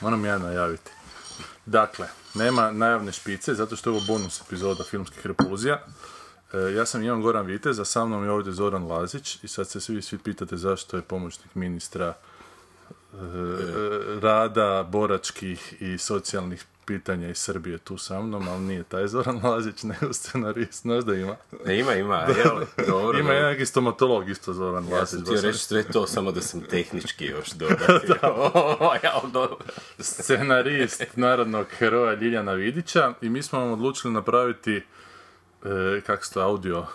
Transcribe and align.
Moram 0.00 0.24
ja 0.24 0.38
najaviti. 0.38 0.90
Dakle, 1.66 2.08
nema 2.34 2.70
najavne 2.70 3.12
špice, 3.12 3.54
zato 3.54 3.76
što 3.76 3.90
je 3.90 3.96
ovo 3.96 4.06
bonus 4.06 4.40
epizoda 4.40 4.84
filmskih 4.84 5.26
repulzija. 5.26 5.84
E, 6.52 6.58
ja 6.58 6.86
sam 6.86 7.02
Ivan 7.02 7.22
Goran 7.22 7.46
Vitez, 7.46 7.78
a 7.78 7.84
sa 7.84 8.04
mnom 8.04 8.24
je 8.24 8.30
ovdje 8.30 8.52
Zoran 8.52 8.86
Lazić 8.86 9.44
i 9.44 9.48
sad 9.48 9.68
se 9.68 9.80
svi, 9.80 10.02
svi 10.02 10.18
pitate 10.18 10.56
zašto 10.56 10.96
je 10.96 11.02
pomoćnik 11.02 11.54
ministra 11.54 12.06
e, 12.14 12.16
rada, 14.20 14.82
boračkih 14.82 15.74
i 15.80 15.98
socijalnih 15.98 16.64
pitanja 16.86 17.28
iz 17.28 17.38
Srbije 17.38 17.78
tu 17.78 17.98
sa 17.98 18.20
mnom, 18.20 18.48
ali 18.48 18.60
nije 18.60 18.82
taj 18.82 19.06
Zoran 19.06 19.40
Lazić, 19.44 19.82
nego 19.92 20.12
scenarist, 20.12 20.82
znaš 20.82 21.04
da 21.04 21.14
ima. 21.14 21.36
Ne, 21.66 21.78
ima, 21.78 21.94
ima, 21.94 22.16
jel? 22.16 22.60
Dobro, 22.88 23.18
Ima 23.18 23.32
jedan 23.32 23.66
stomatolog 23.66 24.30
isto 24.30 24.52
Zoran 24.52 24.84
Ja 24.84 24.94
Lazić. 24.94 25.10
sam 25.10 25.22
htio 25.22 25.36
sam- 25.36 25.46
reći 25.46 25.58
sve 25.58 25.82
to, 25.84 26.06
samo 26.06 26.32
da 26.32 26.40
sam 26.40 26.60
tehnički 26.60 27.24
još 27.26 27.50
dodati. 27.60 28.12
Ovaj, 28.80 28.98
scenarist 30.00 31.04
narodnog 31.16 31.66
heroja 31.68 32.14
Ljiljana 32.14 32.52
Vidića 32.52 33.12
i 33.20 33.28
mi 33.28 33.42
smo 33.42 33.58
vam 33.58 33.72
odlučili 33.72 34.12
napraviti 34.12 34.76
e, 34.76 34.82
kako 36.00 36.24
se 36.24 36.34
to 36.34 36.40
audio 36.40 36.86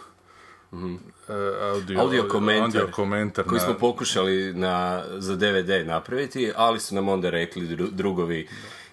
e, 0.74 1.34
audio, 1.64 2.00
Audio 2.00 2.24
komentar. 2.24 2.64
audio 2.66 2.88
komentar 2.88 3.46
Koji 3.46 3.60
na- 3.60 3.66
smo 3.66 3.74
pokušali 3.74 4.54
na, 4.54 5.04
za 5.10 5.36
DVD 5.36 5.88
napraviti, 5.88 6.52
ali 6.56 6.80
su 6.80 6.96
nam 6.96 7.10
onda 7.10 7.30
rekli 7.30 7.68
dru- 7.68 7.92
drugovi 7.92 8.48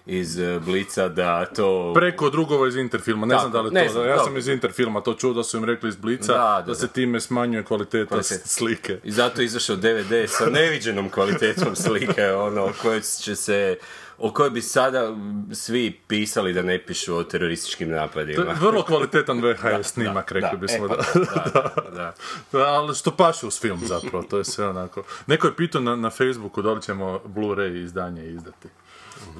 iz 0.07 0.39
eh, 0.39 0.59
Blica 0.59 1.07
da 1.09 1.45
to... 1.45 1.91
preko 1.93 2.29
drugova 2.29 2.67
iz 2.67 2.75
Interfilma, 2.75 3.25
ne 3.25 3.31
Tako, 3.31 3.41
znam 3.41 3.51
da 3.53 3.61
li 3.61 3.71
ne 3.71 3.85
to, 3.85 3.91
znam, 3.91 4.07
ja 4.07 4.17
sam 4.19 4.37
iz 4.37 4.47
Interfilma 4.47 5.01
to 5.01 5.13
čuo 5.13 5.33
da 5.33 5.43
su 5.43 5.57
im 5.57 5.63
rekli 5.63 5.89
iz 5.89 5.95
Blica 5.95 6.33
da, 6.33 6.39
Da, 6.57 6.63
da, 6.63 6.75
se 6.75 6.87
time 6.87 7.19
smanjuje 7.19 7.63
kvaliteta 7.63 8.23
s- 8.23 8.41
slike. 8.45 8.99
I 9.03 9.11
zato 9.11 9.41
je 9.41 9.45
izašao 9.45 9.75
DVD 9.75 9.89
sa 10.27 10.45
neviđenom 10.51 11.09
kvalitetom 11.09 11.75
slike, 11.75 12.25
ono, 12.27 12.63
o 12.63 12.71
kojoj 12.81 13.01
će 13.01 13.35
se 13.35 13.77
o 14.19 14.31
kojoj 14.31 14.49
bi 14.49 14.61
sada 14.61 15.15
svi 15.53 15.99
pisali 16.07 16.53
da 16.53 16.61
ne 16.61 16.79
pišu 16.79 17.15
o 17.15 17.23
terorističkim 17.23 17.87
To 17.87 17.93
je 17.93 17.99
napadima. 17.99 18.53
vrlo 18.53 18.83
kvalitetan 18.83 19.41
VHS 19.43 19.87
snimak, 19.87 20.31
rekli 20.31 20.57
bismo. 20.57 20.85
e, 20.85 20.87
pa 20.87 20.95
da. 20.95 21.51
da, 21.53 21.71
da, 21.75 21.91
da. 21.91 22.13
Da, 22.51 22.65
ali 22.65 22.95
što 22.95 23.11
paše 23.11 23.45
uz 23.47 23.59
film 23.61 23.79
zapravo, 23.83 24.23
to 24.23 24.37
je 24.37 24.43
sve 24.45 24.67
onako. 24.67 25.03
Neko 25.27 25.47
je 25.47 25.55
pitao 25.55 25.81
na, 25.81 25.95
na 25.95 26.09
Facebooku 26.09 26.61
da 26.61 26.73
li 26.73 26.81
ćemo 26.81 27.19
Blu-ray 27.25 27.83
izdanje 27.83 28.25
izdati. 28.25 28.67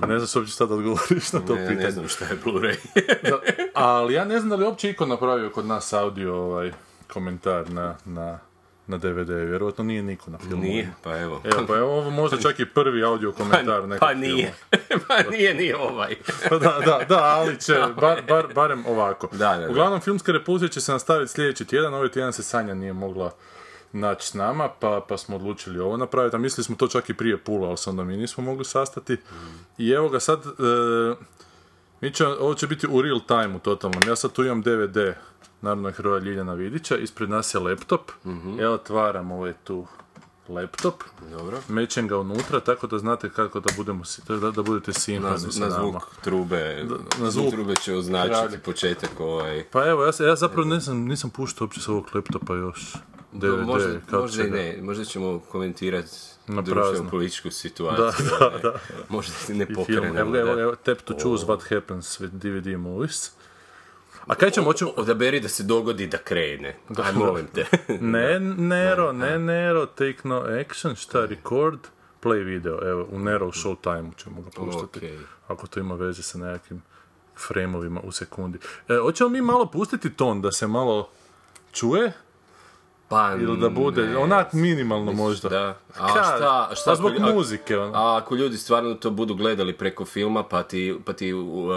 A 0.01 0.05
ne 0.05 0.19
znaš 0.19 0.35
uopće 0.35 0.51
šta 0.51 0.65
da 0.65 0.73
odgovoriš 0.75 1.33
na 1.33 1.39
to 1.39 1.55
Ne, 1.55 1.61
pitanje. 1.67 1.83
ne 1.85 1.91
znam 1.91 2.07
šta 2.07 2.25
je 2.25 2.37
Blu-ray. 2.45 2.75
Da, 3.29 3.39
ali 3.73 4.13
ja 4.13 4.25
ne 4.25 4.39
znam 4.39 4.49
da 4.49 4.55
li 4.55 4.65
uopće 4.65 4.89
iko 4.89 5.05
napravio 5.05 5.49
kod 5.49 5.65
nas 5.65 5.93
audio 5.93 6.35
ovaj, 6.35 6.71
komentar 7.13 7.69
na, 7.69 7.95
na, 8.05 8.39
na 8.87 8.97
DVD, 8.97 9.29
vjerojatno 9.29 9.83
nije 9.83 10.03
niko 10.03 10.31
na 10.31 10.37
filmu. 10.37 10.63
Nije, 10.63 10.93
pa 11.03 11.17
evo. 11.19 11.41
Evo, 11.43 11.65
pa 11.67 11.77
evo 11.77 11.97
ovo 11.97 12.09
možda 12.09 12.37
čak 12.37 12.59
i 12.59 12.65
prvi 12.65 13.03
audio 13.03 13.31
komentar 13.31 13.81
nekog 13.87 13.99
Pa 13.99 14.13
nije, 14.13 14.53
pa 15.07 15.29
nije 15.31 15.53
ni 15.53 15.73
ovaj. 15.73 16.15
filma. 16.25 16.65
da, 16.65 16.79
da, 16.85 17.05
da, 17.09 17.23
ali 17.23 17.59
će, 17.59 17.73
bar, 18.01 18.21
bar, 18.27 18.47
barem 18.55 18.85
ovako. 18.85 19.27
Da, 19.31 19.37
da, 19.37 19.57
da. 19.57 19.69
Uglavnom, 19.69 20.01
filmske 20.01 20.31
repulzije 20.31 20.69
će 20.69 20.81
se 20.81 20.91
nastaviti 20.91 21.31
sljedeći 21.31 21.65
tjedan, 21.65 21.93
ovaj 21.93 22.09
tjedan 22.09 22.33
se 22.33 22.43
Sanja 22.43 22.73
nije 22.73 22.93
mogla 22.93 23.31
naći 23.97 24.27
s 24.27 24.33
nama, 24.33 24.69
pa, 24.79 25.05
pa 25.09 25.17
smo 25.17 25.35
odlučili 25.35 25.79
ovo 25.79 25.97
napraviti, 25.97 26.35
a 26.35 26.39
mislili 26.39 26.63
smo 26.65 26.75
to 26.75 26.87
čak 26.87 27.09
i 27.09 27.13
prije 27.13 27.37
Pula, 27.37 27.67
ali 27.67 27.77
se 27.77 27.89
onda 27.89 28.03
mi 28.03 28.17
nismo 28.17 28.43
mogli 28.43 28.65
sastati. 28.65 29.17
I 29.77 29.89
evo 29.89 30.09
ga 30.09 30.19
sad, 30.19 30.39
e, 30.45 31.15
mi 32.01 32.11
će, 32.13 32.27
ovo 32.27 32.53
će 32.53 32.67
biti 32.67 32.87
u 32.89 33.01
real 33.01 33.19
time 33.27 33.59
totalno. 33.59 33.97
Ja 34.07 34.15
sad 34.15 34.31
tu 34.31 34.43
imam 34.43 34.61
DVD 34.61 34.97
Narodnog 35.61 35.93
heroja 35.95 36.19
Ljiljana 36.19 36.53
Vidića, 36.53 36.97
ispred 36.97 37.29
nas 37.29 37.53
je 37.53 37.59
laptop, 37.59 38.11
ja 38.59 38.71
otvaram 38.71 39.31
ovaj 39.31 39.53
tu 39.63 39.87
laptop, 40.49 41.03
Dobro. 41.31 41.57
mećem 41.67 42.07
ga 42.07 42.17
unutra, 42.17 42.59
tako 42.59 42.87
da 42.87 42.97
znate 42.97 43.29
kako 43.29 43.59
da, 43.59 43.69
budemo, 43.77 44.03
da, 44.27 44.51
da 44.51 44.63
budete 44.63 44.91
Na, 44.91 44.99
sinhroni 44.99 45.59
na 45.59 45.67
nama. 45.67 45.79
zvuk 45.79 46.03
trube, 46.23 46.85
na 47.19 47.31
zvuk 47.31 47.51
trube 47.51 47.75
će 47.75 47.93
označiti 47.95 48.35
kralja. 48.39 48.59
početak 48.65 49.19
ovaj. 49.19 49.63
Pa 49.71 49.85
evo, 49.85 50.03
ja, 50.03 50.27
ja 50.27 50.35
zapravo 50.35 50.67
nisam, 50.67 50.97
nisam 50.97 51.29
puštao 51.29 51.65
uopće 51.65 51.81
s 51.81 51.87
ovog 51.89 52.05
laptopa 52.15 52.55
još 52.55 52.93
DVD, 53.31 53.65
možda, 53.65 53.99
kako 53.99 54.21
možda 54.21 54.43
i 54.43 54.49
ne, 54.49 54.77
možda 54.81 55.05
ćemo 55.05 55.39
komentirati 55.39 56.09
društvenu 56.47 57.09
političku 57.09 57.51
situaciju. 57.51 58.25
Da, 58.39 58.45
ovaj. 58.45 58.61
da, 58.61 58.73
Možda 59.09 59.33
ne 59.49 59.73
pokrenemo. 59.73 60.19
Evo, 60.19 60.37
evo, 60.37 60.55
da. 60.55 60.61
evo, 60.61 60.75
tap 60.75 60.97
to 60.97 61.13
choose 61.21 61.45
what 61.45 61.75
happens 61.75 62.19
with 62.19 62.31
DVD 62.31 62.79
movies. 62.79 63.31
A 64.27 64.35
kaj 64.35 64.51
ćemo, 64.51 64.65
hoćemo... 64.65 64.91
Odaberi 64.97 65.39
da 65.39 65.49
se 65.49 65.63
dogodi 65.63 66.07
da 66.07 66.17
krene. 66.17 66.75
Aj, 67.03 67.13
molim 67.13 67.47
te. 67.53 67.65
Ne, 68.01 68.39
Nero, 68.39 69.11
ne, 69.11 69.39
Nero, 69.39 69.85
take 69.85 70.17
no 70.23 70.43
action, 70.61 70.95
šta, 70.95 71.25
record, 71.25 71.79
play 72.23 72.43
video, 72.45 72.89
evo, 72.89 73.07
u 73.11 73.19
Nero 73.19 73.47
u 73.47 73.51
Showtime 73.51 74.17
ćemo 74.17 74.41
ga 74.41 74.49
puštati. 74.55 74.99
Okej. 74.99 75.17
Ako 75.47 75.67
to 75.67 75.79
ima 75.79 75.95
veze 75.95 76.23
sa 76.23 76.37
nekakvim 76.37 76.81
fremovima 77.47 78.01
u 78.03 78.11
sekundi. 78.11 78.59
E, 78.87 78.95
hoćemo 78.95 79.29
mi 79.29 79.41
malo 79.41 79.65
pustiti 79.65 80.09
ton, 80.09 80.41
da 80.41 80.51
se 80.51 80.67
malo 80.67 81.09
čuje, 81.71 82.11
Pa, 83.09 83.33
ili 83.33 83.57
da 83.57 83.69
bude, 83.69 84.07
ne. 84.07 84.17
onak 84.17 84.53
minimalno 84.53 85.11
možda. 85.11 85.49
Da. 85.49 85.77
A 85.97 86.07
Ka- 86.07 86.35
šta, 86.35 86.69
šta 86.75 86.91
pa 86.91 86.95
zbog 86.95 87.11
ako- 87.11 87.33
muzike, 87.33 87.77
ono. 87.79 87.91
A 87.95 88.17
ako 88.17 88.35
ljudi 88.35 88.57
stvarno 88.57 88.93
to 88.93 89.09
budu 89.11 89.35
gledali 89.35 89.73
preko 89.73 90.05
filma, 90.05 90.43
pa 90.43 90.63
ti, 90.63 90.99
pa 91.05 91.13
ti 91.13 91.33
uh, 91.33 91.69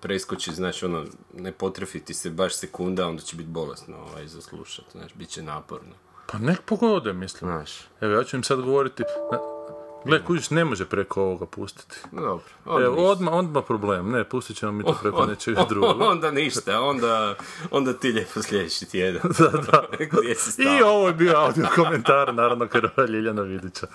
preskoči, 0.00 0.54
znači 0.54 0.84
ono, 0.84 1.04
ne 1.34 1.52
potrefi 1.52 2.00
ti 2.00 2.14
se 2.14 2.30
baš 2.30 2.54
sekunda, 2.54 3.06
onda 3.06 3.22
će 3.22 3.36
biti 3.36 3.48
bolesno 3.48 3.96
ovaj, 3.98 4.26
za 4.26 4.40
slušat, 4.40 4.84
znaš, 4.92 5.14
bit 5.14 5.28
će 5.28 5.42
naporno. 5.42 5.92
Pa 6.26 6.38
nek 6.38 6.60
pogode, 6.62 7.12
mislim. 7.12 7.50
Znaš, 7.50 7.70
Evo, 8.00 8.12
ja 8.12 8.24
ću 8.24 8.36
im 8.36 8.42
sad 8.42 8.60
govoriti... 8.60 9.02
Na... 9.32 9.57
Gle, 10.04 10.24
kužiš, 10.24 10.50
ne 10.50 10.64
može 10.64 10.84
preko 10.84 11.22
ovoga 11.22 11.46
pustiti. 11.46 11.96
dobro. 12.12 12.44
onda 12.64 12.84
Evo, 12.86 13.10
odmah, 13.10 13.34
odmah 13.34 13.64
problem. 13.66 14.10
Ne, 14.10 14.24
pustit 14.24 14.56
ćemo 14.56 14.72
mi 14.72 14.84
to 14.84 14.98
preko 15.02 15.26
nečega 15.26 15.66
drugog. 15.68 16.00
onda 16.12 16.30
ništa, 16.30 16.80
onda, 16.80 17.34
onda 17.70 17.92
ti 17.92 18.12
lijepo 18.12 18.42
sljedeći 18.42 18.90
tjedan. 18.90 19.22
da, 19.38 19.48
da. 19.48 19.84
Gdje 20.10 20.34
si? 20.34 20.62
I 20.62 20.82
ovo 20.82 21.08
je 21.08 21.14
bio 21.14 21.36
audio 21.36 21.66
komentar, 21.74 22.34
naravno, 22.34 22.68
heroja 22.72 23.08
Ljiljana 23.08 23.42
Vidića. 23.42 23.86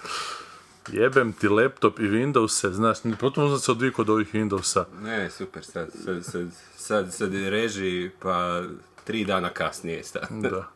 Jebem 0.91 1.33
ti 1.33 1.47
laptop 1.47 1.99
i 1.99 2.03
Windowse, 2.03 2.71
znaš, 2.71 2.97
potpuno 3.19 3.49
sam 3.49 3.59
se 3.59 3.71
odvikao 3.71 4.03
od 4.03 4.09
ovih 4.09 4.33
Windowsa. 4.33 4.83
Ne, 5.01 5.29
super, 5.31 5.65
sad, 5.65 5.89
sad, 6.05 6.25
sad, 6.25 6.47
sad, 6.75 7.13
sad 7.13 7.33
reži, 7.33 8.09
pa 8.19 8.61
tri 9.03 9.25
dana 9.25 9.49
kasnije 9.49 10.03
sad. 10.03 10.27
Da. 10.29 10.72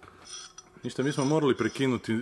Ništa, 0.83 1.03
mi 1.03 1.11
smo 1.11 1.25
morali 1.25 1.57
prekinuti 1.57 2.13
e, 2.13 2.19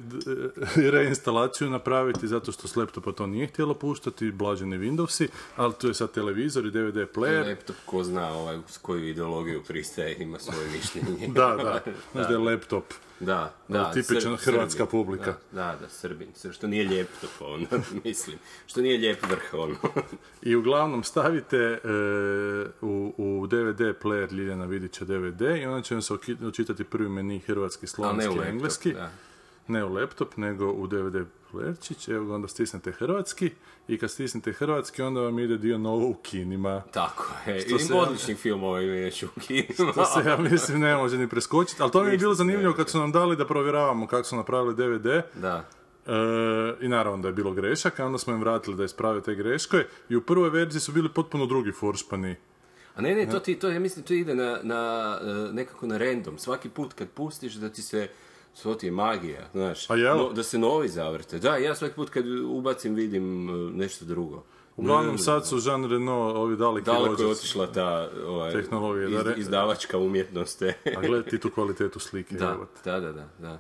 reinstalaciju 0.91 1.69
napraviti 1.69 2.27
zato 2.27 2.51
što 2.51 2.67
s 2.67 2.75
laptopa 2.75 3.11
to 3.11 3.27
nije 3.27 3.47
htjelo 3.47 3.73
puštati, 3.73 4.31
blaženi 4.31 4.77
Windowsi, 4.77 5.27
ali 5.55 5.73
tu 5.73 5.88
je 5.88 5.93
sad 5.93 6.11
televizor 6.11 6.66
i 6.66 6.71
DVD 6.71 6.97
player. 7.16 7.49
Laptop, 7.49 7.75
ko 7.85 8.03
zna 8.03 8.33
ovaj, 8.33 8.57
s 8.67 8.77
koju 8.77 9.09
ideologiju 9.09 9.63
pristaje, 9.67 10.16
ima 10.19 10.39
svoje 10.39 10.69
mišljenje. 10.69 11.27
Da, 11.27 11.55
da, 11.63 11.81
znaš 12.13 12.27
da 12.27 12.33
je 12.33 12.39
laptop. 12.39 12.83
Da, 13.20 13.53
da. 13.68 13.92
tipična 13.92 14.31
Srb- 14.31 14.46
hrvatska 14.46 14.78
Srbin. 14.78 14.92
publika. 14.92 15.34
Da, 15.52 15.62
da, 15.62 15.78
da, 15.81 15.90
Srbin. 15.90 16.28
Što 16.52 16.68
nije 16.68 16.88
lijep 16.90 17.08
to, 17.22 17.46
ono, 17.46 17.66
mislim. 18.03 18.38
Što 18.68 18.81
nije 18.81 18.98
lijep 18.98 19.30
vrh, 19.30 19.53
ono. 19.53 19.76
I 20.42 20.56
uglavnom 20.56 21.03
stavite 21.03 21.58
e, 21.58 21.78
u, 22.81 23.14
u 23.18 23.48
DVD 23.48 23.81
player 24.03 24.34
Ljiljana 24.34 24.66
Vidića 24.66 25.06
DVD 25.06 25.42
i 25.42 25.66
onda 25.66 25.81
će 25.81 25.96
vam 25.96 26.02
se 26.02 26.14
očitati 26.48 26.84
prvi 26.84 27.09
meni 27.09 27.40
hrvatski, 27.40 27.88
slovenski, 27.88 28.40
engleski. 28.48 28.94
da. 28.94 29.12
Ne 29.68 29.86
u 29.86 29.94
laptop, 29.94 30.38
nego 30.38 30.66
u 30.68 30.88
DVD 30.88 31.16
playerčić. 31.52 32.12
Evo 32.12 32.26
ga, 32.26 32.36
onda 32.36 32.48
stisnete 32.48 32.92
hrvatski 32.92 33.52
i 33.88 33.98
kad 33.98 34.12
stisnete 34.12 34.52
hrvatski 34.52 35.02
onda 35.02 35.22
vam 35.22 35.40
ide 35.40 35.58
dio 35.58 35.78
novo 35.78 36.08
u 36.08 36.14
kinima. 36.14 36.81
Tako 36.92 37.26
je. 37.48 37.59
Što 37.59 37.76
I 37.76 37.80
se- 37.80 37.94
odličnih 37.94 38.38
filmova 38.38 38.81
ima 38.81 38.94
još 38.96 39.24
u 39.24 39.28
kinima. 39.40 39.94
To 39.94 40.06
se 40.06 40.30
ja 40.30 40.38
mislim 40.38 40.80
ne 40.80 40.96
može 40.96 41.18
ni 41.18 41.28
preskočiti, 41.30 41.81
ali 41.81 41.92
to 41.92 42.03
mi 42.03 42.12
je 42.12 42.18
bilo 42.18 42.34
zanimljivo 42.34 42.74
kad 42.74 42.90
su 42.90 43.00
nam 43.00 43.12
dali 43.12 43.36
da 43.36 43.48
provjeravamo 43.48 44.08
kako 44.08 44.24
su 44.24 44.36
napravili 44.36 44.74
DVD. 44.76 45.08
Da. 45.34 45.66
E, 46.08 46.12
I 46.82 46.88
naravno 46.88 47.18
da 47.18 47.28
je 47.28 47.34
bilo 47.34 47.52
grešaka, 47.53 48.06
onda 48.06 48.18
smo 48.18 48.34
im 48.34 48.40
vratili 48.40 48.78
da 48.78 48.84
isprave 48.84 49.22
te 49.22 49.35
greške 49.35 49.78
i 50.09 50.16
u 50.16 50.22
prvoj 50.22 50.50
verziji 50.50 50.82
su 50.82 50.91
bili 50.91 51.09
potpuno 51.09 51.46
drugi 51.46 51.72
foršpani. 51.72 52.35
A 52.96 53.02
ne, 53.02 53.16
ne, 53.16 53.29
to 53.29 53.40
ti, 53.40 53.56
to, 53.56 53.70
ja 53.70 53.79
mislim, 53.79 54.06
to 54.06 54.14
ide 54.14 54.35
na, 54.35 54.59
na, 54.64 55.18
e, 55.22 55.53
nekako 55.53 55.88
na 55.88 55.97
random. 55.97 56.38
Svaki 56.38 56.70
put 56.70 56.94
kad 56.94 57.09
pustiš 57.09 57.53
da 57.53 57.70
ti 57.70 57.82
se, 57.82 58.08
to 58.63 58.75
ti 58.75 58.85
je 58.85 58.91
magija, 58.91 59.49
znaš. 59.52 59.90
A? 59.90 59.96
No, 59.96 60.34
da 60.34 60.43
se 60.43 60.57
novi 60.57 60.90
zavrte. 60.90 61.40
Da, 61.40 61.57
ja 61.57 61.75
svaki 61.75 61.96
put 61.96 62.09
kad 62.09 62.25
ubacim 62.46 62.96
vidim 62.96 63.49
e, 63.49 63.53
nešto 63.72 64.05
drugo. 64.05 64.43
Uglavnom 64.78 65.17
sad 65.17 65.47
su 65.47 65.57
Jean 65.66 65.85
Reno, 65.85 66.13
ovi 66.13 66.55
daleki 66.57 66.85
Daleko 66.85 67.22
je 67.22 67.28
otišla 67.28 67.67
ta 67.67 68.09
ovaj, 68.28 68.52
Tehnologija, 68.52 69.09
da, 69.09 69.16
iz- 69.16 69.25
re- 69.25 69.34
izdavačka 69.37 69.97
umjetnost. 69.97 70.61
e. 70.61 70.73
A 70.97 71.02
gledaj 71.02 71.29
ti 71.29 71.40
tu 71.40 71.49
kvalitetu 71.49 71.99
slike. 71.99 72.35
da, 72.35 72.57
da, 72.85 72.99
da, 72.99 73.11
da, 73.13 73.28
da. 73.40 73.59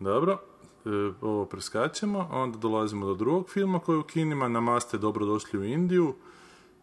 Dobro, 0.00 0.38
e, 0.84 0.88
ovo 1.20 1.44
preskačemo, 1.44 2.28
onda 2.32 2.58
dolazimo 2.58 3.06
do 3.06 3.14
drugog 3.14 3.50
filma 3.50 3.78
koji 3.78 3.96
je 3.96 4.00
u 4.00 4.04
kinima, 4.04 4.48
Namaste, 4.48 4.98
dobrodošli 4.98 5.58
u 5.58 5.64
Indiju. 5.64 6.14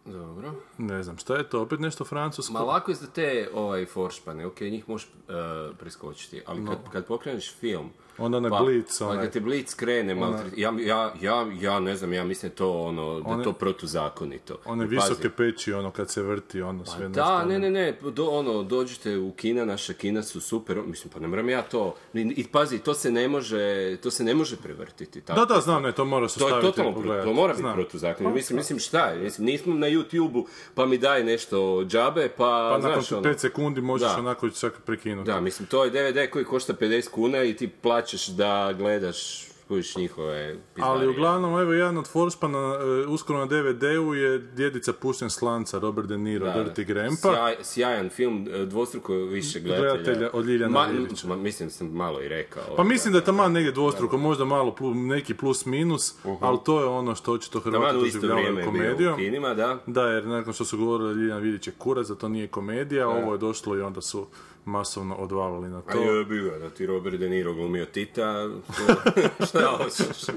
Dobro. 0.05 0.53
Ne 0.77 1.03
znam, 1.03 1.17
šta 1.17 1.35
je 1.35 1.49
to, 1.49 1.61
opet 1.61 1.79
nešto 1.79 2.05
francusko? 2.05 2.53
Ma 2.53 2.59
lako 2.59 2.91
je 2.91 2.95
za 2.95 3.07
te 3.07 3.49
ovaj, 3.53 3.85
foršpane, 3.85 4.45
ok, 4.45 4.61
njih 4.61 4.89
možeš 4.89 5.07
e, 5.07 5.33
preskočiti, 5.79 6.41
ali 6.45 6.65
kad, 6.65 6.77
kad 6.91 7.05
pokreneš 7.05 7.55
film, 7.55 7.89
Onda 8.19 8.37
onaj 8.37 8.49
pa, 8.51 8.59
Blitz, 8.59 8.99
pa 8.99 9.05
onaj- 9.05 9.21
kad 9.21 9.31
te 9.31 9.39
Blitz 9.39 9.75
krene, 9.75 10.15
maltre- 10.15 10.49
ja, 10.55 10.73
ja, 10.79 11.13
ja, 11.21 11.45
ja 11.61 11.79
ne 11.79 11.95
znam, 11.95 12.13
ja 12.13 12.23
mislim 12.23 12.49
da 12.49 12.55
to 12.55 12.71
ono, 12.73 13.11
da 13.13 13.29
je 13.29 13.33
One- 13.33 13.43
to 13.43 13.53
protuzakonito. 13.53 14.57
One 14.65 14.85
I 14.85 14.87
visoke 14.87 15.09
pazi, 15.15 15.29
peći, 15.29 15.73
ono, 15.73 15.91
kad 15.91 16.09
se 16.09 16.21
vrti, 16.21 16.61
ono, 16.61 16.85
sve 16.85 16.99
Da, 16.99 17.07
nešto, 17.09 17.23
ne, 17.39 17.55
ono. 17.55 17.59
ne, 17.59 17.71
ne, 17.71 17.93
do, 18.03 18.25
ono, 18.25 18.63
dođite 18.63 19.17
u 19.17 19.31
kina, 19.31 19.65
naša 19.65 19.93
kina 19.93 20.23
su 20.23 20.41
super, 20.41 20.77
mislim, 20.79 21.11
pa 21.13 21.19
ne 21.19 21.27
moram 21.27 21.49
ja 21.49 21.61
to, 21.61 21.95
i, 22.13 22.45
pazi, 22.45 22.79
to 22.79 22.93
se 22.93 23.11
ne 23.11 23.27
može, 23.27 23.59
to 23.97 24.11
se 24.11 24.23
ne 24.23 24.33
može 24.33 24.55
prevrtiti, 24.57 25.21
tako. 25.21 25.39
Da, 25.39 25.45
da, 25.45 25.61
znam, 25.61 25.83
ne, 25.83 25.91
to 25.91 26.05
mora 26.05 26.27
se 26.29 26.39
To 26.39 26.47
staviti 26.47 26.67
totalno, 26.67 27.01
pro- 27.01 27.23
to 27.23 27.33
mora 27.33 27.53
biti 27.53 27.67
protuzakonito. 27.73 28.35
Mislim, 28.35 28.57
mislim 28.57 28.79
šta 28.79 29.05
je, 29.05 29.19
mislim, 29.19 29.45
nismo 29.45 29.75
na 29.75 29.87
YouTube-u, 29.87 30.45
pa 30.75 30.85
mi 30.85 30.97
daj 30.97 31.23
nešto 31.23 31.49
džabe, 31.83 32.29
pa, 32.29 32.69
Pa 32.71 32.77
znaš, 32.81 32.95
nakon 32.95 33.17
ono, 33.19 33.23
5 33.25 33.37
sekundi 33.37 33.81
možeš 33.81 34.07
Da. 34.07 34.17
onako 34.17 34.49
čak 34.51 34.73
prekinuti. 34.79 35.27
da, 35.27 35.39
mislim, 35.39 35.67
to 35.67 35.83
je 35.83 35.89
DVD 35.91 36.29
koji 36.29 36.45
košta 36.45 36.73
50 36.73 37.09
kuna 37.09 37.43
i 37.43 37.53
ti 37.53 37.67
plaćaš 37.69 38.08
da 38.27 38.73
gledaš, 38.73 39.45
kojiš 39.67 39.95
njihove 39.95 40.55
pizdarije. 40.75 40.91
Ali 40.91 41.07
uglavnom, 41.07 41.59
evo, 41.59 41.73
jedan 41.73 41.97
od 41.97 42.07
Forspana, 42.07 42.75
e, 42.75 43.07
uskoro 43.07 43.39
na 43.39 43.45
DVD-u 43.45 44.13
je 44.13 44.39
Djedica 44.39 44.93
pušten 44.93 45.29
slanca, 45.29 45.79
Robert 45.79 46.07
De 46.07 46.17
Niro, 46.17 46.45
Da, 46.45 46.53
Dirty 46.55 46.85
Grandpa. 46.85 47.33
Sjaj, 47.33 47.55
sjajan 47.63 48.09
film, 48.09 48.47
e, 48.51 48.65
dvostruko 48.65 49.13
više 49.13 49.59
gledatelja. 49.59 49.93
Gledatelja 49.93 50.29
od 50.33 50.45
Ljiljana 50.45 50.87
Ma- 51.25 51.35
mislim 51.35 51.69
da 51.69 51.73
sam 51.73 51.87
malo 51.87 52.21
i 52.21 52.27
rekao. 52.29 52.75
Pa 52.75 52.83
mislim 52.83 53.11
da 53.13 53.19
je 53.19 53.25
taman 53.25 53.51
negdje 53.51 53.71
dvostruko, 53.71 54.17
možda 54.17 54.45
malo 54.45 54.75
plus, 54.75 54.97
neki 54.97 55.33
plus 55.33 55.65
minus, 55.65 56.13
ali 56.41 56.57
to 56.65 56.79
je 56.79 56.85
ono 56.85 57.15
što 57.15 57.33
očito 57.33 57.59
Hrvati 57.59 57.97
doživljavaju 57.97 58.45
je 58.47 58.51
bio 58.53 58.61
u 58.61 58.65
komedijom. 58.67 59.17
kinima, 59.17 59.53
da. 59.53 59.77
Da, 59.85 60.03
jer 60.03 60.25
nakon 60.25 60.53
što 60.53 60.65
su 60.65 60.77
govorili 60.77 61.13
Ljiljana 61.13 61.39
Vidić 61.39 61.67
je 61.67 61.73
kurac, 61.73 62.07
da 62.07 62.15
to 62.15 62.29
nije 62.29 62.47
komedija, 62.47 63.09
ovo 63.09 63.31
je 63.33 63.37
došlo 63.37 63.75
i 63.77 63.81
onda 63.81 64.01
su 64.01 64.27
masovno 64.69 65.15
odvalili 65.15 65.69
na 65.69 65.77
A 65.77 65.91
to. 65.91 66.01
je 66.01 66.25
bi 66.25 66.41
ga, 66.41 66.57
da 66.57 66.69
ti 66.69 66.85
Robert 66.85 67.19
De 67.19 67.29
Niro 67.29 67.53
glumio 67.53 67.85
Tita, 67.85 68.49
šta 69.49 69.77
hoćeš? 69.77 70.29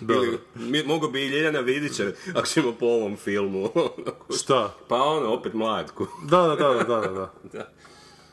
Ili, 0.00 0.38
mi, 0.54 0.82
mogo 0.82 1.08
bi 1.08 1.26
i 1.26 1.28
Ljeljana 1.28 1.60
Vidića, 1.60 2.12
ako 2.34 2.46
ćemo 2.46 2.72
po 2.72 2.86
ovom 2.86 3.16
filmu. 3.16 3.68
Šta? 4.40 4.74
pa 4.88 5.02
ono, 5.02 5.32
opet 5.32 5.54
mladku. 5.54 6.06
Da, 6.24 6.42
da, 6.42 6.56
da, 6.56 6.84
da, 6.84 7.00
da, 7.00 7.12
da. 7.12 7.32
Da. 7.52 7.68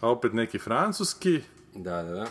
A 0.01 0.09
opet 0.09 0.33
neki 0.33 0.59
francuski. 0.59 1.41
Da, 1.75 2.03
da, 2.03 2.11
da. 2.11 2.27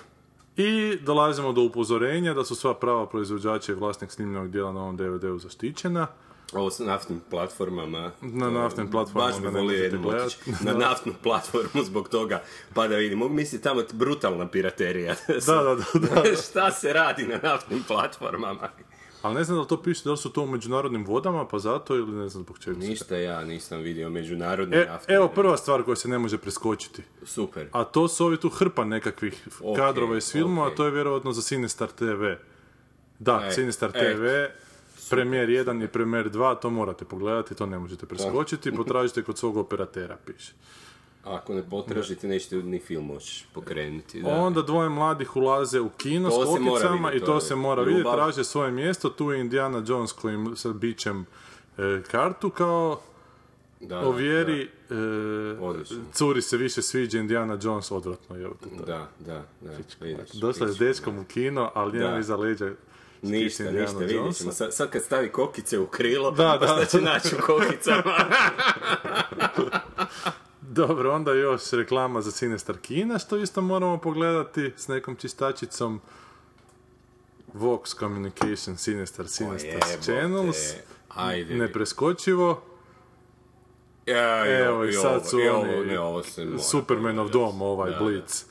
I 0.56 0.97
dolazimo 1.00 1.53
do 1.53 1.62
upozorenja 1.62 2.35
da 2.35 2.44
su 2.44 2.55
sva 2.55 2.75
prava 2.75 3.06
proizvođača 3.06 3.73
i 3.73 3.75
vlasnik 3.75 4.11
snimljenog 4.11 4.50
dijela 4.50 4.73
na 4.73 4.81
ovom 4.81 4.97
DVD-u 4.97 5.38
zaštićena. 5.38 6.06
Ovo 6.55 6.71
s 6.71 6.79
naftnim 6.79 7.21
platformama. 7.31 8.11
Na 8.21 8.51
naftnim 8.51 8.91
platformama 8.91 9.31
Baš 9.33 9.41
bi 9.43 9.49
volio 9.49 9.83
jednom 9.83 10.06
otići 10.06 10.37
na 10.61 10.73
naftnu 10.75 11.12
platformu 11.23 11.85
zbog 11.85 12.09
toga, 12.09 12.43
pa 12.75 12.89
da 12.89 12.97
vidim. 12.97 13.19
Mogu 13.19 13.35
misliti 13.35 13.65
tamo 13.65 13.83
brutalna 13.93 14.49
piraterija. 14.49 15.15
Da, 15.47 15.55
da, 15.55 15.75
da, 15.95 16.23
da. 16.23 16.37
Šta 16.45 16.71
se 16.71 16.93
radi 16.93 17.27
na 17.27 17.39
naftnim 17.43 17.83
platformama? 17.83 18.69
Ali 19.23 19.35
ne 19.35 19.45
znam 19.45 19.56
da 19.56 19.62
li 19.62 19.69
to 19.69 19.83
piše, 19.83 20.03
da 20.05 20.11
li 20.11 20.17
su 20.17 20.33
to 20.33 20.43
u 20.43 20.47
međunarodnim 20.47 21.05
vodama, 21.05 21.49
pa 21.49 21.59
zato 21.59 21.95
ili 21.95 22.12
ne 22.12 22.29
znam 22.29 22.45
zbog 22.45 22.59
čega. 22.59 22.79
Ništa 22.79 23.17
ja 23.17 23.45
nisam 23.45 23.81
vidio 23.81 24.11
međunarodni 24.11 24.77
E, 24.77 24.87
naftni. 24.87 25.15
evo 25.15 25.29
prva 25.29 25.56
stvar 25.56 25.83
koja 25.83 25.97
se 25.97 26.09
ne 26.09 26.19
može 26.19 26.39
preskočiti. 26.39 27.03
Super. 27.23 27.69
A 27.73 27.85
to 27.85 28.09
su 28.09 28.27
ovi 28.27 28.37
tu 28.37 28.49
hrpa 28.49 28.85
nekakvih 28.85 29.49
Ok, 29.62 29.77
kadrova 29.77 30.17
iz 30.17 30.33
filmova, 30.33 30.67
ok. 30.67 30.73
a 30.73 30.77
to 30.77 30.85
je 30.85 30.91
vjerojatno 30.91 31.33
za 31.33 31.43
Sinistar 31.43 31.89
TV. 31.89 32.25
Da, 33.19 33.45
E, 33.45 33.53
Sinistar 33.53 33.91
e, 33.95 33.99
TV, 34.15 34.25
premijer 35.11 35.49
1 35.49 35.85
i 35.85 35.89
premijer 35.89 36.31
2, 36.31 36.61
to 36.61 36.71
morate 36.71 37.05
pogledati, 37.05 37.55
to 37.55 37.67
ne 37.67 37.79
možete 37.79 38.06
preskočiti, 38.06 38.73
potražite 38.77 39.23
kod 39.23 39.39
svog 39.39 39.56
operatera, 39.56 40.17
piše. 40.27 40.53
Ako 41.25 41.55
ne 41.55 41.62
potražite, 41.71 42.29
nećete 42.29 42.56
ni 42.56 42.79
film 42.79 43.06
moći 43.06 43.47
pokrenuti. 43.53 44.23
Da. 44.23 44.29
Onda 44.35 44.62
dvoje 44.62 44.89
mladih 44.89 45.37
ulaze 45.37 45.81
u 45.81 45.89
kino 45.89 46.31
To 46.31 46.47
s 46.47 46.49
kokicama 46.49 47.12
i 47.12 47.21
to 47.21 47.41
se 47.41 47.55
mora 47.55 47.83
vidjeti, 47.83 48.11
traže 48.15 48.45
svoje 48.45 48.73
mjesto, 48.73 49.09
tu 49.09 49.31
je 49.31 49.41
Indiana 49.41 49.83
Jones 49.87 50.12
kojim 50.12 50.56
sa 50.56 50.73
bićem 50.73 51.27
e, 51.79 52.03
kartu 52.11 52.51
kao 52.51 53.01
da, 53.81 54.01
ovjeri, 54.01 54.71
e, 54.91 54.95
Odlično. 55.61 55.97
curi 56.12 56.43
se 56.43 56.56
više 56.56 56.83
sviđa 56.83 57.19
Indiana 57.19 57.59
Jones 57.62 57.91
odvratno, 57.91 58.37
je 58.37 58.49
Da, 58.87 59.09
da, 59.21 59.43
da. 59.61 59.71
Došla 60.41 60.67
je 60.67 60.73
s 60.73 60.79
dečkom 60.79 61.19
u 61.19 61.25
kino, 61.25 61.71
ali 61.75 61.93
Da. 61.93 61.99
njena 61.99 62.19
iza 62.19 62.37
leđa 62.37 62.71
Ništa, 63.31 63.65
ništa, 63.65 63.99
vidjet 63.99 64.37
ćemo. 64.37 64.53
Sad, 64.53 64.75
sad 64.75 64.91
kad 64.91 65.03
stavi 65.03 65.32
kokice 65.32 65.79
u 65.79 65.87
krilo, 65.87 66.31
Da, 66.31 66.56
pa 66.61 66.67
da. 66.67 66.73
šta 66.73 66.85
će 66.99 67.05
naći 67.05 67.29
u 67.35 67.47
kokicama? 67.47 68.17
Dobro, 70.61 71.15
onda 71.15 71.32
još 71.32 71.71
reklama 71.71 72.21
za 72.21 72.31
Sinestar 72.31 72.76
Kina, 72.79 73.19
što 73.19 73.37
isto 73.37 73.61
moramo 73.61 73.99
pogledati 73.99 74.73
s 74.76 74.88
nekom 74.88 75.17
čistačicom 75.17 76.00
Vox 77.55 77.99
Communication 77.99 78.76
Sinestar 78.76 79.29
Sinestar 79.29 79.81
Channels. 80.00 80.56
Ajde. 81.09 81.55
Nepreskočivo. 81.55 82.62
Ja, 84.06 84.59
Evo 84.61 84.75
ovo, 84.75 84.85
i 84.85 84.93
sad 84.93 85.17
ovo, 85.17 85.25
su 85.25 85.41
i 85.41 85.49
oni 85.49 85.75
ovo, 85.75 85.85
ne, 85.85 86.00
ovo 86.00 86.23
Supermanov 86.59 87.29
dom, 87.29 87.62
ovaj 87.62 87.93
Blitz. 87.99 88.44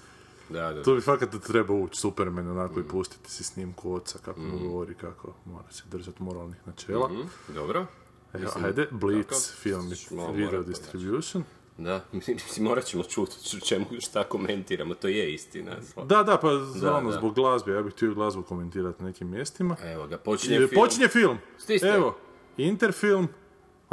Da, 0.54 0.74
da. 0.74 0.84
Tu 0.84 0.96
bi 0.96 1.02
fakat 1.02 1.30
treba 1.38 1.74
ući 1.74 2.00
Superman 2.00 2.48
onako 2.50 2.74
Mm. 2.74 2.80
i 2.80 2.84
pustiti 2.84 3.32
si 3.32 3.44
snimku 3.44 3.94
oca 3.94 4.20
kako 4.20 4.40
mu 4.42 4.60
govori 4.62 4.96
kako 4.96 5.34
mora 5.46 5.72
se 5.72 5.84
držati 5.88 6.24
moralnih 6.24 6.58
načela. 6.66 7.10
Mhm, 7.10 7.22
Dobro. 7.48 7.86
Evo, 8.34 8.44
Mislim, 8.44 8.66
ajde, 8.66 8.88
Blitz, 8.92 9.28
tako. 9.30 9.42
film 9.56 9.92
i 9.92 9.96
video 10.36 10.64
distribution. 10.64 11.44
Da, 11.78 12.06
mislim, 12.12 12.38
morat 12.60 12.84
ćemo 12.86 13.04
čuti 13.04 13.36
čemu, 13.62 13.86
šta 14.00 14.24
komentiramo, 14.24 14.94
to 14.94 15.08
je 15.08 15.34
istina. 15.34 15.72
Da, 15.98 16.24
da, 16.24 16.38
pa 16.38 16.50
za 16.58 16.96
ono, 16.96 17.10
da. 17.10 17.18
zbog 17.18 17.36
glazbe, 17.36 17.72
ja 17.72 17.82
bih 17.82 17.94
htio 17.94 18.14
glazbu 18.14 18.44
komentirati 18.44 19.04
na 19.04 19.10
nekim 19.10 19.30
mjestima. 19.30 19.76
Evo 19.84 20.08
ga, 20.08 20.18
počinje 20.18 20.56
E, 20.56 20.68
film. 20.68 20.82
Počinje 20.82 21.08
film. 21.08 21.38
Stisne. 21.58 21.90
Evo, 21.90 22.16
Interfilm, 22.58 23.28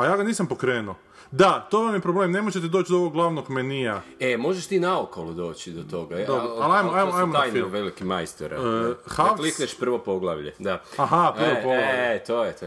a 0.00 0.06
ja 0.06 0.17
ga 0.17 0.23
nisam 0.23 0.47
pokrenuo. 0.47 0.94
Da, 1.31 1.67
to 1.70 1.82
vam 1.82 1.94
je 1.94 2.00
problem, 2.00 2.32
ne 2.32 2.43
možete 2.43 2.69
doći 2.69 2.93
do 2.93 2.99
ovog 2.99 3.12
glavnog 3.12 3.50
menija. 3.50 4.02
E, 4.20 4.37
možeš 4.37 4.67
ti 4.67 4.81
naokolo 4.81 5.32
doći 5.32 5.73
do 5.73 5.82
toga. 5.82 6.17
e, 6.17 6.25
Dobro, 6.26 6.49
al- 6.49 6.62
ali 6.62 6.73
ajmo- 6.75 6.93
ajmo- 6.93 7.14
ajmo 7.14 7.32
na 7.35 7.43
film. 7.43 7.70
veliki 7.70 8.05
majstora. 8.05 8.56
E, 8.56 8.94
da. 9.17 9.35
Klikneš 9.37 9.79
prvo 9.79 9.99
poglavlje, 9.99 10.55
da. 10.58 10.82
Aha, 10.97 11.32
prvo 11.37 11.49
e, 11.49 11.55
poglavlje. 11.55 12.14
E, 12.14 12.25
to 12.26 12.44
je 12.44 12.52
to. 12.52 12.67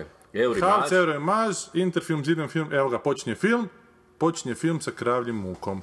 Havc, 0.62 0.92
Euro 0.92 1.20
Maž, 1.20 1.56
Interfilm, 1.74 2.26
Zidan 2.26 2.48
film, 2.48 2.74
evo 2.74 2.90
ga, 2.90 3.00
počinje 3.00 3.36
film. 3.36 3.70
Počinje 4.18 4.56
film 4.56 4.82
sa 4.82 4.92
kravljim 4.92 5.36
mukom. 5.36 5.82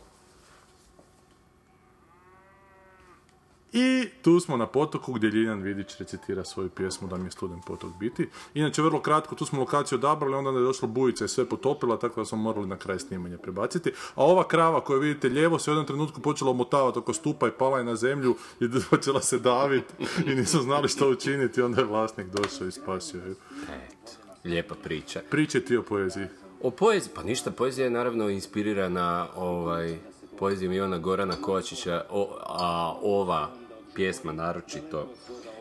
I 3.72 4.08
tu 4.22 4.40
smo 4.40 4.56
na 4.56 4.66
potoku 4.66 5.12
gdje 5.12 5.30
Ljiljan 5.30 5.62
Vidić 5.62 5.96
recitira 5.98 6.44
svoju 6.44 6.70
pjesmu 6.70 7.08
da 7.08 7.16
mi 7.16 7.26
je 7.26 7.30
studen 7.30 7.60
potok 7.66 7.90
biti. 8.00 8.28
Inače, 8.54 8.82
vrlo 8.82 9.00
kratko, 9.00 9.34
tu 9.34 9.46
smo 9.46 9.60
lokaciju 9.60 9.98
odabrali, 9.98 10.34
onda 10.34 10.50
je 10.50 10.64
došla 10.64 10.88
bujica 10.88 11.24
i 11.24 11.28
sve 11.28 11.48
potopila, 11.48 11.98
tako 11.98 12.20
da 12.20 12.24
smo 12.24 12.38
morali 12.38 12.66
na 12.66 12.76
kraj 12.76 12.98
snimanja 12.98 13.38
prebaciti. 13.38 13.92
A 14.14 14.24
ova 14.24 14.48
krava 14.48 14.80
koju 14.80 15.00
vidite 15.00 15.28
lijevo 15.28 15.58
se 15.58 15.70
u 15.70 15.72
jednom 15.72 15.86
trenutku 15.86 16.20
počela 16.20 16.50
omotavati 16.50 16.98
oko 16.98 17.12
stupa 17.12 17.48
i 17.48 17.52
pala 17.58 17.78
je 17.78 17.84
na 17.84 17.96
zemlju 17.96 18.36
i 18.60 18.68
počela 18.90 19.20
se 19.20 19.38
daviti 19.38 19.94
i 20.26 20.34
nisu 20.34 20.62
znali 20.62 20.88
što 20.88 21.10
učiniti, 21.10 21.62
onda 21.62 21.80
je 21.80 21.86
vlasnik 21.86 22.26
došao 22.26 22.66
i 22.66 22.72
spasio 22.72 23.26
ju. 23.26 23.34
Eto, 23.62 24.12
lijepa 24.44 24.74
priča. 24.74 25.20
Priče 25.30 25.60
ti 25.60 25.76
o 25.76 25.82
poeziji. 25.82 26.26
O 26.62 26.70
poeziji, 26.70 27.12
pa 27.14 27.22
ništa, 27.22 27.50
poezija 27.50 27.84
je 27.84 27.90
naravno 27.90 28.28
inspirirana 28.28 29.26
ovaj, 29.36 29.98
poezijom 30.38 30.72
Ivana 30.72 30.98
Gorana 30.98 31.36
Kovačića, 31.36 32.04
a 32.46 32.94
ova 33.02 33.59
pjesma 33.94 34.32
naročito 34.32 35.08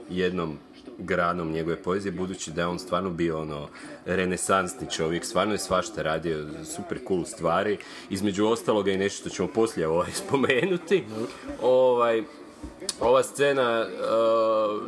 jednom 0.10 0.58
granom 0.98 1.52
njegove 1.52 1.84
poezije, 1.84 2.12
budući 2.12 2.52
da 2.52 2.62
je 2.62 2.68
on 2.68 2.80
stvarno 2.80 3.10
bio 3.10 3.42
ono 3.42 3.68
renesansni 4.06 4.88
čovjek, 4.92 5.26
stvarno 5.26 5.54
je 5.54 5.58
svašta 5.58 6.02
radio, 6.02 6.48
super 6.76 7.00
cool 7.08 7.26
stvari, 7.26 7.78
između 8.10 8.48
ostaloga 8.48 8.92
i 8.92 8.98
nešto 8.98 9.20
što 9.20 9.36
ćemo 9.36 9.48
poslije 9.48 9.88
ovaj 9.88 10.12
spomenuti. 10.28 11.04
Ovaj, 11.62 12.24
ova 13.00 13.24
scena, 13.24 13.86
uh, 13.86 14.82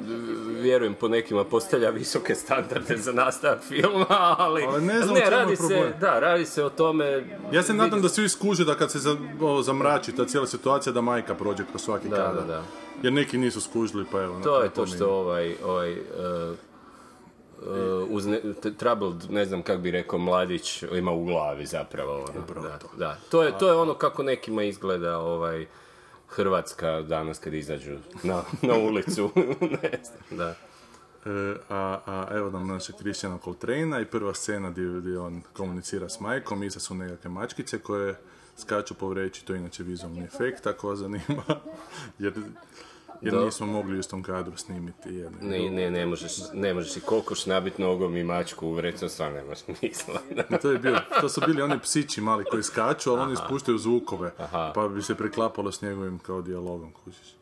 vjerujem 0.62 0.94
po 0.94 1.08
nekima 1.08 1.44
postavlja 1.44 1.90
visoke 1.90 2.36
standarde 2.36 2.98
za 2.98 3.12
nastavak 3.12 3.62
filma, 3.63 4.06
ali, 4.38 4.63
Ali 4.63 4.82
ne 4.82 5.01
znam 5.01 5.16
je 5.18 5.30
radi 5.30 5.56
se, 5.56 5.94
da, 6.00 6.20
radi 6.20 6.46
se 6.46 6.63
o 6.63 6.70
tome... 6.70 7.25
Ja 7.51 7.63
se 7.63 7.74
nadam 7.74 8.01
da 8.01 8.10
svi 8.10 8.30
skuže 8.30 8.66
da 8.66 8.75
kad 8.75 8.92
se 8.92 9.00
za, 9.00 9.18
zamrači 9.63 10.16
ta 10.16 10.25
cijela 10.25 10.48
situacija 10.48 10.94
da 10.94 11.01
majka 11.01 11.36
prođe 11.36 11.63
kroz 11.70 11.82
svaki 11.82 12.10
Da, 12.10 12.18
da, 12.18 12.42
da. 12.42 12.63
Jer 13.04 13.13
neki 13.13 13.38
nisu 13.38 13.62
skužili 13.62 14.06
pa 14.12 14.22
evo. 14.22 14.40
To 14.44 14.62
je 14.62 14.70
to 14.70 14.86
što 14.88 15.10
ovaj, 15.10 15.56
ovaj 15.66 15.92
uh, 15.94 15.98
uh, 17.62 18.10
uz 18.10 18.25
ne, 18.25 18.42
t- 18.62 18.74
troubled, 18.74 19.32
ne 19.32 19.46
znam 19.46 19.62
kako 19.62 19.82
bi 19.82 19.92
rekao, 19.92 20.20
mladić 20.20 20.84
ima 20.84 21.12
u 21.12 21.25
glavi 21.25 21.66
zapravo. 21.66 22.13
Ono, 22.13 22.62
da, 22.62 22.80
da. 22.98 23.18
To, 23.32 23.44
je, 23.44 23.58
to 23.58 23.68
je 23.68 23.75
ono 23.75 23.94
kako 23.94 24.24
nekima 24.24 24.63
izgleda 24.63 25.18
ovaj, 25.18 25.66
Hrvatska 26.31 27.01
danas 27.01 27.39
kad 27.39 27.53
izađu 27.53 27.97
na, 28.23 28.43
na 28.61 28.73
ulicu. 28.73 29.31
ne 29.83 30.00
znam, 30.03 30.38
da. 30.38 30.55
E, 31.25 31.55
a, 31.69 32.00
a 32.05 32.27
evo 32.31 32.50
nam 32.50 32.67
našeg 32.67 32.95
Christiana 32.95 33.38
Coltrane'a 33.38 34.01
i 34.01 34.05
prva 34.05 34.33
scena 34.33 34.69
gdje, 34.69 34.83
gdje 34.83 35.19
on 35.19 35.41
komunicira 35.53 36.09
s 36.09 36.19
majkom, 36.19 36.63
iza 36.63 36.79
su 36.79 36.95
nekakve 36.95 37.29
mačkice 37.29 37.79
koje 37.79 38.15
skaču 38.57 38.93
po 38.93 39.09
vreći, 39.09 39.45
to 39.45 39.53
je 39.53 39.59
inače 39.59 39.83
vizualni 39.83 40.23
efekt, 40.23 40.67
ako 40.67 40.89
vas 40.89 41.00
zanima. 41.00 41.43
Jer 42.19 42.33
jer 43.22 43.34
Do- 43.34 43.46
nismo 43.46 43.66
mogli 43.68 43.96
u 43.96 44.00
istom 44.00 44.24
kadru 44.24 44.58
snimiti 44.58 45.10
jedno. 45.10 45.38
i 45.42 45.46
Ne, 45.46 45.70
ne, 45.72 45.92
ne 45.92 46.06
možeš, 46.06 46.32
ne 46.54 46.74
možeš 46.74 46.98
i 46.98 47.01
kokoš 47.01 47.46
nabit 47.46 47.78
nogom 47.78 48.18
i 48.18 48.24
mačku 48.24 48.68
u 48.68 48.74
vrecu, 48.74 49.10
stvarno 49.10 49.38
nema 49.38 49.56
smisla. 49.56 50.20
To, 50.62 50.72
je 50.72 50.78
bio, 50.78 50.98
to 51.22 51.30
su 51.30 51.42
bili 51.42 51.62
oni 51.62 51.80
psići 51.80 52.22
mali 52.22 52.44
koji 52.46 52.63
skaču, 52.63 53.12
ali 53.12 53.22
oni 53.22 53.34
ispuštaju 53.34 53.78
zvukove, 53.78 54.32
Aha. 54.38 54.72
pa 54.75 54.88
bi 54.88 55.01
se 55.01 55.16
preklapalo 55.16 55.72
s 55.72 55.82
njegovim 55.82 56.20
kao 56.20 56.42
dijalogom, 56.42 56.92
kužiš. 56.94 57.36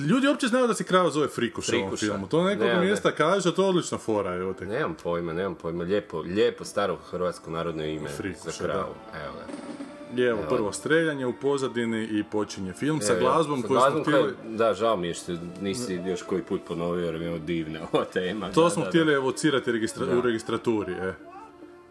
Ljudi 0.00 0.28
uopće 0.28 0.46
znaju 0.46 0.66
da 0.66 0.74
se 0.74 0.84
krava 0.84 1.10
zove 1.10 1.28
Frikuš 1.28 1.68
u 1.68 1.76
ovom 1.76 1.96
filmu. 1.96 2.26
To 2.28 2.44
nekog 2.44 2.66
Ne, 2.66 2.74
ne. 2.74 2.80
mjesta 2.80 3.12
kaže, 3.12 3.54
to 3.54 3.62
je 3.62 3.68
odlična 3.68 3.98
fora. 3.98 4.34
Evo 4.34 4.52
te. 4.52 4.66
nemam 4.66 4.96
pojma, 5.02 5.32
nemam 5.32 5.54
pojma, 5.54 5.84
lijepo, 5.84 6.18
lijepo 6.18 6.64
staro 6.64 6.96
hrvatsko 6.96 7.50
narodno 7.50 7.84
ime 7.84 8.08
Frikuša, 8.08 8.50
za 8.50 8.64
kravu. 8.64 8.94
Evo 9.24 9.34
ga. 9.34 9.85
Je, 10.14 10.28
evo, 10.28 10.42
prvo 10.48 10.72
streljanje 10.72 11.26
u 11.26 11.32
pozadini 11.32 12.04
i 12.04 12.24
počinje 12.24 12.72
film 12.72 13.00
sa 13.00 13.12
Evo, 13.12 13.20
glazbom 13.20 13.62
koju 13.62 13.80
smo 13.82 14.00
htjeli... 14.00 14.34
Da, 14.46 14.74
žao 14.74 14.96
mi 14.96 15.06
je 15.06 15.14
što 15.14 15.32
nisi 15.60 15.94
još 15.96 16.22
koji 16.22 16.42
put 16.42 16.60
ponovio 16.64 17.04
jer 17.04 17.14
je 17.14 17.28
ovo 17.28 17.38
divna 17.38 17.80
ova 17.92 18.04
tema. 18.04 18.52
To 18.52 18.64
da, 18.64 18.70
smo 18.70 18.82
da, 18.82 18.88
htjeli 18.88 19.12
evocirati 19.12 19.72
registra- 19.72 20.18
u 20.18 20.20
registraturi, 20.20 20.92
e. 20.92 21.14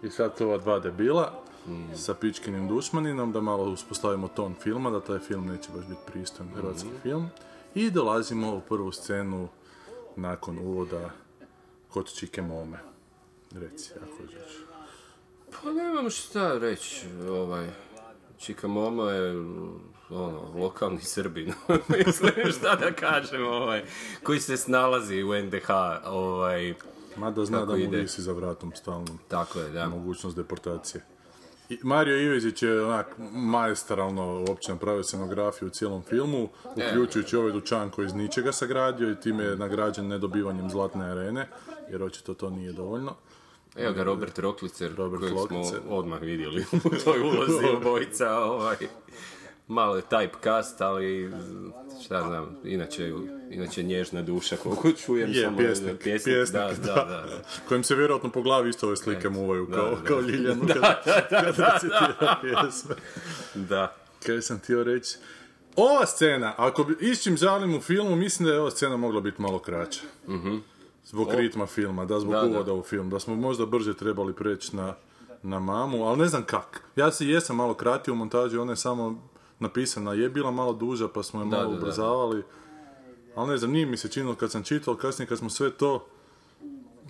I 0.04 0.10
sad 0.10 0.38
to 0.38 0.46
ova 0.46 0.58
dva 0.58 0.80
debila 0.80 1.42
Mm. 1.68 1.96
sa 1.96 2.14
pičkinim 2.14 2.68
dušmaninom, 2.68 3.32
da 3.32 3.42
malo 3.42 3.64
uspostavimo 3.64 4.28
ton 4.28 4.56
filma, 4.56 4.90
da 4.90 5.00
taj 5.00 5.20
film 5.20 5.46
neće 5.46 5.70
baš 5.72 5.86
biti 5.86 6.02
pristojan 6.06 6.50
hrvatski 6.52 6.88
Mm. 6.90 7.00
film. 7.02 7.30
I 7.76 7.92
dolazimo 7.92 8.56
u 8.56 8.62
prvu 8.62 8.92
scenu 8.92 9.48
nakon 10.16 10.58
uvoda 10.60 11.10
kod 11.90 12.14
Čike 12.14 12.42
Mome. 12.42 12.78
Reci, 13.52 13.92
ako 13.96 14.32
želiš. 14.32 14.58
Pa 15.54 15.72
nemam 15.72 16.10
šta 16.10 16.58
reći, 16.58 17.02
ovaj, 17.30 17.68
Čika 18.38 18.68
Momo 18.68 19.04
je 19.04 19.32
ono, 20.10 20.52
lokalni 20.56 21.02
Srbin, 21.02 21.54
mislim 22.06 22.52
šta 22.60 22.76
da 22.76 22.92
kažem, 22.92 23.48
ovaj, 23.48 23.84
koji 24.24 24.40
se 24.40 24.58
snalazi 24.58 25.24
u 25.24 25.44
NDH, 25.44 25.70
ovaj, 26.06 26.74
Mada 27.18 27.46
zna 27.46 27.66
da 27.66 27.74
mu 27.74 27.80
ide? 27.80 27.98
visi 27.98 28.22
za 28.22 28.34
vratom 28.34 28.72
stalno 28.76 29.18
tako 29.28 29.60
je, 29.60 29.70
da. 29.70 29.90
mogućnost 29.90 30.36
deportacije. 30.36 31.04
I 31.70 31.78
Mario 31.84 32.22
Ivezić 32.22 32.64
je 32.64 32.86
onak 32.86 33.16
maestralno 33.34 34.46
uopće 34.48 34.72
napravio 34.72 35.04
scenografiju 35.04 35.68
u 35.68 35.72
cijelom 35.72 36.04
filmu, 36.04 36.50
uključujući 36.76 37.38
ovaj 37.38 37.52
dućan 37.52 37.90
koji 37.90 38.06
iz 38.06 38.14
ničega 38.14 38.52
sagradio 38.52 39.12
i 39.12 39.20
time 39.20 39.44
je 39.44 39.56
nagrađen 39.56 40.08
nedobivanjem 40.08 40.70
zlatne 40.70 41.12
arene, 41.12 41.48
jer 41.92 42.04
očito 42.04 42.34
to 42.34 42.50
nije 42.50 42.74
dovoljno. 42.74 43.16
Evo 43.76 43.94
ga 43.94 44.04
Robert 44.04 44.40
Roklicer, 44.40 44.96
Robert 44.96 45.22
kojeg 45.22 45.36
Roklicer. 45.36 45.80
smo 45.82 45.96
odmah 45.96 46.22
vidjeli 46.22 46.66
u 46.72 46.90
toj 47.04 47.20
ulozi 47.20 47.66
obojica, 47.78 48.38
ovaj, 48.38 48.76
malo 49.68 49.96
je 49.96 50.02
typecast, 50.02 50.84
ali 50.84 51.32
šta 52.06 52.24
znam, 52.28 52.58
inače, 52.64 53.14
inače 53.52 53.84
nježna 53.84 54.22
duša 54.22 54.56
koliko 54.56 54.92
čujem. 54.92 55.30
Je, 55.34 55.44
samo 55.44 55.58
pjesnik, 55.58 56.00
pjesnik, 56.00 56.36
pjesnik, 56.36 56.54
da, 56.54 56.74
da, 56.86 56.94
da, 56.94 57.04
da. 57.06 57.42
Kojim 57.68 57.84
se 57.84 57.96
vjerojatno 57.96 58.32
po 58.32 58.42
glavi 58.42 58.70
isto 58.70 58.88
ove 58.88 58.96
slike 58.96 59.30
muvaju, 59.30 59.68
kao, 59.74 59.90
da. 59.90 60.04
kao 60.04 60.22
Ljiljanu 60.22 60.68
kada, 60.74 61.02
kada 61.30 61.42
recitira 61.42 62.38
pjesme. 62.42 62.96
Da. 63.56 63.96
Kaj 64.26 64.42
sam 64.42 64.58
htio 64.60 64.84
reći? 64.84 65.18
Ova 65.76 66.06
scena, 66.06 66.54
ako 66.58 66.84
bi 66.84 66.96
išćim 67.02 67.38
žalim 67.38 67.76
u 67.76 67.82
filmu, 67.82 68.16
mislim 68.16 68.48
da 68.48 68.54
je 68.54 68.60
ova 68.60 68.72
scena 68.72 68.98
mogla 68.98 69.22
biti 69.22 69.42
malo 69.42 69.60
kraća. 69.60 70.02
Zbog 71.06 71.28
ritma 71.34 71.66
filma, 71.66 72.06
da 72.06 72.20
zbog 72.20 72.34
Da, 72.34 72.42
da. 72.42 72.48
uvoda 72.48 72.74
u 72.74 72.84
film, 72.84 73.10
da 73.10 73.20
smo 73.20 73.36
možda 73.36 73.66
brže 73.66 73.94
trebali 73.94 74.34
preći 74.34 74.76
na, 74.76 74.94
na 75.44 75.60
mamu, 75.60 76.04
ali 76.04 76.18
ne 76.18 76.28
znam 76.28 76.44
kak. 76.44 76.82
Ja 76.96 77.12
se 77.12 77.28
jesam 77.28 77.56
malo 77.56 77.74
kratio 77.74 78.14
u 78.14 78.18
montaži, 78.18 78.58
ona 78.58 78.72
je 78.72 78.76
samo 78.76 79.30
napisana, 79.60 80.14
je 80.14 80.30
bila 80.30 80.52
malo 80.52 80.74
duža 80.74 81.08
pa 81.08 81.24
smo 81.24 81.42
je 81.42 81.46
malo 81.46 81.64
da, 81.64 81.70
da. 81.70 81.78
ubrzavali. 81.78 82.44
Ali 83.36 83.50
ne 83.50 83.58
znam, 83.58 83.72
nije 83.72 83.86
mi 83.86 83.98
se 83.98 84.08
činilo 84.10 84.36
kad 84.36 84.52
sam 84.52 84.64
čitao, 84.64 84.96
kasnije 84.96 85.28
kad 85.28 85.38
smo 85.38 85.50
sve 85.50 85.72
to... 85.72 86.06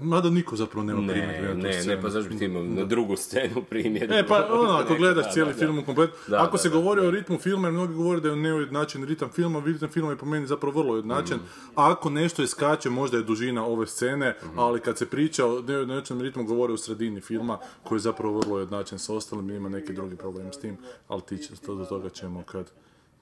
Mada 0.02 0.30
niko 0.30 0.56
zapravo 0.56 0.84
nema 0.84 1.00
primjedbe 1.00 1.42
Ne, 1.42 1.48
na 1.48 1.54
ne, 1.56 1.74
scenu. 1.74 1.96
ne, 1.96 2.02
pa 2.02 2.10
zašto 2.10 2.30
bi 2.30 2.38
ti 2.38 2.46
imao 2.46 2.64
na 2.64 2.84
drugu 2.86 3.16
scenu 3.16 3.64
primjer. 3.64 4.14
E 4.14 4.28
pa 4.28 4.48
ono, 4.52 4.70
ako 4.72 4.96
gledaš 4.98 5.34
cijeli 5.34 5.54
da, 5.54 5.58
film 5.58 5.80
u 5.80 5.86
kompletu, 5.86 6.14
Da, 6.28 6.44
ako 6.44 6.52
da, 6.52 6.58
se 6.58 6.70
da, 6.70 6.76
govori 6.76 7.02
o 7.02 7.12
ritmu 7.12 7.38
filma, 7.38 7.72
mnogi 7.72 7.94
govore 7.94 8.20
da 8.20 8.30
je 8.30 8.36
neujednačen 8.36 9.04
ritam 9.04 9.30
filma, 9.30 9.62
ritam 9.66 9.90
filma 9.90 10.12
je 10.12 10.18
po 10.18 10.26
meni 10.26 10.48
zapravo 10.48 10.80
vrlo 10.80 10.94
ujednačen. 10.94 11.38
Mm. 11.38 11.42
Ako 11.76 12.10
nešto 12.10 12.44
iskače, 12.44 12.90
možda 12.90 13.18
je 13.18 13.24
dužina 13.24 13.66
ove 13.66 13.88
scene, 13.88 14.36
Mhm. 14.44 14.60
ali 14.60 14.80
kad 14.80 14.98
se 14.98 15.06
priča 15.06 15.46
o 15.46 15.62
neujednačenom 15.62 16.24
ritmu, 16.24 16.44
govore 16.44 16.74
u 16.74 16.78
sredini 16.78 17.22
filma, 17.22 17.58
koji 17.84 17.98
je 17.98 18.02
zapravo 18.02 18.40
vrlo 18.40 18.56
ujednačen 18.56 19.00
sa 19.00 19.14
ostalim, 19.14 19.50
ima 19.50 19.70
neki 19.70 19.94
drugi 19.94 20.16
problem 20.16 20.54
s 20.54 20.60
tim, 20.60 20.78
ali 21.08 21.22
ti 21.22 21.38
će, 21.38 21.56
to, 21.56 21.76
do 21.76 21.86
toga 21.86 22.10
ćemo 22.10 22.44
kad, 22.44 22.72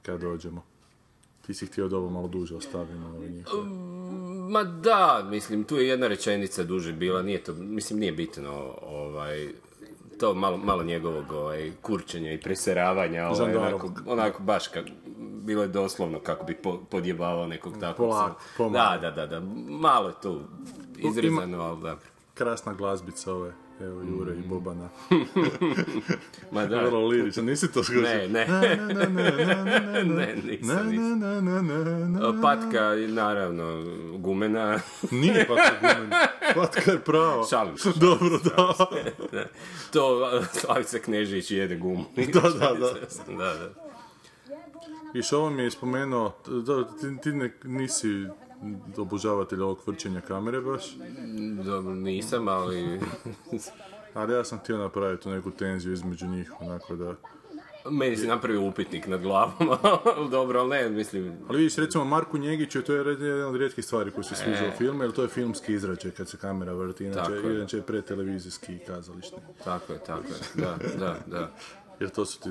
kad 0.01 0.21
dođemo. 0.21 0.63
Ti 1.45 1.53
si 1.53 1.65
htio 1.65 1.87
da 1.87 1.97
ovo 1.97 2.09
malo 2.09 2.27
duže 2.27 2.55
ostavimo 2.55 3.07
ove 3.07 3.29
njihove. 3.29 3.63
Ma 4.49 4.63
da, 4.63 5.27
mislim, 5.29 5.63
tu 5.63 5.77
je 5.77 5.87
jedna 5.87 6.07
rečenica 6.07 6.63
duže 6.63 6.93
bila, 6.93 7.21
nije 7.21 7.43
to, 7.43 7.53
mislim, 7.53 7.99
nije 7.99 8.11
bitno, 8.11 8.51
ovaj, 8.81 9.47
to 10.19 10.33
malo, 10.33 10.57
malo 10.57 10.83
njegovog 10.83 11.31
ovaj, 11.31 11.71
kurčenja 11.81 12.31
i 12.33 12.39
preseravanja, 12.39 13.27
ovaj, 13.29 13.55
onako, 13.57 13.91
onako 14.07 14.43
baš 14.43 14.67
kak, 14.67 14.85
bilo 15.43 15.61
je 15.61 15.67
doslovno 15.67 16.19
kako 16.19 16.45
bi 16.45 16.55
po, 16.55 16.79
podjebavao 16.89 17.47
nekog 17.47 17.73
takvog. 17.73 18.09
Polako, 18.09 18.39
sam- 18.39 18.53
pomalo. 18.57 18.73
Da, 18.91 18.97
da, 19.01 19.11
da, 19.11 19.27
da, 19.29 19.45
malo 19.69 20.07
je 20.09 20.15
tu 20.21 20.39
izrezano, 20.99 21.61
ali 21.61 21.81
da. 21.81 21.97
Krasna 22.33 22.73
glazbica 22.73 23.33
ove, 23.33 23.53
evo 23.81 24.01
Jure 24.01 24.33
i 24.33 24.41
Bobana. 24.47 24.89
Ma 26.51 26.65
da, 26.69 26.81
Vrlo 26.81 27.07
liričan, 27.07 27.45
nisi 27.45 27.71
to 27.71 27.83
skušao? 27.83 28.01
ne, 28.03 28.27
ne, 28.27 28.45
ne, 30.03 30.35
nisam, 30.43 30.87
nisam. 30.87 32.41
Patka, 32.41 32.95
naravno, 33.07 33.83
gumena, 34.17 34.79
Nije 35.11 35.47
patka 35.47 35.71
gumena. 35.81 36.27
Patka 36.55 36.91
je 36.91 36.99
pravo. 36.99 37.45
šalim 37.49 37.77
se. 37.77 37.89
Dobro, 37.95 38.39
da. 38.43 38.75
To 39.91 40.41
Slavica 40.51 40.99
Knežić 40.99 41.51
jede 41.51 41.75
gumu. 41.75 42.05
Da, 42.33 42.41
da, 42.41 42.49
da. 42.49 42.93
da, 43.37 43.53
da. 43.53 43.69
Viš, 45.13 45.33
ovo 45.33 45.49
mi 45.49 45.63
je 45.63 45.71
spomenuo, 45.71 46.33
da, 46.47 46.83
ti, 46.83 47.21
ti 47.23 47.31
ne, 47.31 47.53
nisi 47.63 48.27
obožavatelj 48.97 49.61
ovog 49.61 49.79
vrćenja 49.85 50.21
kamere 50.21 50.61
baš, 50.61 50.95
Dobro, 51.65 51.93
nisam, 51.93 52.47
ali... 52.47 52.99
ali 54.13 54.33
ja 54.33 54.43
sam 54.43 54.59
htio 54.59 54.77
napraviti 54.77 55.23
tu 55.23 55.29
neku 55.29 55.51
tenziju 55.51 55.93
između 55.93 56.27
njih, 56.27 56.51
onako 56.59 56.95
da... 56.95 57.15
Meni 57.91 58.17
si 58.17 58.27
napravio 58.27 58.61
upitnik 58.61 59.07
nad 59.07 59.21
glavom, 59.21 59.53
dobro, 60.31 60.59
ali 60.59 60.69
ne, 60.69 60.89
mislim... 60.89 61.33
Ali 61.49 61.57
vidiš, 61.57 61.75
recimo 61.75 62.05
Marku 62.05 62.37
Njegiću, 62.37 62.81
to 62.81 62.93
je 62.93 62.97
jedna 62.97 63.47
od 63.47 63.55
rijetkih 63.55 63.85
stvari 63.85 64.11
koji 64.11 64.23
se 64.23 64.35
sviđa 64.35 64.67
u 64.73 64.77
filmu, 64.77 65.03
jer 65.03 65.11
to 65.11 65.21
je 65.21 65.27
filmski 65.27 65.73
izračaj 65.73 66.11
kad 66.11 66.29
se 66.29 66.37
kamera 66.37 66.73
vrti, 66.73 67.05
inače, 67.05 67.31
inače 67.43 67.77
je 67.77 67.83
pretelevizijski 67.83 68.73
i 68.75 68.79
kazališni. 68.79 69.37
Tako 69.63 69.93
je, 69.93 69.99
tako 69.99 70.27
je, 70.27 70.63
da, 70.63 70.77
da, 70.99 71.15
da. 71.27 71.51
Jer 71.99 72.09
to 72.09 72.25
su 72.25 72.41
ti 72.41 72.49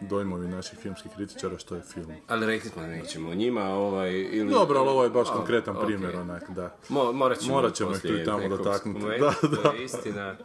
dojmovi 0.00 0.48
naših 0.48 0.78
filmskih 0.78 1.12
kritičara 1.16 1.58
što 1.58 1.74
je 1.74 1.82
film. 1.82 2.12
Ali 2.28 2.46
rekli 2.46 2.70
smo 2.70 2.82
da 2.82 2.88
nećemo 2.88 3.30
o 3.30 3.34
njima, 3.34 3.64
ovaj, 3.64 4.12
ili... 4.12 4.50
Dobro, 4.50 4.78
ali 4.80 4.88
ovo 4.88 5.04
je 5.04 5.10
baš 5.10 5.28
konkretan 5.30 5.76
ok. 5.76 5.86
primjer, 5.86 6.16
onak, 6.16 6.50
da. 6.50 6.76
Mo, 6.88 7.12
morat 7.12 7.38
ćemo, 7.38 7.54
Morat 7.54 7.74
ćemo 7.74 7.90
ih 7.90 8.00
tu 8.00 8.16
i 8.16 8.24
tamo 8.24 8.48
dotaknuti. 8.48 9.00
spomenuti, 9.00 9.46
Da, 9.50 9.62
to 9.62 9.72
je 9.72 9.84
istina. 9.84 10.36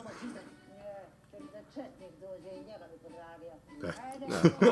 Da. 3.81 3.93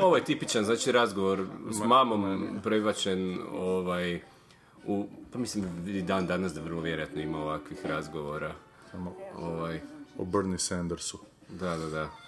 Ovo 0.01 0.15
je 0.15 0.23
tipičan, 0.23 0.63
znači 0.65 0.91
razgovor 0.91 1.45
s 1.71 1.79
mamom 1.85 2.47
prebačen 2.63 3.39
ovaj, 3.53 4.21
u, 4.85 5.07
pa 5.31 5.39
mislim 5.39 5.65
i 5.87 6.01
dan 6.01 6.27
danas 6.27 6.53
da 6.53 6.61
vrlo 6.61 6.81
vjerojatno 6.81 7.21
ima 7.21 7.37
ovakvih 7.37 7.85
razgovora. 7.85 8.53
Samo 8.91 9.15
Ovaj, 9.37 9.81
o 10.17 10.25
Bernie 10.25 10.57
Sandersu. 10.57 11.19
da, 11.49 11.77
da, 11.77 11.85
da. 11.89 12.22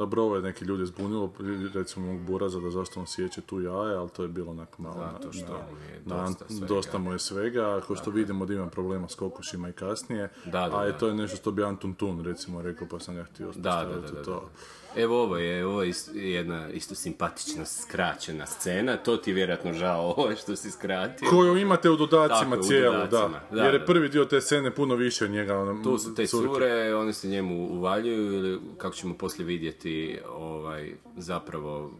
Dobro, 0.00 0.22
ovo 0.22 0.36
je 0.36 0.42
neki 0.42 0.64
ljudi 0.64 0.86
zbunilo, 0.86 1.32
recimo 1.74 2.06
mog 2.06 2.20
buraza 2.20 2.60
da 2.60 2.70
zašto 2.70 3.00
on 3.00 3.06
sjeće 3.06 3.40
tu 3.40 3.60
jaje, 3.60 3.96
ali 3.96 4.10
to 4.10 4.22
je 4.22 4.28
bilo 4.30 4.50
onak 4.50 4.78
malo 4.78 4.94
Zato 5.12 5.32
što 5.32 5.46
na- 5.48 5.58
je 5.58 6.02
na- 6.06 6.16
dosta 6.18 6.44
svega. 6.48 6.66
dosta 6.66 6.98
mu 6.98 7.12
je 7.12 7.18
svega, 7.20 7.76
ako 7.76 7.96
što 7.96 8.10
vidimo 8.10 8.46
da 8.46 8.54
ima 8.54 8.66
problema 8.68 9.08
s 9.08 9.14
kokošima 9.14 9.68
i 9.68 9.72
kasnije, 9.74 10.28
Da, 10.44 10.50
da, 10.62 10.78
a 10.78 10.84
je 10.84 10.92
da. 10.92 10.98
to 10.98 11.06
je 11.06 11.14
nešto 11.14 11.36
što 11.36 11.50
bi 11.50 11.64
Antun 11.64 11.94
Tun 11.94 12.20
recimo 12.20 12.62
rekao, 12.62 12.88
pa 12.88 12.98
sam 12.98 13.16
ja 13.16 13.24
htio 13.24 13.46
Da, 13.48 13.52
da, 13.52 13.60
da, 13.60 13.70
staviti 13.84 14.12
da, 14.12 14.22
to. 14.24 14.48
Evo 14.96 15.22
ovo 15.22 15.36
je, 15.36 15.66
ovo 15.66 15.82
je 15.82 15.92
jedna 16.14 16.68
isto 16.70 16.94
simpatična 16.94 17.64
skraćena 17.64 18.46
scena, 18.46 18.96
to 18.96 19.16
ti 19.16 19.30
je 19.30 19.34
vjerojatno 19.34 19.72
žao 19.72 20.02
ovo 20.02 20.36
što 20.36 20.56
si 20.56 20.70
skratio. 20.70 21.30
Koju 21.30 21.56
imate 21.56 21.90
u 21.90 21.96
dodacima 21.96 22.50
Tako, 22.50 22.60
u 22.60 22.68
cijelu, 22.68 22.94
dodacima, 22.94 23.40
da. 23.50 23.56
da, 23.56 23.64
Jer 23.64 23.74
je 23.74 23.86
prvi 23.86 24.08
dio 24.08 24.24
te 24.24 24.40
scene 24.40 24.74
puno 24.74 24.94
više 24.94 25.24
od 25.24 25.30
njega. 25.30 25.58
ono, 25.58 25.82
Tu 25.82 25.98
su 25.98 26.14
te 26.14 26.26
curke. 26.26 26.48
cure, 26.48 26.94
one 26.94 27.12
se 27.12 27.28
njemu 27.28 27.68
uvaljuju 27.68 28.32
ili 28.32 28.60
kako 28.78 28.94
ćemo 28.94 29.14
poslije 29.14 29.46
vidjeti, 29.46 30.18
ovaj, 30.28 30.92
zapravo 31.16 31.90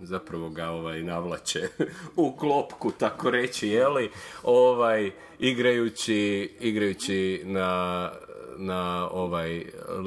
zapravo 0.00 0.50
ga 0.50 0.68
ovaj 0.70 1.02
navlače 1.02 1.68
u 2.16 2.36
klopku, 2.36 2.90
tako 2.98 3.30
reći, 3.30 3.68
jeli, 3.68 4.10
ovaj, 4.42 5.10
igrajući, 5.38 6.50
igrajući 6.60 7.42
na 7.44 8.10
na 8.56 9.08
ovaj 9.12 9.64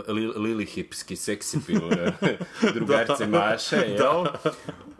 li, 0.07 0.27
lilihipski 0.27 1.15
seksipil 1.15 1.81
drugarce 2.75 3.27
Maše, 3.27 3.75
jel? 3.75 4.25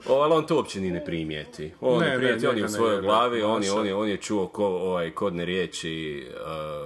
O, 0.08 0.22
ali 0.22 0.34
on 0.34 0.46
to 0.46 0.56
uopće 0.56 0.80
ni 0.80 0.92
ne 0.92 1.06
primijeti. 1.06 1.72
On 1.82 2.00
Ne, 2.00 2.06
ne, 2.06 2.12
ne, 2.12 2.18
primijeti, 2.18 2.48
on 2.48 2.58
je 2.58 2.64
u 2.64 2.66
ne 2.66 2.72
svojoj 2.72 3.02
glavi, 3.02 3.44
on 3.44 3.64
je, 3.64 3.72
on 3.72 3.86
je, 3.86 3.96
on 3.96 4.10
je 4.10 4.18
čuo 4.18 4.48
ko, 4.48 4.66
ovaj, 4.66 5.12
kodne 5.12 5.46
riječi 5.46 6.28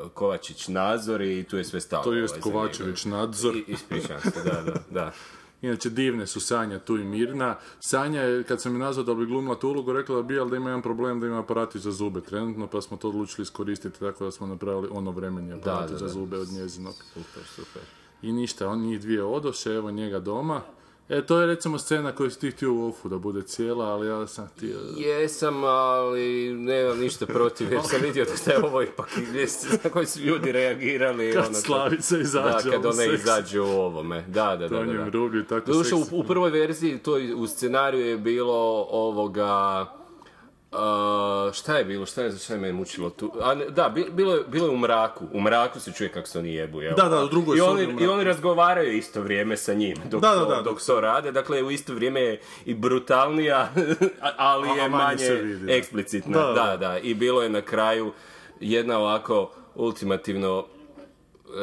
uh, 0.03 0.11
Kovačić 0.11 0.67
nadzor 0.67 1.21
i 1.21 1.43
tu 1.43 1.57
je 1.57 1.63
sve 1.63 1.81
stalo. 1.81 2.03
To 2.03 2.13
jest 2.13 2.33
ovaj, 2.33 2.41
Kovačević 2.41 3.05
nadzor. 3.05 3.55
I, 3.55 3.63
ispričavam 3.67 4.21
se, 4.21 4.43
da, 4.43 4.61
da, 4.61 4.73
da. 4.89 5.11
Inače, 5.61 5.89
divne 5.89 6.27
su 6.27 6.39
Sanja 6.39 6.79
tu 6.79 6.97
i 6.97 7.03
Mirna. 7.03 7.55
Sanja 7.79 8.21
je, 8.21 8.43
kad 8.43 8.61
sam 8.61 8.73
je 8.73 8.79
nazvao 8.79 9.03
da 9.03 9.13
bi 9.13 9.25
glumila 9.25 9.59
tu 9.59 9.69
ulogu, 9.69 9.93
rekla 9.93 10.15
da 10.15 10.21
bi, 10.21 10.39
ali 10.39 10.49
da 10.49 10.57
ima 10.57 10.69
jedan 10.69 10.81
problem 10.81 11.19
da 11.19 11.27
ima 11.27 11.39
aparati 11.39 11.79
za 11.79 11.91
zube 11.91 12.21
trenutno, 12.21 12.67
pa 12.67 12.81
smo 12.81 12.97
to 12.97 13.09
odlučili 13.09 13.43
iskoristiti 13.43 13.99
tako 13.99 14.25
da 14.25 14.31
smo 14.31 14.47
napravili 14.47 14.87
ono 14.91 15.11
vremeni 15.11 15.53
aparati 15.53 15.91
da, 15.91 15.97
za 15.97 16.05
da. 16.05 16.11
zube 16.11 16.37
od 16.37 16.47
njezinog. 16.51 16.93
Super, 17.13 17.43
super. 17.55 17.81
I 18.21 18.31
ništa, 18.31 18.67
on 18.67 18.81
njih 18.81 19.01
dvije 19.01 19.23
odoše, 19.23 19.73
evo 19.73 19.91
njega 19.91 20.19
doma. 20.19 20.61
E, 21.09 21.25
to 21.25 21.41
je 21.41 21.47
recimo 21.47 21.77
scena 21.77 22.11
koju 22.11 22.29
si 22.29 22.39
ti 22.39 22.51
htio 22.51 22.73
u 22.73 22.87
ofu 22.87 23.09
da 23.09 23.17
bude 23.17 23.41
cijela, 23.41 23.85
ali 23.85 24.07
ja 24.07 24.27
sam 24.27 24.47
htio... 24.47 24.77
Jesam, 24.97 25.63
ali 25.63 26.53
nemam 26.53 26.99
ništa 26.99 27.25
protiv, 27.25 27.71
jer 27.71 27.81
sam 27.83 28.01
vidio 28.01 28.25
da 28.45 28.51
je 28.51 28.63
ovo 28.63 28.81
ipak 28.81 29.09
na 29.83 29.89
koji 29.89 30.05
su 30.05 30.19
ljudi 30.19 30.51
reagirali. 30.51 31.33
Kad 31.33 31.45
ono, 31.45 31.53
Slavica 31.53 32.15
Da, 32.15 32.21
izađe 32.21 32.71
kad 32.71 32.85
u 32.85 32.87
ona 32.87 32.93
seks. 32.93 33.23
izađe 33.23 33.61
u 33.61 33.65
ovome. 33.65 34.21
Da, 34.27 34.55
da, 34.55 34.67
da. 34.67 34.83
da, 34.83 34.93
da. 34.93 35.09
rublju 35.09 35.45
tako 35.45 35.71
Doduše, 35.71 35.95
u, 35.95 36.05
u 36.11 36.23
prvoj 36.23 36.49
verziji, 36.49 36.97
to 36.97 37.19
u 37.35 37.47
scenariju 37.47 38.05
je 38.05 38.17
bilo 38.17 38.87
ovoga... 38.89 39.85
a, 40.71 41.49
šta 41.53 41.77
je 41.77 41.85
bilo, 41.85 42.05
šta 42.05 42.21
je, 42.21 42.31
šta 42.31 42.53
je 42.53 42.59
me 42.59 42.73
mučilo 42.73 43.09
tu? 43.09 43.31
A, 43.41 43.55
ne, 43.55 43.65
da, 43.65 43.89
bi- 43.89 44.09
bilo, 44.11 44.35
je, 44.35 44.43
bilo 44.47 44.65
je 44.65 44.71
u 44.71 44.77
mraku. 44.77 45.25
U 45.33 45.41
mraku 45.41 45.79
se 45.79 45.91
čuje 45.91 46.09
kako 46.09 46.27
se 46.27 46.39
oni 46.39 46.53
jebu, 46.53 46.81
jel? 46.81 46.95
Da, 46.95 47.09
da, 47.09 47.23
u 47.23 47.27
drugoj 47.27 47.57
I 47.57 47.61
oni, 47.61 47.95
i 48.01 48.07
oni 48.07 48.23
razgovaraju 48.23 48.93
isto 48.93 49.21
vrijeme 49.21 49.57
sa 49.57 49.73
njim 49.73 49.97
dok, 50.09 50.21
Da, 50.21 50.29
da, 50.29 50.39
to, 50.39 50.45
da, 50.45 50.61
dok 50.61 50.81
to 50.81 51.01
rade. 51.01 51.31
Dakle, 51.31 51.63
u 51.63 51.71
isto 51.71 51.93
vrijeme 51.93 52.21
je 52.21 52.39
i 52.65 52.73
brutalnija, 52.73 53.69
ali 54.37 54.69
je 54.69 54.89
manje 54.89 55.29
manje 55.29 55.77
eksplicitna. 55.77 56.37
Da, 56.37 56.53
Da, 56.53 56.63
da. 56.65 56.77
da, 56.77 56.97
I 56.97 57.13
bilo 57.13 57.41
je 57.43 57.49
na 57.49 57.61
kraju 57.61 58.11
jedna 58.59 58.97
ovako 58.99 59.51
ultimativno 59.75 60.65
e, 61.49 61.61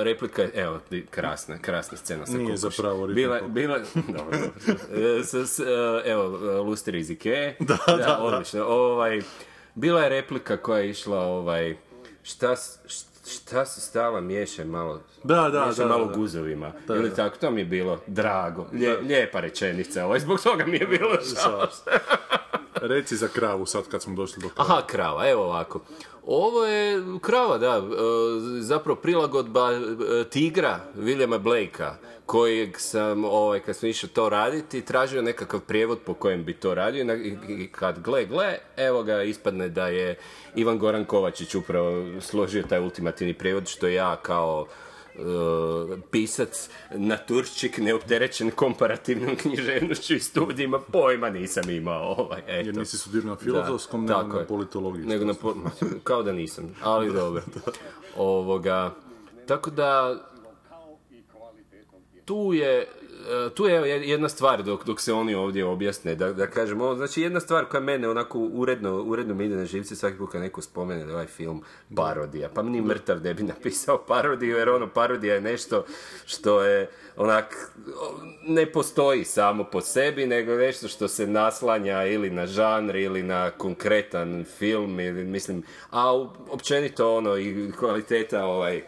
e, 0.00 0.04
replika, 0.04 0.48
evo, 0.54 0.80
krasna, 1.10 1.58
krasna 1.58 1.98
scena 1.98 2.26
sa 2.26 2.32
Nije 2.32 2.56
zapravo 2.56 3.06
Bila, 3.06 3.40
bila, 3.40 3.78
dobro, 3.94 4.38
dobro. 4.38 4.38
E, 5.18 5.22
s- 5.22 5.34
s- 5.34 5.58
e, 5.58 5.64
evo, 6.04 6.22
Luster 6.62 6.94
iz 6.94 7.10
Ikea. 7.10 7.52
Da, 7.60 7.78
da, 7.86 7.96
da. 7.96 8.18
odlično. 8.18 8.64
Ovaj, 8.64 9.20
bila 9.74 10.02
je 10.02 10.08
replika 10.10 10.56
koja 10.56 10.80
je 10.80 10.90
išla, 10.90 11.18
ovaj, 11.18 11.76
šta, 12.22 12.56
s- 12.56 12.78
š- 12.86 13.11
šta 13.26 13.66
se 13.66 13.80
stala 13.80 14.20
miješaj 14.20 14.64
malo, 14.64 15.00
Da, 15.24 15.34
da, 15.42 15.60
miješaj 15.60 15.84
da, 15.84 15.88
malo 15.88 16.04
da. 16.06 16.14
guzovima. 16.14 16.72
Da, 16.86 16.94
Ili 16.94 17.08
da. 17.08 17.14
tako, 17.14 17.36
to 17.36 17.50
mi 17.50 17.60
je 17.60 17.64
bilo 17.64 17.98
drago. 18.06 18.66
Lje- 18.72 18.98
lijepa 18.98 19.40
rečenica, 19.40 20.04
ovaj, 20.04 20.20
zbog 20.20 20.40
toga 20.40 20.64
mi 20.66 20.76
je 20.76 20.86
bilo 20.88 21.10
žao. 21.34 21.66
Reci 22.76 23.16
za 23.16 23.28
kravu 23.28 23.66
sad 23.66 23.88
kad 23.88 24.02
smo 24.02 24.14
došli 24.14 24.42
do 24.42 24.48
kraja. 24.48 24.66
Aha, 24.66 24.82
krava, 24.82 25.28
evo 25.28 25.42
ovako. 25.44 25.80
Ovo 26.24 26.66
je 26.66 27.02
krava, 27.20 27.58
da, 27.58 27.68
e, 27.68 27.80
zapravo 28.60 28.96
prilagodba 28.96 29.72
e, 29.72 29.78
tigra 30.24 30.80
Williama 30.96 31.38
Blakea, 31.38 31.94
kojeg 32.26 32.80
sam, 32.80 33.24
ovaj, 33.24 33.60
kad 33.60 33.76
sam 33.76 33.88
išao 33.88 34.10
to 34.10 34.28
raditi, 34.28 34.80
tražio 34.84 35.22
nekakav 35.22 35.60
prijevod 35.60 35.98
po 36.06 36.14
kojem 36.14 36.44
bi 36.44 36.52
to 36.52 36.74
radio 36.74 37.14
i 37.48 37.68
kad 37.72 37.98
gle, 38.00 38.24
gle, 38.24 38.58
evo 38.76 39.02
ga, 39.02 39.22
ispadne 39.22 39.68
da 39.68 39.88
je 39.88 40.18
Ivan 40.54 40.78
Goran 40.78 41.04
Kovačić 41.04 41.54
upravo 41.54 42.20
složio 42.20 42.62
taj 42.62 42.80
ultimativni 42.80 43.34
prijevod, 43.34 43.68
što 43.68 43.88
ja 43.88 44.16
kao 44.16 44.66
e, 45.14 45.18
pisac, 46.10 46.68
naturščik, 46.90 47.78
neopterećen 47.78 48.50
komparativnom 48.50 49.36
književnošću 49.42 50.14
i 50.14 50.20
studijima, 50.20 50.78
pojma 50.78 51.30
nisam 51.30 51.70
imao. 51.70 52.14
Ovaj, 52.18 52.40
eto. 52.46 52.68
Jer 52.68 52.76
nisi 52.76 52.98
studirao 52.98 53.30
na 53.30 53.36
filozofskom, 53.36 54.06
Da, 54.06 54.22
nego 54.22 54.38
na 54.38 54.44
politologiji. 54.44 55.04
Nego 55.06 55.24
na 55.24 55.34
po- 55.34 55.56
kao 56.04 56.22
da 56.22 56.32
nisam, 56.32 56.74
ali 56.82 57.12
dobro. 57.20 57.42
Ovoga, 58.16 58.94
tako 59.46 59.70
da 59.70 60.18
tu 62.32 62.52
je 62.54 62.80
e, 62.80 63.50
tu 63.54 63.66
je 63.66 64.08
jedna 64.08 64.28
stvar 64.28 64.62
dok, 64.62 64.84
dok 64.84 65.00
se 65.00 65.12
oni 65.12 65.34
ovdje 65.34 65.64
objasne, 65.64 66.14
da, 66.14 66.32
da 66.32 66.46
kažem, 66.46 66.80
ovo, 66.80 66.94
znači 66.94 67.22
jedna 67.22 67.40
stvar 67.40 67.64
koja 67.64 67.80
mene 67.80 68.08
onako 68.08 68.38
uredno, 68.38 69.02
uredno 69.02 69.34
mi 69.34 69.44
ide 69.44 69.56
na 69.56 69.64
živce 69.64 69.96
svaki 69.96 70.18
put 70.18 70.32
kad 70.32 70.40
neko 70.40 70.62
spomene 70.62 71.04
da 71.06 71.12
ovaj 71.12 71.26
film 71.26 71.62
parodija, 71.96 72.48
pa 72.54 72.62
ni 72.62 72.80
mrtav 72.80 73.22
ne 73.22 73.34
bi 73.34 73.42
napisao 73.42 74.04
parodiju, 74.08 74.56
jer 74.56 74.68
ono 74.68 74.88
parodija 74.88 75.34
je 75.34 75.40
nešto 75.40 75.84
što 76.26 76.62
je 76.62 76.90
onak, 77.16 77.72
ne 78.46 78.66
postoji 78.72 79.24
samo 79.24 79.64
po 79.64 79.80
sebi, 79.80 80.26
nego 80.26 80.54
nešto 80.54 80.88
što 80.88 81.08
se 81.08 81.26
naslanja 81.26 82.04
ili 82.04 82.30
na 82.30 82.46
žanr 82.46 82.96
ili 82.96 83.22
na 83.22 83.50
konkretan 83.50 84.44
film, 84.58 85.00
ili 85.00 85.24
mislim, 85.24 85.62
a 85.90 86.12
općenito 86.50 87.16
ono 87.16 87.36
i 87.38 87.72
kvaliteta 87.78 88.44
ovaj 88.44 88.82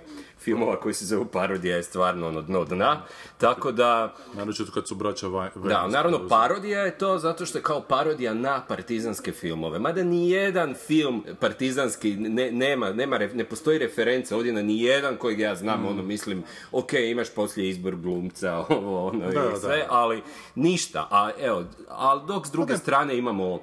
filmova 0.44 0.80
koji 0.80 0.94
se 0.94 1.04
zovu 1.06 1.24
parodija 1.24 1.76
je 1.76 1.82
stvarno 1.82 2.28
ono 2.28 2.42
dno 2.42 2.64
dna, 2.64 3.00
tako 3.38 3.72
da 3.72 4.14
Naročito 4.34 4.72
kad 4.72 4.88
su 4.88 4.94
braća 4.94 5.28
Vaj... 5.28 5.48
da, 5.54 5.86
naravno 5.88 6.28
parodija 6.28 6.80
je 6.80 6.98
to 6.98 7.18
zato 7.18 7.46
što 7.46 7.58
je 7.58 7.62
kao 7.62 7.80
parodija 7.80 8.34
na 8.34 8.64
partizanske 8.68 9.32
filmove. 9.32 9.78
Mada 9.78 10.02
ni 10.02 10.30
jedan 10.30 10.74
film 10.86 11.24
partizanski 11.40 12.16
ne, 12.16 12.50
nema, 12.52 12.92
nema, 12.92 13.18
ne 13.18 13.44
postoji 13.44 13.78
referenca 13.78 14.36
ovdje 14.36 14.52
na 14.52 14.62
ni 14.62 14.80
jedan 14.82 15.16
kojeg 15.16 15.40
ja 15.40 15.54
znam, 15.54 15.80
Mm. 15.82 15.86
ono 15.86 16.02
mislim, 16.02 16.42
ok, 16.72 16.92
imaš 16.92 17.34
poslije 17.34 17.68
izbor 17.68 17.96
glumca, 17.96 18.58
ovo, 18.68 19.06
ono 19.06 19.18
Da, 19.18 19.26
i 19.30 19.52
da. 19.52 19.56
sve, 19.56 19.86
ali 19.88 20.22
ništa. 20.54 21.08
A 21.10 21.30
evo, 21.40 21.64
ali 21.88 22.20
dok 22.26 22.46
s 22.46 22.50
druge 22.50 22.76
strane 22.76 23.18
imamo, 23.18 23.60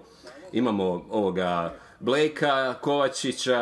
imamo 0.51 1.05
ovoga 1.09 1.73
Blejka, 2.01 2.73
Kovačića, 2.73 3.61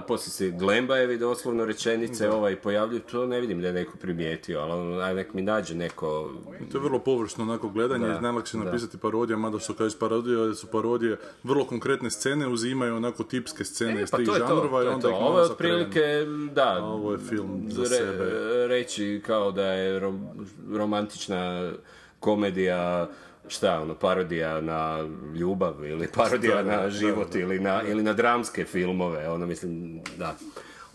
poslije 0.00 0.30
se 0.32 0.58
Glembajevi 0.58 1.18
doslovno 1.18 1.64
rečenice 1.64 2.30
ovaj 2.30 2.56
pojavljuju, 2.56 3.00
to 3.02 3.26
ne 3.26 3.40
vidim 3.40 3.60
da 3.60 3.66
je 3.66 3.72
neko 3.72 3.96
primijetio, 3.96 4.60
ali 4.60 4.72
ono, 4.72 4.98
aj 4.98 5.14
nek 5.14 5.34
mi 5.34 5.42
nađe 5.42 5.74
neko 5.74 6.30
To 6.72 6.78
je 6.78 6.82
vrlo 6.82 6.98
površno 6.98 7.44
onako 7.44 7.68
gledanje, 7.68 8.08
Da, 8.08 8.20
najlakše 8.20 8.56
je 8.56 8.58
da. 8.58 8.64
napisati 8.64 8.98
parodija, 8.98 9.36
mada 9.36 9.58
što 9.58 9.74
kažeš 9.74 9.98
parodija, 9.98 10.36
da 10.38 10.54
su 10.54 10.66
parodije 10.66 11.16
vrlo 11.42 11.64
konkretne 11.64 12.10
scene, 12.10 12.46
uzimaju 12.48 12.96
onako 12.96 13.22
tipske 13.24 13.64
scene 13.64 14.00
E, 14.00 14.02
iz 14.02 14.10
pa 14.10 14.16
tih 14.16 14.26
žanrova 14.28 14.84
i 14.84 14.88
onda 14.88 15.02
to. 15.02 15.10
ih 15.10 15.16
Ovo 15.16 15.38
je 15.38 15.44
otprilike, 15.44 16.00
da, 16.52 16.76
A 16.76 16.84
ovo 16.84 17.12
je 17.12 17.18
film 17.20 17.64
za 17.68 17.82
re- 17.82 17.88
sebe. 17.88 18.30
reći 18.68 19.22
kao 19.26 19.52
da 19.52 19.64
je 19.64 20.00
rom- 20.00 20.28
romantična 20.72 21.70
komedija, 22.20 23.08
šta 23.48 23.80
ono, 23.80 23.94
parodija 23.94 24.60
na 24.60 25.08
ljubav 25.34 25.84
ili 25.84 26.08
parodija 26.16 26.62
na 26.62 26.90
život 26.90 27.34
ili 27.34 27.58
na, 27.58 27.82
ili 27.82 28.02
na 28.02 28.12
dramske 28.12 28.64
filmove, 28.64 29.28
ono 29.28 29.46
mislim, 29.46 30.00
da. 30.16 30.34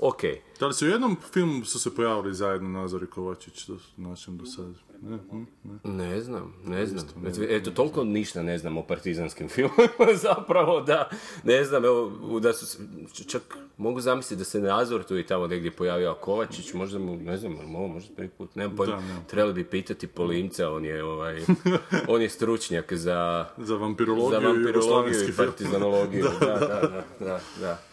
Ok, 0.05 0.21
Da 0.59 0.67
li 0.67 0.73
su 0.73 0.85
u 0.85 0.89
jednom 0.89 1.17
filmu 1.33 1.65
su 1.65 1.79
se 1.79 1.95
pojavili 1.95 2.33
zajedno 2.33 2.69
Nazor 2.69 3.03
i 3.03 3.07
Kovačić, 3.07 3.67
do, 3.67 3.77
našem 3.97 4.37
do 4.37 4.45
sada? 4.45 4.73
Ne, 5.01 5.17
hm, 5.31 5.43
ne. 5.63 6.05
ne 6.05 6.21
znam, 6.21 6.53
ne 6.65 6.85
znam. 6.85 7.05
Eto, 7.49 7.71
toliko 7.71 8.03
ništa 8.03 8.43
ne 8.43 8.57
znam 8.57 8.77
o 8.77 8.83
partizanskim 8.83 9.49
filmovima 9.55 10.13
zapravo 10.13 10.81
da, 10.81 11.09
ne 11.43 11.63
znam, 11.63 11.85
evo, 11.85 12.11
da 12.39 12.53
su, 12.53 12.65
se- 12.65 12.83
čak 13.27 13.57
mogu 13.77 14.01
zamisliti 14.01 14.39
da 14.39 14.43
se 14.43 14.61
Nazor 14.61 15.03
tu 15.03 15.17
i 15.17 15.25
tamo 15.25 15.47
negdje 15.47 15.71
pojavio, 15.71 16.11
a 16.11 16.21
Kovačić, 16.21 16.73
možda 16.73 16.99
mu, 16.99 17.15
ne 17.15 17.37
znam, 17.37 17.57
ali 17.59 17.75
ovo 17.75 17.87
možda 17.87 18.15
prvi 18.15 18.29
put, 18.29 18.55
nemam 18.55 18.75
pojma, 18.77 19.01
trebali 19.27 19.53
bi 19.53 19.63
pitati 19.63 20.07
Polimca, 20.07 20.69
on 20.69 20.85
je, 20.85 21.03
ovaj, 21.03 21.41
on 22.07 22.21
je 22.21 22.29
stručnjak 22.29 22.93
za, 22.93 23.45
Za 23.57 23.75
vampirologiju, 23.75 24.39
za 24.39 24.41
i 24.41 24.45
vampirologiju 24.45 25.29
i 25.29 25.33
partizanologiju, 25.37 26.23
da, 26.39 26.45
da, 26.47 26.57
da, 26.57 27.03
da, 27.19 27.39
da. 27.59 27.92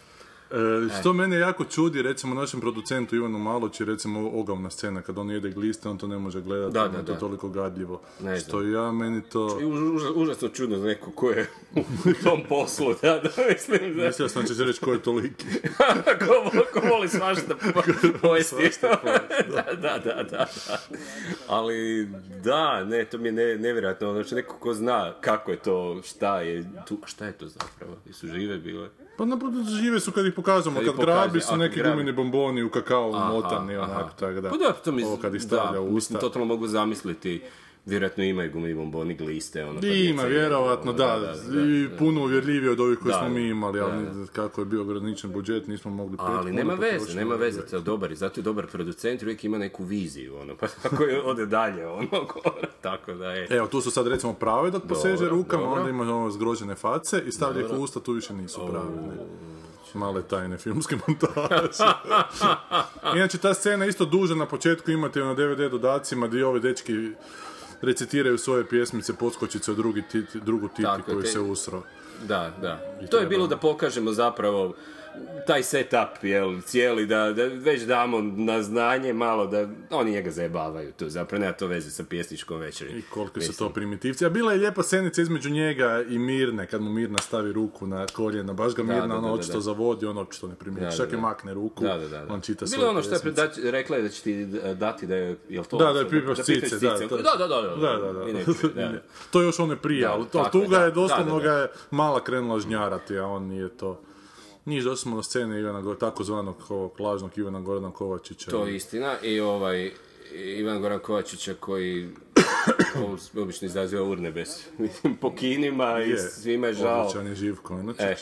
E, 0.52 0.54
što 1.00 1.12
mene 1.12 1.38
jako 1.38 1.64
čudi, 1.64 2.02
recimo 2.02 2.34
našem 2.34 2.60
producentu 2.60 3.16
Ivanu 3.16 3.38
Maloći, 3.38 3.84
recimo 3.84 4.30
ogavna 4.30 4.70
scena, 4.70 5.02
kad 5.02 5.18
on 5.18 5.30
jede 5.30 5.50
gliste, 5.50 5.88
on 5.88 5.98
to 5.98 6.06
ne 6.06 6.18
može 6.18 6.40
gledati, 6.40 6.72
Da, 6.74 6.88
da, 6.88 6.98
je 6.98 7.04
to 7.04 7.12
da. 7.12 7.18
toliko 7.18 7.48
gadljivo. 7.48 8.00
Ne 8.20 8.36
znam. 8.36 8.48
što 8.48 8.62
ja, 8.62 8.92
meni 8.92 9.22
to... 9.22 9.58
I 9.60 9.64
už- 9.64 9.92
užas- 9.92 10.12
užasno 10.14 10.48
čudno 10.48 10.78
za 10.78 10.86
neko 10.86 11.10
ko 11.10 11.30
je 11.30 11.50
u 11.76 11.82
tom 12.24 12.40
poslu, 12.48 12.94
da, 13.02 13.08
da, 13.14 13.28
mislim, 13.50 13.96
da, 13.96 14.06
Mislio 14.06 14.28
sam 14.28 14.42
da 14.42 14.54
će 14.54 14.64
reći 14.64 14.80
ko 14.80 14.92
je 14.92 15.02
toliki. 15.02 15.44
ko, 16.20 16.50
ko 16.72 16.86
voli 16.88 17.08
svašta 17.08 17.54
po- 17.54 17.82
pojesti. 18.22 18.56
da, 19.54 19.66
da, 19.74 19.98
da, 19.98 20.22
da. 20.22 20.46
Ali, 21.48 22.08
da, 22.44 22.84
ne, 22.84 23.04
to 23.04 23.18
mi 23.18 23.28
je 23.28 23.32
ne, 23.32 23.56
nevjerojatno. 23.56 24.24
Što 24.24 24.34
neko 24.34 24.56
ko 24.56 24.74
zna 24.74 25.14
kako 25.20 25.50
je 25.50 25.56
to, 25.58 26.00
šta 26.04 26.40
je 26.40 26.64
tu, 26.86 26.98
šta 27.06 27.26
je 27.26 27.32
to 27.32 27.48
zapravo? 27.48 27.96
Jesu 28.06 28.26
žive 28.26 28.58
bile? 28.58 28.88
Pa 29.16 29.24
naprotiv 29.24 29.64
žive 29.64 30.00
su 30.00 30.12
kad 30.12 30.26
ih 30.26 30.32
pokazamo, 30.32 30.76
Kad 30.76 30.86
kad, 30.86 30.96
pokaže, 30.96 31.12
grabi 31.12 31.40
su 31.40 31.56
neki 31.56 31.76
grabi. 31.76 31.90
gumeni 31.90 32.12
bomboni 32.12 32.62
u 32.62 32.70
kakao 32.70 33.12
motani, 33.12 33.76
aha. 33.76 33.84
onako, 33.84 34.10
tako 34.10 34.40
da. 34.40 34.50
Pa 34.50 34.56
da, 34.56 34.72
to 34.74 34.92
mi, 34.92 35.04
Ovo 35.04 35.16
kad 35.16 35.34
ih 35.34 35.40
da, 35.40 35.46
stavlja 35.46 35.80
u 35.80 35.84
mislim, 35.84 35.96
usta. 35.96 36.18
totalno 36.18 36.46
mogu 36.46 36.66
zamisliti 36.66 37.42
Vjerojatno 37.90 38.24
imaju 38.24 38.52
gumi 38.52 38.74
bomboni 38.74 39.14
gliste, 39.14 39.64
ono. 39.64 39.80
pa 39.80 39.86
I 39.86 40.04
ima, 40.04 40.22
djeca 40.22 40.26
vjerojatno, 40.26 40.90
ono, 40.90 40.98
da, 40.98 41.34
i 41.68 41.88
puno 41.98 42.20
uvjerljivije 42.22 42.70
od 42.70 42.80
ovih 42.80 42.98
koje 42.98 43.12
Da, 43.12 43.18
smo 43.18 43.28
mi 43.28 43.48
imali, 43.48 43.80
ali 43.80 44.04
da, 44.04 44.26
kako 44.32 44.60
je 44.60 44.64
bio 44.64 44.82
ograničen 44.82 45.32
budžet, 45.32 45.66
nismo 45.66 45.90
mogli 45.90 46.16
pet 46.16 46.26
Ali 46.28 46.52
nema 46.52 46.74
veze, 46.74 47.14
nema 47.14 47.34
veze, 47.34 47.66
to 47.66 47.76
je 47.76 47.82
dobar 47.82 48.12
i 48.12 48.16
zato 48.16 48.40
je 48.40 48.44
dobar 48.44 48.66
producent, 48.66 49.22
uvijek 49.22 49.44
ima 49.44 49.58
neku 49.58 49.84
viziju, 49.84 50.36
ono, 50.36 50.56
pa 50.60 50.66
tako 50.82 51.04
je 51.04 51.22
ode 51.22 51.46
dalje, 51.46 51.86
ono, 51.86 52.08
tako 52.82 53.12
da 53.12 53.30
je. 53.30 53.46
Evo, 53.50 53.66
tu 53.66 53.80
su 53.80 53.90
sad 53.90 54.06
recimo 54.06 54.32
prave 54.32 54.70
dok 54.70 54.82
poseže 54.88 55.28
rukama, 55.28 55.62
dobro. 55.62 55.80
onda 55.80 55.90
ima 55.90 56.02
ono 56.02 56.30
zgrožene 56.30 56.74
face 56.74 57.22
i 57.26 57.32
stavlja 57.32 57.60
ih 57.60 57.72
u 57.78 57.82
usta, 57.82 58.00
tu 58.00 58.12
više 58.12 58.34
nisu 58.34 58.60
prave. 58.70 58.86
Male 59.94 60.22
tajne 60.22 60.58
filmske 60.58 60.96
montaže. 61.06 61.84
Inače, 63.16 63.38
ta 63.38 63.54
scena 63.54 63.86
isto 63.86 64.04
duža 64.04 64.34
na 64.34 64.46
početku, 64.46 64.90
imate 64.90 65.20
na 65.20 65.34
DVD 65.34 65.70
dodacima 65.70 66.26
gdje 66.26 66.46
ovi 66.46 66.60
dečki 66.60 66.92
recitiraju 67.82 68.38
svoje 68.38 68.68
pjesmice, 68.68 69.12
poskočice 69.14 69.74
drugi 69.74 70.02
drugu 70.34 70.68
titi 70.68 70.82
Tako 70.82 71.12
koji 71.12 71.22
te- 71.22 71.28
se 71.28 71.40
usro. 71.40 71.82
Da, 72.28 72.52
da. 72.62 72.96
To 73.10 73.18
je 73.18 73.26
bilo 73.26 73.46
da 73.46 73.56
pokažemo 73.56 74.12
zapravo 74.12 74.74
taj 75.46 75.62
setup, 75.62 75.90
jel, 76.22 76.60
cijeli, 76.60 77.06
da, 77.06 77.24
da 77.26 77.44
već 77.44 77.82
damo 77.82 78.20
na 78.22 78.62
znanje 78.62 79.12
malo 79.12 79.46
da 79.46 79.68
oni 79.90 80.10
njega 80.10 80.30
zajebavaju 80.30 80.92
tu, 80.92 81.08
zapravo 81.08 81.40
nema 81.40 81.52
to 81.52 81.66
veze 81.66 81.90
sa 81.90 82.04
pjesničkom 82.04 82.58
večeri. 82.58 82.90
I 82.90 83.02
koliko 83.04 83.40
su 83.40 83.52
to 83.54 83.68
primitivci. 83.70 84.26
A 84.26 84.30
bila 84.30 84.52
je 84.52 84.58
lijepa 84.58 84.82
scenica 84.82 85.22
između 85.22 85.50
njega 85.50 86.02
i 86.02 86.18
Mirne, 86.18 86.66
kad 86.66 86.82
mu 86.82 86.90
Mirna 86.90 87.18
stavi 87.18 87.52
ruku 87.52 87.86
na 87.86 88.06
koljena, 88.06 88.52
baš 88.52 88.74
ga 88.74 88.82
Mirna 88.82 89.06
da, 89.06 89.14
ono 89.14 89.28
da, 89.28 89.34
očito 89.34 89.52
da. 89.54 89.60
zavodi, 89.60 90.06
on 90.06 90.18
očito 90.18 90.48
ne 90.48 90.54
primijeti. 90.54 90.84
Da, 90.86 90.90
da, 90.92 90.96
Čak 90.96 91.08
i 91.08 91.16
da. 91.16 91.20
makne 91.20 91.54
ruku, 91.54 91.84
Da, 91.84 91.96
da, 91.96 92.08
da. 92.08 92.18
da. 92.18 92.34
on 92.34 92.40
čita 92.40 92.58
Bilo 92.60 92.68
svoje 92.68 92.84
je 92.84 92.90
ono 92.90 93.02
što 93.02 93.14
je 93.14 93.20
predač- 93.20 93.70
rekla 93.70 93.96
je 93.96 94.02
da 94.02 94.08
će 94.08 94.22
ti 94.22 94.46
dati 94.74 95.06
da 95.06 95.16
je, 95.16 95.36
jel 95.48 95.64
to? 95.64 95.76
Da, 95.78 95.84
da 95.84 95.90
je 95.90 96.00
ono, 96.00 96.10
pipaš 96.10 96.38
cice, 96.38 96.52
pipaš 96.54 96.70
da, 96.72 96.96
cice. 96.96 97.08
Da, 97.08 97.22
da, 97.38 97.46
da, 97.46 97.60
da, 97.60 97.76
Da, 97.76 97.96
da, 97.96 98.12
da. 98.74 98.88
Da. 98.88 99.02
to 99.30 99.40
je 99.40 99.46
još 99.46 99.58
ono 99.58 99.76
prije, 99.76 100.00
Da, 100.02 100.12
ali 100.12 100.24
to, 100.24 100.38
tako 100.38 100.50
tu 100.50 100.62
je, 100.62 100.68
da. 100.68 100.84
je 100.84 100.90
doslovno 100.90 101.24
Da, 101.32 101.42
da, 101.42 101.48
da. 101.48 101.50
ga 101.50 101.60
je 101.60 101.68
mala 101.90 102.24
krenula 102.24 102.60
žnjarati, 102.60 103.18
a 103.18 103.26
on 103.26 103.42
nije 103.42 103.68
to. 103.70 104.00
Nije 104.64 104.82
došli 104.82 104.96
smo 104.96 105.16
na 105.16 105.22
scene 105.22 105.60
Ivana, 105.60 105.94
takozvanog 105.94 106.56
ovog 106.68 107.00
lažnog 107.00 107.38
Ivana 107.38 107.60
Gorana 107.60 107.90
Kovačića. 107.90 108.50
To 108.50 108.66
je 108.66 108.76
istina 108.76 109.14
i 109.22 109.40
ovaj 109.40 109.92
Ivan 110.34 110.80
Goran 110.80 110.98
Kovačića 110.98 111.54
koji 111.54 112.08
obično 113.42 113.66
izaziva 113.66 114.02
urnebes 114.02 114.48
po 115.20 115.34
kinima 115.34 116.02
i 116.06 116.10
Je, 116.10 116.18
svima 116.18 116.66
je 116.66 116.72
žao. 116.72 117.00
Odličan 117.00 117.26
je 117.26 117.34
Živko. 117.34 117.80
E, 117.98 118.16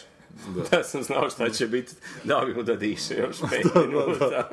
da. 0.70 0.82
sam 0.84 1.02
znao 1.02 1.30
šta 1.30 1.50
će 1.50 1.66
biti, 1.66 1.94
dao 2.24 2.46
bi 2.46 2.54
mu 2.54 2.62
da 2.62 2.76
diše 2.76 3.14
još 3.14 3.36
pet 3.50 3.74
minuta. 3.74 4.50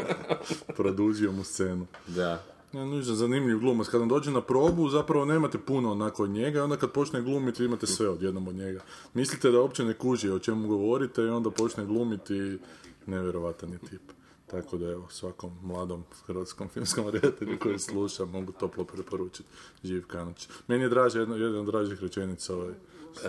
Produžio 0.75 1.31
mu 1.31 1.43
scenu. 1.43 1.87
Da. 2.07 2.43
Ja, 2.75 2.85
nužno 2.85 3.15
zanimljiv 3.15 3.59
glumac. 3.59 3.87
Kad 3.87 4.01
on 4.01 4.07
dođe 4.07 4.31
na 4.31 4.41
probu, 4.41 4.89
zapravo 4.89 5.25
nemate 5.25 5.57
puno 5.57 5.91
onako 5.91 6.23
od 6.23 6.29
njega, 6.29 6.59
i 6.59 6.61
onda 6.61 6.77
kad 6.77 6.91
počne 6.91 7.21
glumiti, 7.21 7.65
imate 7.65 7.87
sve 7.87 8.09
odjednom 8.09 8.47
od 8.47 8.55
njega. 8.55 8.79
Mislite 9.13 9.51
da 9.51 9.61
uopće 9.61 9.85
ne 9.85 9.93
kuži 9.93 10.29
o 10.29 10.39
čemu 10.39 10.67
govorite 10.67 11.21
i 11.21 11.29
onda 11.29 11.51
počne 11.51 11.85
glumiti 11.85 12.57
nevjerovatan 13.05 13.71
je 13.71 13.77
tip. 13.77 14.01
Tako 14.47 14.77
da 14.77 14.91
evo, 14.91 15.07
svakom 15.09 15.51
mladom 15.63 16.03
hrvatskom 16.25 16.69
filmskom 16.69 17.09
redatelju 17.09 17.59
koji 17.59 17.79
sluša, 17.79 18.25
mogu 18.25 18.51
toplo 18.51 18.83
preporučiti 18.83 19.49
Živ 19.83 20.07
Kanoć. 20.07 20.47
Meni 20.67 20.83
je 20.83 20.89
draže, 20.89 21.19
jedna, 21.19 21.35
jedna 21.35 21.59
od 21.59 21.65
dražih 21.65 22.01
rečenica 22.01 22.55
ovaj, 22.55 22.73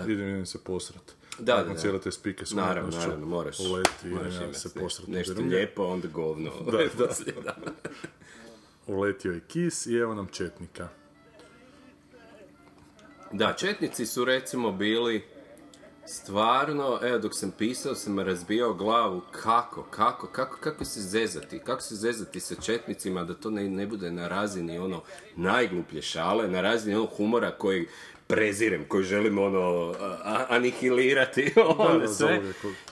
idem, 0.06 0.28
idem 0.28 0.46
se 0.46 0.58
posrat. 0.64 1.12
Da, 1.38 1.56
Nakon 1.56 1.68
da, 1.68 1.74
da. 1.74 1.80
cijele 1.80 2.00
te 2.00 2.12
spike 2.12 2.46
s 2.46 2.52
Naravno, 2.52 2.90
naravno, 2.98 3.26
moraš. 3.26 3.60
Uleti, 3.60 4.08
moraš 4.08 4.34
ja 4.34 4.42
imati 4.42 4.58
se 4.58 4.74
posrat. 4.74 5.08
Nešto 5.08 5.40
lijepo, 5.40 5.84
onda 5.84 6.08
govno. 6.08 6.50
Da, 6.64 6.78
da. 6.98 7.32
da. 7.44 7.56
Uletio 8.86 9.32
je 9.32 9.40
kis 9.40 9.86
i 9.86 9.96
evo 9.96 10.14
nam 10.14 10.26
četnika. 10.26 10.88
Da, 13.32 13.52
četnici 13.52 14.06
su 14.06 14.24
recimo 14.24 14.72
bili 14.72 15.24
stvarno, 16.06 16.98
evo 17.02 17.18
dok 17.18 17.32
sam 17.34 17.50
pisao 17.58 17.94
sam 17.94 18.18
razbijao 18.18 18.74
glavu 18.74 19.22
kako, 19.30 19.82
kako, 19.82 20.26
kako, 20.26 20.56
kako 20.60 20.84
se 20.84 21.00
zezati, 21.00 21.58
kako 21.58 21.80
se 21.82 21.94
zezati 21.94 22.40
sa 22.40 22.54
četnicima 22.54 23.24
da 23.24 23.34
to 23.34 23.50
ne, 23.50 23.68
ne 23.68 23.86
bude 23.86 24.10
na 24.10 24.28
razini 24.28 24.78
ono 24.78 25.02
najgluplje 25.36 26.02
šale, 26.02 26.48
na 26.48 26.60
razini 26.60 26.94
onog 26.94 27.10
humora 27.16 27.50
koji 27.50 27.86
prezirem, 28.26 28.84
koji 28.88 29.04
želim 29.04 29.38
ono 29.38 29.94
anihilirati 30.48 31.52
ono 31.78 31.98
da, 31.98 32.08
sve. 32.08 32.42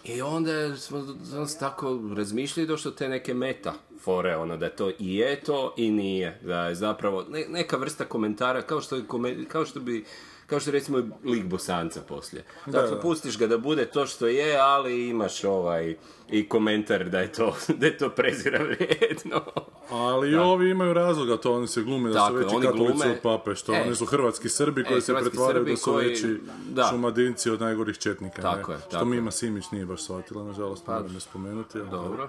I 0.05 0.23
onda 0.23 0.77
smo 0.77 1.03
smo 1.25 1.47
tako 1.61 2.01
razmišljali 2.17 2.67
došlo 2.67 2.91
do 2.91 2.97
te 2.97 3.09
neke 3.09 3.35
meta 3.35 3.75
fore, 4.01 4.37
ono, 4.37 4.57
da 4.57 4.69
to 4.69 4.91
i 4.99 5.17
je 5.17 5.41
to 5.41 5.75
i 5.77 5.91
nije. 5.91 6.39
Da 6.43 6.67
je 6.67 6.75
zapravo 6.75 7.25
ne- 7.31 7.47
neka 7.49 7.77
vrsta 7.77 8.05
komentara, 8.05 8.63
kao 8.63 8.81
što, 8.81 8.97
je 8.97 9.03
kao 9.49 9.65
što 9.67 9.81
bi 9.81 10.05
kao 10.47 10.61
što 10.61 10.71
recimo 10.71 10.99
lik 11.25 11.45
bosanca 11.45 12.01
poslije. 12.01 12.45
Dakle, 12.67 12.91
da. 12.91 13.01
pustiš 13.01 13.39
ga 13.39 13.47
da 13.47 13.59
bude 13.59 13.87
to 13.87 14.07
što 14.07 14.27
je, 14.27 14.59
ali 14.59 15.09
imaš 15.09 15.45
ovaj 15.45 15.97
i 16.29 16.49
komentar 16.49 17.05
da 17.05 17.21
je 17.21 17.33
to, 17.33 17.57
da 17.79 17.87
je 17.87 17.99
to 17.99 18.11
prezira 18.11 18.59
vrijedno. 18.61 19.43
Ali 19.91 20.31
i 20.31 20.37
ovi 20.37 20.71
imaju 20.71 20.93
razloga, 20.93 21.37
to 21.37 21.53
oni 21.53 21.69
se 21.69 21.83
glume 21.83 22.11
da 22.11 22.15
Tako 22.17 22.31
su 22.31 22.37
veći 22.37 22.55
oni 22.57 22.67
katolici 22.67 22.93
glume- 22.95 23.11
od 23.13 23.21
pape, 23.21 23.55
što 23.55 23.75
E. 23.75 23.81
oni 23.81 23.95
su 23.95 24.07
hrvatski 24.07 24.49
Srbi 24.49 24.85
koji 24.85 24.99
E, 24.99 25.01
se 25.01 25.15
pretvaraju 25.15 25.65
da 25.65 25.77
su 25.77 25.85
koji- 25.85 26.09
veći 26.09 26.41
da. 26.69 26.85
šumadinci 26.85 27.51
od 27.51 27.61
najgorih 27.61 27.99
četnika. 27.99 28.43
Tako 28.43 28.71
ne? 28.71 28.77
je, 28.77 28.81
Što 28.81 28.91
tako 28.91 29.05
Mima 29.05 29.29
je. 29.29 29.33
Simić 29.33 29.71
nije 29.71 29.87
baš 29.87 30.03
shvatila, 30.03 30.45
nažalost, 30.45 30.87
moram 30.87 31.13
ne 31.13 31.21
spomenuti. 31.21 31.79
ali- 31.79 31.91
Dobro. 31.91 32.29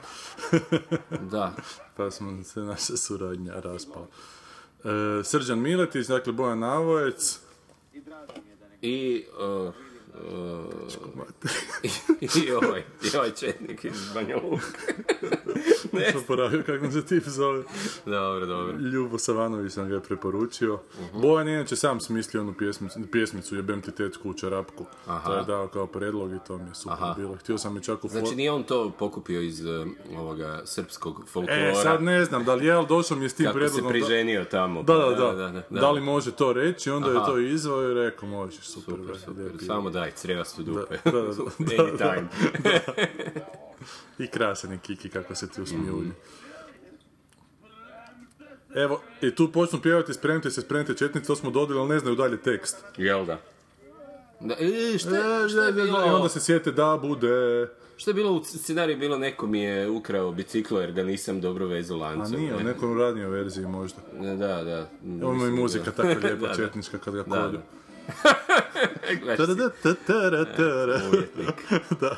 Da. 1.21 1.54
Pa 1.97 2.12
smo 2.12 2.43
se 2.43 2.60
naša 2.62 2.97
suradnja 2.97 3.54
raspala. 3.56 4.08
E, 4.84 4.89
Srđan 5.23 5.60
Miletić, 5.60 6.08
dakle 6.08 6.34
Bojan 6.34 6.60
Navojec, 6.60 7.39
I, 8.86 9.24
uh, 9.39 9.67
uh, 9.67 9.71
i, 12.21 12.51
ovaj, 12.51 12.84
i 13.13 13.17
ovaj 13.17 13.32
četnik 13.32 13.86
iz 13.86 14.13
Banja 14.13 14.36
ne, 15.91 16.13
kako 16.65 16.91
se 16.91 17.06
tip 17.06 17.23
zove. 17.23 17.63
dobro, 18.06 18.45
dobro. 18.45 18.78
Ljubo 18.78 19.17
Savanović 19.17 19.73
sam 19.73 19.89
ga 19.89 19.95
je 19.95 20.01
preporučio. 20.01 20.80
Mhm. 20.99 21.21
Bojan 21.21 21.47
je 21.47 21.54
inače 21.54 21.75
sam 21.75 21.99
smislio 21.99 22.41
onu 22.41 22.54
pjesmicu, 22.54 22.99
pjesmicu 23.12 23.56
Jebem 23.56 23.82
ti 23.82 23.91
tečku 23.91 24.30
u 24.30 24.34
čarapku. 24.34 24.86
Aha. 25.08 25.30
To 25.30 25.38
je 25.38 25.43
dao 25.43 25.67
kao 25.67 25.88
predlog 25.88 26.32
i 26.34 26.38
to 26.47 26.58
mi 26.58 26.69
je 26.69 26.75
super 26.75 26.97
Aha. 27.04 27.13
bilo. 27.17 27.36
Htio 27.36 27.58
sam 27.58 27.78
i 27.78 27.84
čak 27.84 28.04
u 28.04 28.08
Znači 28.08 28.36
nije 28.36 28.51
on 28.51 28.63
to 28.63 28.91
pokupio 28.99 29.41
iz 29.41 29.65
uh, 29.65 29.88
ovoga 30.17 30.62
srpskog 30.65 31.23
folklora. 31.28 31.69
E, 31.69 31.75
sad 31.75 32.04
ne 32.04 32.25
znam, 32.25 32.43
da 32.43 32.56
li 32.56 32.65
je, 32.65 32.71
ali 32.71 32.88
došao 32.88 33.17
mi 33.17 33.25
je 33.25 33.30
s 33.30 33.34
tim 33.34 33.45
kako 33.45 33.60
se 33.60 33.65
prijedlogom. 33.65 33.88
da- 33.88 34.06
priženio 34.06 34.45
tamo. 34.45 34.84
Da, 34.84 34.93
da, 34.93 35.06
da, 35.06 35.15
da, 35.15 35.34
da, 35.34 35.51
da, 35.51 35.63
da. 35.69 35.80
Da 35.80 35.91
li 35.91 36.01
može 36.01 36.32
to 36.32 36.54
reći, 36.54 36.89
onda 36.91 37.10
je 37.10 37.25
to 37.25 37.39
izvao 37.39 37.91
i 37.91 37.93
rekao, 37.93 38.30
možeš, 38.30 38.67
super. 38.67 38.95
Super, 38.95 39.17
super. 39.19 39.43
lijepi. 39.43 39.65
Samo 40.06 40.12
daj, 40.12 40.12
crevastu 40.12 40.63
dupe. 40.63 40.98
Da, 41.06 41.12
da, 41.12 41.22
da. 41.98 42.10
Anytime. 42.10 42.28
I 44.20 44.28
krasan 44.28 44.72
je 44.72 44.78
Kiki 44.78 45.10
kako 45.10 45.36
se 45.36 45.50
ti 45.50 45.62
usmijulji. 45.62 46.12
Evo, 48.76 49.02
i 49.22 49.36
tu 49.36 49.52
počnu 49.52 49.82
pjevati, 49.82 50.13
spremite 50.13 50.52
se, 50.52 50.62
spremite 50.62 50.94
četnici, 50.94 51.28
to 51.28 51.36
smo 51.36 51.50
dodali, 51.50 51.80
ali 51.80 51.89
ne 51.89 52.00
znaju 52.00 52.15
dalje 52.15 52.38
tekst. 52.38 52.78
Jel 52.98 53.26
da? 53.26 53.38
Da, 54.39 54.56
e, 54.60 54.98
šta, 54.98 55.10
E, 55.10 55.50
šta 55.50 55.63
je 55.63 55.72
da, 55.72 55.84
bilo? 55.84 56.00
da, 56.00 56.06
I 56.06 56.10
onda 56.10 56.30
se 56.30 56.39
sjete 56.39 56.72
da 56.72 57.00
bude... 57.02 57.68
Šta 57.98 58.10
je 58.12 58.15
bilo 58.15 58.32
u 58.32 58.44
scenariju? 58.44 58.98
Bilo 58.98 59.18
neko 59.18 59.48
mi 59.48 59.60
je 59.62 59.89
ukrao 59.89 60.32
biciklo 60.32 60.82
jer 60.82 60.91
ga 60.91 61.04
nisam 61.04 61.41
dobro 61.41 61.68
vezao 61.68 61.98
A 61.98 62.02
lancom. 62.02 62.39
nije, 62.39 62.56
u 62.56 62.58
ne? 62.58 62.63
nekoj 62.63 63.00
radnijoj 63.00 63.30
verziji 63.30 63.65
možda. 63.65 64.00
Da, 64.38 64.63
da. 64.63 64.89
Ovo 65.28 65.46
je 65.46 65.50
i 65.50 65.54
muzika 65.54 65.91
tako 65.91 66.08
lijepa, 66.24 66.56
četnička 66.56 66.98
kad 66.98 67.15
ga 67.15 67.24
kolju. 67.24 67.60
Umjetnik. 71.08 71.65
Da. 72.02 72.18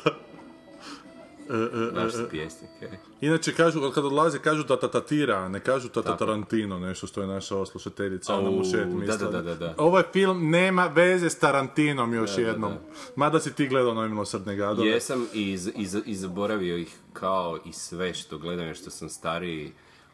E, 1.50 2.24
e, 2.24 2.28
pjesnik, 2.30 2.70
e. 2.80 2.88
Inače, 3.20 3.54
kažu, 3.54 3.90
kad 3.94 4.04
odlaze, 4.04 4.38
kažu 4.38 4.64
da 4.64 4.80
tatatira, 4.80 5.48
ne 5.48 5.60
kažu 5.60 5.88
tata 5.88 6.16
Tarantino, 6.16 6.78
nešto 6.78 7.06
što 7.06 7.20
je 7.20 7.26
naša 7.26 7.56
oslušateljica 7.56 8.38
Ana 8.38 8.50
Mušet 8.50 8.80
da, 8.80 8.94
mislila. 8.94 9.30
da, 9.30 9.42
da, 9.42 9.54
da. 9.54 9.74
Ovaj 9.78 10.02
film 10.12 10.50
nema 10.50 10.86
veze 10.86 11.30
s 11.30 11.38
Tarantinom 11.38 12.14
još 12.14 12.38
jednom. 12.38 12.72
Mada 13.16 13.40
si 13.40 13.52
ti 13.52 13.68
gledao 13.68 13.94
Novi 13.94 14.08
milosrdne 14.08 14.56
gadove. 14.56 14.88
Jesam 14.88 15.26
i, 15.34 15.52
iz, 15.52 15.70
iz, 15.76 15.96
i 16.06 16.14
zaboravio 16.14 16.76
ih 16.76 16.96
kao 17.12 17.58
i 17.64 17.72
sve 17.72 18.14
što 18.14 18.38
gledam, 18.38 18.66
jer 18.66 18.76
što 18.76 18.90
sam 18.90 19.08
stariji, 19.08 19.72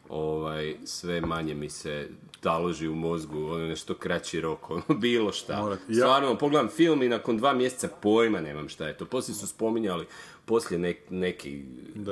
ovaj, 0.09 0.75
sve 0.85 1.21
manje 1.21 1.53
mi 1.55 1.69
se 1.69 2.09
taloži 2.41 2.87
u 2.87 2.95
mozgu, 2.95 3.37
ono 3.39 3.65
nešto 3.65 3.93
kraći 3.93 4.41
rok, 4.41 4.69
ono 4.71 4.83
bilo 4.89 5.31
šta. 5.31 5.53
Morat- 5.55 5.79
ja- 5.89 5.95
Stvarno, 5.95 6.35
pogledam 6.35 6.67
film 6.69 7.03
i 7.03 7.09
nakon 7.09 7.37
dva 7.37 7.53
mjeseca 7.53 7.89
pojma 7.93 8.39
nemam 8.39 8.69
šta 8.69 8.87
je 8.87 8.97
to. 8.97 9.05
Poslije 9.05 9.35
su 9.35 9.47
spominjali, 9.47 10.05
poslije 10.45 10.79
nek, 10.79 10.97
neki, 11.09 11.63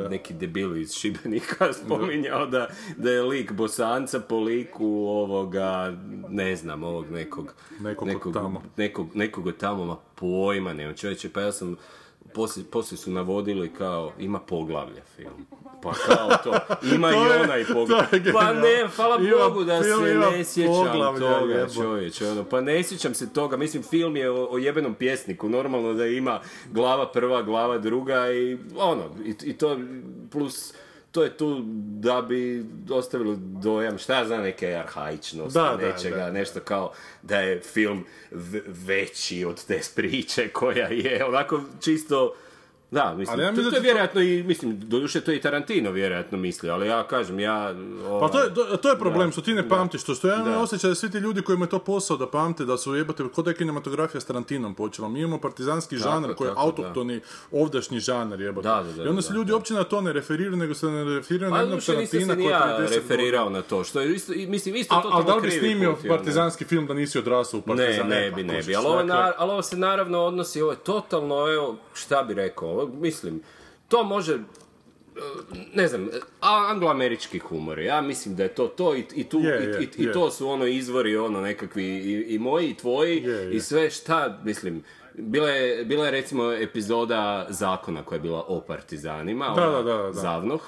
neki 0.10 0.34
debili 0.34 0.82
iz 0.82 0.94
Šibenika 0.94 1.74
spominjao 1.86 2.46
da, 2.46 2.68
da 2.98 3.12
je 3.12 3.22
lik 3.24 3.52
Bosanca 3.52 4.20
po 4.20 4.40
liku 4.40 4.86
ovoga, 4.98 5.98
ne 6.30 6.56
znam, 6.56 6.84
ovog 6.84 7.12
nekog, 7.12 7.54
Nekog 7.80 8.28
od 8.28 8.34
tamo. 8.34 8.62
nekog, 8.78 9.08
nekog 9.14 9.52
tamo, 9.54 9.86
ma 9.86 9.96
pojma 10.16 10.74
nemam 10.74 10.96
čovječe, 10.96 11.30
pa 11.30 11.42
ja 11.42 11.52
sam 11.52 11.76
poslije, 12.34 12.66
poslije 12.66 12.98
su 12.98 13.12
navodili 13.12 13.70
kao, 13.70 14.12
ima 14.20 14.40
poglavlje 14.40 15.02
film. 15.16 15.46
Pa 15.84 15.94
kao 15.94 16.30
to, 16.44 16.54
ima 16.86 17.10
i 17.12 17.14
To 17.14 17.24
je- 17.26 17.42
onaj 17.42 17.66
poglavlje. 17.66 18.08
je 18.20 18.34
Pa 18.34 18.54
ne, 18.54 18.88
hvala 18.96 19.18
Ima 19.18 19.38
Bogu 19.40 19.64
da 19.64 19.82
film, 19.82 20.04
se 20.04 20.14
ne 20.32 20.44
sjećam 20.44 20.74
poglavlja, 20.86 21.20
toga, 21.32 21.68
čovječe. 21.74 22.28
Ono, 22.28 22.44
pa 22.44 22.62
ne 22.62 22.84
sjećam 22.84 23.14
se 23.14 23.34
toga, 23.34 23.58
mislim 23.58 23.84
film 23.84 24.16
je 24.16 24.30
o, 24.32 24.48
o 24.48 24.58
jebenom 24.58 24.94
pjesniku, 24.94 25.50
normalno 25.50 25.94
da 25.94 26.06
ima 26.06 26.40
glava 26.66 27.08
prva, 27.08 27.42
glava 27.42 27.78
druga 27.78 28.32
i 28.32 28.58
ono, 28.78 29.04
i, 29.26 29.36
i 29.44 29.54
to 29.54 29.78
plus 30.32 30.74
to 31.14 31.24
je 31.24 31.38
tu 31.38 31.62
da 32.00 32.22
bi 32.22 32.66
ostavilo 32.90 33.36
dojam, 33.40 33.98
šta 33.98 34.18
ja 34.18 34.26
znam, 34.26 34.42
neke 34.42 34.76
arhaičnosti, 34.76 35.60
Da, 35.60 35.78
da, 35.82 35.88
nečega, 35.88 36.16
da. 36.16 36.32
nešto 36.32 36.60
kao 36.60 36.94
da 37.22 37.40
je 37.40 37.60
film 37.62 38.06
veći 38.68 39.46
od 39.46 39.66
te 39.66 39.82
priče 39.96 40.50
koja 40.50 40.88
je, 40.88 41.26
onako 41.26 41.62
čisto 41.82 42.36
da, 42.94 43.14
mislim, 43.14 43.34
Ali 43.34 43.44
ja 43.44 43.48
to, 43.48 43.52
mislim 43.52 43.64
to 43.66 43.70
da 43.72 43.78
je 43.78 43.80
to- 43.80 43.84
vjerojatno 43.84 44.22
i, 44.22 44.44
mislim, 44.44 44.80
doduše 44.80 45.22
to 45.22 45.32
je 45.32 45.38
i 45.38 45.42
Tarantino 45.42 45.92
vjerojatno 45.92 46.38
mislio, 46.38 46.74
ali 46.74 46.88
ja 46.88 47.04
kažem, 47.04 47.40
ja... 47.40 47.74
Pa 48.02 48.10
ovaj, 48.10 48.32
to 48.32 48.40
je, 48.40 48.54
to, 48.54 48.78
to 48.78 48.90
je 48.90 49.00
problem, 49.00 49.32
što 49.32 49.42
ti 49.42 49.54
ne 49.54 49.70
pamtiš 49.70 50.04
to, 50.04 50.16
što 50.16 50.28
ja 50.28 50.36
imam 50.36 50.46
Da. 50.46 50.60
osjećaj 50.60 50.90
da 50.90 50.96
svi 50.96 51.12
ti 51.12 51.18
ljudi 51.18 51.42
kojima 51.42 51.66
je 51.66 51.70
to 51.70 51.80
posao 51.80 52.18
da 52.18 52.28
pamte, 52.28 52.66
da 52.66 52.78
su 52.78 52.96
jebate, 52.96 53.24
kod 53.26 53.46
da 53.46 53.52
je 53.52 53.58
kinematografija 53.58 54.22
s 54.22 54.26
Tarantinom 54.26 54.76
počela. 54.76 55.10
Mi 55.10 55.20
imamo 55.20 55.38
partizanski 55.38 55.98
žanr 55.98 56.34
koji 56.34 56.48
je 56.48 56.52
tako, 56.52 56.62
autohtoni, 56.62 57.20
ovdašnji 57.52 58.00
žanr 58.00 58.42
jebate. 58.42 58.68
Da, 58.68 58.84
da, 58.84 58.92
da, 58.94 59.04
I 59.04 59.08
onda 59.08 59.22
se 59.22 59.30
da, 59.30 59.36
ljudi 59.36 59.52
uopće 59.52 59.74
na 59.74 59.84
to 59.84 60.02
ne 60.02 60.14
referiraju, 60.14 60.58
nego 60.58 60.74
se 60.74 60.88
ne 60.88 61.04
referiraju 61.06 61.52
na 61.52 61.58
Pa 61.58 61.62
jednog 61.62 61.82
Tarantina 61.82 62.34
koji 62.36 62.44
je 62.44 62.50
ja 62.50 62.76
prije 62.78 62.90
10 62.90 62.96
referirao 62.96 63.50
na 63.50 63.62
to, 63.62 63.84
što 63.84 64.02
je 64.02 64.14
isto, 64.14 64.34
mislim, 64.38 64.76
isto 64.76 64.96
to 64.96 65.10
ali 65.14 65.26
da 65.26 65.36
li 65.36 65.42
bi 65.42 65.52
snimio 65.52 65.96
partizanski 66.08 66.66
film 66.66 66.88
da 66.88 66.94
nisi 66.94 67.18
odrasao 67.20 67.58
u 67.58 67.64
Ne, 67.66 67.78
partizan? 67.78 68.08
ne 68.08 68.30
pa, 68.30 68.36
bi, 68.36 68.44
ne 68.44 68.62
bi, 68.62 68.76
ali 68.76 68.86
ovo, 68.88 69.04
dakle, 69.04 69.34
ali 69.38 69.52
ovo 69.52 69.62
se 69.62 69.78
naravno 69.78 70.20
odnosi, 70.20 70.62
ovo 70.62 70.72
je 70.72 70.78
totalno, 70.78 71.48
evo, 71.50 71.76
šta 71.94 72.24
bi 72.24 72.34
rekao, 72.34 72.83
mislim, 72.90 73.42
to 73.88 74.04
može, 74.04 74.34
e, 74.34 74.40
ne 75.74 75.88
znam, 75.88 76.10
a- 76.42 76.68
angloamerički 76.68 77.40
humor, 77.40 77.80
ja 77.80 78.02
mislim 78.02 78.36
da 78.36 78.44
je 78.44 78.50
to 78.50 78.68
to 78.68 78.96
i, 78.96 79.06
i 79.16 79.24
tu, 79.24 79.40
Je, 79.40 79.78
i, 79.80 79.84
i- 79.84 80.04
i 80.04 80.06
je. 80.06 80.14
to 80.14 80.32
su 80.32 80.48
ono 80.48 80.66
izvori, 80.66 81.18
ono 81.18 81.42
nekakvi, 81.42 81.84
i, 81.86 82.26
i 82.26 82.40
moji, 82.40 82.70
i 82.70 82.76
tvoji, 82.76 83.18
je. 83.18 83.52
i 83.52 83.60
sve 83.60 83.90
šta, 83.90 84.40
mislim, 84.44 84.84
bila 85.16 85.50
je, 85.50 85.86
bila 85.86 86.06
je 86.06 86.12
recimo 86.12 86.52
epizoda 86.54 87.48
Zakona 87.50 88.04
koja 88.04 88.18
je 88.18 88.22
bila 88.22 88.44
o 88.48 88.62
partizanima, 88.62 89.54
Da, 89.56 89.66
da, 89.68 89.84
da, 89.84 89.98
da. 89.98 90.12
Zavnoh, 90.14 90.62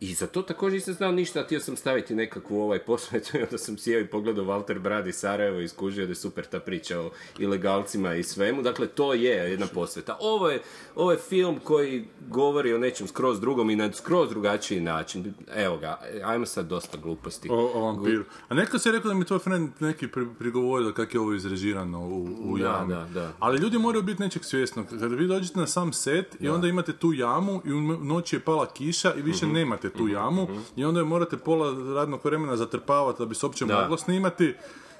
i 0.00 0.14
za 0.14 0.26
to 0.26 0.42
također 0.42 0.74
nisam 0.74 0.94
znao 0.94 1.12
ništa, 1.12 1.42
htio 1.42 1.60
sam 1.60 1.76
staviti 1.76 2.14
nekakvu 2.14 2.60
ovaj 2.60 2.78
posvetu 2.78 3.30
i 3.36 3.42
onda 3.42 3.58
sam 3.58 3.78
sjeo 3.78 4.00
i 4.00 4.06
pogledao 4.06 4.44
Walter 4.44 4.78
Brad 4.78 5.06
i 5.06 5.12
Sarajevo 5.12 5.60
i 5.60 5.68
skužio 5.68 6.06
da 6.06 6.10
je 6.10 6.16
super 6.16 6.44
ta 6.44 6.60
priča 6.60 7.00
o 7.00 7.10
ilegalcima 7.38 8.14
i 8.14 8.22
svemu. 8.22 8.62
Dakle, 8.62 8.86
to 8.86 9.14
je 9.14 9.50
jedna 9.50 9.66
posveta. 9.66 10.16
Ovo 10.20 10.48
je, 10.48 10.62
ovo 10.96 11.12
je 11.12 11.18
film 11.18 11.60
koji 11.64 12.04
govori 12.20 12.74
o 12.74 12.78
nečem 12.78 13.06
skroz 13.06 13.40
drugom 13.40 13.70
i 13.70 13.76
na 13.76 13.92
skroz 13.92 14.28
drugačiji 14.30 14.80
način. 14.80 15.34
Evo 15.54 15.76
ga, 15.76 16.00
ajmo 16.24 16.46
sad 16.46 16.66
dosta 16.66 16.98
gluposti. 16.98 17.48
O, 17.50 17.70
o 17.74 17.80
vampiru. 17.82 18.24
A 18.48 18.54
neko 18.54 18.78
si 18.78 18.92
rekao 18.92 19.08
da 19.08 19.14
mi 19.14 19.24
tvoj 19.24 19.38
friend 19.38 19.68
neki 19.80 20.08
pri, 20.08 20.26
prigovorio 20.38 20.92
kako 20.92 21.16
je 21.16 21.20
ovo 21.20 21.34
izrežirano 21.34 22.00
u, 22.00 22.22
u 22.42 22.58
Da, 22.58 22.64
jami. 22.66 22.94
da, 22.94 23.08
da. 23.14 23.32
Ali 23.38 23.58
ljudi 23.58 23.78
moraju 23.78 24.02
biti 24.02 24.22
nečeg 24.22 24.44
svjesnog. 24.44 24.86
Kada 24.90 25.06
vi 25.06 25.26
dođete 25.26 25.58
na 25.58 25.66
sam 25.66 25.92
set 25.92 26.36
i 26.40 26.48
onda 26.48 26.68
imate 26.68 26.92
tu 26.92 27.12
jamu 27.12 27.62
i 27.64 27.72
u 27.72 27.80
noći 27.80 28.36
je 28.36 28.40
pala 28.40 28.66
kiša 28.66 29.14
i 29.14 29.22
više 29.22 29.46
Mhm. 29.46 29.54
nemate 29.54 29.89
tu 29.90 30.08
jamu 30.08 30.46
i 30.76 30.84
onda 30.84 31.00
je 31.00 31.04
morate 31.04 31.36
pola 31.36 31.94
radnog 31.94 32.20
vremena 32.24 32.56
zatrpavati 32.56 33.18
da 33.18 33.26
bi 33.26 33.34
se 33.34 33.46
uopće 33.46 33.64
moglo 33.66 33.96
snimati. 33.96 34.54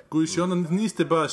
Kojiš 0.09 0.37
i 0.37 0.41
onda 0.41 0.71
niste 0.71 1.05
baš 1.05 1.33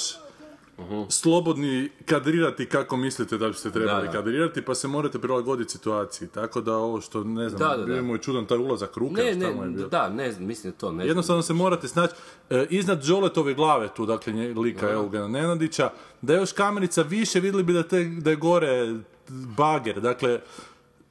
slobodni 1.10 1.90
kadrirati 2.06 2.66
kako 2.66 2.98
mislite 2.98 3.38
da 3.38 3.48
biste 3.48 3.72
trebali 3.72 3.94
Mhm. 3.94 4.06
Da, 4.06 4.12
da. 4.12 4.18
kadrirati, 4.18 4.62
pa 4.62 4.76
se 4.76 4.88
morate 4.88 5.20
prilagoditi 5.20 5.72
situaciji. 5.72 6.28
Tako 6.28 6.62
da 6.62 6.76
ovo 6.76 7.02
što, 7.02 7.24
ne 7.24 7.50
znam, 7.50 7.60
Da, 7.80 7.86
bio 7.86 8.04
mu 8.04 8.16
je 8.16 8.22
čudan 8.22 8.46
taj 8.46 8.58
ulazak 8.58 8.98
ruke, 8.98 9.22
Ne, 9.24 9.36
ne, 9.36 9.52
mu 9.52 9.64
je 9.64 9.70
bio. 9.70 9.88
da, 9.88 10.10
ne 10.10 10.32
znam, 10.32 10.48
mislim 10.48 10.72
da 10.72 10.78
to 10.78 10.88
ne 10.88 10.96
znam. 10.96 11.08
Jednostavno 11.08 11.42
se 11.42 11.54
morate 11.54 11.88
snaći 11.88 12.14
e, 12.50 12.68
iznad 12.70 13.06
Đoletove 13.06 13.54
glave 13.54 13.90
tu, 13.90 14.06
dakle 14.06 14.34
nje, 14.34 14.48
lika 14.50 14.92
Eugena 14.92 15.28
Nenadića, 15.28 15.90
da 16.22 16.34
je 16.34 16.40
još 16.40 16.52
kamerica 16.52 17.02
više 17.02 17.40
vidjeli 17.40 17.64
bi 17.64 17.74
da, 17.74 17.84
te, 17.84 18.04
da 18.06 18.30
je 18.30 18.36
gore 18.36 18.96
bager, 19.30 20.02
dakle 20.02 20.40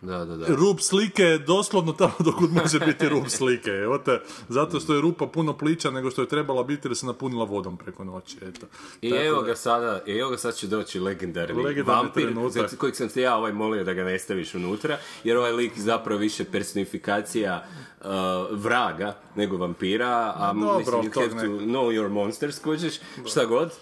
Da, 0.06 0.24
da, 0.24 0.36
da. 0.36 0.46
rub 0.48 0.80
slike 0.80 1.22
je 1.22 1.38
doslovno 1.38 1.92
tamo 1.92 2.12
dokud 2.18 2.52
može 2.52 2.80
biti 2.80 3.08
rub 3.08 3.24
slike, 3.28 3.70
evo 3.70 3.98
te, 3.98 4.20
zato 4.48 4.80
što 4.80 4.94
je 4.94 5.00
rupa 5.00 5.26
puno 5.26 5.52
plića 5.52 5.90
nego 5.90 6.10
što 6.10 6.22
je 6.22 6.28
trebala 6.28 6.62
biti 6.62 6.88
jer 6.88 6.96
se 6.96 7.06
napunila 7.06 7.44
vodom 7.44 7.76
preko 7.76 8.04
noći, 8.04 8.36
eto. 8.42 8.66
I 9.00 9.10
Tako 9.10 9.22
evo 9.22 9.40
da- 9.40 9.46
ga 9.46 9.56
sada, 9.56 10.00
i 10.06 10.12
evo 10.18 10.30
ga 10.30 10.36
sad 10.36 10.54
će 10.54 10.66
doći 10.66 11.00
legendarni, 11.00 11.62
Legendarni 11.62 12.02
vampir, 12.02 12.22
trenutak. 12.22 12.76
kojeg 12.78 12.96
sam 12.96 13.08
te 13.08 13.20
ja 13.20 13.36
ovaj 13.36 13.52
molio 13.52 13.84
da 13.84 13.92
ga 13.92 14.04
ne 14.04 14.18
staviš 14.18 14.54
unutra, 14.54 14.98
jer 15.24 15.36
ovaj 15.36 15.52
lik 15.52 15.78
zapravo 15.78 16.20
više 16.20 16.44
personifikacija 16.44 17.66
uh, 18.00 18.06
vraga 18.50 19.16
nego 19.34 19.56
vampira, 19.56 20.32
a 20.36 20.52
Dobro, 20.52 21.02
mislim 21.02 21.12
you 21.12 21.20
have 21.20 21.46
to 21.46 21.52
know 21.64 21.90
your 22.00 22.08
monsters, 22.08 22.58
kužiš, 22.58 22.94
šta 23.26 23.44
god. 23.44 23.72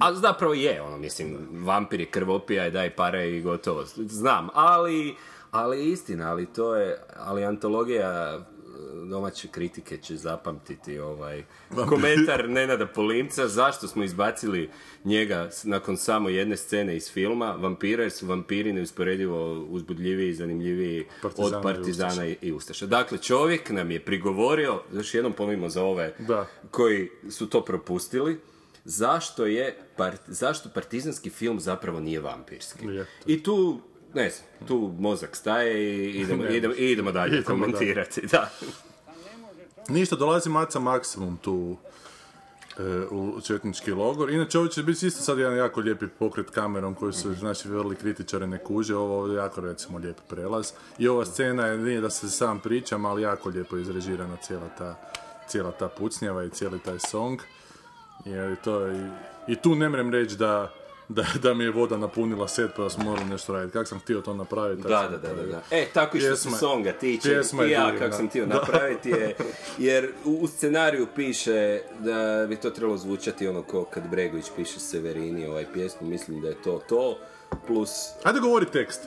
A 0.00 0.14
zapravo 0.14 0.54
je, 0.54 0.82
ono, 0.82 0.96
mislim, 0.98 1.36
vampir 1.52 2.00
je 2.00 2.06
krvopija 2.06 2.66
i 2.66 2.70
daj 2.70 2.90
pare 2.90 3.30
i 3.30 3.40
gotovo. 3.42 3.84
Znam, 3.96 4.48
ali, 4.54 5.16
ali 5.50 5.90
istina, 5.90 6.30
ali 6.30 6.46
to 6.46 6.74
je, 6.76 6.98
ali 7.16 7.44
antologija 7.44 8.40
domaće 9.10 9.48
kritike 9.48 9.96
će 9.98 10.16
zapamtiti 10.16 10.98
ovaj 10.98 11.44
komentar 11.88 12.48
Nenada 12.48 12.86
Polimca 12.86 13.48
zašto 13.48 13.88
smo 13.88 14.04
izbacili 14.04 14.70
njega 15.04 15.50
nakon 15.64 15.96
samo 15.96 16.28
jedne 16.28 16.56
scene 16.56 16.96
iz 16.96 17.10
filma 17.12 17.52
vampira 17.52 18.02
jer 18.02 18.12
su 18.12 18.26
vampiri 18.26 18.72
neusporedivo 18.72 19.66
uzbudljiviji 19.68 20.28
i 20.28 20.34
zanimljiviji 20.34 21.06
Partizana 21.22 21.56
od 21.56 21.62
partizana 21.62 22.26
i, 22.26 22.36
i 22.42 22.52
ustaša. 22.52 22.86
Dakle, 22.86 23.18
čovjek 23.18 23.70
nam 23.70 23.90
je 23.90 24.00
prigovorio, 24.04 24.82
još 24.92 25.14
jednom 25.14 25.32
ponovimo 25.32 25.68
za 25.68 25.82
ove 25.82 26.14
Da. 26.18 26.46
koji 26.70 27.10
su 27.30 27.48
to 27.48 27.64
propustili, 27.64 28.40
zašto 28.84 29.46
je 29.46 29.76
part- 29.98 30.28
zašto 30.28 30.68
partizanski 30.74 31.30
film 31.30 31.60
zapravo 31.60 32.00
nije 32.00 32.20
vampirski. 32.20 32.86
Je. 32.86 33.06
I 33.26 33.42
tu 33.42 33.80
ne 34.14 34.30
znam, 34.30 34.68
tu 34.68 34.94
mozak 34.98 35.36
staje 35.36 35.82
i 35.82 36.10
idemo, 36.20 36.44
idemo, 36.44 36.74
idemo 36.74 37.12
dalje 37.12 37.38
Idemo 37.38 37.46
komentirati. 37.46 38.26
Da. 38.26 38.50
Ništa, 39.88 40.16
dolazi 40.16 40.50
Maca 40.50 40.78
Maksimum 40.78 41.36
tu 41.36 41.76
e, 42.78 42.82
u 43.10 43.40
četnički 43.40 43.92
logor. 43.92 44.30
Inače, 44.30 44.58
ovo 44.58 44.68
će 44.68 44.82
biti 44.82 45.06
isto 45.06 45.22
sad 45.22 45.38
jedan 45.38 45.56
jako 45.56 45.80
lijepi 45.80 46.06
pokret 46.06 46.50
kamerom 46.50 46.94
koji 46.94 47.12
su 47.12 47.34
naši 47.42 47.68
vrli 47.68 47.96
kritičari 47.96 48.46
ne 48.46 48.58
kuže. 48.58 48.96
Ovo 48.96 49.26
je 49.26 49.36
jako, 49.36 49.60
recimo, 49.60 49.98
lijep 49.98 50.16
prelaz. 50.28 50.72
I 50.98 51.08
ova 51.08 51.24
scena 51.24 51.66
je, 51.66 51.78
nije 51.78 52.00
da 52.00 52.10
se 52.10 52.30
sam 52.30 52.60
pričam, 52.60 53.04
ali 53.04 53.22
jako 53.22 53.48
lijepo 53.48 53.76
izrežirana 53.76 54.36
cijela 54.36 54.68
ta, 54.78 54.94
cijela 55.48 55.70
ta 55.70 55.88
pucnjava 55.88 56.44
i 56.44 56.50
cijeli 56.50 56.78
taj 56.78 56.98
song. 56.98 57.40
Jer 58.24 58.56
to 58.64 58.80
je, 58.80 59.10
i, 59.48 59.52
i 59.52 59.56
tu 59.56 59.74
ne 59.74 59.88
mrem 59.88 60.10
reći 60.10 60.36
da, 60.36 60.74
da, 61.08 61.26
da 61.42 61.54
mi 61.54 61.64
je 61.64 61.70
voda 61.70 61.96
napunila 61.96 62.48
set 62.48 62.70
pa 62.76 62.82
da 62.82 62.90
smo 62.90 63.04
morali 63.04 63.28
nešto 63.28 63.52
raditi. 63.52 63.72
Kako 63.72 63.84
sam 63.84 63.98
htio 63.98 64.20
to 64.20 64.34
napraviti. 64.34 64.82
Da, 64.82 65.02
sam 65.02 65.12
da, 65.12 65.42
da, 65.42 65.46
da. 65.46 65.62
E, 65.70 65.86
tako 65.94 66.16
i 66.16 66.20
što 66.20 66.36
se 66.36 66.50
songa 66.50 66.92
tiče, 66.92 67.40
i 67.66 67.70
ja 67.70 67.98
kako 67.98 68.16
sam 68.16 68.28
htio 68.28 68.46
napraviti 68.46 69.10
je, 69.10 69.36
jer 69.88 70.12
u, 70.24 70.46
scenariju 70.46 71.06
piše 71.16 71.80
da 71.98 72.46
bi 72.48 72.56
to 72.56 72.70
trebalo 72.70 72.98
zvučati 72.98 73.48
ono 73.48 73.62
ko 73.62 73.84
kad 73.84 74.10
Bregović 74.10 74.46
piše 74.56 74.80
Severini 74.80 75.46
ovaj 75.46 75.66
pjesmu, 75.72 76.08
mislim 76.08 76.40
da 76.40 76.48
je 76.48 76.62
to 76.62 76.82
to, 76.88 77.18
plus 77.66 77.90
Ajde 78.24 78.40
govori 78.40 78.66
tekst. 78.66 79.00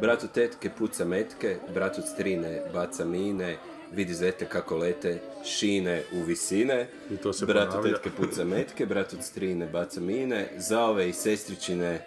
Brat 0.00 0.24
od 0.24 0.32
tetke 0.32 0.70
puca 0.78 1.04
metke, 1.04 1.56
brat 1.74 1.98
od 1.98 2.04
strine 2.08 2.62
baca 2.72 3.04
mine, 3.04 3.56
vidi 3.92 4.14
zete 4.14 4.46
kako 4.46 4.76
lete, 4.76 5.20
šine 5.44 6.02
u 6.12 6.22
visine. 6.22 6.88
I 7.10 7.16
to 7.16 7.32
se 7.32 7.46
brat 7.46 7.74
od 7.74 7.82
tetke 7.82 8.10
puca 8.10 8.44
metke, 8.44 8.86
brat 8.86 9.12
od 9.12 9.24
strine 9.24 9.66
baca 9.66 10.00
mine, 10.00 10.48
zaove 10.58 11.08
i 11.08 11.12
sestričine, 11.12 12.06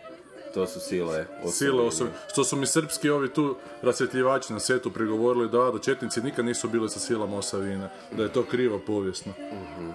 to 0.55 0.67
su 0.67 0.79
sile 0.79 1.25
osobine. 1.43 1.51
Sile 1.51 1.83
osobe. 1.83 2.11
Što 2.31 2.43
su 2.43 2.55
mi 2.55 2.67
srpski 2.67 3.09
ovi 3.09 3.29
tu 3.29 3.55
rasvjetljivači 3.81 4.53
na 4.53 4.59
setu 4.59 4.91
prigovorili 4.91 5.49
da, 5.49 5.71
da 5.73 5.79
četnici 5.79 6.21
nikad 6.21 6.45
nisu 6.45 6.69
bili 6.69 6.89
sa 6.89 6.99
silama 6.99 7.37
Osavine. 7.37 7.89
Da 8.17 8.23
je 8.23 8.33
to 8.33 8.43
krivo 8.43 8.79
povijesno. 8.79 9.33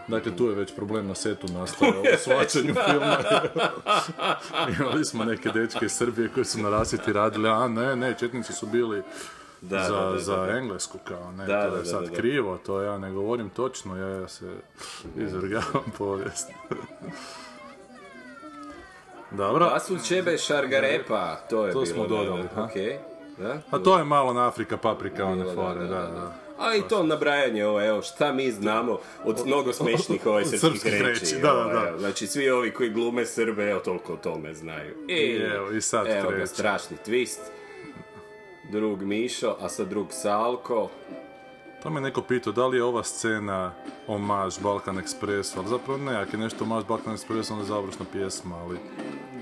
Dakle, 0.09 0.37
tu 0.37 0.47
je 0.47 0.55
već 0.55 0.75
problem 0.75 1.07
na 1.07 1.15
setu 1.15 1.47
nastao 1.53 1.89
u 2.15 2.19
shvaćanju 2.19 2.75
filma. 2.75 3.19
Imali 4.79 5.05
smo 5.05 5.25
neke 5.25 5.51
dečke 5.51 5.87
iz 5.87 5.93
Srbije 5.93 6.29
koji 6.35 6.45
su 6.45 6.59
na 6.59 6.71
rasvjeti 6.71 7.13
radili, 7.13 7.49
a 7.49 7.69
ne, 7.69 7.97
ne, 7.97 8.15
četnici 8.19 8.53
su 8.53 8.67
bili 8.67 9.03
Da, 9.63 9.85
za, 9.85 9.95
da, 9.95 10.05
da, 10.05 10.11
da, 10.13 10.19
za. 10.19 10.49
Englesku 10.51 10.99
kao, 11.05 11.33
ne, 11.33 11.47
Da, 11.47 11.71
to 11.71 11.77
je 11.77 11.83
da, 11.83 11.85
sad 11.85 12.03
da, 12.05 12.11
da. 12.11 12.17
krivo, 12.17 12.59
to 12.59 12.83
ja 12.83 12.99
ne 12.99 13.11
govorim 13.13 13.51
točno, 13.51 13.97
ja, 13.97 14.09
ja 14.09 14.29
se 14.29 14.47
izvrgavam 15.17 15.85
povijest. 15.99 16.49
Dobro. 19.31 19.71
Pasu 19.71 19.97
čebe 20.09 20.39
šargarepa, 20.39 21.37
to 21.51 21.67
je 21.67 21.73
To 21.73 21.81
bilo. 21.81 21.95
smo 21.95 22.03
da, 22.03 22.09
dodali, 22.09 22.43
da, 22.57 22.63
okej. 22.65 22.99
Da? 23.39 23.59
A 23.71 23.79
to 23.79 23.99
je 23.99 24.05
malo 24.05 24.33
na 24.33 24.49
Afrika 24.49 24.77
paprika, 24.77 25.27
one 25.27 25.45
fore, 25.55 25.81
da, 25.81 25.89
da. 25.89 26.35
A 26.59 26.75
i 26.75 26.83
to 26.83 27.03
nabrajanje, 27.03 27.67
ovo, 27.67 27.87
evo, 27.87 28.03
šta 28.03 28.33
mi 28.33 28.51
znamo 28.53 28.99
od 29.25 29.43
mnogo 29.47 29.73
smešnih 29.73 30.27
ovaj 30.27 30.45
srpskih, 30.45 30.93
reči. 30.93 31.05
reči, 31.05 31.35
da, 31.43 31.53
da, 31.55 31.65
da. 31.75 31.89
evo. 31.89 31.99
Znači, 31.99 32.27
svi 32.27 32.51
ovi 32.51 32.71
koji 32.71 32.91
glume 32.91 33.27
Srbe, 33.27 33.71
evo, 33.71 33.81
toliko 33.81 34.13
o 34.13 34.17
tome 34.17 34.55
znaju. 34.55 34.95
I, 35.09 35.13
I 35.13 35.37
evo, 35.37 35.71
i 35.71 35.81
sad 35.81 36.07
evo 36.07 36.31
ga, 36.31 36.47
strašni 36.47 36.97
twist. 37.07 37.39
Drug 38.71 39.03
Mišo, 39.03 39.57
a 39.61 39.69
sad 39.69 39.89
drug 39.89 40.07
Salko. 40.11 40.89
To 41.83 41.91
me 41.91 42.01
neko 42.01 42.23
pitao 42.23 42.53
da 42.53 42.67
li 42.67 42.77
je 42.77 42.85
ova 42.85 43.03
scena 43.05 43.73
omaž 44.07 44.59
Balkan 44.63 44.97
Expressu, 44.97 45.59
ali 45.59 45.69
zapravo 45.69 45.99
ne, 45.99 46.17
ako 46.17 46.37
je 46.37 46.41
nešto 46.41 46.65
omaž 46.65 46.85
Balkan 46.85 47.17
Expressu, 47.17 47.53
onda 47.53 47.63
je 47.63 47.69
završna 47.69 48.05
pjesma, 48.13 48.57
ali... 48.57 48.79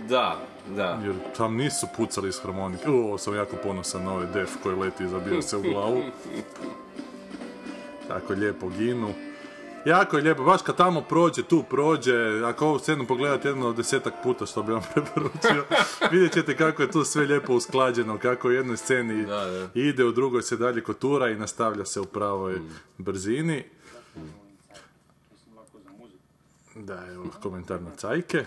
Da, 0.09 0.37
da. 0.77 1.01
Jer 1.05 1.15
tam 1.37 1.57
nisu 1.57 1.87
pucali 1.97 2.29
iz 2.29 2.41
harmonike. 2.43 2.91
O, 2.91 3.19
sam 3.19 3.35
jako 3.35 3.57
ponosan 3.57 4.05
na 4.05 4.13
ovaj 4.13 4.27
def 4.27 4.51
koji 4.63 4.77
leti 4.77 5.05
i 5.05 5.09
zabija 5.09 5.43
se 5.43 5.57
u 5.57 5.63
glavu. 5.63 6.03
Tako 8.09 8.33
lijepo 8.33 8.69
ginu. 8.69 9.09
Jako 9.85 10.17
je 10.17 10.23
lijepo, 10.23 10.45
baš 10.45 10.63
kad 10.63 10.77
tamo 10.77 11.01
prođe, 11.01 11.43
tu 11.43 11.65
prođe, 11.71 12.41
ako 12.45 12.67
ovu 12.67 12.79
scenu 12.79 13.07
pogledate 13.07 13.49
jedno 13.49 13.69
od 13.69 13.77
desetak 13.77 14.15
puta 14.23 14.47
što 14.47 14.63
bi 14.63 14.73
vam 14.73 14.83
preporučio, 14.95 15.65
vidjet 16.11 16.33
ćete 16.33 16.57
kako 16.57 16.83
je 16.83 16.91
tu 16.91 17.05
sve 17.05 17.25
lijepo 17.25 17.55
usklađeno, 17.55 18.19
kako 18.19 18.49
u 18.49 18.53
jednoj 18.53 18.77
sceni 18.77 19.27
Da, 19.27 19.45
da. 19.45 19.69
ide, 19.75 20.05
u 20.05 20.13
drugoj 20.13 20.43
se 20.43 20.57
dalje 20.57 20.83
kotura 20.83 21.31
i 21.31 21.35
nastavlja 21.35 21.85
se 21.85 22.01
u 22.01 22.05
pravoj 22.05 22.61
brzini. 22.99 23.65
Da, 26.75 27.07
evo 27.13 27.27
komentar 27.43 27.83
na 27.83 27.91
cajke. 27.97 28.45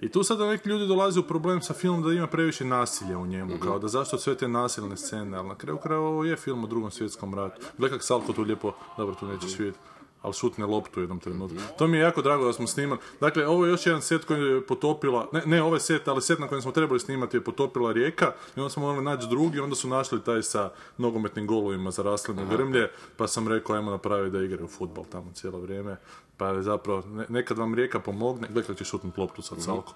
I 0.00 0.08
tu 0.08 0.22
sada 0.22 0.46
neki 0.46 0.68
ljudi 0.68 0.86
dolaze 0.86 1.20
u 1.20 1.22
problem 1.22 1.62
sa 1.62 1.74
filmom 1.74 2.02
da 2.02 2.12
ima 2.12 2.26
previše 2.26 2.64
nasilja 2.64 3.18
u 3.18 3.26
njemu, 3.26 3.58
kao 3.62 3.78
da 3.78 3.88
zašto 3.88 4.18
sve 4.18 4.34
te 4.34 4.48
nasilne 4.48 4.96
scene, 4.96 5.38
ali 5.38 5.48
na 5.48 5.54
kraju 5.54 5.78
krajeva 5.78 6.08
ovo 6.08 6.24
je 6.24 6.36
film 6.36 6.64
o 6.64 6.66
drugom 6.66 6.90
svjetskom 6.90 7.34
ratu. 7.34 7.62
Gledaj 7.78 7.98
kak 7.98 8.06
Salko 8.06 8.32
tu 8.32 8.42
lijepo, 8.42 8.72
dobro 8.96 9.14
tu 9.14 9.26
nećeš 9.26 9.58
vidjeti, 9.58 9.78
ali 10.22 10.34
šutne 10.34 10.66
loptu 10.66 11.00
u 11.00 11.02
jednom 11.02 11.20
trenutku. 11.20 11.58
To 11.78 11.86
mi 11.86 11.96
je 11.96 12.00
jako 12.00 12.22
drago 12.22 12.44
da 12.44 12.52
smo 12.52 12.66
snimali. 12.66 13.00
Dakle, 13.20 13.46
ovo 13.46 13.64
je 13.66 13.70
još 13.70 13.86
jedan 13.86 14.02
set 14.02 14.24
koji 14.24 14.42
je 14.42 14.66
potopila, 14.66 15.28
ne, 15.32 15.42
ne 15.46 15.62
ovaj 15.62 15.80
set, 15.80 16.08
ali 16.08 16.22
set 16.22 16.38
na 16.38 16.48
kojem 16.48 16.62
smo 16.62 16.72
trebali 16.72 17.00
snimati 17.00 17.36
je 17.36 17.44
potopila 17.44 17.92
rijeka 17.92 18.32
i 18.56 18.60
onda 18.60 18.70
smo 18.70 18.82
morali 18.82 19.04
naći 19.04 19.26
drugi, 19.28 19.60
onda 19.60 19.76
su 19.76 19.88
našli 19.88 20.22
taj 20.22 20.42
sa 20.42 20.70
nogometnim 20.98 21.46
golovima 21.46 21.90
zaraslim 21.90 22.38
u 22.38 22.46
grmlje, 22.50 22.90
pa 23.16 23.26
sam 23.26 23.48
rekao 23.48 23.76
ajmo 23.76 23.90
napraviti 23.90 24.36
da 24.36 24.44
igraju 24.44 24.68
futbal 24.68 25.04
tamo 25.04 25.32
cijelo 25.32 25.58
vrijeme. 25.58 25.96
Pa 26.36 26.48
je 26.48 26.62
zapravo, 26.62 27.02
ne- 27.06 27.26
nekad 27.28 27.58
vam 27.58 27.74
rijeka 27.74 28.00
pomogne, 28.00 28.48
gledaj 28.48 28.62
kako 28.62 28.74
će 28.74 28.84
šutnut 28.84 29.18
loptu 29.18 29.42
sad 29.42 29.62
Salko. 29.62 29.92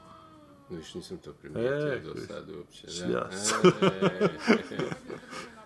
Viš, 0.70 0.94
nisam 0.94 1.18
to 1.18 1.32
primijetio 1.32 1.92
E, 1.92 2.00
do 2.00 2.14
sad 2.28 2.50
uopće. 2.50 2.86
Da. 2.86 2.92
šljas. 2.92 3.52
E, 3.62 4.28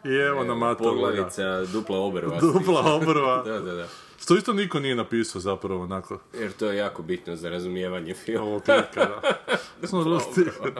I 0.10 0.14
evo 0.14 0.44
nam 0.44 0.58
Mato. 0.58 0.84
Poglavica, 0.84 1.64
dupla 1.64 1.98
obrva. 1.98 2.40
Dupla 2.40 2.94
obrva. 2.94 3.42
Da, 3.46 3.60
da, 3.60 3.72
da. 3.72 3.86
Što 4.20 4.36
isto 4.36 4.52
niko 4.52 4.80
nije 4.80 4.94
napisao 4.96 5.40
zapravo 5.40 5.82
onako. 5.82 6.18
Jer 6.34 6.52
to 6.52 6.66
je 6.66 6.76
jako 6.76 7.02
bitno 7.02 7.36
za 7.36 7.48
razumijevanje 7.48 8.14
filma. 8.14 8.46
Ovo 8.46 8.60
klika, 8.60 8.84
da. 8.94 9.20
Smo 9.88 10.04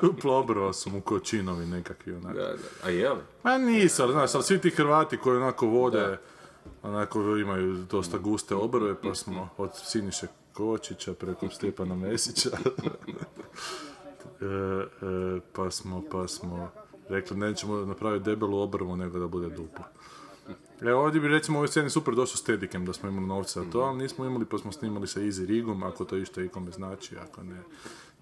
Dupla 0.03 0.37
obrva 0.37 0.73
su 0.73 0.91
mu 0.91 1.01
kočinovi 1.01 1.67
nekakvi 1.67 2.13
onako. 2.13 2.35
Da, 2.35 2.45
da. 2.45 2.57
A 2.85 2.91
je 2.91 3.11
li? 3.11 3.21
Ma 3.43 3.59
nisu, 3.59 4.03
ali 4.03 4.13
znaš, 4.13 4.35
ali 4.35 4.45
svi 4.45 4.59
ti 4.59 4.71
Hrvati 4.71 5.17
koji 5.17 5.37
onako 5.37 5.67
vode, 5.67 6.19
onako 6.83 7.37
imaju 7.37 7.75
dosta 7.91 8.19
guste 8.19 8.55
obrve, 8.55 8.95
pa 9.03 9.15
smo 9.15 9.49
od 9.57 9.71
Siniše 9.75 10.27
Kočića 10.53 11.15
preko 11.15 11.49
Stjepana 11.49 11.95
Mesića. 11.95 12.51
E, 14.41 14.47
e, 14.47 15.41
pa 15.53 15.71
smo, 15.71 16.03
pa 16.11 16.29
smo 16.29 16.71
rekli 17.09 17.37
nećemo 17.37 17.77
napraviti 17.77 18.25
debelu 18.25 18.59
obrvu, 18.59 18.97
nego 18.97 19.19
da 19.19 19.27
bude 19.27 19.49
dupla. 19.49 19.85
E, 20.83 20.93
ovdje 20.95 21.21
bi 21.21 21.29
recimo 21.29 21.59
ovoj 21.59 21.69
sceni 21.69 21.91
super 21.91 22.15
došao 22.15 22.37
Steadicam 22.37 22.85
da 22.85 22.93
smo 22.93 23.09
imali 23.09 23.27
novca 23.27 23.63
za 23.63 23.71
to, 23.71 23.81
ali 23.81 23.99
nismo 23.99 24.25
imali 24.25 24.45
pa 24.45 24.59
smo 24.59 24.73
snimali 24.73 25.07
sa 25.07 25.21
Easy 25.21 25.47
Rigom, 25.47 25.83
ako 25.83 26.05
to 26.05 26.17
išto 26.17 26.41
ikome 26.41 26.71
znači, 26.71 27.17
ako 27.17 27.43
ne, 27.43 27.63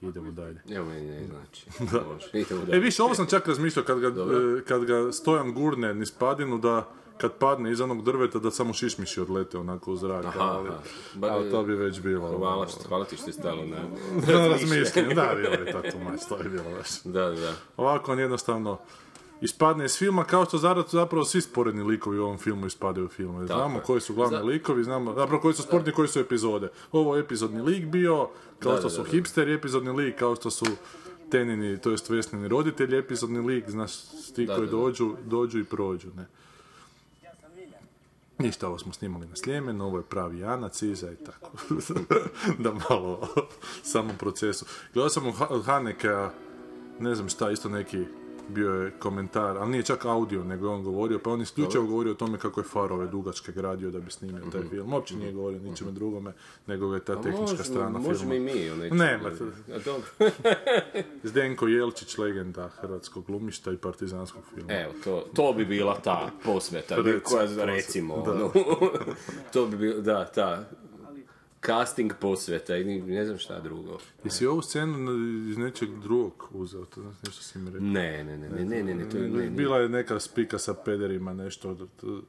idemo 0.00 0.30
dalje. 0.30 0.60
Evo 0.70 0.86
meni 0.86 1.06
ne 1.06 1.26
znači. 1.26 1.66
Idemo 2.38 2.62
E, 2.62 2.66
dalje. 2.66 2.80
više, 2.80 3.02
ovo 3.02 3.14
sam 3.14 3.26
čak 3.26 3.46
razmišljao 3.48 3.84
kad 3.84 4.00
ga, 4.00 4.08
e, 4.08 4.62
kad 4.68 4.84
ga 4.84 5.12
Stojan 5.12 5.52
gurne 5.54 5.94
niz 5.94 6.10
padinu 6.10 6.58
da 6.58 6.88
kad 7.18 7.32
padne 7.32 7.72
iz 7.72 7.80
onog 7.80 8.02
drveta 8.02 8.38
da 8.38 8.50
samo 8.50 8.72
šišmiši 8.72 9.20
odlete 9.20 9.58
onako 9.58 9.92
u 9.92 9.96
zrak, 9.96 10.24
Aha, 10.24 10.40
ali, 10.40 10.68
aha. 10.68 10.78
Ali 11.24 11.50
to 11.50 11.62
bi 11.62 11.74
već 11.74 12.00
bilo... 12.00 12.38
Hvala, 12.38 12.68
što, 12.68 12.88
hvala 12.88 13.04
ti 13.04 13.16
što 13.16 13.26
je 13.26 13.32
stalo 13.32 13.62
na... 13.64 13.76
Razmišljanje, 14.48 15.14
da, 15.14 15.32
bilo 15.36 15.52
je 15.54 15.72
to 15.72 15.82
tumač, 15.92 16.20
to 16.28 16.36
je 16.36 16.48
bilo 16.48 16.64
baš. 16.78 17.02
Da, 17.04 17.30
da. 17.30 17.52
Ovako 17.76 18.12
on 18.12 18.18
jednostavno 18.18 18.78
ispadne 19.40 19.84
iz 19.84 19.98
filma 19.98 20.24
kao 20.24 20.44
što 20.44 20.58
zara- 20.58 20.84
zapravo 20.88 21.24
svi 21.24 21.40
sporedni 21.40 21.82
likovi 21.82 22.18
u 22.18 22.24
ovom 22.24 22.38
filmu 22.38 22.66
ispadaju 22.66 23.06
u 23.06 23.10
filmu. 23.10 23.46
Znamo 23.46 23.80
koji 23.80 24.00
su 24.00 24.14
glavni 24.14 24.36
Za- 24.36 24.42
likovi, 24.42 24.84
znamo 24.84 25.14
zapravo 25.14 25.40
koji 25.42 25.54
su 25.54 25.62
sporedni, 25.62 25.92
koji 25.92 26.08
su 26.08 26.20
epizode. 26.20 26.68
Ovo 26.92 27.16
je 27.16 27.20
epizodni 27.20 27.62
lik 27.62 27.86
bio, 27.86 28.28
kao 28.58 28.72
Da, 28.72 28.78
što 28.78 28.88
da, 28.88 28.90
su 28.90 28.96
da, 28.96 29.04
da. 29.04 29.10
hipsteri, 29.10 29.54
epizodni 29.54 29.90
lik, 29.92 30.18
kao 30.18 30.36
što 30.36 30.50
su 30.50 30.64
tenini, 31.30 31.78
to 31.80 31.90
jest 31.90 32.10
vesnini 32.10 32.48
roditelji, 32.48 32.98
epizodni 32.98 33.40
lik, 33.40 33.70
znaš, 33.70 33.92
ti 34.34 34.46
koji 34.46 34.58
da, 34.58 34.64
da. 34.66 34.70
dođu, 34.70 35.14
dođu 35.24 35.58
i 35.58 35.64
prođu, 35.64 36.08
ne. 36.16 36.26
Ništa, 38.38 38.68
ovo 38.68 38.78
smo 38.78 38.92
snimali 38.92 39.26
na 39.26 39.36
Sljemenu, 39.36 39.84
ovo 39.84 39.98
je 39.98 40.04
pravi 40.04 40.38
Janac 40.38 40.82
iza 40.82 41.12
i 41.12 41.16
tako. 41.16 41.50
da 42.64 42.72
malo 42.90 43.28
samom 43.82 44.16
procesu. 44.18 44.64
Gledao 44.94 45.08
sam 45.10 45.26
u 45.26 45.32
Ha- 45.32 45.46
od 45.50 45.64
Haneka, 45.64 46.30
ne 47.00 47.14
znam 47.14 47.28
šta, 47.28 47.50
isto 47.50 47.68
neki 47.68 48.04
bio 48.52 48.70
je 48.72 48.90
komentar, 48.92 49.56
ali 49.56 49.70
nije 49.70 49.82
čak 49.82 50.04
audio, 50.04 50.44
nego 50.44 50.66
je 50.66 50.70
on 50.70 50.82
govorio, 50.82 51.18
pa 51.18 51.30
on 51.30 51.38
je 51.38 51.44
isključivo 51.44 51.86
govorio 51.86 52.12
o 52.12 52.16
tome 52.16 52.38
kako 52.38 52.60
je 52.60 52.64
farove 52.64 53.06
dugačke 53.06 53.52
gradio 53.52 53.90
da 53.90 54.00
bi 54.00 54.10
snimio 54.10 54.42
taj 54.52 54.62
film. 54.62 54.92
Uopće 54.92 55.16
nije 55.16 55.32
govorio 55.32 55.58
ničemu 55.60 55.90
drugome, 55.90 56.32
nego 56.66 56.94
je 56.94 57.00
ta 57.00 57.14
tehnička 57.14 57.32
Mhm. 57.34 57.40
Možemo, 57.42 57.64
strana 57.64 57.98
možemo 57.98 58.34
i 58.34 58.38
filma. 58.38 58.52
mi 58.54 58.70
o 58.70 58.76
nečemu. 58.76 58.98
Nema. 58.98 59.28
A 59.68 59.78
dobro. 59.78 60.08
Zdenko 61.22 61.68
Jelčić, 61.68 62.18
legenda 62.18 62.68
hrvatskog 62.70 63.24
glumišta 63.26 63.72
i 63.72 63.76
partizanskog 63.76 64.42
filma. 64.54 64.72
Evo, 64.72 64.92
to, 65.04 65.24
to 65.34 65.52
bi 65.52 65.64
bila 65.64 65.94
ta 65.96 66.30
posveta, 66.44 66.94
Recimo, 66.96 67.20
koja, 67.24 67.42
posveta, 67.42 67.64
recimo, 67.64 68.22
da. 68.22 68.32
ono, 68.32 68.50
to 69.52 69.66
bi 69.66 69.76
bilo, 69.76 70.00
da, 70.00 70.24
ta, 70.26 70.64
casting 71.66 72.12
posveta 72.20 72.76
i 72.76 72.84
ne 72.84 73.24
znam 73.24 73.38
šta 73.38 73.60
drugo. 73.60 73.98
Jesi 74.24 74.46
ovu 74.46 74.62
scenu 74.62 75.12
iz 75.50 75.56
nečeg 75.58 75.90
drugog 75.98 76.48
uzeo? 76.52 76.84
To 76.84 77.00
znaš, 77.00 77.14
nešto 77.26 77.42
si 77.42 77.58
mi 77.58 77.70
rekao. 77.70 77.80
Ne, 77.86 78.24
ne, 78.24 78.38
ne, 78.38 78.48
ne, 78.48 78.64
ne, 78.64 78.82
ne, 78.82 78.94
ne, 78.94 79.10
to 79.10 79.16
je, 79.16 79.28
ne, 79.28 79.44
ne. 79.44 79.50
Bila 79.50 79.78
je 79.78 79.88
neka 79.88 80.20
spika 80.20 80.58
sa 80.58 80.74
pederima, 80.74 81.32
nešto 81.34 81.70
od, 81.70 81.80
od, 81.80 82.22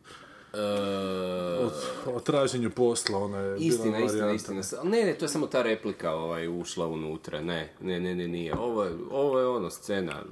E, 0.53 1.69
o 2.15 2.19
traženju 2.19 2.69
posla, 2.69 3.17
ona 3.17 3.37
je 3.37 3.57
Istina, 3.59 3.97
bila 3.97 4.05
istina, 4.05 4.31
istina. 4.31 4.61
Ali 4.81 4.89
Ne, 4.89 5.03
ne, 5.03 5.13
to 5.13 5.25
je 5.25 5.29
samo 5.29 5.47
ta 5.47 5.61
replika 5.61 6.11
ovaj, 6.11 6.61
ušla 6.61 6.87
unutra. 6.87 7.41
Ne, 7.41 7.73
ne, 7.81 7.99
ne, 7.99 8.15
ne, 8.15 8.27
nije. 8.27 8.57
Ovo 8.57 8.83
je, 8.83 8.95
ovo 9.11 9.39
je 9.39 9.47
ono 9.47 9.69
scena, 9.69 10.23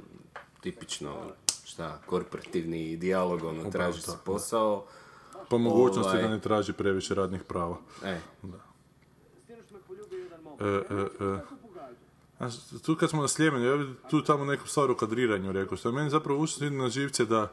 tipično, 0.61 1.15
šta, 1.63 2.01
korporativni 2.05 2.97
dijalog, 2.97 3.43
ono, 3.43 3.71
traži 3.71 4.01
se 4.01 4.11
posao. 4.25 4.85
Po 5.49 5.57
mogućnosti 5.57 6.09
Ovaj. 6.09 6.21
da 6.21 6.29
ne 6.29 6.39
traži 6.39 6.73
previše 6.73 7.15
radnih 7.15 7.43
prava. 7.43 7.77
E, 8.05 8.09
E, 8.09 8.17
e, 10.61 11.25
e. 11.25 11.39
A 12.39 12.49
s- 12.49 12.81
tu 12.81 12.95
kad 12.95 13.09
smo 13.09 13.21
na 13.21 13.27
Sljemenu, 13.27 13.65
ja 13.65 13.77
bi 13.77 13.85
tu 14.09 14.23
tamo 14.23 14.45
neku 14.45 14.67
stvar 14.67 14.91
u 14.91 14.95
kadriranju 14.95 15.51
rekao, 15.51 15.77
što 15.77 15.89
je 15.89 15.93
meni 15.93 16.09
zapravo 16.09 16.39
ušlo 16.39 16.69
na 16.69 16.89
živce 16.89 17.25
da, 17.25 17.51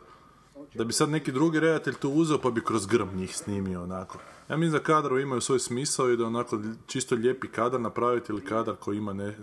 da 0.74 0.84
bi 0.84 0.92
sad 0.92 1.08
neki 1.10 1.32
drugi 1.32 1.60
redatelj 1.60 1.94
to 1.94 2.08
uzeo 2.08 2.38
pa 2.38 2.50
bi 2.50 2.64
kroz 2.64 2.86
grm 2.86 3.08
njih 3.16 3.36
snimio 3.36 3.82
onako. 3.82 4.18
Ja 4.48 4.56
mislim 4.56 4.72
da 4.72 4.84
kadrovi 4.84 5.22
imaju 5.22 5.40
svoj 5.40 5.58
smisao 5.58 6.10
i 6.10 6.16
da 6.16 6.26
onako 6.26 6.58
čisto 6.86 7.14
lijepi 7.14 7.48
kadar 7.48 7.80
napraviti 7.80 8.32
ili 8.32 8.44
kadar 8.44 8.76
koji 8.76 8.96
ima 8.98 9.12
ne, 9.12 9.38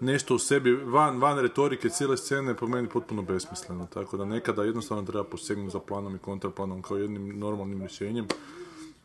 nešto 0.00 0.34
u 0.34 0.38
sebi 0.38 0.72
van, 0.74 1.18
van 1.18 1.38
retorike 1.38 1.88
cijele 1.88 2.16
scene 2.16 2.54
po 2.56 2.66
meni 2.66 2.88
potpuno 2.88 3.22
besmisleno. 3.22 3.86
Tako 3.86 4.16
da 4.16 4.24
nekada 4.24 4.64
jednostavno 4.64 5.02
treba 5.02 5.24
posegnuti 5.24 5.72
za 5.72 5.78
planom 5.78 6.16
i 6.16 6.18
kontraplanom 6.18 6.82
kao 6.82 6.96
jednim 6.96 7.38
normalnim 7.38 7.78
rješenjem. 7.80 8.26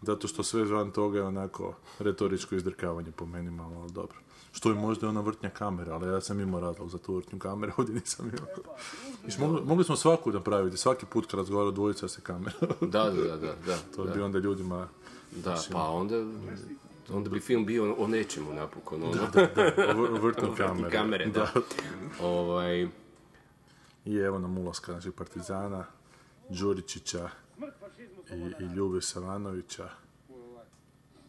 Zato 0.06 0.28
što 0.28 0.44
sve 0.44 0.64
van 0.64 0.92
toga 0.92 1.18
je 1.18 1.24
onako 1.24 1.74
retoričko 2.00 2.56
izdrkavanje 2.56 3.12
po 3.12 3.26
meni 3.26 3.52
malo, 3.52 3.82
ali 3.82 3.92
dobro. 3.92 4.18
Što 4.52 4.70
je 4.70 4.76
možda 4.76 5.10
ona 5.10 5.22
vrtnja 5.22 5.50
kamere, 5.50 5.92
ali 5.92 6.08
ja 6.08 6.22
sam 6.22 6.40
imao 6.40 6.60
razlog 6.60 6.90
za 6.90 6.98
tu 6.98 7.16
vrtnju 7.16 7.40
kamere, 7.40 7.72
ovdje 7.78 7.96
nisam 7.96 8.32
imao. 8.34 9.50
Mogli, 9.50 9.66
mogli 9.66 9.84
smo 9.84 9.96
svaku 9.96 10.32
napraviti, 10.32 10.78
svaki 10.78 11.06
put 11.06 11.26
kad 11.26 11.38
razgovaraju 11.38 11.72
dvojica 11.72 12.08
se 12.08 12.22
kamera. 12.22 12.56
da, 12.82 13.04
da, 13.04 13.24
da, 13.24 13.38
da, 13.38 13.56
da, 13.66 13.78
to 13.96 14.04
bi 14.04 14.22
onda 14.22 14.40
ljudima... 14.40 14.88
da, 15.32 15.62
pa 15.72 15.90
onda, 15.90 16.16
onda 17.10 17.30
bi 17.30 17.40
film 17.40 17.66
bio 17.66 17.96
o 17.98 18.08
nečemu 18.08 18.54
napokon, 18.54 19.04
ono. 19.04 19.22
o 20.16 20.22
vrtnju 20.22 20.56
kamere. 20.58 20.92
kamere, 20.92 21.26
da. 21.26 21.52
Ovaj, 22.22 22.88
I 24.06 24.16
evo 24.16 24.40
nam 24.40 24.58
ulaska 24.58 24.92
naših 24.92 25.12
partizana, 25.12 25.86
Đuričića 26.50 27.30
i, 28.34 28.64
i 28.64 28.68
Ljube 28.68 29.02
Savanovića. 29.02 29.90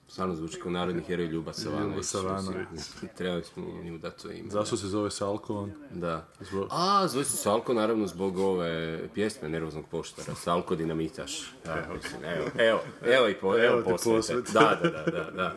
stvarno 0.08 0.34
zvuči 0.34 0.60
kao 0.60 0.72
narodni 0.72 1.02
heroj 1.02 1.26
Ljuba 1.26 1.52
Savanović. 1.52 2.04
Savanović. 2.04 2.66
mislim, 2.72 3.10
Trebali 3.16 3.44
smo 3.44 3.64
njemu 3.82 3.98
dati 3.98 4.22
to 4.22 4.30
ime. 4.30 4.50
Zašto 4.50 4.76
se 4.76 4.86
zove 4.88 5.10
Salko? 5.10 5.68
Da. 5.90 6.26
Zbog- 6.40 6.66
A, 6.70 7.08
zove 7.08 7.24
se 7.24 7.36
Salko 7.36 7.74
naravno 7.74 8.06
zbog 8.06 8.38
ove 8.38 9.00
pjesme 9.14 9.48
Nervoznog 9.48 9.84
poštara. 9.90 10.34
Salko 10.34 10.76
Dinamitaš. 10.76 11.52
Da, 11.64 11.86
mislim, 11.94 12.24
evo, 12.24 12.46
evo, 12.58 12.80
evo 13.06 13.28
i 13.28 13.34
po, 13.34 13.46
evo, 13.48 13.64
Evo 13.64 13.82
ti 13.82 14.04
posvete. 14.04 14.52
Da, 14.52 14.80
da, 14.82 14.90
da, 14.90 15.04
da, 15.10 15.30
da. 15.30 15.54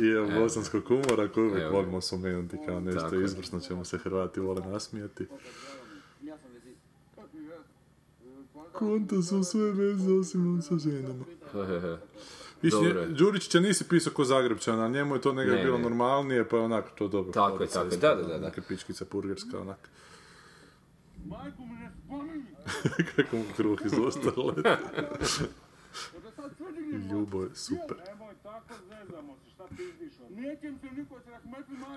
I 0.00 0.06
evo 0.06 0.28
bosanskog 0.30 0.82
humora 0.84 1.28
koji 1.28 1.46
uvijek 1.46 1.62
Evo. 1.62 1.72
volimo 1.72 2.00
spomenuti 2.00 2.56
kao 2.66 2.80
nešto 2.80 3.20
izvrsno 3.20 3.60
ćemo 3.60 3.84
se 3.84 3.98
Hrvati 3.98 4.40
vole 4.40 4.60
nasmijati. 4.62 5.26
Konta 8.74 9.22
su 9.22 9.44
sve 9.44 9.72
veze 9.72 10.12
osim 10.12 10.62
sa 10.62 10.78
ženama. 10.78 11.24
Đuričića 13.18 13.60
nisi 13.60 13.88
pisao 13.88 14.12
ko 14.12 14.24
Zagrebčan, 14.24 14.80
a 14.80 14.88
njemu 14.88 15.14
je 15.14 15.20
to 15.20 15.32
nekako 15.32 15.56
Ne, 15.56 15.64
bilo 15.64 15.76
ne. 15.76 15.82
normalnije, 15.82 16.48
pa 16.48 16.56
je 16.56 16.62
onako 16.62 16.90
to 16.98 17.08
dobro. 17.08 17.32
Tako 17.32 17.62
je, 17.62 17.68
tako 17.68 17.94
je, 17.94 17.96
da, 17.96 18.14
da, 18.14 18.22
da. 18.22 18.38
Neka 18.38 18.62
pičkica 18.68 19.04
purgerska, 19.04 19.60
onak. 19.60 19.88
Majku 21.24 21.62
mi 21.66 21.74
ne 21.74 21.90
spominji! 22.06 22.44
Kako 23.16 23.36
mu 23.36 23.44
kruh 23.56 23.78
čudim 26.58 27.02
Ljubo 27.10 27.42
je 27.42 27.48
super. 27.54 27.96
Nemoj 28.06 28.34
tako, 28.42 28.74
zezamo 28.88 29.36
šta. 29.54 29.68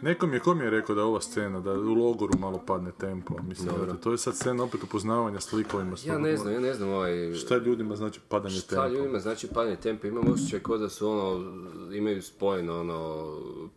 Nekom 0.02 0.34
je, 0.34 0.40
kom 0.40 0.62
je 0.62 0.70
rekao 0.70 0.96
da 0.96 1.02
je 1.02 1.06
ova 1.06 1.22
scena, 1.22 1.60
da 1.60 1.72
u 1.72 1.94
logoru 1.94 2.34
malo 2.40 2.64
padne 2.68 2.92
tempo, 3.00 3.34
mislim, 3.44 3.70
da 3.88 3.94
to 3.94 4.12
je 4.12 4.18
sad 4.18 4.36
scena 4.36 4.64
opet 4.64 4.84
upoznavanja 4.84 5.40
s 5.40 5.54
likovima. 5.54 5.96
Ja 6.06 6.18
ne 6.18 6.38
znam, 6.38 6.54
ja 6.54 6.60
ne 6.60 6.74
znam 6.74 6.90
ovaj... 6.90 7.34
Šta 7.34 7.58
ljudima 7.58 7.96
znači 7.96 8.20
padanje 8.30 8.56
Šta 8.56 8.70
tempa? 8.70 8.88
ljudima 8.88 9.20
znači 9.20 9.48
padanje 9.48 9.76
tempa, 9.76 10.08
imam 10.08 10.32
osjećaj 10.34 10.60
kao 10.60 10.78
da 10.78 10.90
su 10.90 11.10
ono, 11.10 11.52
imaju 11.94 12.22
spojeno 12.22 12.80
ono, 12.80 13.28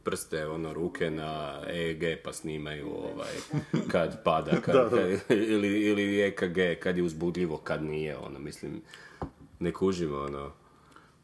prste, 0.05 0.47
ono, 0.47 0.73
ruke 0.73 1.11
na 1.11 1.61
EEG 1.67 2.03
pa 2.25 2.33
snimaju 2.33 2.89
ovaj, 2.89 3.35
kad 3.89 4.23
pada, 4.25 4.51
kad, 4.51 4.75
kad- 4.91 5.39
ili, 5.39 5.81
ili 5.81 6.23
EKG, 6.23 6.83
kad 6.83 6.97
je 6.97 7.03
uzbudljivo, 7.03 7.57
kad 7.57 7.83
nije, 7.83 8.17
ono, 8.17 8.39
mislim, 8.39 8.83
ne 9.59 9.73
kužimo, 9.73 10.19
ono. 10.19 10.53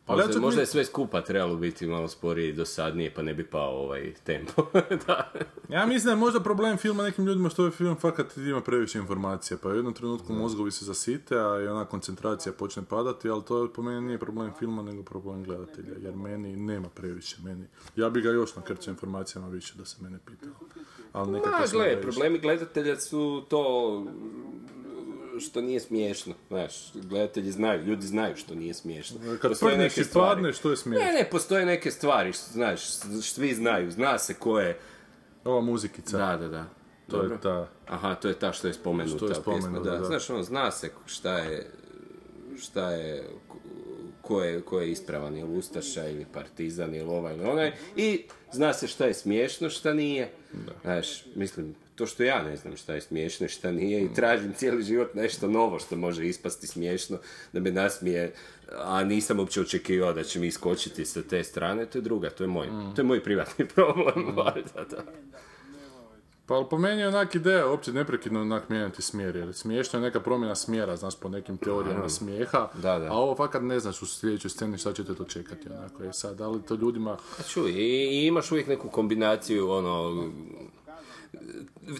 Ali 0.07 0.21
ja 0.21 0.25
Možda, 0.27 0.33
čak 0.33 0.43
možda 0.43 0.57
mi- 0.59 0.63
je 0.63 0.67
sve 0.67 0.85
skupa 0.85 1.21
trebalo 1.21 1.57
biti 1.57 1.87
malo 1.87 2.09
sporije 2.09 2.49
i 2.49 2.53
dosadnije, 2.53 3.15
pa 3.15 3.23
ne 3.23 3.35
bi 3.35 3.45
pao 3.47 3.71
ovaj 3.71 4.15
tempo. 4.25 4.67
da. 5.07 5.33
Ja 5.69 5.87
mislim 5.87 6.05
da 6.05 6.11
je 6.11 6.17
možda 6.17 6.41
problem 6.41 6.77
filma 6.77 7.03
nekim 7.03 7.27
ljudima 7.27 7.49
što 7.49 7.63
ovaj 7.63 7.73
film 7.73 7.97
fakat 7.97 8.37
ima 8.37 8.61
previše 8.61 8.99
informacija, 8.99 9.59
pa 9.63 9.69
u 9.69 9.75
jednom 9.75 9.95
trenutku 9.95 10.33
mozgovi 10.33 10.71
se 10.71 10.85
zasite, 10.85 11.35
a 11.39 11.61
i 11.65 11.69
ona 11.69 11.85
koncentracija 11.85 12.53
počne 12.53 12.83
padati, 12.85 13.29
ali 13.29 13.45
to 13.45 13.73
po 13.73 13.83
meni 13.83 14.01
nije 14.01 14.19
problem 14.19 14.53
filma, 14.59 14.83
nego 14.83 15.03
problem 15.03 15.45
gledatelja, 15.45 15.95
jer 16.01 16.17
meni 16.17 16.57
nema 16.57 16.89
previše, 16.89 17.37
meni. 17.43 17.65
Ja 17.97 18.11
bi 18.11 18.21
ga 18.21 18.31
još 18.31 18.57
nakrcao 18.57 18.93
informacijama 18.93 19.49
više 19.49 19.75
da 19.79 19.85
se 19.85 19.97
mene 20.01 20.19
pitao. 20.27 20.55
Ali 21.13 21.33
nekako 21.33 21.57
previše. 21.71 22.01
problemi 22.01 22.39
gledatelja 22.39 23.01
su 23.01 23.45
to 23.49 24.05
što 25.41 25.61
nije 25.61 25.81
smiješno, 25.81 26.35
znaš, 26.49 26.93
gledatelji 26.95 27.51
znaju, 27.51 27.85
ljudi 27.85 28.07
znaju 28.07 28.37
što 28.37 28.55
nije 28.55 28.75
smiješno. 28.75 29.19
Kad 29.43 29.51
Postoje 29.51 29.79
neke 29.79 30.05
stvari. 30.05 30.37
padne, 30.37 30.53
što 30.53 30.71
je 30.71 30.77
smiješno? 30.77 31.07
Ne, 31.07 31.13
ne, 31.13 31.29
postoje 31.31 31.67
neke 31.67 31.91
stvari, 31.91 32.33
znaš, 32.53 32.81
svi 33.23 33.55
znaju, 33.55 33.91
zna 33.91 34.19
se 34.19 34.35
ko 34.35 34.61
je... 34.61 34.79
Ova 35.45 35.61
muzikica, 35.61 36.19
Da, 36.19 36.37
da, 36.37 36.49
da. 36.49 36.65
to 37.11 37.17
Dobro. 37.17 37.35
je 37.35 37.41
ta... 37.41 37.69
Aha, 37.87 38.15
to 38.15 38.29
je 38.29 38.35
ta 38.35 38.53
što 38.53 38.67
je 38.67 38.75
spomenuta 38.75 39.17
Što 39.17 39.29
je 39.29 39.35
spomenuta, 39.35 39.91
da. 39.91 39.99
da. 39.99 40.05
Znaš, 40.05 40.31
ono, 40.31 40.43
zna 40.43 40.71
se 40.71 40.91
šta 41.07 41.39
je, 41.39 41.71
šta 42.59 42.91
je, 42.91 43.29
ko 44.23 44.43
je, 44.43 44.61
ko 44.61 44.81
je 44.81 44.91
ispravan, 44.91 45.37
ili 45.37 45.59
Ustaša, 45.59 46.09
ili 46.09 46.27
Partizan, 46.33 46.95
ili 46.95 47.09
ovaj, 47.09 47.35
ili 47.35 47.45
onaj, 47.45 47.73
i 47.97 48.25
zna 48.53 48.73
se 48.73 48.87
šta 48.87 49.05
je 49.05 49.15
smiješno, 49.15 49.71
šta 49.71 49.93
nije. 49.95 50.31
Znaš, 50.83 51.25
mislim, 51.35 51.75
to 51.97 52.07
što 52.07 52.23
ja 52.23 52.43
ne 52.43 52.57
znam 52.57 52.77
šta 52.77 52.95
je 52.95 53.01
smiješno 53.01 53.47
i 53.47 53.49
šta 53.49 53.73
nije 53.73 54.05
i 54.05 54.15
tražim 54.15 54.53
cijeli 54.53 54.83
život 54.83 55.15
nešto 55.15 55.49
novo 55.49 55.79
što 55.79 55.97
može 55.97 56.27
ispasti 56.27 56.67
smiješno, 56.67 57.19
da 57.53 57.61
me 57.61 57.71
nasmije, 57.71 58.35
a 58.73 59.05
nisam 59.05 59.39
uopće 59.39 59.61
očekivao 59.61 60.13
da 60.13 60.23
će 60.23 60.41
mi 60.41 60.47
iskočiti 60.47 61.05
sa 61.05 61.23
te 61.23 61.45
strane, 61.45 61.87
to 61.87 61.99
je 61.99 62.03
druga, 62.03 62.31
to 62.31 62.45
je 62.45 62.49
moj, 62.49 62.67
to 62.97 63.01
je 63.01 63.05
moj 63.05 63.23
privatni 63.23 63.69
problem. 63.75 64.35
da, 64.37 64.85
da. 64.91 65.03
Pa 66.47 66.55
ali 66.55 66.67
po 66.71 66.79
meni 66.79 67.01
je 67.01 67.09
onak 67.09 67.35
ideja 67.35 67.71
uopće 67.71 67.93
neprekidno 67.93 68.41
onak 68.41 68.69
mijenjati 68.69 69.03
smjer, 69.03 69.37
jer 69.37 69.55
smiješno 69.55 69.99
je 69.99 70.03
neka 70.03 70.21
promjena 70.21 70.55
smjera, 70.55 70.97
znaš, 70.97 71.21
po 71.21 71.29
nekim 71.29 71.57
teorijama 71.57 72.09
smijeha, 72.09 72.69
Da, 72.75 72.99
da. 72.99 73.07
a 73.07 73.13
ovo 73.13 73.35
fakat 73.37 73.63
ne 73.63 73.81
znaš 73.81 74.03
u 74.03 74.07
sljedećoj 74.07 74.51
sceni 74.51 74.79
šta 74.79 74.93
ćete 74.93 75.15
to 75.15 75.25
čekati, 75.25 75.69
onako, 75.79 76.03
je 76.03 76.13
sad, 76.13 76.37
da 76.37 76.49
li 76.49 76.63
to 76.63 76.75
ljudima, 76.75 77.17
Pa 77.37 77.43
čuj, 77.43 77.71
i, 77.71 78.09
i 78.11 78.27
imaš 78.27 78.53
uvijek 78.53 78.67
neku 78.67 78.89
kombinaciju, 78.89 79.71
ono, 79.71 80.25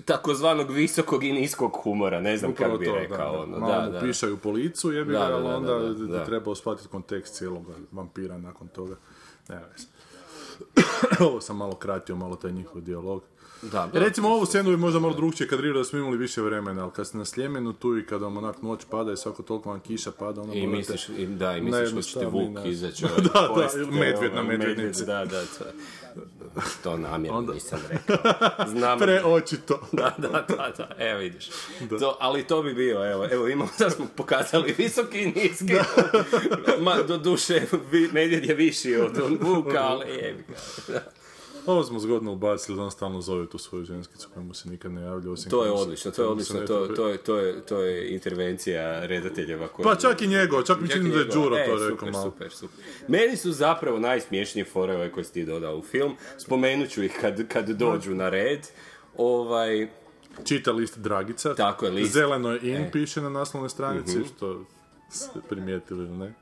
takozvanog 0.05 0.71
visokog 0.71 1.25
i 1.25 1.33
niskog 1.33 1.81
humora, 1.83 2.21
ne 2.21 2.37
znam 2.37 2.51
upravo 2.51 2.73
kako 2.73 2.79
bi 2.79 2.87
to, 2.87 2.95
rekao, 2.95 3.33
da, 3.33 3.43
ono, 3.43 3.59
malo 3.59 3.73
da, 3.73 3.87
mu 3.87 3.93
da. 3.93 4.01
pišaju 4.01 4.37
po 4.37 4.51
licu, 4.51 4.93
jebi 4.93 5.13
Da, 5.13 5.19
ga, 5.19 5.27
da, 5.27 5.35
ali 5.35 5.45
da, 5.45 5.57
onda 5.57 5.73
da, 5.73 5.89
da. 5.89 6.19
da, 6.19 6.25
trebao 6.25 6.55
shvatiti 6.55 6.89
kontekst 6.89 7.35
cijelog 7.35 7.65
vampira 7.93 8.39
nakon 8.39 8.69
toga, 8.69 8.97
ne. 9.49 9.61
Ovo 11.27 11.41
sam 11.41 11.57
malo 11.57 11.75
kratio, 11.75 12.17
malo 12.17 12.37
taj 12.37 12.53
njihov 12.53 12.81
dijalog. 12.81 13.23
Da, 13.63 13.89
da. 13.93 13.99
Recimo 13.99 14.29
ovu 14.29 14.47
scenu 14.47 14.71
bi 14.71 14.77
možda 14.77 15.01
malo 15.01 15.15
drugčije 15.15 15.49
kadrirao 15.49 15.79
da 15.79 15.85
smo 15.85 15.99
imali 15.99 16.17
više 16.17 16.43
vremena, 16.43 16.83
ali 16.83 16.93
kad 16.93 17.07
ste 17.07 17.19
na 17.19 17.25
Sljemenu 17.25 17.73
tu 17.73 17.99
i 17.99 18.07
kad 18.07 18.23
vam 18.23 18.37
onak 18.37 18.63
noć 18.63 18.81
pada 18.91 19.13
i 19.13 19.17
svako 19.17 19.43
toliko 19.43 19.71
vam 19.71 19.81
kiša 19.81 20.11
pada, 20.11 20.41
onda 20.41 20.55
I 20.55 20.67
morate- 20.67 20.77
misliš, 20.77 21.09
i, 21.19 21.27
da, 21.27 21.57
i 21.57 21.61
misliš 21.61 21.91
da 21.91 22.03
će 22.03 22.19
ti 22.19 22.27
Vuk 22.27 22.59
izaći 22.65 23.05
Da, 23.35 23.49
ovaj, 23.51 23.67
da, 23.67 23.73
te, 23.73 23.79
medvjed 23.79 24.35
na 24.35 24.41
ono, 24.41 24.49
medvjednici. 24.49 25.07
Da, 25.07 25.25
da, 25.25 25.43
to, 25.59 25.65
to 26.83 26.97
namjerno 26.97 27.41
nisam 27.41 27.79
rekao. 27.89 28.17
Znam, 28.67 28.99
Preočito. 29.07 29.81
da, 29.93 30.15
da, 30.19 30.29
da, 30.29 30.73
da, 30.77 30.91
evo 30.99 31.19
vidiš. 31.19 31.49
To, 32.01 32.17
ali 32.21 32.43
to 32.45 32.63
bi 32.63 32.75
bio, 32.75 33.13
evo, 33.13 33.27
evo 33.31 33.49
imamo, 33.49 33.71
sad 33.77 33.93
smo 33.93 34.07
pokazali 34.17 34.75
visoki 34.79 35.19
i 35.19 35.27
niski. 35.27 35.75
Ma, 36.81 37.03
do 37.09 37.19
duše, 37.19 37.63
vi, 37.91 38.09
medvjed 38.13 38.45
je 38.45 38.55
viši 38.55 38.95
od 38.95 39.41
Vuka, 39.41 39.79
ali 39.83 40.07
jebi 40.11 40.45
ga. 40.46 40.46
Ovo 41.67 41.85
smo 41.85 41.99
zgodno 41.99 42.33
ubacili, 42.33 42.77
da 42.77 42.83
on 42.83 42.91
stalno 42.91 43.21
zove 43.21 43.47
tu 43.47 43.59
svoju 43.59 43.85
ženskicu 43.85 44.29
koja 44.35 44.45
mu 44.45 44.55
se 44.55 44.69
nikad 44.69 44.93
ne 44.93 45.03
javlja. 45.03 45.31
Osim 45.31 45.51
To 45.51 45.65
je 45.65 45.71
odlično, 45.71 46.11
to 46.11 46.23
je 46.23 46.29
odlično, 46.29 46.61
to, 46.61 46.87
to, 46.87 47.09
je, 47.09 47.19
to, 47.19 47.39
je, 47.39 47.67
to 47.67 47.81
je 47.81 48.15
intervencija 48.15 49.07
redateljeva 49.07 49.69
koja... 49.69 49.85
Pa 49.85 49.97
čak 49.97 50.23
i 50.23 50.27
njegov, 50.27 50.63
čak 50.63 50.81
mi 50.81 50.89
čini 50.89 51.11
da 51.11 51.19
je. 51.19 51.25
Đuro 51.25 51.57
E, 51.57 51.67
to 51.67 51.79
super, 51.79 51.91
rekao 51.91 52.11
malo. 52.11 52.31
Super, 52.31 52.53
super. 52.53 52.85
Meni 53.09 53.37
su 53.37 53.53
zapravo 53.53 53.99
najsmješnije 53.99 54.65
fore 54.65 54.95
ove 54.95 55.13
koje 55.13 55.25
si 55.25 55.33
ti 55.33 55.45
dodao 55.45 55.77
u 55.77 55.83
film. 55.83 56.17
Spomenut 56.39 56.91
ću 56.91 57.03
ih 57.03 57.19
kad, 57.21 57.49
kad 57.49 57.69
dođu 57.69 58.15
na 58.15 58.29
red. 58.29 58.67
Ovaj, 59.17 59.89
Čita 60.45 60.73
list 60.73 60.99
Dragica. 60.99 61.55
Tako 61.55 61.85
je, 61.85 61.91
list. 61.91 62.13
Zeleno 62.13 62.53
je 62.53 62.61
in, 62.63 62.77
E. 62.77 62.91
piše 62.93 63.21
na 63.21 63.31
naslovnoj 63.31 63.71
stranici, 63.71 64.19
što 64.37 64.65
ste 65.11 65.41
primijetili 65.49 66.05
ili 66.05 66.17
ne. 66.17 66.35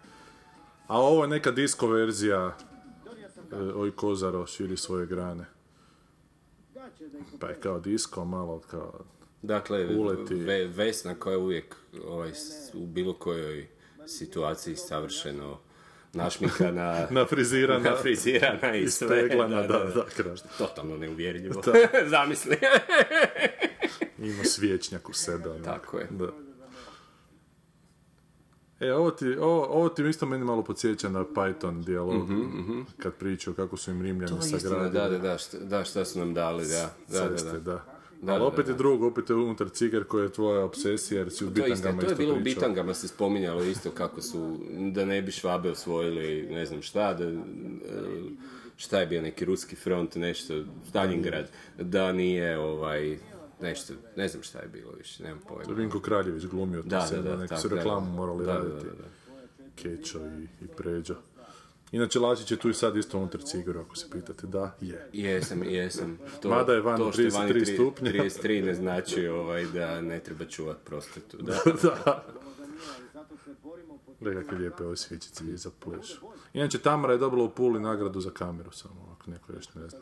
A 0.86 1.00
ovo 1.00 1.24
je 1.24 1.28
neka 1.28 1.50
disco 1.50 1.86
verzija 1.86 2.56
Oj 3.74 3.90
Kozaro 3.90 4.46
širi 4.46 4.76
svoje 4.76 5.06
grane. 5.06 5.44
Pa 7.40 7.48
je 7.48 7.60
kao 7.60 7.80
disco, 7.80 8.24
malo 8.24 8.60
kao... 8.60 9.00
dakle, 9.42 9.86
Uleti. 9.86 10.34
Ve- 10.34 10.66
Vesna 10.66 11.14
koja 11.14 11.32
je 11.32 11.38
uvijek 11.38 11.76
ovaj, 12.06 12.32
u 12.74 12.86
bilo 12.86 13.12
kojoj 13.12 13.68
situaciji 14.06 14.76
savršeno 14.76 15.58
našminkana, 16.12 17.06
Nafrizirana, 17.10 17.84
nafrizirana 17.90 18.76
i 18.76 18.88
sve. 18.88 19.28
da, 19.28 19.62
da, 19.62 20.04
krašno. 20.16 20.50
Totalno 20.58 20.96
neuvjerljivo. 20.96 21.62
Zamisli. 22.06 22.56
Ima 24.18 24.44
svječnjak 24.44 25.08
u 25.08 25.12
sebe. 25.12 25.48
ono. 25.50 25.64
Tako 25.64 25.98
je. 25.98 26.06
Da. 26.10 26.43
E, 28.80 28.92
ovo 28.92 29.10
ti, 29.10 29.36
ovo, 29.36 29.64
ovo 29.64 29.88
ti 29.88 30.08
isto 30.08 30.26
meni 30.26 30.44
malo 30.44 30.62
podsjeća 30.62 31.08
na 31.08 31.24
Python 31.24 31.84
dijalog, 31.84 32.28
kad 32.96 33.14
pričaju 33.14 33.54
kako 33.54 33.76
su 33.76 33.90
im 33.90 34.02
Rimljani 34.02 34.28
To 34.28 34.34
je 34.34 34.40
istina, 34.40 34.60
sagradili 34.60 34.92
da, 34.92 35.08
da, 35.08 35.18
da, 35.18 35.38
šta, 35.38 35.58
da, 35.58 35.84
šta 35.84 36.04
su 36.04 36.18
nam 36.18 36.34
dali, 36.34 36.66
da. 36.68 36.94
Da, 37.08 37.28
da, 37.28 37.52
da. 37.52 37.58
da. 37.58 37.84
Da, 38.22 38.32
Ali 38.32 38.40
da, 38.40 38.46
opet 38.46 38.66
da. 38.66 38.72
je 38.72 38.78
drugo, 38.78 39.06
opet 39.06 39.30
je 39.30 39.36
unutar 39.36 39.68
ciger 39.68 40.04
koja 40.04 40.22
je 40.22 40.32
tvoja 40.32 40.64
obsesija, 40.64 41.18
jer 41.18 41.30
si 41.30 41.44
u 41.44 41.48
To 41.48 41.54
bitangama 41.54 42.00
to 42.00 42.06
je 42.06 42.12
isto 42.12 42.22
bilo 42.22 42.34
u 42.36 42.40
bitangama 42.40 42.94
se 42.94 43.08
spominjalo 43.08 43.64
isto 43.64 43.90
kako 43.90 44.20
su, 44.20 44.58
da 44.92 45.04
ne 45.04 45.22
bi 45.22 45.32
švabe 45.32 45.70
osvojili, 45.70 46.46
ne 46.50 46.66
znam 46.66 46.82
šta, 46.82 47.14
da, 47.14 47.24
e, 47.24 47.34
šta 48.76 49.00
je 49.00 49.06
bio 49.06 49.22
neki 49.22 49.44
ruski 49.44 49.76
front, 49.76 50.14
nešto, 50.14 50.54
Stalingrad, 50.88 51.50
da 51.78 52.12
nije 52.12 52.58
ovaj, 52.58 53.18
nešto, 53.64 53.94
ne 54.16 54.28
znam 54.28 54.42
šta 54.42 54.58
je 54.58 54.68
bilo 54.68 54.92
više, 54.92 55.22
nemam 55.22 55.40
pojma. 55.48 55.74
Vinko 55.74 56.00
Kraljević 56.00 56.44
glumio 56.44 56.82
to 56.82 56.88
Da, 56.88 57.08
da, 57.12 57.22
da, 57.22 57.36
neku 57.36 57.48
tako, 57.48 57.60
su 57.62 57.68
da, 57.68 57.74
reklamu 57.74 58.06
da. 58.06 58.12
morali 58.12 58.44
Da, 58.46 58.52
da, 58.52 58.58
raditi. 58.58 58.86
da, 58.86 58.92
da. 58.92 59.08
Kečo 59.76 60.18
i, 60.18 60.64
i 60.64 60.68
Pređo. 60.76 61.14
Inače, 61.92 62.18
Lačić 62.18 62.50
je 62.50 62.56
tu 62.56 62.70
i 62.70 62.74
sad 62.74 62.96
isto 62.96 63.18
unutar 63.18 63.42
cigeru, 63.42 63.80
ako 63.80 63.96
se 63.96 64.06
pitate. 64.10 64.46
Da, 64.46 64.76
je. 64.80 65.08
Jesam, 65.12 65.62
jesam. 65.62 66.18
To, 66.42 66.48
Mada 66.48 66.60
je 66.60 66.66
to 66.66 66.72
je 66.74 66.80
vani 66.80 67.04
33 67.04 67.48
tri- 67.48 67.74
stupnja. 67.74 68.10
33 68.12 68.64
ne 68.64 68.74
znači 68.74 69.26
ovaj, 69.26 69.64
da 69.64 70.00
ne 70.00 70.20
treba 70.20 70.44
čuvat 70.44 70.76
prostetu. 70.84 71.36
Da. 71.36 71.54
da. 72.04 72.24
Gledaj 74.20 74.42
kakve 74.42 74.58
lijepe 74.58 74.84
ove 74.84 74.96
svičice 74.96 75.44
iza 75.46 75.70
plešu. 75.80 76.16
Inače, 76.52 76.78
Tamara 76.78 77.12
je 77.12 77.18
dobila 77.18 77.44
u 77.44 77.50
Puli 77.50 77.80
nagradu 77.80 78.20
za 78.20 78.30
kameru, 78.30 78.70
samo 78.72 79.16
ako 79.20 79.30
neko 79.30 79.52
još 79.52 79.74
ne 79.74 79.88
zna. 79.88 79.98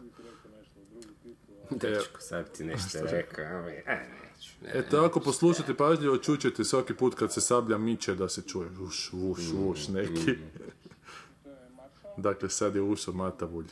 Dečko, 1.80 2.20
sad 2.20 2.52
ti 2.52 2.64
nešto 2.64 2.98
rekao. 3.02 3.58
ovaj, 3.58 3.82
a, 3.86 3.94
neću, 3.94 4.52
ne. 4.62 4.70
Eto, 4.74 5.04
ako 5.04 5.20
poslušate 5.20 5.74
pažljivo, 5.74 6.16
čućete 6.16 6.64
svaki 6.64 6.94
put 6.94 7.14
kad 7.14 7.32
se 7.32 7.40
sablja 7.40 7.78
miče 7.78 8.14
da 8.14 8.28
se 8.28 8.42
čuje 8.42 8.68
uš, 8.80 9.10
uš, 9.12 9.38
uš 9.66 9.88
neki. 9.88 10.34
dakle, 12.16 12.48
sad 12.48 12.74
je 12.74 12.82
ušao 12.82 13.14
Matavulj. 13.14 13.66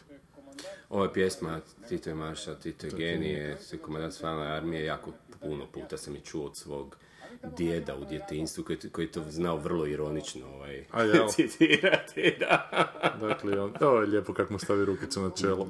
Ova 0.89 1.05
je 1.05 1.13
pjesma 1.13 1.61
Tito 1.89 2.11
je 2.11 2.15
maršal, 2.15 2.55
Tito 2.63 2.87
je 2.87 2.93
genije, 2.93 3.59
komandant 3.83 4.15
svalne 4.15 4.47
armije, 4.47 4.85
jako 4.85 5.13
puno 5.41 5.67
puta 5.67 5.97
sam 5.97 6.15
je 6.15 6.21
čuo 6.21 6.47
od 6.47 6.57
svog 6.57 6.97
djeda 7.43 7.97
u 7.97 8.05
djetinstvu 8.05 8.65
koji, 8.65 8.79
koji 8.93 9.05
je 9.05 9.13
to 9.13 9.23
znao 9.31 9.57
vrlo 9.57 9.87
ironično 9.87 10.47
ovaj, 10.49 10.85
A 10.91 11.03
jel? 11.03 11.29
citirati, 11.37 12.37
da. 12.41 12.71
Dakle, 13.21 13.61
on, 13.61 13.73
ovo 13.81 14.01
je 14.01 14.07
lijepo 14.07 14.35
kako 14.35 14.53
mu 14.53 14.59
stavi 14.59 14.85
rukicu 14.85 15.21
na 15.21 15.31
čelo. 15.31 15.69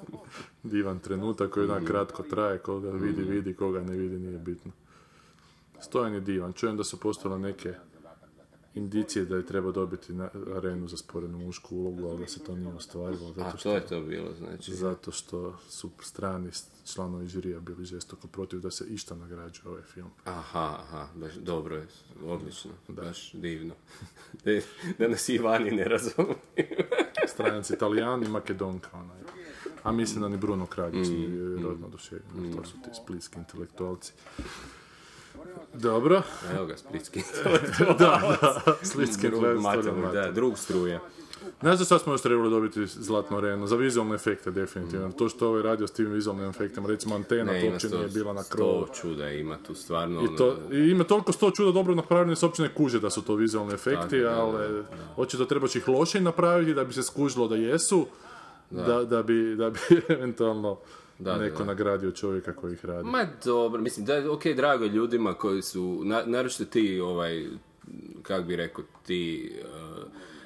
Divan 0.62 0.98
trenutak 0.98 1.50
koji 1.50 1.70
onak 1.70 1.84
kratko 1.84 2.22
traje, 2.22 2.58
koga 2.58 2.90
vidi, 2.90 3.22
vidi, 3.22 3.54
koga 3.54 3.80
ne 3.80 3.96
vidi, 3.96 4.18
nije 4.18 4.38
bitno. 4.38 4.72
Stojan 5.80 6.14
je 6.14 6.20
divan. 6.20 6.52
Čujem 6.52 6.76
da 6.76 6.84
su 6.84 7.00
postale 7.00 7.38
neke 7.38 7.74
indicije 8.74 9.24
da 9.24 9.36
je 9.36 9.46
treba 9.46 9.72
dobiti 9.72 10.12
na 10.12 10.30
arenu 10.56 10.88
za 10.88 10.96
sporenu 10.96 11.38
mušku 11.38 11.76
ulogu, 11.76 12.08
ali 12.08 12.18
da 12.18 12.26
se 12.26 12.44
to 12.44 12.56
nije 12.56 12.74
ostvarilo. 12.74 13.28
A 13.28 13.32
Zato 13.32 13.58
što, 13.58 13.68
to 13.70 13.74
je 13.74 13.86
to 13.86 14.00
bilo, 14.00 14.34
znači. 14.38 14.74
zato 14.74 15.10
što 15.10 15.58
su 15.68 15.90
strani 16.00 16.50
članovi 16.84 17.26
žirija 17.26 17.60
bili 17.60 17.84
žestoko 17.84 18.28
protiv 18.28 18.60
da 18.60 18.70
se 18.70 18.84
išta 18.88 19.14
nagrađuje 19.14 19.70
ovaj 19.70 19.82
film. 19.82 20.10
Aha, 20.24 20.76
aha, 20.80 21.08
baš 21.14 21.34
dobro 21.34 21.76
je, 21.76 21.86
odlično, 22.24 22.70
baš 22.88 23.32
divno. 23.32 23.74
Da, 24.44 24.60
da 24.98 25.08
nas 25.08 25.28
i 25.28 25.38
vani 25.38 25.70
ne 25.70 25.84
razumiju. 25.84 26.34
Stranac 27.32 27.70
Italijan 27.70 28.24
i 28.24 28.28
Makedonka 28.28 28.90
onaj. 28.92 29.20
A 29.82 29.92
mislim 29.92 30.22
da 30.22 30.28
ni 30.28 30.36
Bruno 30.36 30.66
Kraljić 30.66 31.08
Mm, 31.08 31.12
nije 31.12 31.62
rodno 31.62 31.86
oduševljen, 31.86 32.56
to 32.56 32.64
su 32.64 32.72
ti 32.72 32.90
splitski 33.02 33.38
intelektualci. 33.38 34.12
Dobro, 35.74 36.22
Evo 36.56 36.66
ga, 36.66 36.76
splitski. 36.76 37.22
splitski 38.90 39.26
intelektualci. 39.26 39.90
mater, 39.90 40.12
da, 40.12 40.30
drug 40.32 40.58
struje. 40.58 41.00
Za 41.62 41.84
šta 41.84 41.98
smo 41.98 42.12
još 42.12 42.22
trebali 42.22 42.50
dobiti 42.50 42.86
zlatnu 42.86 43.36
arenu? 43.36 43.66
Za 43.66 43.76
vizualne 43.76 44.14
efekte, 44.14 44.50
definitivno. 44.50 45.12
To 45.12 45.28
što 45.28 45.48
ovaj 45.48 45.62
radio 45.62 45.86
s 45.86 45.92
tim 45.92 46.12
vizualnim 46.12 46.48
efektima, 46.48 46.88
recimo 46.88 47.14
antena. 47.14 47.52
Ne, 47.52 47.60
to 47.60 47.66
uopće 47.66 47.88
sto, 47.88 47.98
nije 47.98 48.08
bila 48.08 48.32
na 48.32 48.42
sto 48.42 48.56
krovu. 48.56 48.86
čuda 49.00 49.30
ima 49.30 49.56
tu 49.66 49.74
stvarno. 49.74 50.22
I, 50.24 50.36
to, 50.36 50.48
ono, 50.48 50.76
I 50.76 50.90
ima 50.90 51.04
toliko 51.04 51.32
sto 51.32 51.50
čuda 51.50 51.72
dobro 51.72 51.94
napravljene, 51.94 52.36
se 52.36 52.46
uopće 52.46 52.62
ne 52.62 52.74
kuže 52.74 53.00
da 53.00 53.10
su 53.10 53.22
to 53.22 53.34
vizualni 53.34 53.74
efekti, 53.74 54.18
da, 54.20 54.30
da, 54.30 54.42
ali 54.42 54.84
očito 55.16 55.46
ih 55.74 55.88
loše 55.88 56.20
napraviti 56.20 56.74
da 56.74 56.84
bi 56.84 56.92
se 56.92 57.02
skužilo 57.02 57.48
da 57.48 57.56
jesu, 57.56 58.06
da, 58.70 59.04
da 59.04 59.22
bi, 59.22 59.56
da 59.56 59.70
bi 59.70 59.78
eventualno 60.14 60.78
Da, 61.18 61.32
da, 61.32 61.38
neko 61.38 61.58
da. 61.58 61.64
nagradio 61.64 62.10
čovjeka 62.10 62.52
koji 62.52 62.72
ih 62.72 62.84
radi. 62.84 63.08
Ma 63.08 63.26
dobro, 63.44 63.82
mislim 63.82 64.06
da 64.06 64.32
ok, 64.32 64.46
drago 64.46 64.84
ljudima 64.84 65.34
koji 65.34 65.62
su, 65.62 66.00
na, 66.04 66.22
naročito 66.26 66.64
ti, 66.64 67.00
ovaj, 67.00 67.46
kak 68.22 68.44
bi 68.44 68.56
rekao, 68.56 68.84
ti, 69.06 69.52
uh, 69.64 70.04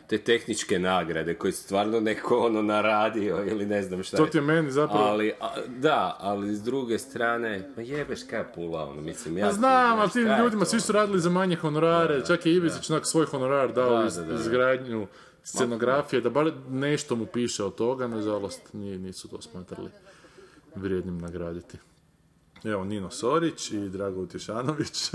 te 0.09 0.19
tehničke 0.19 0.79
nagrade 0.79 1.35
koji 1.35 1.53
su 1.53 1.63
stvarno 1.63 2.01
neko 2.01 2.39
ono 2.39 2.63
naradio 2.63 3.45
ili 3.51 3.67
ne 3.67 3.83
znam 3.83 4.03
šta 4.03 4.17
To 4.17 4.27
ti 4.27 4.39
je 4.39 4.43
meni 4.43 4.71
zapravo... 4.71 5.05
Ali, 5.05 5.33
a, 5.41 5.55
da, 5.67 6.17
ali 6.21 6.55
s 6.55 6.63
druge 6.63 6.99
strane, 6.99 7.73
ma 7.77 7.83
jebeš 7.83 8.23
kaj 8.23 8.53
pula, 8.55 8.89
ono, 8.89 9.01
mislim, 9.01 9.39
ja... 9.39 9.47
Pa 9.47 9.53
znam, 9.53 10.01
ali 10.01 10.11
tim 10.11 10.29
ljudima 10.39 10.65
to? 10.65 10.71
svi 10.71 10.81
su 10.81 10.93
radili 10.93 11.21
za 11.21 11.31
manje 11.31 11.57
honorare, 11.57 12.25
čak 12.27 12.47
je 12.47 12.55
Ivičić 12.55 12.91
onak 12.91 13.07
svoj 13.07 13.27
honorar 13.27 13.73
dao 13.73 13.99
Da, 13.99 14.07
iz, 14.07 14.17
da, 14.17 14.23
da, 14.23 14.33
da. 14.33 14.41
izgradnju 14.41 15.07
scenografije, 15.43 16.21
da 16.21 16.31
bar 16.31 16.53
nešto 16.69 17.17
mu 17.17 17.27
piše 17.27 17.65
od 17.65 17.75
toga, 17.75 18.07
nažalost 18.07 18.73
nisu 18.73 19.29
to 19.29 19.43
smatrali 19.43 19.91
vrijednim 20.77 21.19
nagraditi. 21.19 21.79
Evo, 22.65 22.85
Nino 22.85 23.11
Sorić 23.11 23.71
i 23.71 23.89
Drago 23.89 24.21
Utješanović. 24.21 25.11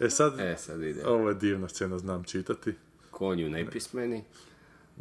e 0.00 0.10
sad, 0.10 0.40
E, 0.40 0.56
sad 0.58 0.82
ide. 0.82 1.06
ovo 1.06 1.28
je 1.28 1.34
divna 1.34 1.68
scena, 1.68 1.98
znam 1.98 2.24
čitati. 2.24 2.74
Konju 3.10 3.50
nepismeni. 3.50 4.24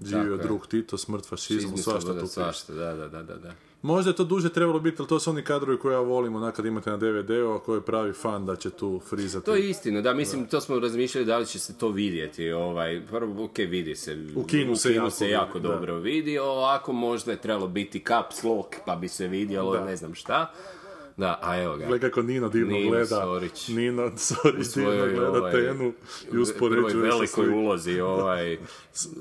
Živio 0.04 0.38
drug 0.38 0.68
Tito, 0.68 0.98
smrt 0.98 1.26
fašizmu, 1.26 1.62
Šizmu, 1.62 1.78
svašta 1.78 2.20
tu 2.20 2.28
svašta, 2.28 2.74
da, 2.74 2.94
da, 2.96 3.24
da, 3.24 3.38
da. 3.38 3.54
Možda 3.82 4.10
je 4.12 4.16
to 4.16 4.24
duže 4.24 4.50
trebalo 4.54 4.80
biti, 4.80 4.96
ali 5.00 5.08
to 5.08 5.20
su 5.20 5.30
oni 5.30 5.44
kadrovi 5.44 5.80
koje 5.80 5.94
ja 5.94 6.00
volim, 6.00 6.36
onak 6.36 6.56
kad 6.56 6.66
imate 6.66 6.90
na 6.90 6.98
DVD-u, 6.98 7.52
a 7.52 7.60
ko 7.60 7.76
je 7.76 7.82
pravi 7.82 8.14
fan 8.14 8.46
da 8.46 8.56
će 8.56 8.70
tu 8.70 9.02
frizati. 9.10 9.46
To 9.46 9.56
je 9.56 9.70
istina, 9.70 10.02
da, 10.02 10.14
mislim, 10.14 10.46
to 10.46 10.62
smo 10.62 10.80
razmišljali 10.80 11.26
da 11.26 11.38
li 11.38 11.46
će 11.46 11.60
se 11.60 11.78
to 11.78 11.90
vidjeti, 11.90 12.52
ovaj, 12.52 13.02
prvo, 13.10 13.44
ok, 13.44 13.58
vidi 13.58 13.96
se. 13.96 14.18
U 14.36 14.44
kinu 14.44 14.76
se 14.76 14.94
jako 14.94 15.10
se 15.10 15.30
jako 15.30 15.60
da. 15.60 15.70
dobro 15.70 15.96
vidi, 15.96 16.40
ovako 16.40 16.94
možda 16.94 17.32
je 17.32 17.38
trebalo 17.38 17.68
biti 17.68 18.04
caps 18.08 18.44
lock, 18.44 18.76
pa 18.86 18.96
bi 18.96 19.08
se 19.08 19.28
vidjelo, 19.28 19.74
Da. 19.74 19.86
ne 19.86 19.96
znam 19.96 20.16
šta. 20.16 20.52
Da, 21.18 21.40
a 21.42 21.62
evo 21.62 21.78
ga. 21.78 21.86
Gle 21.86 22.00
kako 22.00 22.22
Nino 22.22 22.50
divno 22.50 22.74
Nino 22.74 22.90
gleda. 22.90 23.06
Sorić. 23.06 23.68
Nino 23.68 24.12
Sorić 24.18 24.74
divno 24.74 24.92
gleda 24.92 25.40
ovaj, 25.40 25.52
tenu 25.52 25.94
i 26.34 26.38
uspoređuje 26.38 27.04
velikoj 27.04 27.46
svi. 27.46 27.54
ulozi, 27.54 28.00
ovaj, 28.16 28.58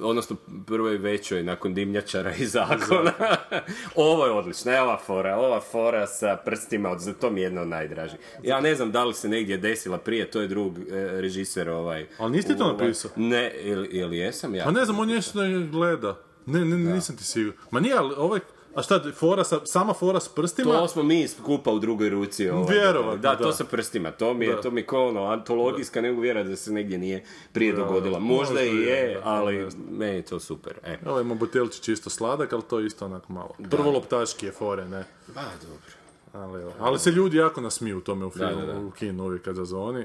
odnosno 0.01 0.37
prvoj 0.67 0.99
većoj 0.99 1.43
nakon 1.43 1.75
dimnjačara 1.75 2.35
i 2.35 2.47
zakona. 2.47 3.13
Ovo 3.95 4.27
je 4.27 4.33
odlično, 4.33 4.73
ova 4.83 4.99
fora, 4.99 5.37
ova 5.37 5.61
fora 5.61 6.07
sa 6.07 6.37
prstima, 6.45 6.91
od, 6.91 7.19
to 7.21 7.31
mi 7.31 7.41
je 7.41 7.45
jedna 7.45 7.63
od 7.63 7.69
najdražih. 7.69 8.19
Ja 8.43 8.61
ne 8.61 8.75
znam 8.75 8.93
da 8.93 9.05
li 9.05 9.15
se 9.15 9.29
negdje 9.29 9.57
desila 9.57 9.99
prije, 9.99 10.31
to 10.31 10.41
je 10.41 10.49
drug 10.49 10.79
e, 10.79 10.85
režiser 11.21 11.69
ovaj. 11.69 12.07
Ali 12.19 12.33
nisi 12.33 12.49
ti 12.49 12.57
to 12.57 12.65
ovaj- 12.65 12.77
napisao? 12.77 13.11
Ne, 13.17 13.53
ili, 13.61 13.89
ili 13.89 14.19
jesam 14.19 14.55
ja? 14.55 14.65
Pa 14.65 14.71
ne 14.71 14.85
znam, 14.85 14.99
on 14.99 15.09
nešto 15.09 15.43
ne 15.43 15.67
gleda. 15.67 16.19
Ne, 16.47 16.65
ne, 16.65 16.77
nisam 16.77 17.17
ti 17.17 17.25
siguran. 17.25 17.59
Ma 17.71 17.81
nije, 17.81 17.95
ali 17.95 18.15
ovaj... 18.17 18.41
A 18.77 18.83
šta, 18.83 19.01
fora 19.12 19.45
sa, 19.45 19.61
sama 19.64 19.95
fora 19.95 20.20
s 20.20 20.29
prstima? 20.29 20.72
To 20.72 20.89
smo 20.89 21.03
mi 21.03 21.29
skupa 21.29 21.70
u 21.70 21.79
drugoj 21.79 22.09
ruci. 22.11 22.49
Ovaj, 22.51 22.74
Vjerovatno, 22.74 23.16
da, 23.16 23.37
to 23.37 23.45
da. 23.45 23.53
sa 23.53 23.64
prstima. 23.64 24.11
To 24.11 24.35
mi 24.35 24.45
je, 24.45 24.55
Da. 24.55 24.61
to 24.61 24.70
mi 24.70 24.83
kao 24.83 25.09
ono, 25.09 25.24
antologijska, 25.24 26.01
ne 26.01 26.11
mogu 26.11 26.22
vjerovati 26.22 26.51
da 26.51 26.57
se 26.57 26.72
negdje 26.72 26.99
nije 26.99 27.24
prije 27.53 27.72
dogodila. 27.72 28.18
Možda, 28.18 28.35
možda 28.55 28.62
i 28.62 28.77
je, 28.77 28.97
je, 28.97 29.14
da, 29.14 29.20
ali 29.24 29.57
ne 29.57 29.68
meni 29.91 30.14
je 30.16 30.22
to 30.22 30.41
super. 30.41 30.74
E. 30.85 30.99
Ovaj 31.07 31.24
mobotelčić 31.24 31.89
isto 31.89 32.11
sladak, 32.11 32.53
ali 32.53 32.62
to 32.62 32.79
je 32.79 32.87
isto 32.87 33.05
onak 33.05 33.29
malo. 33.29 33.51
Prvo 33.70 33.91
loptaški 33.91 34.47
je 34.47 34.53
fore, 34.53 34.85
ne. 34.85 35.05
Ba, 35.35 35.43
dobro. 35.62 35.93
Ali, 36.33 36.72
ali 36.79 36.99
se 36.99 37.11
ljudi 37.11 37.37
jako 37.37 37.61
nasmiju 37.61 37.99
u 37.99 38.01
tome 38.01 38.27
u 38.27 38.31
filmu, 38.31 38.61
Da, 38.61 38.66
da, 38.66 38.72
da. 38.72 38.79
u 38.81 38.91
kinu 38.91 39.24
uvijek 39.24 39.43
kad 39.43 39.55
zazvoni. 39.55 40.05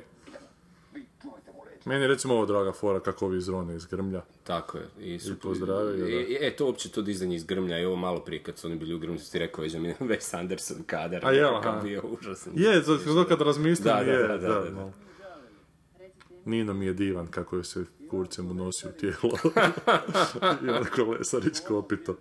Meni 1.86 2.02
je 2.02 2.08
recimo 2.08 2.34
ovo 2.34 2.46
draga 2.46 2.72
fora 2.72 3.00
kako 3.00 3.26
ovi 3.26 3.38
izrone 3.38 3.76
iz 3.76 3.86
grmlja. 3.86 4.22
Tako 4.44 4.78
je. 4.78 4.88
I, 5.00 5.20
super. 5.20 5.38
pozdravi 5.40 5.98
ga, 5.98 6.04
da. 6.04 6.10
I- 6.10 6.38
E, 6.42 6.52
to 6.52 6.66
uopće 6.66 6.90
to 6.90 7.02
dizanje 7.02 7.36
iz 7.36 7.44
grmlja 7.44 7.80
i 7.80 7.86
ovo 7.86 7.96
malo 7.96 8.20
prije 8.20 8.44
kad 8.44 8.58
su 8.58 8.68
oni 8.68 8.76
bili 8.76 8.94
u 8.94 9.00
grmlju, 9.00 9.20
ti 9.32 9.40
rekao 9.40 9.62
već 9.62 9.74
da 9.74 9.80
mi 9.80 9.88
je 9.88 9.96
Wes 10.10 10.38
Anderson 10.38 10.84
kadar. 10.84 11.26
A 11.26 11.32
nekakav 11.32 11.58
aha. 11.70 11.82
bio 11.82 12.02
užasan. 12.12 12.54
Je, 12.56 12.84
to, 12.84 12.98
to 12.98 13.26
kad 13.26 13.42
razmislim 13.42 13.86
Da, 13.86 14.04
da, 14.04 14.12
je, 14.12 14.18
da, 14.20 14.38
da, 14.38 14.48
da, 14.50 14.70
da. 14.70 14.92
Nino 16.46 16.74
mi 16.74 16.86
je 16.86 16.94
divan 16.94 17.28
kako 17.28 17.58
je 17.58 17.64
se 17.64 17.86
kurcem 18.10 18.52
unosi 18.52 18.88
u 18.88 18.92
tijelo. 18.92 19.38
I 20.64 20.70
onda 20.70 20.90
Kolesarić 20.96 21.60
kopito. 21.60 22.18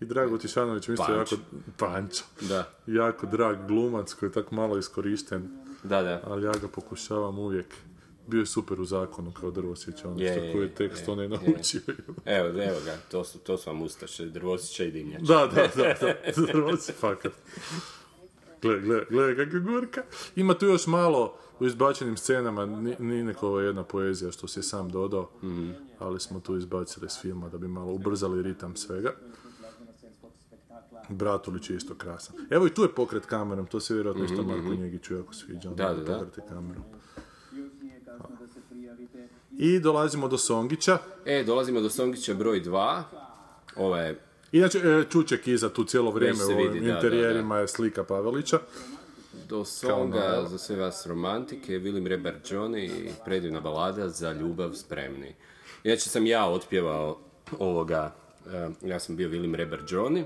I 0.00 0.04
Drago 0.04 0.38
Tišanović 0.38 0.88
mi 0.88 0.94
isto 0.94 1.04
Panč. 1.06 1.32
jako... 1.32 1.42
Pančo. 1.78 2.24
Da, 2.40 2.68
Jako 2.86 3.26
drag 3.26 3.66
glumac 3.68 4.14
koji 4.14 4.28
je 4.28 4.32
tako 4.32 4.54
malo 4.54 4.78
iskorišten, 4.78 5.48
da, 5.82 6.02
da. 6.02 6.20
ali 6.24 6.44
ja 6.44 6.52
ga 6.52 6.68
pokušavam 6.68 7.38
uvijek. 7.38 7.66
Bio 8.26 8.40
je 8.40 8.46
super 8.46 8.80
u 8.80 8.84
zakonu 8.84 9.32
kao 9.32 9.50
drvo 9.50 9.76
sjećan, 9.76 10.18
Je, 10.18 10.32
što 10.32 10.52
koji 10.52 10.62
je 10.62 10.74
tekst 10.74 11.02
je, 11.02 11.12
on 11.12 11.18
je 11.18 11.24
je. 11.24 11.28
naučio. 11.28 11.80
Evo, 12.26 12.48
evo 12.48 12.80
ga, 12.84 12.96
to 13.10 13.24
su, 13.24 13.38
to 13.38 13.58
su 13.58 13.70
vam 13.70 13.82
ustaše, 13.82 14.26
drvosića 14.26 14.84
i 14.84 14.90
dimnjač. 14.90 15.22
Da, 15.22 15.46
da, 15.46 15.66
da, 15.76 15.94
da, 15.96 16.14
drvo 16.44 16.76
si 16.76 16.92
fakat. 16.92 17.32
Gle, 18.62 18.80
gle, 18.80 19.04
gle 19.10 19.36
kakva 19.36 19.58
gurka. 19.60 20.02
Ima 20.36 20.54
tu 20.54 20.66
još 20.66 20.86
malo 20.86 21.34
u 21.60 21.66
izbačenim 21.66 22.16
scenama, 22.16 22.66
ni- 22.66 22.96
nije 22.98 23.24
nekova 23.24 23.62
jedna 23.62 23.84
poezija 23.84 24.32
što 24.32 24.48
si 24.48 24.58
je 24.58 24.64
sam 24.64 24.90
dodao, 24.90 25.30
Mhm. 25.42 25.70
ali 25.98 26.20
smo 26.20 26.40
tu 26.40 26.56
izbacili 26.56 27.08
s 27.08 27.20
filma 27.20 27.48
da 27.48 27.58
bi 27.58 27.68
malo 27.68 27.92
ubrzali 27.92 28.42
ritam 28.42 28.76
svega. 28.76 29.12
Bratulić 31.08 31.70
je 31.70 31.76
isto 31.76 31.94
krasan. 31.94 32.36
Evo 32.50 32.66
i 32.66 32.74
tu 32.74 32.82
je 32.82 32.88
pokret 32.88 33.26
kamerom, 33.26 33.66
to 33.66 33.80
se 33.80 33.94
vjerojatno 33.94 34.24
isto 34.24 34.42
Marko 34.42 34.74
Njegiću 34.74 35.14
jako 35.14 35.34
sviđa. 35.34 35.68
Mhm, 35.68 35.76
Da, 35.76 35.86
ono 35.86 35.96
da, 35.96 36.18
da. 36.36 36.42
kamerom. 36.48 36.82
I 39.52 39.78
dolazimo 39.80 40.28
do 40.28 40.38
Songića. 40.38 40.98
E, 41.24 41.44
dolazimo 41.44 41.80
do 41.80 41.90
Songića 41.90 42.34
broj 42.34 42.62
2. 42.62 43.02
Ovo 43.76 43.96
je 43.96 44.20
Inače, 44.52 44.78
e, 44.78 45.04
Čuček 45.10 45.46
iza 45.46 45.68
tu 45.68 45.84
cijelo 45.84 46.10
vrijeme 46.10 46.44
u 46.44 46.50
ovim 46.50 46.84
da, 46.84 46.90
interijerima 46.90 47.58
je 47.58 47.68
slika 47.68 48.04
Pavelića. 48.04 48.58
do 49.48 49.64
songa 49.64 50.18
naravno. 50.18 50.48
za 50.48 50.58
sve 50.58 50.76
vas 50.76 51.06
romantike, 51.06 51.78
Vilim 51.78 52.06
Reber 52.06 52.34
Johnny 52.44 52.84
i 52.84 53.10
predivna 53.24 53.60
balada 53.60 54.08
za 54.08 54.32
ljubav 54.32 54.72
spremni. 54.72 55.34
Inače 55.84 56.08
sam 56.10 56.26
ja 56.26 56.46
otpjevao 56.46 57.18
ovoga, 57.58 58.14
eh, 58.46 58.68
ja 58.82 59.00
sam 59.00 59.16
bio 59.16 59.28
Vilim 59.28 59.54
Reber 59.54 59.80
Johnny, 59.82 60.24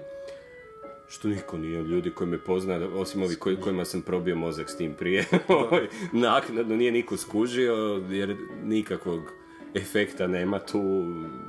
što 1.10 1.28
niko 1.28 1.58
nije 1.58 1.80
od 1.80 1.86
ljudi 1.86 2.10
koji 2.10 2.30
me 2.30 2.38
pozna, 2.38 2.88
osim 2.94 3.22
ovih 3.22 3.38
koji, 3.38 3.56
kojima 3.56 3.84
sam 3.84 4.02
probio 4.02 4.36
mozak 4.36 4.70
s 4.70 4.76
tim 4.76 4.94
prije. 4.94 5.24
Ovaj, 5.48 5.86
Naknadno 6.12 6.76
nije 6.76 6.92
niko 6.92 7.16
skužio, 7.16 8.02
jer 8.10 8.36
nikakvog 8.64 9.20
efekta 9.74 10.26
nema 10.26 10.58
tu 10.58 10.82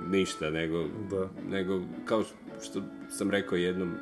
ništa, 0.07 0.49
nego, 0.49 0.85
Da. 1.09 1.29
nego 1.49 1.81
kao 2.05 2.23
što 2.63 2.81
sam 3.09 3.31
rekao 3.31 3.55
jednom 3.55 3.93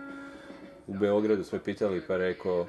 u 0.88 0.93
Beogradu 0.93 1.43
smo 1.43 1.60
pitali 1.60 2.01
pa 2.07 2.18
rekao 2.18 2.68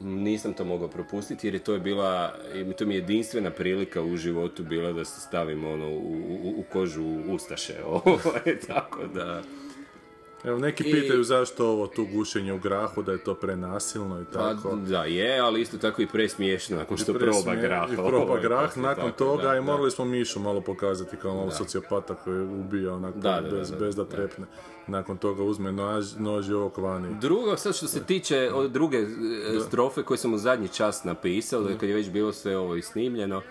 nisam 0.00 0.52
to 0.52 0.64
mogao 0.64 0.88
propustiti 0.88 1.46
jer 1.46 1.54
je 1.54 1.64
to 1.64 1.72
je 1.72 1.80
bila, 1.80 2.34
to 2.78 2.86
mi 2.86 2.94
je 2.94 2.98
jedinstvena 2.98 3.50
prilika 3.50 4.02
u 4.02 4.16
životu 4.16 4.64
bila 4.64 4.92
da 4.92 5.04
se 5.04 5.20
stavim 5.20 5.64
ono 5.64 5.88
u, 5.88 6.12
u, 6.42 6.54
u 6.58 6.64
kožu 6.72 7.04
Ustaše. 7.28 7.74
Ovaj, 8.04 8.58
tako 8.66 9.06
da... 9.14 9.42
Evo, 10.46 10.58
neki 10.58 10.84
I- 10.84 10.92
pitaju 10.92 11.24
zašto 11.24 11.66
ovo 11.66 11.86
tu 11.86 12.06
gušenje 12.06 12.52
u 12.52 12.58
grahu, 12.58 13.02
da 13.02 13.12
je 13.12 13.18
to 13.18 13.34
prenasilno 13.34 14.20
i 14.20 14.24
Pa, 14.24 14.38
tako. 14.38 14.76
da, 14.78 15.04
je, 15.04 15.38
ali 15.38 15.60
isto 15.60 15.78
tako 15.78 16.02
i 16.02 16.06
presmiješno 16.06 16.76
nakon 16.76 16.96
što 16.96 17.12
Presmije- 17.14 17.42
proba 17.44 17.54
grah. 17.58 17.92
I 17.92 17.96
proba 17.96 18.16
ovaj, 18.22 18.42
grah, 18.42 18.64
poslije, 18.64 18.82
nakon 18.84 19.04
tako, 19.04 19.18
toga 19.18 19.42
da, 19.42 19.52
i 19.52 19.56
da. 19.56 19.60
morali 19.62 19.90
smo 19.90 20.04
Mišu 20.04 20.40
malo 20.40 20.60
pokazati 20.60 21.16
kao 21.16 21.34
malo 21.34 21.50
sociopata 21.50 22.14
koji 22.14 22.42
ubija 22.42 22.94
onako 22.94 23.18
Da, 23.18 23.30
da, 23.32 23.40
da, 23.40 23.50
bez, 23.50 23.70
da, 23.70 23.76
bez 23.76 23.96
da 23.96 24.04
da. 24.04 24.10
trepne. 24.10 24.46
Nakon 24.88 25.16
toga 25.16 25.42
uzme 25.42 25.72
nož, 25.72 26.14
nož 26.16 26.48
i 26.48 26.54
ovog 26.54 26.78
vani. 26.78 27.08
Drugo, 27.20 27.56
sad 27.56 27.76
što 27.76 27.86
se 27.86 28.02
tiče 28.02 28.50
od 28.54 28.70
druge 28.70 28.98
e, 28.98 29.06
strofe 29.60 30.02
koje 30.02 30.18
sam 30.18 30.34
u 30.34 30.38
zadnji 30.38 30.68
čas 30.68 31.04
napisao, 31.04 31.62
da 31.62 31.78
kad 31.78 31.88
je 31.88 31.94
već 31.94 32.10
bilo 32.10 32.32
sve 32.32 32.56
ovo 32.56 32.76
i 32.76 32.82
snimljeno, 32.82 33.42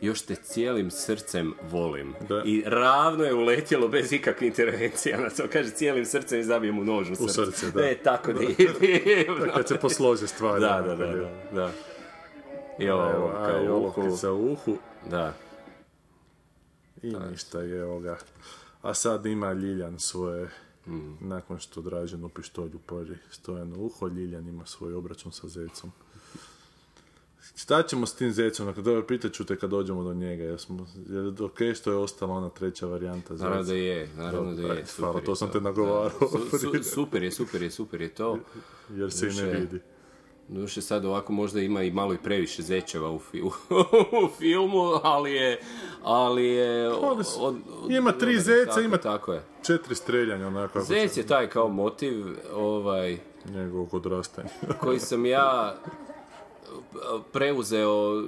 još 0.00 0.22
te 0.22 0.34
cijelim 0.34 0.90
srcem 0.90 1.54
volim. 1.70 2.14
Da. 2.28 2.42
I 2.46 2.62
ravno 2.66 3.24
je 3.24 3.34
uletjelo 3.34 3.88
bez 3.88 4.12
ikakve 4.12 4.46
intervencija. 4.46 5.20
Na 5.20 5.30
to 5.30 5.42
kaže 5.52 5.70
cijelim 5.70 6.04
srcem 6.04 6.40
i 6.40 6.44
zabijem 6.44 6.74
mu 6.74 6.84
nož 6.84 7.10
u 7.10 7.14
srce. 7.14 7.32
srce, 7.32 7.70
da. 7.70 7.84
E, 7.90 7.98
tako 8.02 8.32
divno. 8.32 9.52
Kad 9.54 9.68
se 9.68 9.76
poslože 9.76 10.26
stvari. 10.26 10.60
Da, 10.60 10.66
da, 10.68 10.74
onako, 10.74 10.96
da, 10.96 11.12
da, 11.12 11.30
da. 11.52 11.70
I 12.78 12.90
ovo, 12.90 13.32
kao 13.46 13.76
olovkica 13.76 14.32
u 14.32 14.52
uhu. 14.52 14.76
Da. 15.10 15.34
I 17.02 17.12
ništa 17.30 17.60
je 17.60 17.84
ovoga. 17.84 18.18
A 18.82 18.94
sad 18.94 19.26
ima 19.26 19.52
Ljiljan 19.52 19.98
svoje, 19.98 20.48
Mm. 20.86 21.16
nakon 21.20 21.58
što 21.58 21.80
Dražen 21.80 22.24
u 22.24 22.28
pištolju 22.28 22.78
pori 22.86 23.14
Stojanu 23.30 23.84
uho, 23.84 24.06
Ljiljan 24.08 24.48
ima 24.48 24.66
svoj 24.66 24.94
obračun 24.94 25.32
sa 25.32 25.48
zecom. 25.48 25.92
Šta 27.54 27.82
ćemo 27.82 28.06
s 28.06 28.14
tim 28.14 28.32
zecom? 28.32 28.66
Dakle, 28.66 28.82
dobro, 28.82 29.02
pitat 29.02 29.32
ću 29.32 29.44
te 29.44 29.56
kad 29.56 29.70
dođemo 29.70 30.04
do 30.04 30.14
njega. 30.14 30.44
Jesmo, 30.44 30.86
je 31.08 31.20
li 31.20 31.34
ok 31.40 31.58
što 31.74 31.90
je 31.90 31.96
ostala 31.96 32.34
ona 32.34 32.48
treća 32.50 32.86
varijanta 32.86 33.36
zeca? 33.36 33.44
Naravno 33.44 33.64
da 33.64 33.74
je, 33.74 34.08
naravno 34.16 34.54
da 34.54 34.62
je. 34.64 34.86
super 34.86 35.04
hvala, 35.04 35.18
je 35.18 35.24
to 35.24 35.34
sam 35.34 35.50
te 35.50 35.60
nagovarao. 35.60 36.10
Su- 36.10 36.28
su- 36.50 36.82
super 36.84 37.22
je, 37.22 37.30
super 37.32 37.62
je, 37.62 37.70
super 37.70 38.02
je 38.02 38.08
to. 38.08 38.38
Jer 38.90 39.12
se 39.12 39.28
i 39.28 39.32
ne 39.32 39.50
vidi. 39.50 39.80
Doduše 40.48 40.82
sad 40.82 41.04
ovako 41.04 41.32
možda 41.32 41.60
ima 41.60 41.82
i 41.82 41.90
malo 41.90 42.14
i 42.14 42.18
previše 42.18 42.62
zečeva 42.62 43.10
u, 43.10 43.18
fi- 43.20 43.42
u 44.24 44.28
filmu, 44.30 44.80
ali 45.02 45.32
je... 45.32 45.60
Ali 46.02 46.44
je... 46.46 46.90
Su- 47.24 47.44
od- 47.44 47.56
ima 47.90 48.12
tri 48.12 48.26
dobar, 48.28 48.42
zeca, 48.42 48.66
tako, 48.66 48.80
ima- 48.80 48.96
Tako 48.96 49.32
je. 49.32 49.42
Četiri 49.62 49.94
streljanja 49.94 50.46
onako 50.46 50.80
Zec 50.80 51.16
je 51.16 51.26
taj 51.26 51.48
kao 51.48 51.68
motiv, 51.68 52.26
ovaj, 52.54 53.18
njegovog 53.46 53.94
odrastanja. 53.94 54.48
koji 54.80 54.98
sam 54.98 55.26
ja 55.26 55.76
preuzeo 57.32 58.22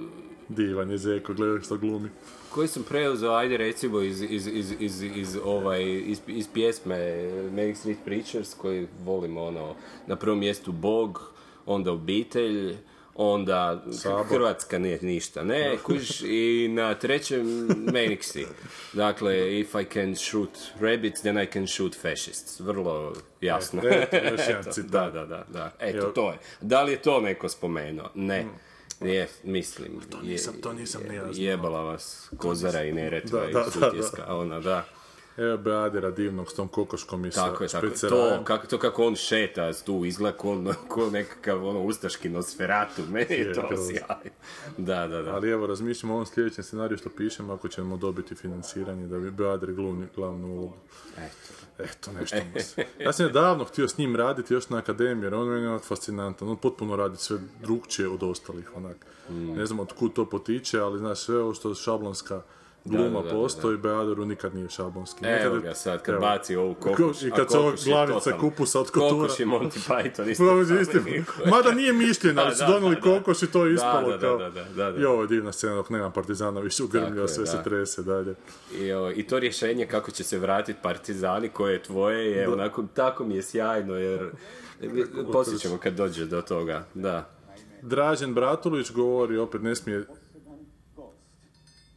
Divan 0.48 0.90
je 0.90 0.98
Zeko, 0.98 1.34
gledaj 1.34 1.60
što 1.60 1.76
glumi. 1.76 2.08
koji 2.50 2.68
sam 2.68 2.82
preuzeo, 2.82 3.32
ajde 3.32 3.56
recimo 3.56 4.00
iz, 4.00 4.22
iz, 4.22 4.46
iz, 4.46 4.74
iz, 4.80 5.02
iz, 5.02 5.38
ovaj, 5.44 6.02
iz, 6.06 6.20
iz 6.26 6.48
pjesme 6.54 7.28
Manic 7.52 7.78
Street 7.78 7.98
Preachers 8.04 8.54
koji 8.54 8.88
volimo 9.04 9.42
ono, 9.44 9.74
na 10.06 10.16
prvom 10.16 10.38
mjestu 10.38 10.72
Bog, 10.72 11.32
onda 11.66 11.92
obitelj, 11.92 12.76
onda 13.16 13.82
Sabor. 13.92 14.26
Hrvatska 14.26 14.78
nije 14.78 14.98
ništa, 15.02 15.44
ne, 15.44 15.78
kužiš, 15.78 16.20
i 16.20 16.68
na 16.70 16.94
trećem 16.94 17.46
Manixi. 17.68 18.46
Dakle, 18.92 19.60
if 19.60 19.74
I 19.74 19.84
can 19.84 20.16
shoot 20.16 20.50
rabbits, 20.80 21.20
then 21.20 21.38
I 21.38 21.46
can 21.46 21.66
shoot 21.66 21.96
fascists. 21.96 22.60
Vrlo 22.60 23.12
jasno. 23.40 23.82
Eto, 23.84 24.16
još 24.16 24.40
jedan 24.48 24.64
citat. 24.72 24.90
Da, 24.90 25.10
da, 25.10 25.26
da, 25.26 25.44
da. 25.48 25.72
Eto, 25.80 26.06
to 26.06 26.30
je. 26.30 26.38
Da 26.60 26.82
li 26.82 26.92
je 26.92 26.98
to 26.98 27.20
neko 27.20 27.48
spomenuo? 27.48 28.08
Ne. 28.14 28.46
Je, 29.00 29.28
mislim. 29.44 30.00
To 30.10 30.18
nisam- 30.22 30.54
to 30.54 30.72
nisam 30.72 31.02
znao. 31.06 31.30
Jebala 31.34 31.80
vas 31.82 32.30
Kozara 32.36 32.84
i 32.84 32.92
Neretva 32.92 33.40
i 33.44 33.70
Sutjeska, 33.72 34.24
ona, 34.28 34.60
da. 34.60 34.84
Evo 35.36 35.56
Beadira 35.56 36.10
divnog 36.10 36.50
s 36.50 36.54
tom 36.54 36.68
kokoškom 36.68 37.26
i 37.26 37.32
sa 37.32 37.50
Tako 37.50 37.64
je, 37.64 37.68
tako 37.68 37.86
je. 37.86 37.92
To, 37.92 38.40
kako, 38.44 38.66
to 38.66 38.78
kako 38.78 39.06
on 39.06 39.16
šeta 39.16 39.72
tu 39.72 40.04
izgleda 40.04 40.36
ko, 40.36 40.74
ko 40.88 41.10
nekakav 41.10 41.68
ono 41.68 41.82
ustaški 41.82 42.28
nosferatu, 42.28 43.02
meni 43.10 43.34
je 43.34 43.38
Je, 43.38 43.52
to 43.54 43.68
sjaj. 43.90 44.30
Da, 44.78 45.06
da, 45.06 45.22
da. 45.22 45.34
Ali 45.34 45.50
evo, 45.50 45.66
razmišljamo 45.66 46.14
o 46.14 46.16
ovom 46.16 46.26
sljedećem 46.26 46.64
scenariju 46.64 46.98
što 46.98 47.10
pišemo 47.10 47.52
ako 47.52 47.68
ćemo 47.68 47.96
dobiti 47.96 48.34
financiranje 48.34 49.06
da 49.06 49.18
bi 49.18 49.30
Beadir 49.30 49.72
glumi 49.72 50.06
glavnu 50.16 50.48
ulogu. 50.48 50.74
Eto. 51.18 51.62
Eto, 51.78 52.12
nešto 52.12 52.36
se. 52.60 52.84
Ja 52.98 53.12
sam 53.12 53.26
je 53.26 53.32
davno 53.32 53.64
htio 53.64 53.88
s 53.88 53.98
njim 53.98 54.16
raditi 54.16 54.54
još 54.54 54.68
na 54.68 54.78
akademiji, 54.78 55.26
jer 55.26 55.34
on 55.34 55.48
meni 55.48 55.72
je 55.72 55.78
fascinantan. 55.78 56.48
On 56.48 56.56
potpuno 56.56 56.96
radi 56.96 57.16
sve 57.16 57.38
drugčije 57.62 58.08
od 58.08 58.22
ostalih, 58.22 58.76
onak. 58.76 59.06
Mm. 59.30 59.52
Ne 59.52 59.66
znam 59.66 59.80
od 59.80 59.92
kud 59.92 60.12
to 60.12 60.30
potiče, 60.30 60.78
ali 60.78 60.98
znaš, 60.98 61.20
sve 61.20 61.38
ovo 61.38 61.54
što 61.54 61.74
šablonska 61.74 62.42
gluma 62.84 63.08
da, 63.20 63.22
da, 63.22 63.22
da, 63.22 63.30
postoji, 63.30 63.76
Beadiru 63.76 64.24
nikad 64.24 64.54
nije 64.54 64.68
šablonski. 64.68 65.24
Evo 65.24 65.34
Nekad 65.36 65.54
je- 65.54 65.60
ga 65.60 65.74
sad, 65.74 66.02
kad 66.02 66.12
evo. 66.14 66.20
baci 66.20 66.56
ovu 66.56 66.74
kokoš, 66.74 67.22
I 67.22 67.30
kad 67.30 67.50
se 67.50 67.58
ova 67.58 67.70
je 67.70 67.76
glavica 67.84 68.38
kupusa 68.38 68.80
od 68.80 68.90
kotura. 68.90 69.10
Kokoš 69.10 69.40
je 69.40 69.46
Monty 69.46 69.88
Python, 69.88 70.30
isto. 70.30 70.76
Isti. 70.80 71.22
Mada 71.50 71.72
nije 71.72 71.92
mišljen, 71.92 72.38
ali 72.38 72.54
su 72.56 72.64
donijeli 72.68 73.00
kokoš 73.00 73.42
i 73.42 73.46
to 73.46 73.66
je 73.66 73.74
ispalo 73.74 74.18
kao... 74.20 74.50
I 74.98 75.04
ovo 75.04 75.22
je 75.22 75.28
divna 75.28 75.52
scena 75.52 75.74
dok 75.74 75.90
nema 75.90 76.10
partizana 76.10 76.60
više 76.60 76.82
ugrmlja, 76.82 77.28
sve 77.28 77.46
se 77.46 77.62
trese 77.64 78.02
dalje. 78.02 78.34
I, 78.78 78.92
o, 78.92 79.10
I 79.10 79.26
to 79.26 79.38
rješenje 79.38 79.86
kako 79.86 80.10
će 80.10 80.24
se 80.24 80.38
vratiti 80.38 80.78
partizani 80.82 81.48
koje 81.48 81.72
je 81.72 81.82
tvoje 81.82 82.30
je 82.30 82.48
onako, 82.48 82.84
tako 82.94 83.24
mi 83.24 83.34
je 83.36 83.42
sjajno 83.42 83.94
jer 83.94 84.30
poslije 85.32 85.58
ćemo 85.58 85.78
kad 85.78 85.94
dođe 85.94 86.26
do 86.26 86.42
toga, 86.42 86.84
da. 86.94 87.28
Dražen 87.82 88.34
Bratulić 88.34 88.90
govori, 88.92 89.38
opet 89.38 89.62
ne 89.62 89.76
smije... 89.76 90.04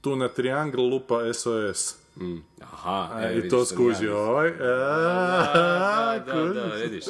Tu 0.05 0.15
na 0.15 0.27
triangl 0.29 0.81
lupa 0.81 1.33
SOS. 1.33 1.97
Mm. 2.17 2.37
Aha, 2.61 3.21
E, 3.21 3.37
I 3.37 3.49
to 3.49 3.65
skuži 3.65 4.05
ja. 4.05 4.17
ovaj. 4.17 4.51
Da, 4.51 6.23
da, 6.25 6.43
da, 6.53 6.75
vidiš. 6.83 7.05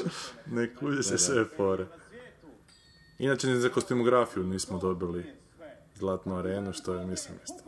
Ne 0.45 0.75
kuži 0.75 1.03
se 1.03 1.17
sve 1.17 1.45
fore. 1.57 1.85
Inače, 3.19 3.47
ni 3.47 3.59
za 3.59 3.69
kostimografiju 3.69 4.43
nismo 4.43 4.79
dobili 4.79 5.25
Zlatnu 5.95 6.37
arenu, 6.37 6.73
što 6.73 6.93
je, 6.93 7.05
mislim, 7.05 7.37
isto 7.43 7.63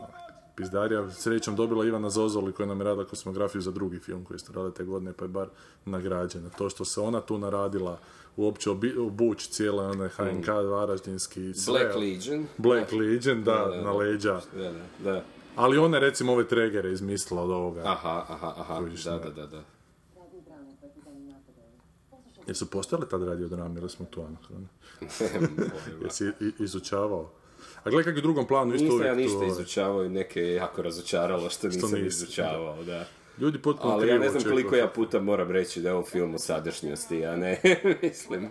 pizdarija. 0.56 1.10
Srećom 1.10 1.56
dobila 1.56 1.84
Ivana 1.84 2.10
Zozoli 2.10 2.52
koja 2.52 2.66
nam 2.66 2.80
je 2.80 2.84
radila 2.84 3.04
kostimografiju 3.04 3.60
za 3.60 3.70
drugi 3.70 3.98
film 3.98 4.24
koji 4.24 4.38
ste 4.38 4.52
radili 4.52 4.74
te 4.74 4.84
godine, 4.84 5.12
pa 5.12 5.24
je 5.24 5.28
bar 5.28 5.48
nagrađena. 5.84 6.48
To 6.50 6.70
što 6.70 6.84
se 6.84 7.00
ona 7.00 7.20
tu 7.20 7.38
naradila, 7.38 7.98
uopće 8.38 8.70
obuć 8.98 9.48
cijela 9.48 9.84
onaj 9.84 10.08
HNK 10.08 10.48
Varaždinski, 10.48 11.54
sve. 11.54 11.72
Black 11.72 11.96
Legion. 11.96 12.46
Black 12.56 12.92
Legion, 12.92 13.44
da, 13.44 13.82
na 13.84 13.92
leđa. 13.92 14.40
Da, 14.56 14.62
da, 14.62 15.12
da. 15.12 15.24
Ali 15.56 15.78
ona 15.78 15.96
je 15.96 16.00
recimo 16.00 16.32
ove 16.32 16.48
tregere 16.48 16.92
izmislila 16.92 17.42
od 17.42 17.50
ovoga. 17.50 17.82
Aha, 17.84 18.24
aha, 18.28 18.54
aha, 18.56 18.78
Kužiš, 18.78 19.04
da, 19.04 19.10
da. 19.10 19.18
da, 19.18 19.30
da, 19.30 19.46
da. 19.46 19.62
Jesu 22.46 22.70
postojale 22.70 23.08
tad 23.08 23.22
radiodrame 23.22 23.80
ili 23.80 23.90
smo 23.90 24.06
tu 24.10 24.20
anahroni? 24.20 24.66
Jesi 26.04 26.24
izučavao? 26.58 27.30
A 27.84 27.90
gledaj 27.90 28.04
kako 28.04 28.16
je 28.16 28.18
u 28.18 28.22
drugom 28.22 28.46
planu 28.46 28.74
isto 28.74 28.84
Nisam 28.84 28.96
uvijek 28.96 29.08
ja 29.08 29.14
ništa 29.14 29.36
ovaj, 29.36 29.48
izučavao 29.48 30.04
i 30.04 30.08
neke 30.08 30.40
je 30.40 30.54
jako 30.54 30.82
razočaralo 30.82 31.50
što 31.50 31.68
nisam 31.68 31.90
nisi, 31.90 32.06
izučavao, 32.06 32.84
da. 32.84 33.04
Ljudi 33.40 33.58
potpuno 33.58 33.92
Ali 33.92 34.08
ja 34.08 34.18
ne 34.18 34.28
znam 34.28 34.42
koliko 34.42 34.76
ja 34.76 34.88
puta 34.88 35.20
moram 35.20 35.50
reći 35.50 35.80
da 35.80 35.88
je 35.88 35.94
ovo 35.94 36.04
film 36.04 36.34
u 36.34 36.38
sadašnjosti, 36.38 37.26
a 37.26 37.36
ne, 37.36 37.60
mislim, 38.02 38.48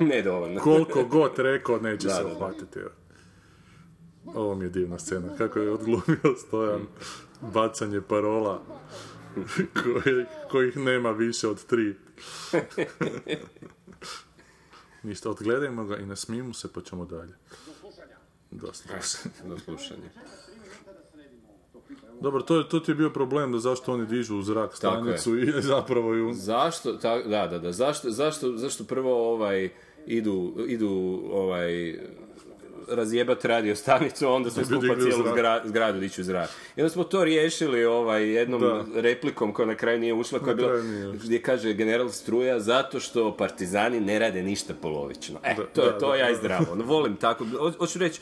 ne 0.00 0.22
dovoljno. 0.22 0.60
Koliko 0.60 1.04
god 1.04 1.38
rekao, 1.38 1.78
neće 1.80 2.06
Da, 2.06 2.14
se 2.14 2.24
uhvatiti. 2.24 2.78
evo. 2.78 2.90
Ovo 4.34 4.54
mi 4.54 4.64
je 4.64 4.68
divna 4.68 4.98
scena. 4.98 5.36
Kako 5.38 5.58
je 5.58 5.72
odglumio 5.72 6.36
Stojan 6.46 6.86
bacanje 7.40 8.00
parola 8.00 8.62
koje, 9.82 10.26
kojih 10.50 10.76
nema 10.76 11.10
više 11.10 11.48
od 11.48 11.64
tri. 11.64 11.96
Ništa, 15.02 15.30
odgledajmo 15.30 15.84
ga 15.84 15.96
i 15.96 16.06
nasmijemo 16.06 16.54
se 16.54 16.72
pa 16.72 16.80
ćemo 16.80 17.04
dalje. 17.04 17.34
Dosta. 18.50 18.94
Do 19.44 19.58
slušanja. 19.58 20.10
Dobro, 22.20 22.42
to, 22.42 22.56
je, 22.56 22.68
to 22.68 22.80
ti 22.80 22.90
je 22.90 22.94
bio 22.94 23.10
problem 23.10 23.52
da 23.52 23.58
zašto 23.58 23.92
oni 23.92 24.06
dižu 24.06 24.36
u 24.36 24.42
zrak 24.42 24.76
stanicu 24.76 25.38
i 25.38 25.52
zapravo 25.62 26.14
ju... 26.14 26.32
Zašto, 26.32 26.92
ta, 26.92 27.18
da, 27.18 27.46
da, 27.46 27.58
da, 27.58 27.72
zašto, 27.72 28.10
zašto, 28.10 28.52
zašto 28.52 28.84
prvo 28.84 29.32
ovaj, 29.32 29.68
idu, 30.06 30.54
idu 30.68 30.90
ovaj, 31.32 31.94
razjebat 32.88 33.44
radio 33.44 33.76
stanicu, 33.76 34.28
onda 34.28 34.50
sve 34.50 34.64
skupa 34.64 34.94
cijelu 35.00 35.24
zgra, 35.28 35.62
zgradu 35.64 36.00
diću 36.00 36.20
u 36.20 36.24
zrak. 36.24 36.48
I 36.76 36.80
onda 36.80 36.90
smo 36.90 37.04
to 37.04 37.24
riješili 37.24 37.84
ovaj, 37.84 38.28
jednom 38.28 38.60
Da. 38.60 38.84
replikom 38.94 39.52
koja 39.52 39.66
na 39.66 39.74
kraju 39.74 39.98
nije 40.00 40.14
ušla, 40.14 40.38
koja 40.38 40.50
je 40.50 40.56
bila, 40.56 40.72
gdje 41.14 41.42
kaže 41.42 41.72
general 41.74 42.08
Struja, 42.10 42.60
zato 42.60 43.00
što 43.00 43.36
partizani 43.36 44.00
ne 44.00 44.18
rade 44.18 44.42
ništa 44.42 44.74
polovično. 44.74 45.38
E, 45.44 45.54
Da, 45.54 45.62
to 45.64 45.82
je 45.82 45.92
da, 45.92 45.98
to, 45.98 46.08
da, 46.08 46.16
ja 46.16 46.30
i 46.30 46.36
zdravo. 46.36 46.74
No, 46.74 46.84
volim 46.84 47.16
tako, 47.16 47.44
ho- 47.46 47.72
hoću 47.78 47.98
reći, 47.98 48.20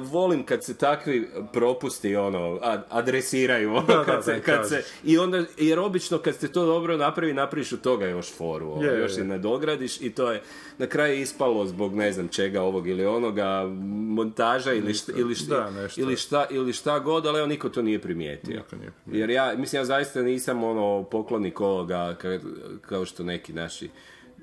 volim 0.00 0.42
kad 0.42 0.64
se 0.64 0.74
takvi 0.74 1.28
propusti 1.52 2.16
ono, 2.16 2.58
ad- 2.62 2.82
adresiraju, 2.90 3.70
ono, 3.70 3.82
Da, 3.82 4.04
kad, 4.04 4.16
da 4.16 4.22
se, 4.22 4.40
kad 4.40 4.68
se, 4.68 4.82
i 5.04 5.18
onda, 5.18 5.42
jer 5.58 5.78
obično 5.78 6.18
kad 6.18 6.34
ste 6.34 6.48
to 6.48 6.64
dobro 6.64 6.96
napravi, 6.96 7.32
napraviš 7.34 7.72
od 7.72 7.80
toga 7.80 8.06
još 8.06 8.32
foru, 8.32 8.72
ono, 8.72 8.82
Je, 8.82 8.98
još 8.98 9.10
je. 9.10 9.14
se 9.14 9.24
nadogradiš 9.24 10.00
i 10.00 10.10
to 10.10 10.30
je 10.30 10.42
na 10.78 10.86
kraju 10.86 11.14
ispalo 11.14 11.66
zbog 11.66 11.94
ne 11.94 12.12
znam 12.12 12.28
čega 12.28 12.62
ovog 12.62 12.88
ili 12.88 13.06
onoga, 13.06 13.64
montaža 14.06 14.72
ili 14.72 14.94
šta, 14.94 15.12
ili 15.16 15.34
šta, 15.34 15.70
Da, 15.70 15.88
ili 15.96 16.16
šta, 16.16 16.46
ili 16.50 16.72
šta 16.72 16.98
god, 16.98 17.26
ali 17.26 17.38
evo 17.38 17.46
niko 17.46 17.68
to 17.68 17.82
nije 17.82 17.98
primijetio. 17.98 18.56
Niko 18.56 18.76
nije 18.76 18.92
Jer 19.14 19.30
ja, 19.30 19.54
mislim, 19.56 19.80
ja 19.80 19.84
zaista 19.84 20.22
nisam 20.22 20.64
ono 20.64 21.04
poklonik 21.04 21.60
ovoga 21.60 22.16
ka- 22.22 22.40
kao 22.80 23.04
što 23.04 23.22
neki 23.24 23.52
naši 23.52 23.90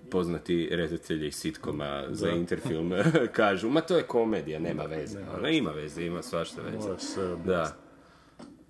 poznati 0.10 0.70
redatelji 0.72 1.32
sitkoma 1.32 2.03
za 2.10 2.30
Interfilm 2.30 2.91
kažu, 3.36 3.70
ma 3.70 3.82
to 3.82 3.97
je 3.97 4.03
komedija, 4.03 4.60
nema 4.60 4.84
veze. 4.84 5.20
Ono, 5.38 5.47
ima 5.47 5.72
veze, 5.72 6.05
ima 6.05 6.22
svašta 6.22 6.62
veze. 6.62 6.89
Da. 7.45 7.76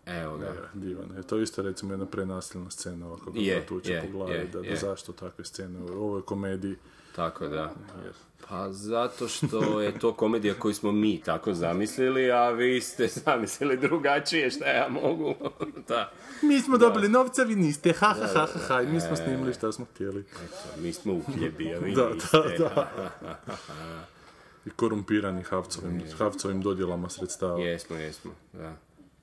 Evo 0.05 0.37
ga. 0.37 0.45
Je, 0.45 0.53
divan 0.73 1.15
je. 1.17 1.23
To 1.23 1.37
je 1.37 1.43
isto 1.43 1.61
recimo 1.61 1.93
jedna 1.93 2.05
prenasilna 2.05 2.69
scena 2.69 3.07
ovako 3.07 3.31
ga 3.31 3.39
Je, 3.39 3.65
tuče 3.65 4.01
po 4.01 4.17
glavi, 4.17 4.33
je, 4.33 4.45
da, 4.45 4.61
da 4.61 4.75
zašto 4.75 5.13
takve 5.13 5.45
scene 5.45 5.79
u 5.79 6.03
ovoj 6.03 6.21
komediji. 6.21 6.75
Tako 7.15 7.47
da. 7.47 7.73
Jer, 8.03 8.13
Pa 8.47 8.71
zato 8.71 9.27
što 9.27 9.81
je 9.81 9.99
to 9.99 10.13
komedija 10.13 10.53
koju 10.53 10.73
smo 10.73 10.91
mi 10.91 11.21
tako 11.21 11.53
zamislili, 11.53 12.31
a 12.31 12.49
vi 12.49 12.81
ste 12.81 13.07
zamislili 13.07 13.77
drugačije, 13.77 14.51
šta 14.51 14.65
ja 14.65 14.89
mogu. 14.89 15.35
da. 15.87 16.11
mi 16.41 16.61
smo 16.61 16.77
dobili 16.77 17.09
novca, 17.09 17.43
vi 17.43 17.55
niste, 17.55 17.93
ha 17.93 18.07
ha 18.07 18.27
ha 18.33 18.47
ha, 18.53 18.59
ha, 18.67 18.81
mi 18.81 19.01
smo 19.01 19.15
snimili 19.15 19.53
šta 19.53 19.71
smo 19.71 19.85
htjeli. 19.85 20.19
Eto, 20.19 20.81
mi 20.81 20.93
smo 20.93 21.13
uhljebi, 21.13 21.73
a 21.75 21.79
vi 21.79 21.95
Da, 21.95 22.09
niste. 22.09 22.37
da, 22.59 22.89
I 24.65 24.69
korumpirani 24.69 25.43
Havcovim, 25.43 26.01
Havcovim 26.17 26.61
dodjelama 26.61 27.09
sredstava. 27.09 27.59
Jesmo, 27.59 27.95
jesmo, 27.95 28.31
da. 28.53 28.73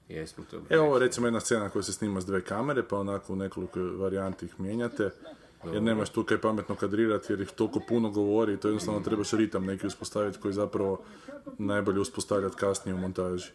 Jesmo 0.09 0.45
to. 0.51 0.61
Evo 0.71 0.99
recimo 0.99 1.27
jedna 1.27 1.41
scena 1.41 1.69
koja 1.69 1.83
se 1.83 1.93
snima 1.93 2.21
s 2.21 2.27
dve 2.27 2.41
kamere, 2.41 2.83
pa 2.83 2.99
onako 2.99 3.33
u 3.33 3.37
nekoliko 3.37 3.81
varijanti 3.81 4.47
ih 4.47 4.61
mijenjate. 4.61 5.11
Jer 5.65 5.83
nemaš 5.83 6.11
tu 6.11 6.25
kaj 6.25 6.41
pametno 6.41 6.75
kadrirati 6.75 7.33
jer 7.33 7.41
ih 7.41 7.51
toliko 7.51 7.81
puno 7.89 8.11
govori 8.11 8.55
i 8.55 8.57
to 8.57 8.69
jednostavno 8.69 9.01
trebaš 9.01 9.31
ritam 9.31 9.65
neki 9.65 9.87
uspostaviti 9.87 10.39
koji 10.39 10.55
zapravo 10.55 11.01
najbolje 11.59 12.01
uspostavljati 12.01 12.57
kasnije 12.57 12.95
u 12.95 12.99
montaži. 12.99 13.51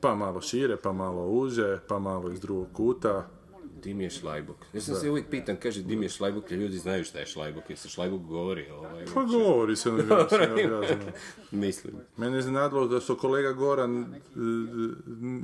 Pa 0.00 0.14
malo 0.14 0.40
šire, 0.40 0.76
pa 0.76 0.92
malo 0.92 1.26
uže, 1.26 1.78
pa 1.88 1.98
malo 1.98 2.30
iz 2.30 2.40
drugog 2.40 2.66
kuta. 2.72 3.28
Dim 3.82 4.00
je 4.00 4.10
šlajbuk. 4.10 4.56
Ja 4.72 4.80
sam 4.80 4.94
se 4.94 5.10
uvijek 5.10 5.30
pitan, 5.30 5.56
kaže 5.56 5.82
dim 5.82 6.02
je 6.02 6.08
šlajbuk, 6.08 6.50
jer 6.50 6.60
ljudi 6.60 6.78
znaju 6.78 7.04
šta 7.04 7.18
je 7.18 7.26
šlajbuk, 7.26 7.64
jer 7.68 7.78
se 7.78 7.88
šlajbuk 7.88 8.22
govori. 8.22 8.70
Ovaj, 8.70 9.04
Pa 9.14 9.22
govori 9.22 9.76
se, 9.76 9.92
ne. 9.92 10.02
Mislim. 11.66 11.94
Mene 12.16 12.36
je 12.36 12.38
iznenadilo 12.38 12.88
da 12.88 13.00
što 13.00 13.16
kolega 13.16 13.52
Goran 13.52 14.02
e, 14.02 14.08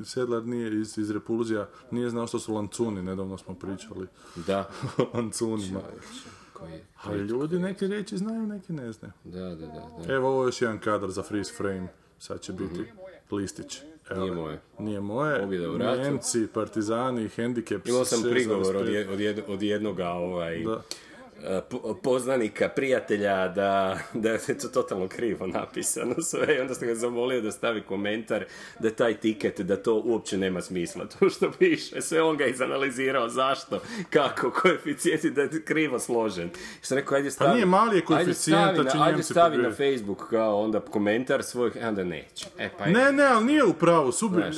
Sedlar 0.05 0.45
nije 0.45 0.81
iz, 0.81 0.99
iz 0.99 1.11
Repulzija, 1.11 1.69
nije 1.91 2.11
znao 2.11 2.27
što 2.27 2.39
su 2.39 2.55
lancuni, 2.55 3.03
nedavno 3.03 3.39
smo 3.39 3.55
pričali 3.55 4.07
Da. 4.47 4.71
lancunima. 5.15 5.81
Koji? 6.53 6.81
Ali 7.03 7.19
ljudi 7.19 7.59
neke 7.59 7.87
riječi 7.87 8.17
znaju, 8.17 8.47
neki 8.47 8.73
ne 8.73 8.93
znaju. 8.93 9.13
Da, 9.25 9.41
da, 9.41 9.67
da. 9.67 9.89
da. 10.07 10.15
Evo 10.15 10.29
ovo 10.29 10.43
je 10.43 10.49
još 10.49 10.63
jedan 10.63 10.79
kadar 10.79 11.11
za 11.11 11.23
freeze 11.23 11.53
frame, 11.53 11.89
sad 12.19 12.41
će 12.41 12.53
biti 12.53 12.85
listić. 13.31 13.81
Evo, 14.11 14.21
Nije 14.21 14.33
moje. 14.35 14.59
Nije 14.79 15.01
moje. 15.01 15.41
Pobjeda 15.41 15.71
u 15.71 15.79
ratu. 15.79 16.03
Njemci, 16.03 16.47
partizani, 16.47 17.29
hendikep. 17.29 17.89
Imao 17.89 18.05
sam 18.05 18.21
6,5. 18.21 18.31
prigovor 18.31 18.77
od, 18.77 18.87
jed- 18.89 19.43
od 19.49 19.63
jednoga 19.63 20.09
ovaj, 20.09 20.59
Da. 20.59 20.83
E, 21.43 21.61
po- 21.61 21.95
poznanika, 21.95 22.69
prijatelja, 22.69 23.49
da, 23.49 23.99
da 24.15 24.31
je 24.31 24.59
to 24.59 24.69
totalno 24.69 25.09
krivo 25.09 25.47
napisano 25.47 26.15
sve 26.31 26.57
i 26.57 26.61
onda 26.61 26.75
sam 26.75 26.89
ga 26.89 26.95
zamolio 26.95 27.41
da 27.41 27.51
stavi 27.51 27.83
komentar 27.83 28.45
da 28.79 28.91
taj 28.91 29.15
tiket, 29.15 29.61
da 29.61 29.77
to 29.77 29.95
uopće 29.97 30.37
nema 30.39 30.61
smisla, 30.61 31.05
to 31.19 31.31
što 31.31 31.51
piše. 31.51 32.03
Sve 32.03 32.23
on 32.23 32.37
ga 32.37 32.47
izanalizirao, 32.47 33.29
zašto, 33.29 33.81
kako, 34.11 34.51
koeficijenti, 34.53 35.31
da 35.31 35.43
je 35.43 35.63
krivo 35.65 35.99
složen. 35.99 36.51
Sam 36.83 36.99
rekao, 36.99 37.17
ajde 37.17 37.31
stavi... 37.31 37.55
nije 37.55 37.67
mali 37.67 37.97
je 37.97 38.03
ajde 38.09 38.35
stavi 38.35 38.79
na- 38.79 39.05
Ajde 39.05 39.23
stavi 39.23 39.57
na. 39.57 39.71
Facebook 39.71 40.31
kao 40.31 40.61
onda 40.61 40.81
komentar 40.81 41.43
svoj, 41.43 41.71
e, 41.75 41.89
onda 41.89 42.05
neće. 42.05 42.47
E, 42.59 42.71
pa 42.79 42.87
Ne, 42.87 43.13
ne, 43.13 43.25
ali 43.25 43.45
nije 43.45 43.65
u 43.65 43.73
pravu. 43.73 44.13
Subi, 44.13 44.35
Znaš, 44.37 44.57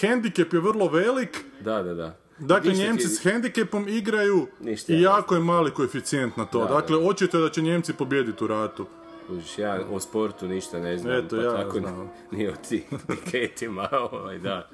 hendikep 0.00 0.52
je 0.52 0.60
vrlo 0.60 0.88
velik. 0.88 1.38
Da, 1.60 1.82
da, 1.82 1.94
da. 1.94 2.16
Dakle, 2.38 2.70
Ništa 2.70 2.82
ti- 2.82 2.88
Njemci 2.88 3.08
s 3.08 3.22
hendikepom 3.22 3.88
igraju 3.88 4.46
Ništa 4.60 4.92
i 4.92 5.00
jako 5.00 5.34
je 5.34 5.40
mali 5.40 5.70
koeficijent 5.70 6.36
na 6.36 6.44
to. 6.44 6.58
Da, 6.58 6.74
dakle, 6.74 6.96
očito 6.98 7.38
je 7.38 7.42
da 7.42 7.50
će 7.50 7.62
Njemci 7.62 7.92
pobijediti 7.92 8.44
u 8.44 8.46
ratu. 8.46 8.86
Kužiš, 9.26 9.58
ja 9.58 9.78
o 9.90 10.00
sportu 10.00 10.48
ništa 10.48 10.78
ne 10.78 10.98
znam, 10.98 11.12
Eto, 11.14 11.36
pa 11.36 11.42
ja 11.42 11.52
tako 11.54 11.78
znam. 11.78 12.10
ni 12.32 12.48
o 12.48 12.52
tim 12.68 12.82
tiketima, 13.22 13.88
ovaj, 14.12 14.38
da. 14.38 14.68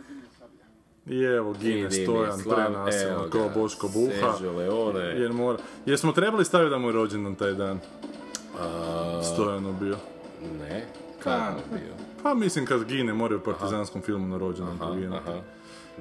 I 1.07 1.19
evo, 1.19 1.53
Gine 1.53 1.91
stojan, 1.91 2.41
evo 3.05 3.27
kao 3.33 3.51
Boško 3.51 3.89
Buha. 3.89 4.49
Leone. 4.49 5.01
Jer 5.01 5.33
mora... 5.33 5.59
Jer 5.87 5.99
smo 5.99 6.13
trebali 6.13 6.45
staviti 6.45 6.71
da 6.71 6.79
mu 6.79 6.89
je 6.89 6.93
rođendan 6.93 7.35
taj 7.35 7.53
dan. 7.53 7.79
A, 8.61 9.21
Stojano 9.25 9.73
bio. 9.73 9.97
ne, 10.61 10.87
kako 11.19 11.35
je 11.59 11.65
bio? 11.73 11.95
Pa 12.23 12.35
mislim 12.35 12.67
kad 12.67 12.85
gine 12.85 13.13
mora 13.15 13.37
u 13.37 13.41
partizanskom 13.41 14.03
filmu 14.03 14.27
na 14.29 14.39
rođendan 14.39 14.79
poginuti. 14.79 15.17
Aha, 15.19 15.41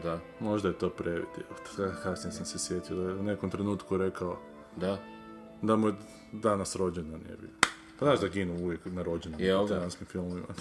da, 0.04 0.20
Možda 0.40 0.68
je 0.68 0.78
to 0.78 0.90
previti. 0.90 1.42
Kasnije 2.04 2.32
sam 2.32 2.46
se 2.46 2.60
sjetio 2.60 2.96
da 2.96 3.02
je 3.02 3.16
u 3.16 3.24
nekom 3.24 3.50
trenutku 3.50 3.98
rekao 3.98 4.40
da. 4.76 4.98
da 5.62 5.76
mu 5.76 5.88
je 5.88 5.94
danas 6.32 6.76
rođendan 6.76 7.22
je 7.22 7.38
bio. 7.38 7.69
Pa 8.00 8.06
znaš 8.06 8.20
da 8.20 8.28
ginu 8.28 8.54
uvijek 8.56 8.80
na 8.86 9.04
Jel 9.38 9.58
u 9.58 9.68
da? 9.68 9.68
partizanskim 9.68 10.08
filmovima. 10.08 10.48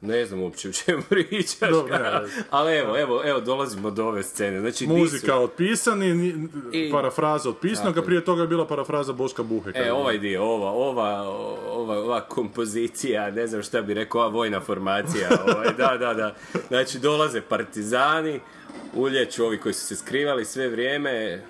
Ne 0.00 0.26
znam 0.26 0.42
uopće 0.42 0.68
o 0.68 0.72
čemu 0.74 1.02
pričaš. 1.08 1.70
Dobro, 1.70 1.98
ne, 1.98 2.02
ne. 2.02 2.20
Ali 2.50 2.72
evo, 2.72 2.98
evo, 2.98 3.22
evo, 3.24 3.40
dolazimo 3.40 3.90
do 3.90 4.06
ove 4.06 4.22
scene. 4.22 4.60
Znači, 4.60 4.86
Muzika 4.86 5.36
otpisani, 5.36 6.14
ni- 6.14 6.48
I- 6.72 6.90
parafraza 6.92 7.48
od 7.48 7.58
pisnog, 7.58 7.98
a 7.98 8.02
prije 8.02 8.24
toga 8.24 8.42
je 8.42 8.48
bila 8.48 8.66
parafraza 8.66 9.12
Boška 9.12 9.42
Buhe. 9.42 9.70
E, 9.74 9.92
ovaj 9.92 10.18
dio, 10.18 10.42
ova, 10.44 10.70
ova, 10.70 11.22
ova, 11.68 11.98
ova 11.98 12.20
kompozicija, 12.20 13.30
ne 13.30 13.46
znam 13.46 13.62
šta 13.62 13.82
bi 13.82 13.94
rekao, 13.94 14.20
ova 14.20 14.30
vojna 14.30 14.60
formacija, 14.60 15.28
ovaj, 15.46 15.68
da, 15.76 15.96
da, 15.98 16.14
da. 16.14 16.34
Znači, 16.68 16.98
dolaze 16.98 17.40
partizani, 17.40 18.40
ulječu 18.94 19.44
ovi 19.44 19.58
koji 19.58 19.72
su 19.72 19.86
se 19.86 19.96
skrivali 19.96 20.44
sve 20.44 20.68
vrijeme, 20.68 21.42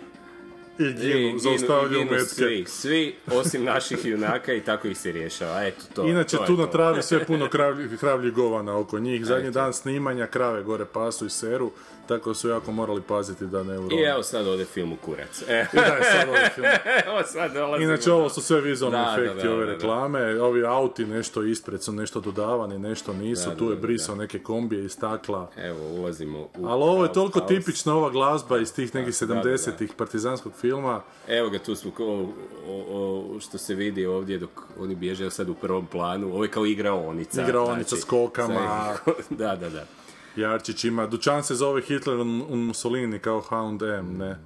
I 0.79 0.93
ginu, 0.93 1.39
zaustavljaju 1.39 2.05
metke. 2.05 2.27
svi, 2.27 2.65
svi, 2.69 3.15
osim 3.33 3.65
naših 3.65 4.05
junaka 4.05 4.53
i 4.53 4.61
tako 4.61 4.89
ih 4.89 4.99
se 4.99 5.13
rješava. 5.13 5.67
Eto, 5.67 5.85
to, 5.95 6.07
Inače, 6.07 6.37
to 6.37 6.45
tu 6.47 6.57
na 6.57 6.67
travi 6.67 7.03
sve 7.03 7.25
puno 7.25 7.49
kravlji, 7.49 7.97
kravlji 7.97 8.31
govana 8.31 8.79
oko 8.79 8.99
njih. 8.99 9.25
Zadnji 9.25 9.51
dan 9.51 9.73
snimanja, 9.73 10.27
krave 10.27 10.63
gore 10.63 10.85
pasu 10.85 11.27
i 11.27 11.31
seru, 11.31 11.71
tako 12.09 12.35
su 12.35 12.49
jako 12.49 12.73
morali 12.73 13.03
paziti 13.03 13.47
da 13.47 13.63
ne 13.63 13.79
urone. 13.79 14.03
I 14.03 14.05
evo 14.05 14.23
sad 14.23 14.47
ode 14.47 14.65
film 14.65 14.93
u 14.93 14.97
kurac. 14.97 15.43
E, 15.49 15.67
I 15.73 15.77
daj 15.77 16.03
sad 16.03 16.29
ovaj 16.29 16.49
film. 16.55 16.67
evo 17.07 17.23
sad. 17.25 17.53
Inače, 17.81 18.13
ovo 18.13 18.29
su 18.29 18.41
sve 18.43 18.61
vizualni 18.61 18.99
Da, 18.99 19.05
da, 19.05 19.23
efekti 19.23 19.47
da, 19.47 19.53
ove 19.53 19.61
da, 19.61 19.67
da. 19.67 19.73
reklame. 19.73 20.43
Ovi 20.43 20.67
auti 20.67 21.07
nešto 21.07 21.43
ispred 21.43 21.83
su 21.83 21.93
nešto 21.93 22.21
dodavani, 22.21 22.79
nešto 22.79 23.13
nisu. 23.13 23.51
Da, 23.51 23.57
tu 23.57 23.65
da, 23.65 23.71
je 23.71 23.77
da, 23.77 23.83
brisao 23.83 24.17
neke 24.17 24.39
kombije 24.39 24.85
i 24.85 24.89
stakla. 24.89 25.51
Evo, 25.57 25.89
ulazimo 25.89 26.39
u... 26.39 26.67
Ali 26.67 26.83
ovo 26.83 27.05
je 27.05 27.13
toliko 27.13 27.39
haos. 27.39 27.49
tipična 27.49 27.95
ova 27.95 28.11
glazba 28.11 28.59
iz 28.59 28.75
tih 28.75 28.95
nekih 28.95 29.15
Da, 29.21 29.27
da, 29.27 29.35
da. 29.35 29.41
70-ih 29.41 29.93
partizanskog 29.97 30.53
filma. 30.61 31.03
Evo 31.29 31.51
ga, 31.51 31.59
tu 31.59 31.75
smo, 31.75 31.93
o, 31.99 32.33
o, 32.67 33.41
što 33.41 33.59
se 33.59 33.75
vidi 33.75 34.07
ovdje 34.07 34.39
dok 34.39 34.51
oni 34.79 34.95
bježe 34.95 35.31
sad 35.31 35.49
u 35.49 35.55
prvom 35.55 35.87
planu, 35.87 36.27
ovo 36.35 36.45
je 36.45 36.51
kao 36.51 36.67
igraonica. 36.67 37.43
Igraonica 37.43 37.97
s 37.97 38.05
kokama. 38.05 38.95
da, 39.31 39.57
da, 39.57 39.71
da. 39.71 39.98
Jarčić 40.39 40.85
ima, 40.85 41.07
dućan 41.07 41.43
se 41.43 41.55
zove 41.55 41.83
Hitler 41.83 42.17
un 42.17 42.45
un 42.49 42.59
Mussolini 42.59 43.19
kao 43.19 43.41
H&M, 43.41 44.19
ne. 44.19 44.39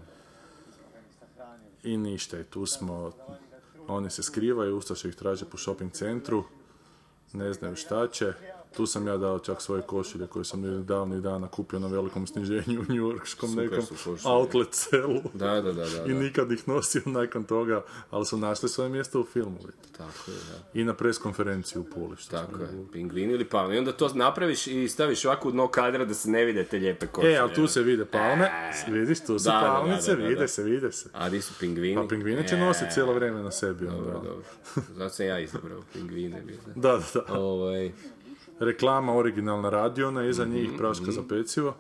I 1.83 1.97
ništa, 1.97 2.41
i 2.41 2.45
tu 2.45 2.67
smo, 2.67 3.13
oni 3.89 4.11
se 4.11 4.23
skrivaju, 4.23 4.77
Ustaše 4.77 5.09
ih 5.09 5.15
traže 5.15 5.45
po 5.45 5.57
shopping 5.57 5.93
centru, 5.93 6.45
ne 7.33 7.53
znaju 7.53 7.77
šta 7.77 8.09
će. 8.09 8.33
Tu 8.77 8.87
sam 8.87 9.07
ja 9.07 9.17
dao 9.17 9.39
čak 9.39 9.63
svoje 9.63 9.83
košilje 9.83 10.27
koje 10.27 10.45
sam 10.45 10.87
davnih 10.87 11.21
dana 11.21 11.49
kupio 11.49 11.79
na 11.79 11.87
velikom 11.87 12.27
sniženju 12.27 12.81
u 12.89 12.93
njujorškom 12.93 13.49
Super 13.49 13.65
nekom 13.71 13.87
outlet 14.25 14.69
celu. 14.71 15.21
Da, 15.35 15.61
da, 15.61 15.73
da, 15.73 15.85
da. 15.85 16.05
I 16.07 16.15
nikad 16.15 16.53
ih 16.53 16.69
nosio 16.69 17.03
nakon 17.07 17.45
toga, 17.45 17.85
ali 18.11 18.27
su 18.27 18.37
našli 18.37 18.69
svoje 18.69 18.91
mjesto 18.91 19.21
u 19.21 19.25
filmu. 19.25 19.59
Tako 19.97 20.31
je, 20.31 20.37
da. 20.37 20.81
I 20.81 20.85
na 20.85 20.95
pres 20.95 21.19
konferenciji 21.19 21.81
u 21.81 21.85
Puli. 21.85 22.17
Tako 22.31 22.61
je, 22.63 22.67
bili. 22.67 22.87
pingvin 22.93 23.31
ili 23.31 23.45
palma. 23.45 23.75
I 23.75 23.79
onda 23.79 23.93
to 23.93 24.11
napraviš 24.15 24.67
i 24.67 24.89
staviš 24.89 25.25
ovako 25.25 25.49
u 25.49 25.53
dno 25.53 25.69
kadra 25.69 26.05
da 26.05 26.15
se 26.15 26.31
ne 26.31 26.45
vide 26.45 26.65
te 26.65 26.79
lijepe 26.79 27.07
košulje. 27.07 27.33
E, 27.35 27.39
ali 27.39 27.55
tu 27.55 27.67
se 27.67 27.83
vide 27.83 28.05
palme, 28.05 28.51
vidiš, 28.89 29.21
tu 29.21 29.39
su 29.39 29.45
Da, 29.45 29.61
palmice, 29.61 30.15
vide 30.15 30.49
se, 30.49 30.63
vide 30.63 30.93
se. 30.93 31.09
A 31.13 31.29
di 31.29 31.43
su 31.43 31.55
pingvini? 31.61 31.97
Pa 31.97 32.09
pingvine 32.09 32.49
će 32.49 32.55
E, 32.55 32.59
nositi 32.59 32.93
cijelo 32.93 33.13
vrijeme 33.13 33.43
na 33.43 33.51
sebi. 33.51 33.87
onda. 33.87 33.97
Dobro, 33.97 34.21
dobro. 34.21 34.45
Zato 34.97 35.15
sam 35.15 35.27
ja 35.27 35.39
izabrao 35.41 35.83
pingvine. 35.93 36.43
da. 36.77 36.93
Da, 36.93 36.99
da, 37.15 37.21
da. 37.21 37.35
Reklama 38.65 39.15
originalna 39.17 39.71
radiona, 39.71 40.25
iza 40.25 40.45
njih 40.45 40.69
Mhm, 40.69 40.77
praška 40.77 41.13
za 41.13 41.23
pecivo. 41.29 41.75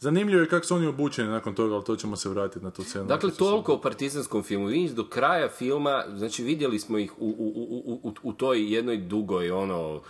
Zanimljivo 0.00 0.40
je 0.42 0.48
kako 0.48 0.66
su 0.66 0.74
oni 0.74 0.86
obučeni 0.86 1.28
nakon 1.28 1.54
toga, 1.54 1.74
ali 1.74 1.84
to 1.84 1.96
ćemo 1.96 2.16
se 2.16 2.28
vratiti 2.28 2.64
na 2.64 2.70
tu 2.70 2.82
scenu. 2.84 3.04
Dakle, 3.04 3.30
toliko 3.30 3.72
o 3.72 3.80
partizanskom 3.80 4.42
filmu. 4.42 4.66
Vidiš, 4.66 4.90
do 4.90 5.04
kraja 5.04 5.48
filma, 5.48 6.04
znači 6.16 6.42
vidjeli 6.42 6.78
smo 6.78 6.98
ih 6.98 7.12
u, 7.18 7.26
u, 7.26 7.52
u, 7.86 8.08
u, 8.08 8.14
u 8.22 8.32
toj 8.32 8.74
jednoj 8.74 8.96
dugoj, 8.96 9.50
ono, 9.50 10.00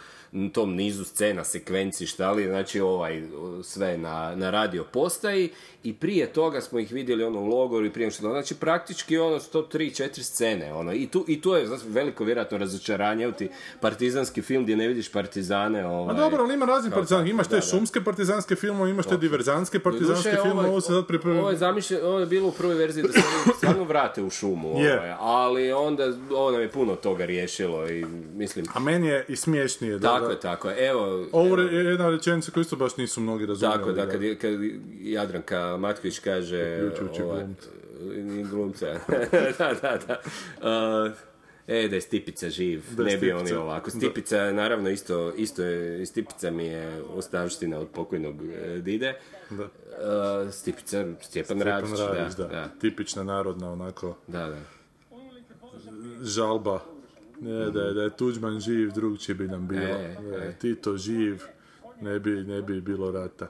tom 0.52 0.74
nizu 0.74 1.04
scena, 1.04 1.44
sekvenci, 1.44 2.06
šta 2.06 2.32
li, 2.32 2.46
znači 2.46 2.80
ovaj, 2.80 3.22
sve 3.62 3.98
na, 3.98 4.34
na 4.36 4.50
radio 4.50 4.84
postaji 4.84 5.50
i 5.84 5.92
prije 5.92 6.32
toga 6.32 6.60
smo 6.60 6.78
ih 6.78 6.92
vidjeli 6.92 7.24
ono 7.24 7.40
u 7.40 7.46
logoru 7.46 7.86
i 7.86 7.90
prije 7.92 8.10
što, 8.10 8.28
znači 8.28 8.54
praktički 8.54 9.18
ono 9.18 9.36
103, 9.36 10.02
4 10.02 10.22
scene, 10.22 10.74
ono, 10.74 10.92
i 10.92 11.06
tu, 11.06 11.24
i 11.28 11.40
tu 11.40 11.54
je 11.54 11.66
znači, 11.66 11.82
veliko 11.86 12.24
vjerojatno 12.24 12.58
razočaranje. 12.58 13.28
U 13.28 13.32
ti 13.32 13.48
partizanski 13.80 14.42
film 14.42 14.62
gdje 14.62 14.76
ne 14.76 14.88
vidiš 14.88 15.08
partizane, 15.12 15.86
ovaj, 15.86 16.16
dobro, 16.16 16.42
ali 16.42 16.54
ima 16.54 16.66
raznih 16.66 16.92
partizanskih, 16.92 17.30
imaš 17.30 17.48
te 17.48 17.54
da, 17.54 17.60
da. 17.60 17.66
šumske 17.66 18.04
partizanske 18.04 18.56
filmove, 18.56 18.90
imaš 18.90 19.06
te 19.06 19.16
diverzanske 19.16 19.78
partizanske 19.78 20.30
Doduše, 20.30 20.42
filmove, 20.42 20.60
ovaj- 20.60 20.70
ovo 20.70 20.80
se 20.80 20.92
sad 20.92 21.06
pripremi... 21.06 21.38
Ovo 21.38 21.50
je 21.50 21.56
zamišljeno, 21.56 22.08
ovo 22.08 22.20
je 22.20 22.26
bilo 22.26 22.48
u 22.48 22.52
prvoj 22.52 22.74
verziji 22.74 23.02
da 23.02 23.12
se 23.12 23.20
stvarno 23.56 23.84
vrate 23.84 24.22
u 24.22 24.30
šumu, 24.30 24.80
Je. 24.80 24.98
ovaj, 24.98 25.14
ali 25.18 25.72
onda 25.72 26.12
ovo 26.30 26.50
nam 26.50 26.60
je 26.60 26.70
puno 26.70 26.96
toga 26.96 27.24
riješilo 27.24 27.88
i 27.88 28.04
mislim, 28.34 28.66
A 28.74 28.80
meni 28.80 29.06
je 29.06 29.24
i 29.28 29.36
smiješnije 29.36 29.98
da... 29.98 30.08
tako 30.24 30.28
da- 30.28 30.32
je, 30.32 30.40
tako 30.42 30.68
je, 30.70 30.88
evo, 30.88 31.26
Ovo 31.32 31.56
je 31.56 31.84
jedna 31.84 32.10
rečenica 32.10 32.50
koju 32.50 32.62
isto 32.62 32.76
baš 32.76 32.96
nisu 32.96 33.20
mnogi 33.20 33.46
razumjeli. 33.46 33.78
tako 33.78 33.92
da, 33.92 34.08
kad, 34.08 34.20
kad 34.36 34.52
Jadranka 35.00 35.76
Matković 35.76 36.18
kaže, 36.18 36.76
Uključujući 36.84 37.22
ovaj, 37.22 37.38
glumca. 37.38 37.68
ni 38.14 38.44
glumca, 38.44 38.86
da, 39.58 39.72
da, 39.72 39.98
da, 39.98 40.20
Uh, 41.06 41.12
E, 41.66 41.88
da 41.88 41.94
je 41.94 42.00
Stipica 42.00 42.50
živ, 42.50 42.82
Da 42.90 43.04
ne 43.04 43.16
bi 43.16 43.32
oni 43.32 43.52
ovako. 43.52 43.84
da. 43.86 43.90
Stipica, 43.90 44.52
naravno, 44.52 44.90
isto, 44.90 45.32
isto 45.32 45.62
je, 45.62 46.06
Stipica 46.06 46.50
mi 46.50 46.64
je 46.64 47.02
ostavština 47.04 47.78
od 47.78 47.88
pokojnog 47.88 48.34
e, 48.54 48.78
Dide. 48.78 49.14
Da. 49.50 49.62
Uh, 49.64 50.52
Stipica, 50.52 51.06
Stjepan, 51.20 51.62
Radić, 51.62 51.90
da, 51.90 52.06
da. 52.36 52.44
da, 52.46 52.68
Tipična 52.70 53.22
narodna 53.22 53.72
onako 53.72 54.16
da, 54.26 54.38
da. 54.40 54.56
žalba. 56.22 56.80
Ne, 57.44 57.70
da, 57.70 57.80
je, 57.80 57.94
da 57.94 58.02
je 58.02 58.16
Tuđman 58.16 58.60
živ, 58.60 58.92
drugčije 58.92 59.34
bi 59.34 59.48
nam 59.48 59.68
bilo. 59.68 59.82
E, 59.82 60.16
e. 60.42 60.56
Tito 60.60 60.96
živ, 60.96 61.42
ne 62.00 62.18
bi, 62.18 62.30
ne 62.30 62.62
bi 62.62 62.80
bilo 62.80 63.10
rata. 63.10 63.48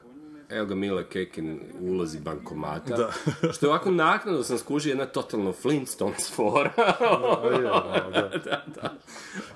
Evo 0.49 0.67
ga 0.67 0.75
Mile 0.75 1.05
Kekin 1.09 1.61
u 1.81 1.91
ulozi 1.91 2.21
bankomata. 2.21 2.97
Da. 2.97 3.11
što 3.53 3.67
je 3.67 3.71
ovako 3.71 3.91
naknadno 3.91 4.43
sam 4.43 4.59
skužio 4.59 4.91
jedna 4.91 5.07
totalno 5.07 5.53
Flintstones 5.53 6.35
fora. 6.37 6.73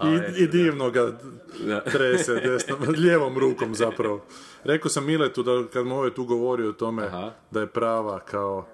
I, 0.04 0.42
I 0.42 0.46
divno 0.46 0.90
ga 0.90 1.18
trese 1.92 2.34
desnom, 2.34 2.78
lijevom 3.02 3.38
rukom 3.38 3.74
zapravo. 3.74 4.24
Rekao 4.64 4.90
sam 4.90 5.06
Miletu 5.06 5.42
da 5.42 5.64
kad 5.72 5.86
mu 5.86 5.94
ovaj 5.96 6.14
tu 6.14 6.24
govorio 6.24 6.68
o 6.68 6.72
tome 6.72 7.02
Aha. 7.02 7.32
da 7.50 7.60
je 7.60 7.66
prava 7.66 8.20
kao 8.20 8.66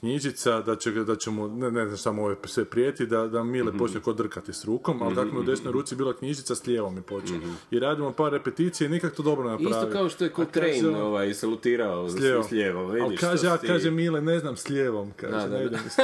knjižica, 0.00 0.60
da 0.60 0.76
će, 0.76 0.90
da 0.92 1.16
će 1.16 1.30
mu, 1.30 1.48
ne, 1.48 1.70
ne 1.70 1.84
znam 1.84 1.96
šta 1.96 2.12
mu 2.12 2.22
ovaj 2.22 2.36
sve 2.44 2.64
prijeti, 2.64 3.06
da, 3.06 3.26
da 3.26 3.42
Mile 3.44 3.68
Mhm. 3.68 3.78
počne 3.78 4.00
kod 4.00 4.16
drkati 4.16 4.52
s 4.52 4.64
rukom, 4.64 5.02
ali 5.02 5.32
mi 5.32 5.38
u 5.38 5.42
desnoj 5.42 5.72
ruci 5.72 5.96
bila 5.96 6.12
knjižica, 6.14 6.54
s 6.54 6.66
lijevom 6.66 6.96
je 6.96 7.02
počeo. 7.02 7.36
I 7.70 7.78
radimo 7.78 8.12
par 8.12 8.32
repeticija 8.32 8.86
i 8.86 8.90
nikak 8.90 9.14
to 9.14 9.22
dobro 9.22 9.44
napravio. 9.44 9.68
Mhm. 9.70 9.78
Isto 9.80 9.92
kao 9.92 10.08
što 10.08 10.24
je 10.24 10.30
kaže 10.30 10.44
Coltrane 10.44 10.88
on, 10.90 11.02
ovaj, 11.02 11.34
salutirao 11.34 12.08
s, 12.08 12.14
lijevom. 12.14 12.44
s 12.44 12.50
lijevom. 12.50 12.86
Ali 12.86 13.00
Vidiš, 13.02 13.20
kaže, 13.20 13.42
to 13.42 13.48
a 13.48 13.58
si- 13.58 13.66
kaže 13.66 13.90
Mile, 13.90 14.20
ne 14.22 14.38
znam 14.38 14.56
s 14.56 14.68
lijevom, 14.68 15.12
kaže, 15.16 15.32
Da, 15.32 15.38
da, 15.40 15.48
ne 15.48 15.58
da. 15.58 15.62
idem 15.62 15.80
s- 15.90 15.96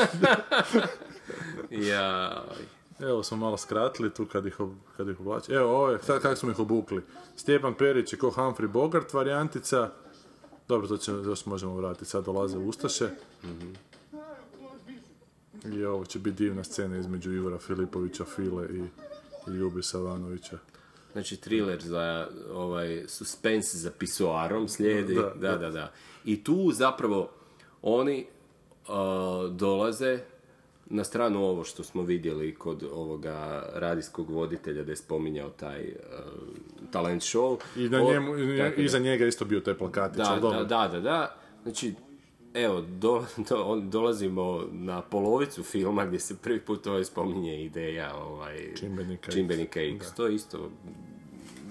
Ja, 1.71 2.43
Evo 3.01 3.23
smo 3.23 3.37
malo 3.37 3.57
skratili 3.57 4.11
tu 4.11 4.27
kad 4.27 4.47
ih, 4.47 4.61
ob- 4.61 4.75
kad 4.97 5.09
ih 5.09 5.21
oblači. 5.21 5.53
Evo, 5.53 5.71
ovo 5.71 5.91
je, 5.91 5.99
sad 5.99 6.23
kako 6.23 6.37
smo 6.37 6.51
ih 6.51 6.59
obukli. 6.59 7.03
Stjepan 7.37 7.75
Perić 7.75 8.13
je 8.13 8.19
ko 8.19 8.29
Humphrey 8.29 8.67
Bogart 8.69 9.13
varijantica. 9.13 9.91
Dobro, 10.69 10.89
to, 10.89 10.97
će, 10.97 11.13
to 11.13 11.37
se 11.37 11.51
možemo 11.51 11.75
vratiti. 11.77 12.05
Sad 12.05 12.25
dolaze 12.25 12.59
Ustaše. 12.59 13.09
I 15.73 15.85
ovo 15.85 16.05
će 16.05 16.19
biti 16.19 16.37
divna 16.37 16.65
scena 16.65 16.97
između 16.99 17.33
Ivora 17.33 17.59
Filipovića, 17.59 18.25
File 18.25 18.67
i, 18.67 18.79
i 19.51 19.51
Ljubi 19.51 19.83
Savanovića. 19.83 20.59
znači 21.13 21.37
thriller 21.37 21.83
za 21.83 22.29
ovaj 22.53 23.05
suspense 23.09 23.79
za 23.79 23.91
pisoarom 23.99 24.69
slijedi. 24.69 25.15
Da, 25.15 25.33
Da, 25.41 25.57
da, 25.57 25.71
da. 25.71 25.93
I 26.25 26.45
tu 26.45 26.73
zapravo 26.73 27.31
oni 27.83 28.27
uh, 28.89 28.95
dolaze 29.53 30.19
na 30.93 31.05
stranu 31.05 31.45
ovo 31.45 31.65
što 31.65 31.85
smo 31.85 32.03
vidjeli 32.03 32.55
kod 32.55 32.83
ovoga 32.93 33.37
radijskog 33.75 34.31
voditelja 34.31 34.85
da 34.85 34.93
je 34.93 34.97
spominjao 34.97 35.51
taj 35.51 35.81
uh, 35.83 35.95
talent 36.91 37.23
show. 37.25 37.57
I 37.77 37.89
na 37.89 38.03
O- 38.03 38.11
njemu, 38.13 38.39
i- 38.39 38.73
iza 38.77 38.99
njega 38.99 39.27
isto 39.27 39.45
bio 39.45 39.61
taj 39.61 39.75
plakatić, 39.75 40.19
Da, 40.19 40.39
da, 40.43 40.65
da, 40.65 40.89
da, 40.89 41.01
da. 41.01 41.37
Znači, 41.63 41.95
evo, 42.55 42.81
do, 42.81 43.25
do- 43.39 43.81
dolazimo 43.83 44.65
na 44.73 45.03
polovicu 45.03 45.63
filma 45.63 46.07
gdje 46.07 46.21
se 46.21 46.37
prvi 46.37 46.61
put 46.61 46.87
ovaj 46.87 47.05
spominje 47.05 47.65
ideja 47.65 48.15
ovaj, 48.17 48.75
Čimbenika 48.75 49.33
čimbenika 49.33 49.81
X. 49.83 50.15
To 50.15 50.27
je 50.27 50.35
isto, 50.35 50.71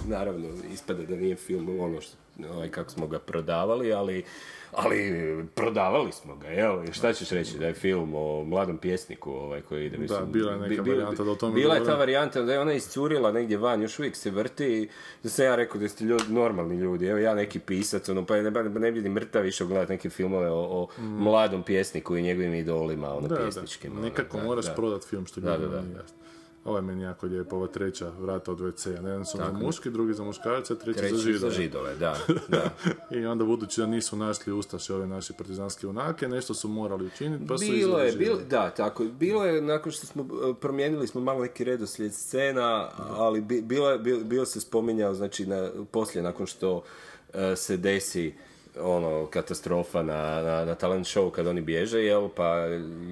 naravno, 0.05 0.47
ispada 0.73 1.03
da 1.03 1.15
nije 1.15 1.35
film 1.35 1.79
ono 1.79 2.01
što, 2.01 2.17
ovaj, 2.45 2.69
kako 2.69 2.89
smo 2.89 3.07
ga 3.07 3.19
prodavali, 3.19 3.93
ali, 3.93 4.23
ali 4.71 5.45
prodavali 5.55 6.11
smo 6.11 6.35
ga, 6.35 6.47
jel? 6.47 6.83
I 6.89 6.93
šta 6.93 7.13
ćeš 7.13 7.29
reći, 7.29 7.57
da 7.57 7.67
je 7.67 7.73
film 7.73 8.15
o 8.15 8.43
mladom 8.43 8.77
pjesniku 8.77 9.31
ovaj, 9.31 9.61
koji 9.61 9.85
ide, 9.85 9.97
mislim... 9.97 10.31
bila 10.31 10.51
je 10.51 10.59
neka 10.59 10.81
varijanta 10.81 11.23
da 11.23 11.31
o 11.31 11.35
tome 11.35 11.53
Bila 11.53 11.75
je 11.75 11.85
ta 11.85 11.95
varijanta 11.95 12.41
da 12.41 12.53
je 12.53 12.59
ona 12.59 12.73
iscurila 12.73 13.31
negdje 13.31 13.57
van, 13.57 13.81
još 13.81 13.99
uvijek 13.99 14.15
se 14.15 14.31
vrti 14.31 14.65
i 14.65 14.89
da 15.23 15.29
sam 15.29 15.45
ja 15.45 15.55
rekao 15.55 15.81
da 15.81 15.87
ste 15.87 16.03
ljudi, 16.03 16.23
normalni 16.29 16.75
ljudi, 16.75 17.05
evo 17.05 17.19
ja 17.19 17.35
neki 17.35 17.59
pisac, 17.59 18.09
ono, 18.09 18.25
pa 18.25 18.35
ne, 18.35 18.51
ne 18.51 18.91
bi 18.91 19.01
ni 19.01 19.09
mrtav 19.09 19.45
išao 19.45 19.67
gledati 19.67 19.91
neke 19.91 20.09
filmove 20.09 20.49
o, 20.49 20.59
o 20.59 20.87
mladom 21.01 21.63
pjesniku 21.63 22.17
i 22.17 22.21
njegovim 22.21 22.53
idolima, 22.53 23.09
ono, 23.13 23.21
Mm. 23.21 23.29
Da, 23.29 23.35
da. 23.35 23.41
pjesničkim. 23.41 23.91
ono, 23.91 24.01
Nekako 24.01 24.37
da, 24.37 24.43
moraš 24.43 24.65
da. 24.65 24.73
prodat 24.73 25.03
film 25.03 25.25
što 25.25 25.41
Da, 25.41 25.55
ljudima 25.55 25.75
da, 25.75 25.81
da. 25.81 26.20
Ovo 26.65 26.77
je 26.77 26.81
meni 26.81 27.03
jako 27.03 27.25
lijepo, 27.25 27.55
ova 27.55 27.67
treća 27.67 28.11
vrata 28.19 28.51
od 28.51 28.59
WC-a. 28.59 28.89
Jedan 28.91 29.25
su 29.25 29.37
za 29.37 29.51
muški, 29.51 29.89
drugi 29.89 30.13
za 30.13 30.23
muškarce, 30.23 30.79
treći 30.79 30.99
Treći 30.99 31.15
za 31.15 31.21
židove. 31.21 31.39
za 31.39 31.49
židove, 31.49 31.95
da, 31.95 32.17
da. 32.49 32.69
I 33.17 33.25
onda 33.25 33.45
budući 33.45 33.81
da 33.81 33.87
nisu 33.87 34.15
našli 34.15 34.53
ustaše 34.53 34.93
ove 34.95 35.07
naše 35.07 35.33
partizanske 35.33 35.87
junake, 35.87 36.27
nešto 36.27 36.53
su 36.53 36.67
morali 36.67 37.05
učiniti, 37.05 37.47
pa 37.47 37.57
su 37.57 37.65
Bilo 37.65 37.99
je, 37.99 38.11
bilo, 38.11 38.39
da, 38.49 38.69
tako, 38.69 39.03
bilo 39.03 39.45
je, 39.45 39.61
nakon 39.61 39.91
što 39.91 40.07
smo 40.07 40.23
e, 40.23 40.53
promijenili 40.53 41.07
smo 41.07 41.21
malo 41.21 41.41
neki 41.41 41.63
redoslijed 41.63 42.13
scena, 42.13 42.89
ali 42.97 43.41
bi, 43.41 43.61
bilo, 43.61 43.89
je, 43.89 43.97
bilo, 44.23 44.45
se 44.45 44.59
spominjao, 44.59 45.13
znači, 45.13 45.45
na, 45.45 45.69
poslije, 45.91 46.23
nakon 46.23 46.45
što 46.45 46.83
e, 47.33 47.55
se 47.55 47.77
desi 47.77 48.33
ono, 48.79 49.25
katastrofa 49.25 50.03
na, 50.03 50.41
na, 50.41 50.65
na 50.65 50.75
talent 50.75 51.05
show 51.07 51.31
kad 51.31 51.47
oni 51.47 51.61
bježe, 51.61 51.99
jel, 51.99 52.29
pa 52.29 52.67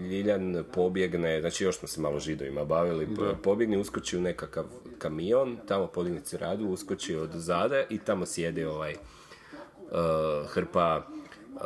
Ljiljan 0.10 0.64
pobjegne, 0.74 1.42
znači 1.42 1.64
još 1.64 1.78
smo 1.78 1.88
se 1.88 2.02
malo 2.02 2.20
židovima 2.20 2.66
bavili, 2.66 3.08
po- 3.16 3.36
pobjegne, 3.44 3.78
uskoči 3.78 4.18
u 4.18 4.22
nekakav 4.22 4.66
kamion, 4.98 5.58
tamo 5.68 5.88
podigne 5.88 6.22
radu, 6.32 6.68
uskoči 6.68 7.16
od 7.16 7.30
zade 7.34 7.86
i 7.90 7.98
tamo 7.98 8.26
sjedi 8.26 8.64
ovaj 8.64 8.94
uh, 8.94 9.98
hrpa 10.48 11.02
uh, 11.56 11.62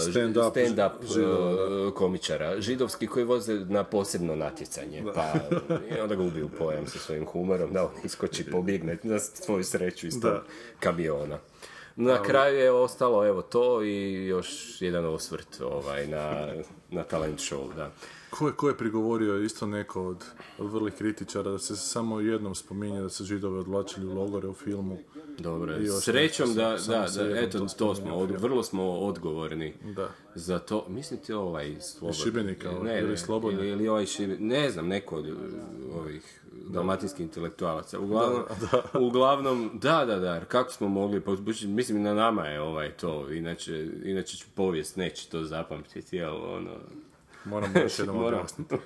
Stand-up 0.00 0.50
stand-up, 0.52 0.90
židova, 1.14 1.86
uh, 1.86 1.94
komičara, 1.94 2.60
židovski 2.60 3.06
koji 3.06 3.24
voze 3.24 3.54
na 3.54 3.84
posebno 3.84 4.36
natjecanje, 4.36 5.02
pa 5.14 5.32
i 5.96 6.00
onda 6.00 6.14
ga 6.14 6.22
ubiju 6.22 6.48
pojam 6.58 6.86
sa 6.86 6.98
svojim 6.98 7.26
humorom, 7.26 7.72
da 7.72 7.82
on 7.84 7.90
iskoči, 8.04 8.50
pobjegne 8.50 8.98
na 9.02 9.18
svoju 9.18 9.64
sreću 9.64 10.06
iz 10.06 10.20
tog 10.20 10.32
Da. 10.32 10.42
kamiona. 10.80 11.38
Na 11.96 12.22
kraju 12.22 12.58
je 12.58 12.70
ostalo 12.70 13.26
evo 13.26 13.42
to 13.42 13.82
i 13.82 14.26
još 14.26 14.82
jedan 14.82 15.04
osvrt 15.04 15.60
ovaj, 15.60 16.06
na, 16.06 16.48
na 16.90 17.02
talent 17.02 17.38
show, 17.38 17.74
da. 17.76 17.90
Ko 18.30 18.46
je, 18.46 18.52
ko 18.52 18.68
je 18.68 18.76
prigovorio 18.76 19.38
isto 19.38 19.66
neko 19.66 20.06
od, 20.06 20.24
od 20.58 20.72
vrlih 20.72 20.94
kritičara 20.94 21.50
da 21.50 21.58
se 21.58 21.76
samo 21.76 22.20
jednom 22.20 22.54
spominje 22.54 23.00
da 23.00 23.08
se 23.08 23.24
židove 23.24 23.58
odvlačili 23.58 24.06
u 24.06 24.14
logore 24.14 24.48
u 24.48 24.54
filmu. 24.54 24.98
Dobro, 25.38 25.74
srećom 26.00 26.54
da, 26.54 26.78
samo 26.78 26.98
da, 26.98 27.08
se 27.08 27.24
da, 27.24 27.28
jednom 27.28 27.66
eto, 27.66 27.74
to 27.78 27.94
smo, 27.94 28.14
od, 28.14 28.30
vrlo 28.30 28.62
smo 28.62 28.90
odgovorni 28.90 29.74
Da. 29.96 30.08
za 30.34 30.58
to. 30.58 30.86
Mislite 30.88 31.36
ovaj 31.36 31.76
Slobodni? 31.80 32.22
Šibenika, 32.22 32.72
ne, 32.82 33.00
ili 33.00 33.16
Slobodni? 33.16 33.58
Ili, 33.58 33.68
ili 33.68 33.88
ovaj 33.88 34.06
Šibenik, 34.06 34.40
ne 34.40 34.70
znam, 34.70 34.88
neko 34.88 35.16
od 35.16 35.28
uh, 35.28 35.36
ovih 36.00 36.40
dalmatinskih 36.52 37.24
intelektualaca. 37.24 37.98
Uglavnom, 38.00 38.42
uglavnom, 39.08 39.70
da, 39.82 40.04
da, 40.04 40.18
da, 40.18 40.34
jer 40.34 40.44
kako 40.44 40.72
smo 40.72 40.88
mogli, 40.88 41.20
pa, 41.20 41.32
mislim, 41.66 42.02
na 42.02 42.14
nama 42.14 42.46
je 42.46 42.60
ovaj 42.60 42.90
to, 42.92 43.32
inače, 43.32 43.86
inače 44.04 44.36
ću 44.36 44.46
povijest, 44.54 44.96
neće 44.96 45.28
to 45.28 45.42
zapamtiti, 45.44 46.16
jel, 46.16 46.54
ono, 46.54 46.70
Moramo 47.44 47.78
još 47.78 47.98
jednom 47.98 48.16
Moram. 48.16 48.38
objasniti. 48.38 48.74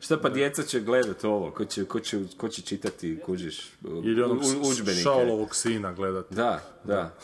Šta 0.00 0.18
pa 0.18 0.28
djeca 0.28 0.62
će 0.62 0.80
gledat 0.80 1.24
ovo, 1.24 1.50
ko 1.50 1.64
će, 1.64 1.84
ko 1.84 2.00
će, 2.00 2.18
ko 2.36 2.48
će 2.48 2.62
čitati, 2.62 3.20
kužiš, 3.26 3.72
Ili 3.82 4.22
onog 4.22 4.38
udžbenike? 4.70 5.04
Sina 5.52 5.92
gledati. 5.92 6.34
Da, 6.34 6.60
da. 6.84 7.14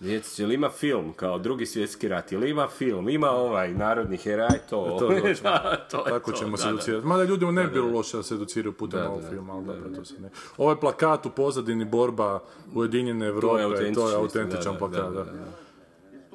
Djeca, 0.00 0.42
jel 0.42 0.52
ima 0.52 0.70
film 0.70 1.12
kao 1.12 1.38
drugi 1.38 1.66
svjetski 1.66 2.08
rat, 2.08 2.32
jel 2.32 2.44
ima 2.44 2.68
film, 2.68 3.08
ima 3.08 3.30
ovaj 3.30 3.74
narodni 3.74 4.16
heraj, 4.16 4.58
to. 4.70 4.96
To 4.98 5.12
je 5.12 5.34
da, 5.42 5.86
to 5.90 5.98
je 5.98 6.12
Tako 6.12 6.32
to, 6.32 6.38
ćemo 6.38 6.56
se 6.56 6.64
da, 6.64 6.68
da. 6.70 6.74
educirati. 6.74 7.06
Mada 7.06 7.24
ljudima 7.24 7.52
ne 7.52 7.64
bi 7.64 7.70
bilo 7.72 7.88
loše 7.88 8.16
da 8.16 8.22
se 8.22 8.34
educiraju 8.34 8.72
putem 8.72 9.06
ovog 9.06 9.22
filma, 9.30 9.52
ali 9.52 9.66
dobro, 9.66 9.90
to 9.96 10.04
se 10.04 10.20
ne. 10.20 10.30
Ovaj 10.56 10.76
plakat 10.80 11.26
u 11.26 11.30
pozadini 11.30 11.84
borba 11.84 12.40
Ujedinjene 12.74 13.26
Europe, 13.26 13.92
to 13.94 14.10
je 14.10 14.16
autentičan 14.16 14.64
da, 14.64 14.72
da, 14.72 14.78
plakat, 14.78 15.00
da, 15.00 15.10
da. 15.10 15.24
da, 15.24 15.32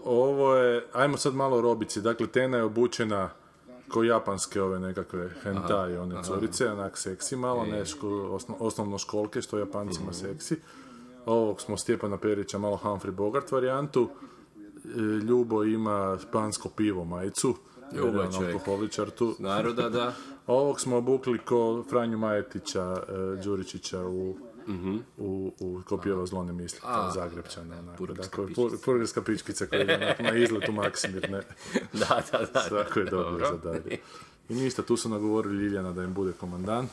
ovo 0.06 0.56
je, 0.56 0.86
ajmo 0.94 1.18
sad 1.18 1.36
malo 1.36 1.58
o 1.58 1.62
robici, 1.62 2.02
dakle 2.02 2.28
Tena 2.28 2.58
je 2.58 2.64
obučena 2.64 3.30
ko 3.90 4.04
japanske 4.04 4.62
ove 4.62 4.80
nekakve 4.80 5.30
hentai, 5.44 5.98
one 5.98 6.24
curice, 6.24 6.72
onak 6.72 6.98
seksi 6.98 7.36
malo, 7.36 7.66
ne 7.66 7.86
ško, 7.86 8.08
osno, 8.10 8.56
osnovno 8.60 8.98
školke, 8.98 9.42
što 9.42 9.58
japancima 9.58 10.14
seksi. 10.14 10.60
Ovog 11.26 11.62
smo 11.62 11.78
Stjepana 11.78 12.18
Perića, 12.18 12.58
malo 12.58 12.80
Humphrey 12.84 13.12
Bogart 13.12 13.52
varijantu. 13.52 14.10
E, 14.86 15.00
Ljubo 15.00 15.64
ima 15.64 16.18
špansko 16.22 16.70
pivo 16.70 17.06
majicu, 17.06 17.56
Ljubo 17.96 18.22
je 18.22 18.32
čovjek. 18.32 18.62
tu. 19.16 19.36
Naroda, 19.40 19.90
da. 19.90 20.14
Ovog 20.48 20.80
smo 20.80 20.98
obukli 20.98 21.40
ko 21.40 21.84
Franju 21.90 22.18
Majetića, 22.18 23.04
e, 23.08 23.42
Đuričića 23.44 24.06
u, 24.06 24.38
Mhm. 24.68 24.98
u, 25.18 25.54
u 25.60 25.82
ko 25.86 25.98
pjeva 25.98 26.26
zlone 26.26 26.54
misli, 26.54 26.80
kao 26.82 27.12
Zagrebčana. 27.12 27.80
Onako, 27.80 28.06
dakle, 28.06 28.46
purgerska 28.86 29.22
pičkica 29.22 29.66
koja 29.66 29.82
je 29.82 29.96
onak 29.98 30.20
na 30.20 30.36
izletu 30.36 30.72
Maksimir, 30.72 31.30
ne? 31.30 31.42
Da, 32.00 32.22
da, 32.32 32.46
da. 32.54 32.62
Svako 32.62 33.00
je 33.00 33.06
dobro 33.12 33.46
za 33.48 33.58
dalje. 33.72 33.98
I 34.50 34.54
ništa, 34.54 34.82
tu 34.82 34.98
su 34.98 35.10
nagovorili 35.10 35.56
Ljiljana 35.56 35.92
da 35.92 36.04
im 36.04 36.14
bude 36.14 36.32
komandant. 36.32 36.90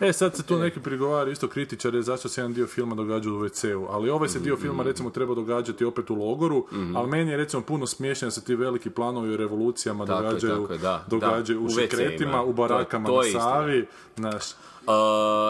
E, 0.00 0.12
sad 0.12 0.36
se 0.36 0.42
tu 0.42 0.58
neki 0.58 0.80
prigovara 0.80 1.30
isto 1.30 1.48
kritičari 1.48 2.02
zašto 2.02 2.28
se 2.28 2.40
jedan 2.40 2.52
dio 2.52 2.66
filma 2.66 2.94
događa 2.94 3.30
u 3.30 3.34
WC-u, 3.34 3.86
ali 3.90 4.10
ovaj 4.10 4.28
se 4.28 4.40
dio 4.40 4.56
filma 4.56 4.82
recimo 4.82 5.10
treba 5.10 5.34
događati 5.34 5.84
opet 5.84 6.10
u 6.10 6.14
logoru, 6.14 6.66
ali 6.94 7.10
meni 7.10 7.30
je 7.30 7.36
recimo 7.36 7.62
puno 7.62 7.86
smiješno 7.86 8.26
da 8.26 8.30
se 8.30 8.44
ti 8.44 8.54
veliki 8.54 8.90
planovi 8.90 9.34
o 9.34 9.36
revolucijama 9.36 10.06
Tako 10.06 10.18
je, 10.18 10.28
događaju, 10.28 10.60
tako 10.60 10.72
je, 10.72 10.78
da, 10.78 11.04
događaju 11.08 11.58
da, 11.58 11.64
u 11.64 11.66
u 11.66 11.70
šekretima, 11.70 12.42
u 12.42 12.52
barakama 12.52 13.06
To- 13.06 13.12
to 13.12 13.20
na 13.20 13.26
je. 13.26 13.32
Savi, 13.32 13.86
naš, 14.16 14.44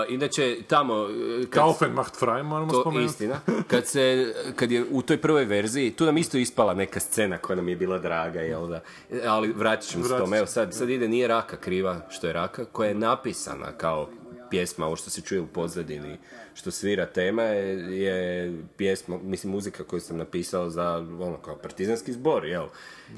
inače, 0.09 0.57
tamo... 0.69 0.95
uh, 0.95 1.09
Kad, 1.51 1.63
Kaufenmacht 1.63 2.17
frei 2.17 2.43
moramo 2.43 2.73
to 2.73 2.81
spomenuti. 2.81 3.11
istina. 3.11 3.41
Kad, 3.69 3.87
se, 3.87 4.35
kad 4.57 4.71
je 4.71 4.85
u 4.91 5.03
toj 5.03 5.21
prvoj 5.21 5.45
verziji, 5.45 5.91
tu 5.91 6.05
nam 6.05 6.19
isto 6.19 6.39
ispala 6.39 6.75
neka 6.75 7.01
scena 7.01 7.39
koja 7.39 7.57
nam 7.57 7.69
je 7.69 7.77
bila 7.77 7.99
draga, 7.99 8.41
jel 8.41 8.69
da? 8.69 8.81
Ali 9.27 9.53
vratit 9.53 9.91
ćemo 9.91 10.05
se 10.05 10.19
tome. 10.19 10.39
Evo 10.39 10.47
sad, 10.47 10.75
sad 10.75 10.91
ide 10.91 11.09
Nije 11.09 11.29
raka 11.29 11.57
kriva, 11.57 12.01
što 12.11 12.27
je 12.27 12.33
raka, 12.33 12.65
koja 12.65 12.89
je 12.89 12.95
napisana 12.95 13.73
kao 13.73 14.09
pjesma, 14.51 14.87
ovo 14.87 14.97
što 14.97 15.11
se 15.11 15.21
čuje 15.21 15.41
u 15.41 15.47
pozadini, 15.47 16.19
što 16.55 16.71
svira 16.71 17.07
tema 17.07 17.43
je, 17.43 17.99
je 18.03 18.55
pjesma, 18.77 19.19
mislim 19.23 19.53
muzika 19.53 19.85
koju 19.85 20.01
sam 20.01 20.17
napisao 20.17 20.71
za 20.71 20.97
ono 21.21 21.37
kao 21.37 21.57
partizanski 21.57 22.13
zbor, 22.13 22.45
jel? 22.45 22.67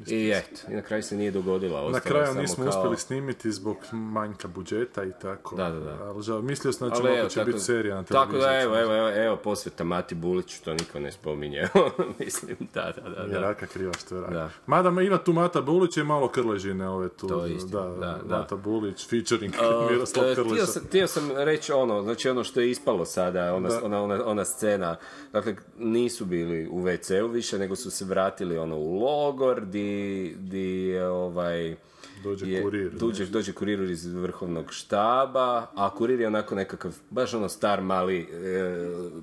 I 0.06 0.32
eto, 0.34 0.60
i 0.70 0.74
na 0.74 0.82
kraju 0.82 1.02
se 1.02 1.16
nije 1.16 1.30
dogodila. 1.30 1.90
Na 1.90 2.00
kraju 2.00 2.26
samo 2.26 2.40
nismo 2.40 2.64
kao- 2.64 2.68
uspjeli 2.68 2.96
snimiti 2.96 3.52
zbog 3.52 3.76
manjka 3.92 4.48
budžeta 4.48 5.04
i 5.04 5.12
tako. 5.22 5.56
Da, 5.56 5.70
da, 5.70 5.80
da. 5.80 6.04
Ali 6.04 6.22
žao, 6.22 6.42
mislio 6.42 6.72
sam 6.72 6.88
da 6.88 6.96
će 6.96 7.02
evo, 7.02 7.28
tako, 7.28 7.46
biti 7.46 7.60
serija 7.60 7.94
na 7.94 8.02
tako 8.02 8.32
televiziji. 8.32 8.50
da, 8.52 8.62
evo, 8.62 8.78
evo, 8.78 8.96
evo, 8.96 9.24
evo 9.24 9.36
posveta 9.36 9.84
Mati 9.84 10.14
Buliću, 10.14 10.62
to 10.64 10.74
niko 10.74 11.00
ne 11.00 11.12
spominje. 11.12 11.68
Mislim, 12.18 12.56
da, 12.74 12.92
da, 12.96 13.08
da. 13.10 13.26
Da. 13.26 13.40
raka 13.40 13.66
kriva 13.66 13.92
što 13.92 14.14
je 14.14 14.20
raka. 14.20 14.34
Da. 14.34 14.50
Mada 14.66 14.90
ma 14.90 15.02
ima 15.02 15.18
tu 15.18 15.32
Mata 15.32 15.60
Bulić 15.60 15.96
i 15.96 16.02
malo 16.02 16.28
Krležine 16.28 16.88
ove 16.88 17.08
tu. 17.08 17.28
To 17.28 17.44
je 17.46 17.54
istina, 17.54 17.80
da, 17.80 17.88
da, 17.88 18.18
da. 18.28 18.38
Mata 18.38 18.56
Bulić, 18.56 19.08
featuring 19.08 19.54
Uh, 19.54 19.90
Miroslav 19.90 20.34
Krleža. 20.34 20.64
htio, 20.88 21.06
sam, 21.06 21.28
sam 21.28 21.36
reći 21.36 21.72
ono, 21.72 22.02
znači 22.02 22.28
ono 22.28 22.44
što 22.44 22.60
je 22.60 22.70
ispalo 22.70 23.04
sada, 23.26 23.54
ona, 23.54 23.68
ona, 23.82 24.02
ona, 24.02 24.24
ona 24.26 24.44
scena, 24.44 24.96
dakle 25.32 25.56
nisu 25.78 26.24
bili 26.24 26.68
u 26.68 26.82
WC-u 26.82 27.28
više, 27.28 27.58
nego 27.58 27.76
su 27.76 27.90
se 27.90 28.04
vratili 28.04 28.58
ono 28.58 28.76
u 28.76 29.00
logor, 29.00 29.66
di, 29.66 30.34
di 30.38 30.98
ovaj... 30.98 31.76
Dođe 32.16 32.46
je- 32.46 32.62
kurir? 32.62 32.90
Dođe, 32.90 33.26
dođe 33.26 33.52
kurir 33.52 33.80
iz 33.82 34.06
vrhovnog 34.06 34.72
štaba, 34.72 35.66
a 35.74 35.90
kurir 35.90 36.20
je 36.20 36.26
onako 36.26 36.54
nekakav, 36.54 36.94
baš 37.10 37.34
ono 37.34 37.48
star 37.48 37.80
mali 37.82 38.18
e, 38.18 38.26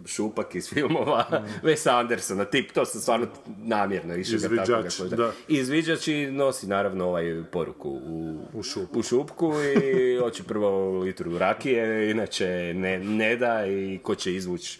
šupak 0.06 0.56
iz 0.56 0.70
filmova 0.70 1.26
Mm. 1.34 1.36
Wes 1.66 1.90
Andersona, 1.90 2.46
tip, 2.46 2.72
to 2.72 2.86
sam 2.86 3.02
stvarno 3.02 3.28
namjerno 3.58 4.16
išao 4.16 4.40
ga 4.40 4.56
tako 4.58 5.10
ga- 5.10 5.16
da. 5.16 5.32
Izviđač 5.48 6.08
i 6.08 6.28
nosi 6.28 6.68
naravno 6.68 7.06
ovaj 7.06 7.44
poruku 7.46 7.90
u, 7.90 8.40
U 8.54 8.64
šupu. 8.64 9.00
u 9.00 9.04
šupku 9.04 9.54
i 9.86 10.18
hoće 10.18 10.44
prvo 10.44 10.70
litru 11.00 11.38
rakije, 11.38 11.74
inače 12.12 12.46
ne, 12.76 13.00
ne 13.00 13.36
da 13.36 13.66
i 13.66 14.00
ko 14.00 14.16
će 14.16 14.36
izvući 14.36 14.80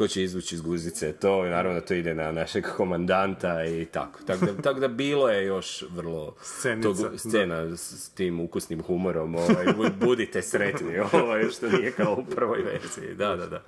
ko 0.00 0.08
će 0.08 0.22
izvući 0.22 0.54
iz 0.54 0.60
guzice 0.60 1.12
to 1.12 1.46
i 1.46 1.50
naravno 1.50 1.80
to 1.80 1.94
ide 1.94 2.14
na 2.14 2.32
našeg 2.32 2.64
komandanta 2.66 3.64
i 3.64 3.84
tako. 3.84 4.20
Tako 4.22 4.46
da, 4.46 4.54
tako 4.54 4.80
da 4.80 4.88
bilo 4.88 5.28
je 5.28 5.46
još 5.46 5.84
vrlo 5.90 6.34
Scenica, 6.42 6.88
tog- 6.90 7.18
scena 7.18 7.76
s, 7.76 7.92
s 7.94 8.08
tim 8.08 8.40
ukusnim 8.40 8.82
humorom, 8.82 9.34
ovaj, 9.34 9.66
bu- 9.66 9.90
budite 10.00 10.42
sretni, 10.42 10.98
ovaj, 11.14 11.48
što 11.48 11.68
nije 11.68 11.92
kao 11.92 12.12
u 12.14 12.34
prvoj 12.34 12.62
verziji, 12.62 13.14
da, 13.14 13.36
da, 13.36 13.46
da. 13.46 13.62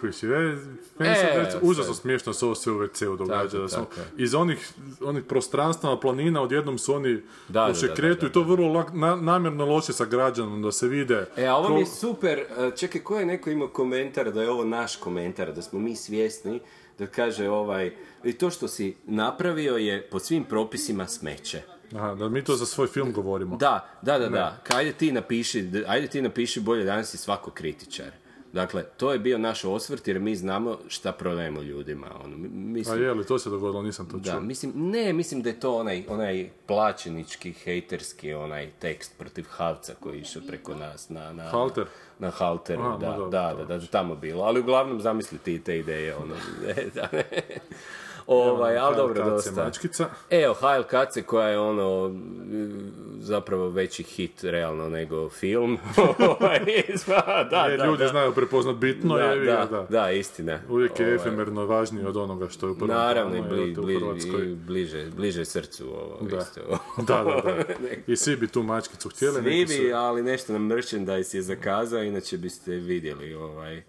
Kužiš, 0.00 0.22
je, 0.22 0.28
meni 0.98 1.14
se 1.14 1.20
E, 1.24 1.58
užasno 1.62 1.94
smiješno 1.94 2.32
se 2.32 2.44
ovo 2.44 2.54
sve 2.54 2.72
u 2.72 2.78
WC-u 2.78 3.16
događa. 3.16 3.48
Tako, 3.50 3.58
da 3.58 3.68
smo, 3.68 3.86
iz 4.16 4.34
onih, 4.34 4.68
onih 5.00 5.24
prostranstava, 5.24 6.00
planina, 6.00 6.42
odjednom 6.42 6.78
su 6.78 6.94
oni 6.94 7.14
Da, 7.14 7.20
u 7.60 7.66
da, 7.66 7.66
da, 7.66 7.74
šekretu 7.74 8.20
da, 8.20 8.26
i 8.26 8.32
to 8.32 8.42
vrlo 8.42 8.68
lak- 8.68 8.92
na- 8.92 9.16
namjerno 9.16 9.64
loše 9.66 9.92
sa 9.92 10.04
građanom, 10.04 10.62
da 10.62 10.72
se 10.72 10.88
vide. 10.88 11.26
E, 11.36 11.46
a 11.46 11.56
ovo 11.56 11.68
mi 11.68 11.80
je 11.80 11.86
super, 11.86 12.38
e, 12.38 12.46
čekaj, 12.72 13.00
ko 13.00 13.18
je 13.18 13.26
neko 13.26 13.50
imao 13.50 13.68
komentar 13.68 14.32
da 14.32 14.42
je 14.42 14.50
ovo 14.50 14.64
naš 14.64 14.96
komentar, 14.96 15.52
da 15.52 15.62
smo 15.62 15.78
mi 15.78 15.96
svjesni, 15.96 16.60
da 16.98 17.06
kaže 17.06 17.48
ovaj, 17.48 17.92
i 18.24 18.32
to 18.32 18.50
što 18.50 18.68
si 18.68 18.96
napravio 19.04 19.76
je 19.76 20.02
po 20.02 20.18
svim 20.18 20.44
propisima 20.44 21.06
smeće. 21.06 21.62
Aha, 21.94 22.14
da 22.14 22.28
mi 22.28 22.44
to 22.44 22.56
za 22.56 22.66
svoj 22.66 22.86
film 22.86 23.12
govorimo. 23.12 23.56
Da, 23.56 23.88
da, 24.02 24.18
da, 24.18 24.28
da. 24.28 24.62
Ka- 24.64 24.76
Ajde 24.76 24.92
ti 24.92 25.12
napiši, 25.12 25.58
ajde 25.86 26.06
ti 26.06 26.22
napiši 26.22 26.60
bolje 26.60 26.84
danas 26.84 27.10
si 27.10 27.16
svako 27.18 27.50
kritičar. 27.50 28.10
Dakle, 28.52 28.84
to 28.86 29.12
je 29.12 29.18
bio 29.18 29.38
naš 29.38 29.64
osvrt 29.64 30.08
jer 30.08 30.20
mi 30.20 30.36
znamo 30.36 30.78
šta 30.88 31.12
prodajemo 31.12 31.62
ljudima. 31.62 32.06
Ono, 32.16 32.36
mi- 32.36 32.46
A 32.46 32.50
mislim, 32.52 33.02
je 33.02 33.12
li, 33.12 33.26
to 33.26 33.38
se 33.38 33.50
dogodilo, 33.50 33.82
nisam 33.82 34.06
to 34.06 34.16
da, 34.16 34.30
čuo. 34.30 34.40
mislim, 34.40 34.72
ne, 34.76 35.12
mislim 35.12 35.42
da 35.42 35.48
je 35.48 35.60
to 35.60 35.76
onaj, 35.76 36.04
onaj 36.08 36.50
plaćenički, 36.66 37.52
hejterski, 37.54 38.32
onaj 38.34 38.70
tekst 38.70 39.18
protiv 39.18 39.44
Havca 39.44 39.94
koji 39.94 40.16
je 40.16 40.20
išao 40.20 40.42
preko 40.42 40.74
nas 40.74 41.08
na... 41.08 41.32
na 41.32 41.42
Halter? 41.44 41.84
Na 42.18 42.30
Halteru, 42.30 42.80
Aha, 42.80 42.90
ma 42.90 42.96
da, 42.98 43.06
dobro, 43.08 43.28
da, 43.28 43.54
da, 43.54 43.64
da, 43.64 43.78
da, 43.78 43.86
tamo 43.86 44.14
bilo. 44.14 44.42
Ali 44.42 44.60
uglavnom 44.60 45.00
zamisli 45.00 45.38
ti 45.38 45.60
te 45.60 45.78
ideje, 45.78 46.16
ono, 46.16 46.34
da, 46.94 47.08
ne. 47.12 47.24
Ovaj, 48.26 48.78
ali 48.78 48.96
dobro, 48.96 49.24
dosta. 49.24 49.64
Mačkica. 49.64 50.08
Evo, 50.30 50.54
Hajl 50.54 50.82
Kace 50.82 51.22
koja 51.22 51.48
je 51.48 51.58
ono, 51.58 52.14
zapravo 53.20 53.68
veći 53.68 54.02
hit 54.02 54.44
realno 54.44 54.88
nego 54.88 55.28
film. 55.30 55.78
Ovaj, 56.30 56.60
da, 57.06 57.48
da, 57.50 57.66
E, 57.70 57.86
ljudi 57.86 57.98
da. 57.98 58.08
znaju 58.08 58.32
prepoznat 58.32 58.76
bitno, 58.76 59.16
da, 59.16 59.24
je, 59.24 59.44
da, 59.46 59.66
da. 59.66 59.86
da, 59.90 60.10
istina. 60.10 60.58
Uvijek 60.68 61.00
je 61.00 61.06
Ovaj, 61.06 61.16
efemerno 61.16 61.66
važnije 61.66 62.06
od 62.06 62.16
onoga 62.16 62.48
što 62.48 62.66
je 62.66 62.70
u 62.70 62.76
prvom 62.76 62.88
Naravno, 62.90 63.36
i, 63.36 63.42
bli, 63.42 63.74
bli- 63.74 63.94
i 64.42 64.54
bliže, 64.56 65.06
bliže 65.06 65.44
srcu 65.44 65.84
ovo 65.86 66.18
Da. 66.22 66.36
isto. 66.38 66.60
Da, 66.98 67.04
da, 67.16 67.40
da. 67.44 67.74
I 68.12 68.16
svi 68.16 68.36
bi 68.36 68.48
tu 68.48 68.62
mačkicu 68.62 69.08
htjeli. 69.08 69.34
Svi 69.34 69.42
neki 69.50 69.66
su- 69.68 69.82
bi, 69.82 69.92
ali 69.92 70.22
nešto 70.22 70.52
nam 70.52 70.62
merchandise 70.64 71.38
je 71.38 71.42
zakazao, 71.42 72.02
inače 72.02 72.38
biste 72.38 72.72
vidjeli 72.72 73.34
ovaj, 73.34 73.82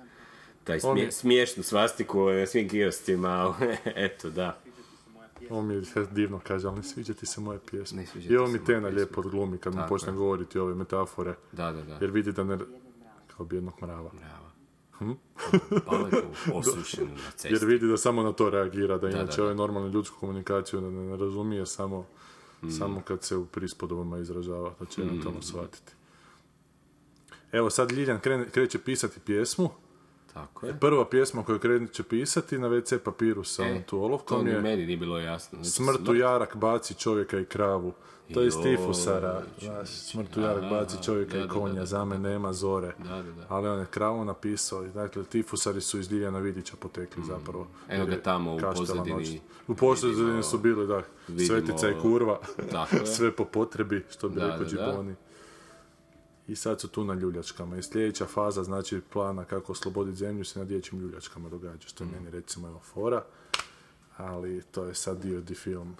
taj 0.63 0.79
smije, 0.79 1.11
smiješnu 1.11 1.63
svastiku 1.63 2.29
na 2.29 2.45
svim 2.45 2.69
kioscima, 2.69 3.55
eto, 3.95 4.29
da. 4.29 4.57
Ovo 5.49 5.61
mi 5.61 5.73
je 5.73 5.81
divno 6.11 6.39
kaže, 6.43 6.67
ali 6.67 6.77
ne 6.77 6.83
sviđa 6.83 7.13
ti 7.13 7.25
se 7.25 7.41
moje 7.41 7.59
pjesme. 7.71 8.05
I 8.29 8.37
ovo 8.37 8.47
mi 8.47 8.65
Tena 8.65 8.79
moje 8.79 8.93
lijepo 8.93 9.21
odglumi 9.21 9.57
kad 9.57 9.75
mu 9.75 9.81
počne 9.89 10.09
je. 10.09 10.15
govoriti 10.15 10.59
ove 10.59 10.75
metafore. 10.75 11.35
Da, 11.51 11.71
da, 11.71 11.81
da. 11.81 11.97
Jer 12.01 12.11
vidi 12.11 12.31
da 12.31 12.43
ne... 12.43 12.57
Kao 13.37 13.45
bijednog 13.45 13.73
mrava. 13.81 14.11
Paletu 15.85 16.23
osušenu 16.53 17.07
na 17.11 17.31
cesti. 17.31 17.53
Jer 17.53 17.65
vidi 17.65 17.87
da 17.87 17.97
samo 17.97 18.23
na 18.23 18.31
to 18.33 18.49
reagira, 18.49 18.97
da 18.97 19.09
inače 19.09 19.25
da, 19.31 19.35
da. 19.37 19.43
ovaj 19.43 19.55
normalnu 19.55 19.89
ljudsku 19.89 20.19
komunikaciju 20.19 20.81
ne, 20.81 20.91
ne 20.91 21.17
razumije 21.17 21.65
samo, 21.65 22.05
Mm. 22.63 22.69
samo 22.71 23.01
kad 23.05 23.23
se 23.23 23.35
u 23.35 23.45
prispodobama 23.45 24.17
izražava, 24.17 24.73
da 24.79 24.85
će 24.85 25.01
eventualno 25.01 25.41
shvatiti. 25.41 25.93
Evo 27.51 27.69
sad 27.69 27.91
Ljiljan 27.91 28.19
kreće 28.51 28.79
pisati 28.79 29.19
pjesmu. 29.19 29.69
Tako 30.33 30.65
je. 30.65 30.79
Prva 30.79 31.09
pjesma 31.09 31.43
koju 31.43 31.59
kreće 31.59 32.03
pisati 32.03 32.57
na 32.57 32.69
WC 32.69 32.97
papiru 32.99 33.43
sa 33.43 33.63
onom 33.63 33.83
tu 33.83 34.03
olovkom 34.03 34.47
je 34.47 34.61
meni 34.61 34.85
nije 34.85 34.97
bilo 34.97 35.17
jasno. 35.19 35.55
Znači, 35.55 35.69
Smrtu 35.69 36.15
jarak 36.15 36.55
baci 36.55 36.93
čovjeka 36.93 37.39
i 37.39 37.45
kravu. 37.45 37.93
To 38.33 38.41
je 38.41 38.47
iz 38.47 38.53
Joj, 38.55 38.63
Tifusara. 38.63 39.43
Znaš, 39.61 39.89
smrtu 39.89 40.41
jarak 40.41 40.69
baci 40.69 41.03
čovjeka 41.03 41.37
da, 41.37 41.43
i 41.43 41.47
konja, 41.47 41.73
da, 41.73 41.79
da. 41.79 41.85
za 41.85 42.05
me 42.05 42.17
nema 42.17 42.53
zore. 42.53 42.93
Da, 42.97 43.15
da, 43.15 43.31
da. 43.31 43.45
Ali 43.49 43.67
on 43.67 43.79
je 43.79 43.85
kravu 43.85 44.25
napisao. 44.25 44.83
Dakle, 44.83 45.23
Tifusari 45.23 45.81
su 45.81 45.99
iz 45.99 46.11
Ljiljana 46.11 46.39
Vidića 46.39 46.73
potekli 46.79 47.23
zapravo. 47.23 47.63
Mm. 47.63 47.91
Evo 47.91 48.01
Jer 48.01 48.09
ga 48.09 48.23
tamo 48.23 48.55
u 48.55 48.59
pozadini. 48.75 49.41
U 49.67 49.75
pozadini 49.75 50.43
su 50.43 50.57
bili, 50.57 50.87
da, 50.87 51.01
vidimo- 51.27 51.47
svetica 51.47 51.89
i 51.89 52.01
kurva. 52.01 52.39
Sve 53.15 53.31
po 53.31 53.45
potrebi, 53.45 54.05
što 54.09 54.29
bi 54.29 54.39
rekao 54.39 54.57
da, 54.57 54.63
da. 54.63 54.69
Džiboni. 54.69 55.15
I 56.51 56.55
sad 56.55 56.81
su 56.81 56.87
tu 56.87 57.03
na 57.03 57.13
ljuljačkama. 57.13 57.77
I 57.77 57.83
sljedeća 57.83 58.25
faza, 58.25 58.63
znači 58.63 59.01
plana 59.03 59.45
kako 59.45 59.71
osloboditi 59.71 60.17
zemlju 60.17 60.45
se 60.45 60.59
na 60.59 60.65
dječjim 60.65 60.99
ljuljačkama 61.01 61.49
događa, 61.49 61.87
što 61.87 62.03
je 62.03 62.07
Mm. 62.07 62.13
meni 62.13 62.29
recimo 62.29 62.67
evo 62.67 62.79
fora. 62.83 63.23
Ali 64.17 64.61
to 64.63 64.83
je 64.83 64.93
sad 64.95 65.17
dio 65.19 65.41
di 65.41 65.55
film, 65.55 65.95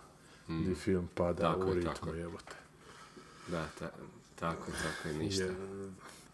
di 0.48 0.76
film 0.76 1.08
pada 1.16 1.50
Mm. 1.50 1.54
Tako 1.54 1.62
u 1.62 1.68
je, 1.68 1.74
ritmu, 1.76 1.92
tako 1.94 2.10
je. 2.10 2.20
jebote. 2.20 2.56
Da, 3.48 3.66
ta, 3.80 3.90
tako, 4.36 4.66
tako 4.66 5.08
je 5.08 5.14
ništa. 5.16 5.44
Je- 5.44 5.56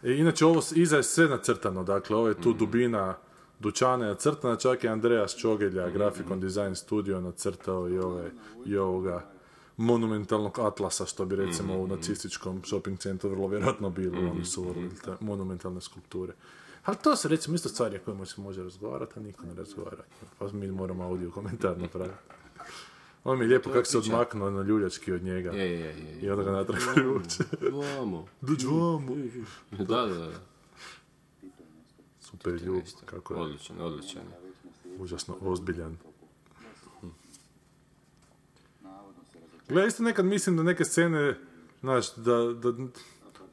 E, 0.04 0.14
inače, 0.14 0.46
ovo 0.46 0.62
iza 0.74 0.98
je 0.98 1.04
sve 1.04 1.28
nacrtano, 1.28 1.84
dakle, 1.84 2.16
ovo 2.16 2.28
je 2.28 2.34
tu 2.36 2.54
dubina 2.54 3.16
dućana 3.60 4.06
je 4.06 4.10
nacrtana, 4.10 4.56
čak 4.56 4.84
je 4.84 4.90
Andreas 4.90 5.36
Čogelja, 5.36 5.90
Grafikon 5.90 6.40
Design 6.40 6.76
Studio, 6.76 7.22
nacrtao 7.22 7.90
i, 7.90 8.00
ove, 8.00 8.32
i 8.66 8.78
ovoga 8.78 9.26
monumentalnog 9.78 10.60
atlasa, 10.60 11.06
što 11.06 11.26
bi 11.26 11.36
recimo 11.36 11.78
u 11.78 11.88
nacističkom 11.88 12.62
shopping 12.66 13.00
centru 13.00 13.30
vrlo 13.30 13.48
vjerojatno 13.48 13.90
bilo, 13.90 14.32
oni 14.32 14.46
su 14.46 14.64
volili 14.64 14.96
te 15.06 15.12
monumentalne 15.20 15.82
skulpture. 15.82 16.34
Ali 16.84 16.98
to 17.04 17.16
su 17.16 17.28
recimo 17.28 17.56
isto 17.56 17.70
stvari 17.70 17.98
o 17.98 18.00
kojima 18.06 18.26
se 18.26 18.42
može 18.42 18.64
razgovarati, 18.64 19.14
a 19.20 19.24
niko 19.24 19.46
ne 19.46 19.54
razgovara. 19.54 20.04
Pa 20.40 20.52
mi 20.52 20.72
moramo 20.72 21.04
audio 21.04 21.32
komentar 21.32 21.78
napraviti. 21.78 22.18
On 23.24 23.38
mi 23.38 23.44
je 23.46 23.48
lijepo 23.48 23.70
kako 23.70 23.86
se 23.86 23.98
odmaknuo 23.98 24.50
na 24.50 24.62
ljuljački 24.62 25.12
od 25.12 25.24
njega. 25.24 25.52
Je, 25.52 25.72
je, 25.72 25.80
je. 25.80 26.20
I 26.22 26.30
onda 26.30 26.44
ga 26.44 26.52
natrag 26.52 26.80
privuče. 26.96 27.44
Vamo. 27.72 28.26
Vamo. 28.72 29.16
Da, 29.88 30.06
da, 30.06 30.16
da. 30.16 30.30
Super 32.20 32.54
ljub, 32.54 32.84
kako 33.06 33.34
je 33.34 33.40
Odličan, 33.40 33.82
odličan. 33.82 34.22
užasno 35.00 35.38
ozbiljan. 35.42 35.98
Gle, 39.70 39.88
isto 39.88 40.04
nekad 40.04 40.26
mislim 40.26 40.58
da 40.58 40.64
neke 40.64 40.86
scene, 40.86 41.36
znaš, 41.80 42.16
da, 42.16 42.54
da 42.54 42.74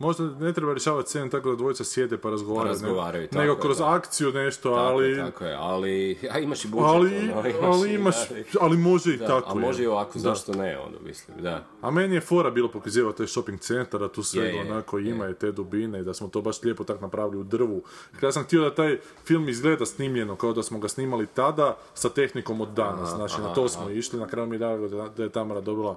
možda 0.04 0.24
ne 0.36 0.52
treba 0.52 0.72
rješavati 0.72 1.08
scenu 1.08 1.30
tako 1.30 1.50
da 1.50 1.56
dvojica 1.56 1.84
sjede 1.84 2.18
pa 2.18 2.30
razgovaraju, 2.30 2.66
ne- 2.66 2.70
Razgovaraju, 2.72 3.28
tako 3.28 3.38
nego 3.38 3.52
je, 3.52 3.60
kroz 3.60 3.78
da. 3.78 3.88
akciju 3.88 4.32
nešto, 4.32 4.70
Tako 4.70 4.80
ali... 4.82 5.10
je, 5.10 5.16
tako 5.18 5.44
je, 5.44 5.54
ali, 5.54 6.18
a 6.30 6.38
imaš 6.38 6.64
i 6.64 6.68
budžet, 6.68 6.86
Ali, 6.86 7.30
ono, 7.30 7.42
ali 7.64 7.90
i- 7.90 7.94
imaš, 7.94 8.14
ali- 8.30 8.44
ali 8.60 8.76
može 8.76 9.14
i 9.14 9.16
da, 9.16 9.26
tako. 9.26 9.50
a 9.50 9.54
može 9.56 9.82
i 9.82 9.84
je. 9.84 9.90
ovako, 9.90 10.12
Da. 10.14 10.18
zašto 10.20 10.52
ne, 10.52 10.78
ono, 10.78 10.98
mislim, 11.00 11.36
da. 11.38 11.64
A 11.80 11.90
meni 11.90 12.14
je 12.14 12.20
fora 12.22 12.50
bilo 12.50 12.68
pokazivati 12.68 13.18
taj 13.18 13.26
shopping 13.26 13.60
centar, 13.60 14.00
da 14.00 14.08
tu 14.08 14.22
sve 14.22 14.44
Je, 14.44 14.54
je, 14.54 14.60
onako 14.62 14.98
ima 14.98 15.28
i 15.28 15.34
te 15.34 15.52
dubine 15.52 16.00
i 16.00 16.04
da 16.04 16.14
smo 16.14 16.28
to 16.28 16.40
baš 16.40 16.62
lijepo 16.62 16.84
tak 16.84 17.00
napravili 17.00 17.36
u 17.36 17.44
drvu. 17.44 17.82
Ja 18.22 18.32
sam 18.32 18.44
htio 18.44 18.62
da 18.62 18.74
taj 18.74 18.96
film 19.24 19.48
izgleda 19.48 19.86
snimljeno, 19.86 20.36
kao 20.36 20.52
da 20.52 20.62
smo 20.62 20.78
ga 20.78 20.88
snimali 20.88 21.26
tada 21.26 21.54
sa 21.94 22.08
tehnikom 22.08 22.60
od 22.60 22.68
danas. 22.68 23.10
Znači, 23.10 23.40
na 23.40 23.54
to 23.54 23.68
smo 23.68 23.90
išli, 23.90 24.18
na 24.18 24.26
kraju 24.26 24.48
mi 24.48 24.54
je 24.54 24.58
drago 24.58 24.88
da 25.08 25.22
je 25.22 25.28
Tamara 25.28 25.60
dobila 25.60 25.96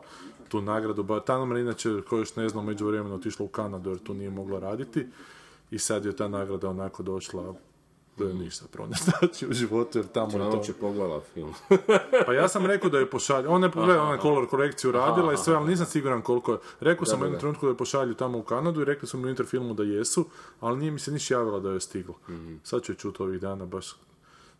tu 0.49 0.61
nagradu. 0.61 1.03
Ba, 1.03 1.19
Tamara 1.19 1.59
inače, 1.59 2.01
ko 2.09 2.17
još 2.17 2.35
ne 2.35 2.49
znam, 2.49 2.65
među 2.65 2.87
vremenu 2.87 3.15
otišla 3.15 3.45
u 3.45 3.49
Kanadu 3.49 3.89
jer 3.89 3.99
tu 3.99 4.13
nije 4.13 4.29
mogla 4.29 4.59
raditi. 4.59 5.07
I 5.71 5.79
sad 5.79 6.05
je 6.05 6.15
ta 6.15 6.27
nagrada 6.27 6.69
onako 6.69 7.03
došla 7.03 7.53
da 8.17 8.25
je 8.25 8.33
ništa 8.33 8.65
pronaći 8.71 9.47
u 9.49 9.53
životu 9.53 9.97
jer 9.97 10.07
tamo 10.07 10.31
je 10.31 10.41
Ona 10.41 10.51
to... 10.51 10.57
uopće 10.57 10.73
pogledala 10.73 11.21
film. 11.33 11.53
Pa 12.25 12.33
ja 12.33 12.47
sam 12.47 12.65
rekao 12.65 12.89
da 12.89 12.99
je 12.99 13.09
pošalju, 13.09 13.51
ona 13.51 13.67
je 13.67 13.71
pogledala, 13.71 14.03
ona 14.03 14.13
je 14.13 14.21
color 14.21 14.47
korekciju 14.47 14.91
radila 14.91 15.33
i 15.33 15.37
sve, 15.37 15.55
ali 15.55 15.69
nisam 15.69 15.85
siguran 15.85 16.21
koliko 16.21 16.51
je. 16.51 16.57
Rekao 16.79 17.05
sam 17.05 17.21
u 17.21 17.23
jednom 17.23 17.39
trenutku 17.39 17.65
da 17.65 17.71
je 17.71 17.77
pošalju 17.77 18.13
tamo 18.13 18.37
u 18.37 18.43
Kanadu 18.43 18.81
i 18.81 18.85
rekli 18.85 19.07
su 19.07 19.17
mi 19.17 19.25
u 19.25 19.29
interfilmu 19.29 19.73
da 19.73 19.83
jesu, 19.83 20.25
ali 20.59 20.77
nije 20.77 20.91
mi 20.91 20.99
se 20.99 21.11
niš 21.11 21.31
javila 21.31 21.59
da 21.59 21.71
je 21.71 21.79
stiglo. 21.79 22.15
Sad 22.63 22.83
ću 22.83 22.91
je 22.91 22.95
čuti 22.95 23.23
ovih 23.23 23.41
dana, 23.41 23.65
baš 23.65 23.95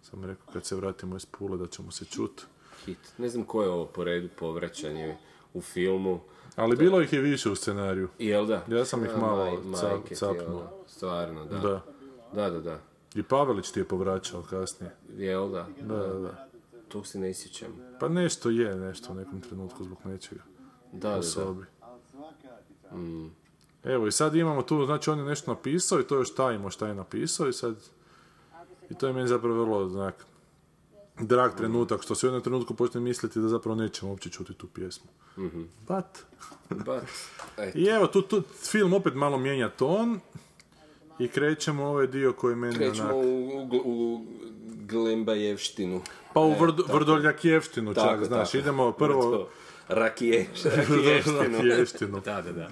sam 0.02 0.26
rekao 0.26 0.54
kad 0.54 0.66
se 0.66 0.76
vratimo 0.76 1.16
iz 1.16 1.26
Pule 1.26 1.58
da 1.58 1.68
ćemo 1.68 1.92
se 1.92 2.06
čuti. 2.06 2.44
Hit. 2.86 2.98
Ne 3.18 3.30
znam 3.30 3.44
ko 3.44 3.64
je 3.64 3.70
ovo 3.70 3.86
po 3.86 4.04
redu 4.04 4.30
povraćanje 4.40 5.18
u 5.54 5.62
filmu. 5.62 6.20
Ali 6.56 6.76
bilo 6.76 7.02
ih 7.02 7.14
je 7.14 7.22
više 7.22 7.50
u 7.50 7.56
scenariju. 7.56 8.10
Jel 8.20 8.46
da? 8.46 8.64
Ja 8.68 8.86
sam 8.86 9.06
ih 9.06 9.12
A, 9.16 9.18
malo 9.18 9.62
maj- 9.66 10.04
ti, 10.08 10.16
capnuo. 10.16 10.84
Stvarno, 10.88 11.46
da. 11.46 11.58
Da. 11.58 11.82
Da, 12.34 12.50
da, 12.50 12.60
da. 12.60 12.80
I 13.16 13.24
Pavelić 13.24 13.72
ti 13.72 13.80
je 13.80 13.84
povraćao 13.88 14.42
kasnije. 14.42 14.96
Jel 15.18 15.50
da? 15.50 15.68
Da, 15.82 15.98
da, 15.98 16.20
da. 16.20 16.48
Tog 16.88 17.08
se 17.08 17.20
ne 17.20 17.34
sjećam. 17.34 17.68
Pa 18.00 18.08
nešto 18.08 18.50
je, 18.50 18.76
nešto 18.76 19.12
u 19.12 19.16
nekom 19.16 19.42
trenutku 19.42 19.84
zbog 19.84 19.98
nečega. 20.06 20.42
Da, 20.92 21.10
da, 21.10 21.16
da. 21.16 21.24
sobi. 21.24 21.66
Evo 23.84 24.08
i 24.08 24.12
sad 24.12 24.36
imamo 24.36 24.62
tu, 24.62 24.86
znači 24.86 25.10
on 25.10 25.20
je 25.20 25.26
nešto 25.26 25.54
napisao 25.54 26.00
i 26.00 26.04
to 26.04 26.16
još 26.16 26.36
tajimo 26.36 26.70
šta 26.70 26.88
je 26.88 26.96
napisao 26.96 27.48
i 27.48 27.54
sad 27.54 27.76
i 28.90 28.96
to 28.96 29.08
je 29.08 29.14
meni 29.14 29.28
zapravo 29.28 29.62
vrlo 29.64 29.78
onak 29.78 30.26
drag 31.20 31.56
trenutak 31.58 32.02
što 32.04 32.16
se 32.16 32.26
u 32.26 32.28
jednom 32.28 32.44
trenutku 32.44 32.74
počne 32.74 33.02
misliti 33.02 33.40
da 33.40 33.48
zapravo 33.48 33.76
nećemo 33.76 34.12
uopće 34.12 34.30
čuti 34.30 34.54
tu 34.54 34.68
pjesmu. 34.68 35.10
But, 35.88 36.06
But, 36.70 37.04
ej, 37.58 37.72
i 37.76 37.86
evo 37.86 38.08
tu, 38.08 38.22
tu 38.22 38.44
film 38.72 38.94
opet 38.94 39.14
malo 39.16 39.38
mijenja 39.38 39.70
ton 39.70 40.20
i 41.20 41.28
krećemo 41.28 41.86
ovaj 41.86 42.08
dio 42.08 42.34
koji 42.34 42.56
meni 42.56 42.76
krećemo 42.76 43.10
onak... 43.10 43.26
u, 43.74 43.80
u, 43.84 44.14
u 44.14 44.26
Glembajevštinu. 44.88 46.02
Pa 46.34 46.40
u 46.40 46.54
Vrd, 46.60 46.80
Vrdoljak-jevštinu 46.80 47.96
čak, 47.96 48.04
Tako, 48.04 48.26
znaš, 48.26 48.52
tako. 48.52 48.58
idemo 48.58 48.92
prvo... 48.92 49.50
Rakije. 49.88 50.48
Rakijevštinu. 50.64 52.22
da, 52.26 52.42
da, 52.42 52.52
da. 52.52 52.70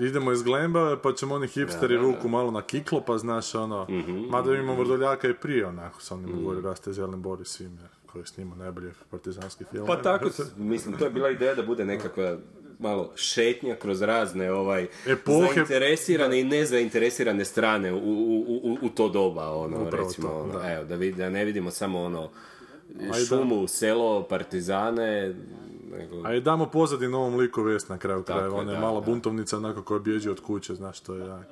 Idemo 0.00 0.32
iz 0.32 0.42
Glembave, 0.42 1.02
pa 1.02 1.12
ćemo 1.12 1.34
oni 1.34 1.46
hipsteri 1.46 1.96
ruku 1.96 2.28
malo 2.28 2.50
na 2.50 2.62
kiklo, 2.62 3.00
pa 3.06 3.18
znaš 3.18 3.54
ono, 3.54 3.86
mada 4.30 4.54
imamo 4.54 4.74
Vrdoljaka 4.74 5.28
i 5.28 5.34
prije 5.34 5.66
onako, 5.66 6.00
sa 6.00 6.14
onim 6.14 6.44
gore 6.44 6.60
raste 6.60 6.92
zelen 6.92 7.22
Boris 7.22 7.48
svime, 7.48 7.80
koji 8.06 8.22
je 8.22 8.26
snimao 8.26 8.56
najbolje 8.56 8.92
partizanski 9.10 9.64
film. 9.70 9.86
Pa 9.86 10.02
tako, 10.02 10.28
mislim, 10.56 10.96
to 10.98 11.04
je 11.04 11.10
bila 11.10 11.30
ideja 11.30 11.54
da 11.54 11.62
bude 11.62 11.84
nekakva 11.84 12.36
malo 12.78 13.12
šetnja 13.16 13.74
kroz 13.74 14.02
razne 14.02 14.52
ovaj 14.52 14.86
Epohe. 15.06 15.52
zainteresirane 15.54 16.40
i 16.40 16.44
nezainteresirane 16.44 17.44
strane 17.44 17.92
u, 17.92 17.96
u, 17.96 18.60
u, 18.62 18.78
u 18.82 18.88
to 18.88 19.08
doba 19.08 19.50
ono 19.50 19.82
Upravo 19.82 20.06
recimo 20.06 20.28
to, 20.28 20.40
ono, 20.40 20.58
da. 20.58 20.72
evo 20.72 20.84
da, 20.84 20.94
vid, 20.94 21.16
da 21.16 21.30
ne 21.30 21.44
vidimo 21.44 21.70
samo 21.70 22.00
ono 22.02 22.30
Ajde. 23.00 23.26
šumu, 23.26 23.68
selo, 23.68 24.22
partizane 24.22 25.34
nego 25.90 26.22
A 26.24 26.34
i 26.34 26.40
damo 26.40 26.66
pozadinu 26.66 27.18
ovom 27.18 27.36
liku 27.36 27.62
Vest 27.62 27.88
na 27.88 27.98
kraju 27.98 28.22
Tako 28.22 28.38
krajeva, 28.38 28.56
je, 28.56 28.60
ona 28.62 28.72
je 28.72 28.76
da, 28.76 28.80
mala 28.86 29.00
da. 29.00 29.06
buntovnica 29.06 29.56
onako 29.56 29.82
koja 29.82 30.00
bježi 30.00 30.30
od 30.30 30.40
kuće, 30.40 30.74
znaš 30.74 31.00
to 31.00 31.14
je 31.14 31.26
jak. 31.26 31.46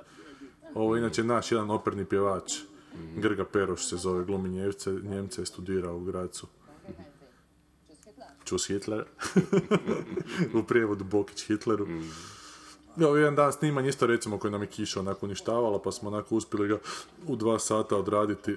Ovo 0.75 0.97
je 0.97 1.01
inače 1.01 1.25
naš 1.25 1.53
jedan 1.53 1.71
operni 1.71 2.05
pjevač, 2.05 2.53
Mhm. 2.95 3.21
Grga 3.21 3.45
Peroš 3.45 3.89
se 3.89 3.97
zove, 3.97 4.25
glumi 4.25 4.49
Njemce, 4.49 4.91
Njemce 5.03 5.43
je 5.43 5.47
studirao 5.47 5.97
u 5.97 6.01
Gracu. 6.01 6.47
Čus 8.45 8.67
Hitler. 8.67 9.05
u 10.59 10.63
prijevodu 10.63 11.05
Bokić 11.05 11.47
Hitleru. 11.47 11.87
Mhm. 11.87 12.09
Evo, 13.01 13.17
jedan 13.17 13.35
dan 13.35 13.53
snimanje 13.53 13.89
isto 13.89 14.07
recimo 14.07 14.39
koji 14.39 14.51
nam 14.51 14.63
je 14.63 14.67
kiša 14.67 15.01
onako 15.01 15.27
uništavala, 15.27 15.83
pa 15.83 15.93
smo 15.93 16.09
onako 16.09 16.35
uspjeli 16.35 16.69
ga 16.69 16.79
u 17.27 17.37
dva 17.37 17.59
sata 17.59 17.97
odraditi 17.97 18.57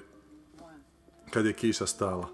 kad 1.30 1.46
je 1.46 1.52
kiša 1.52 1.86
stala. 1.86 2.28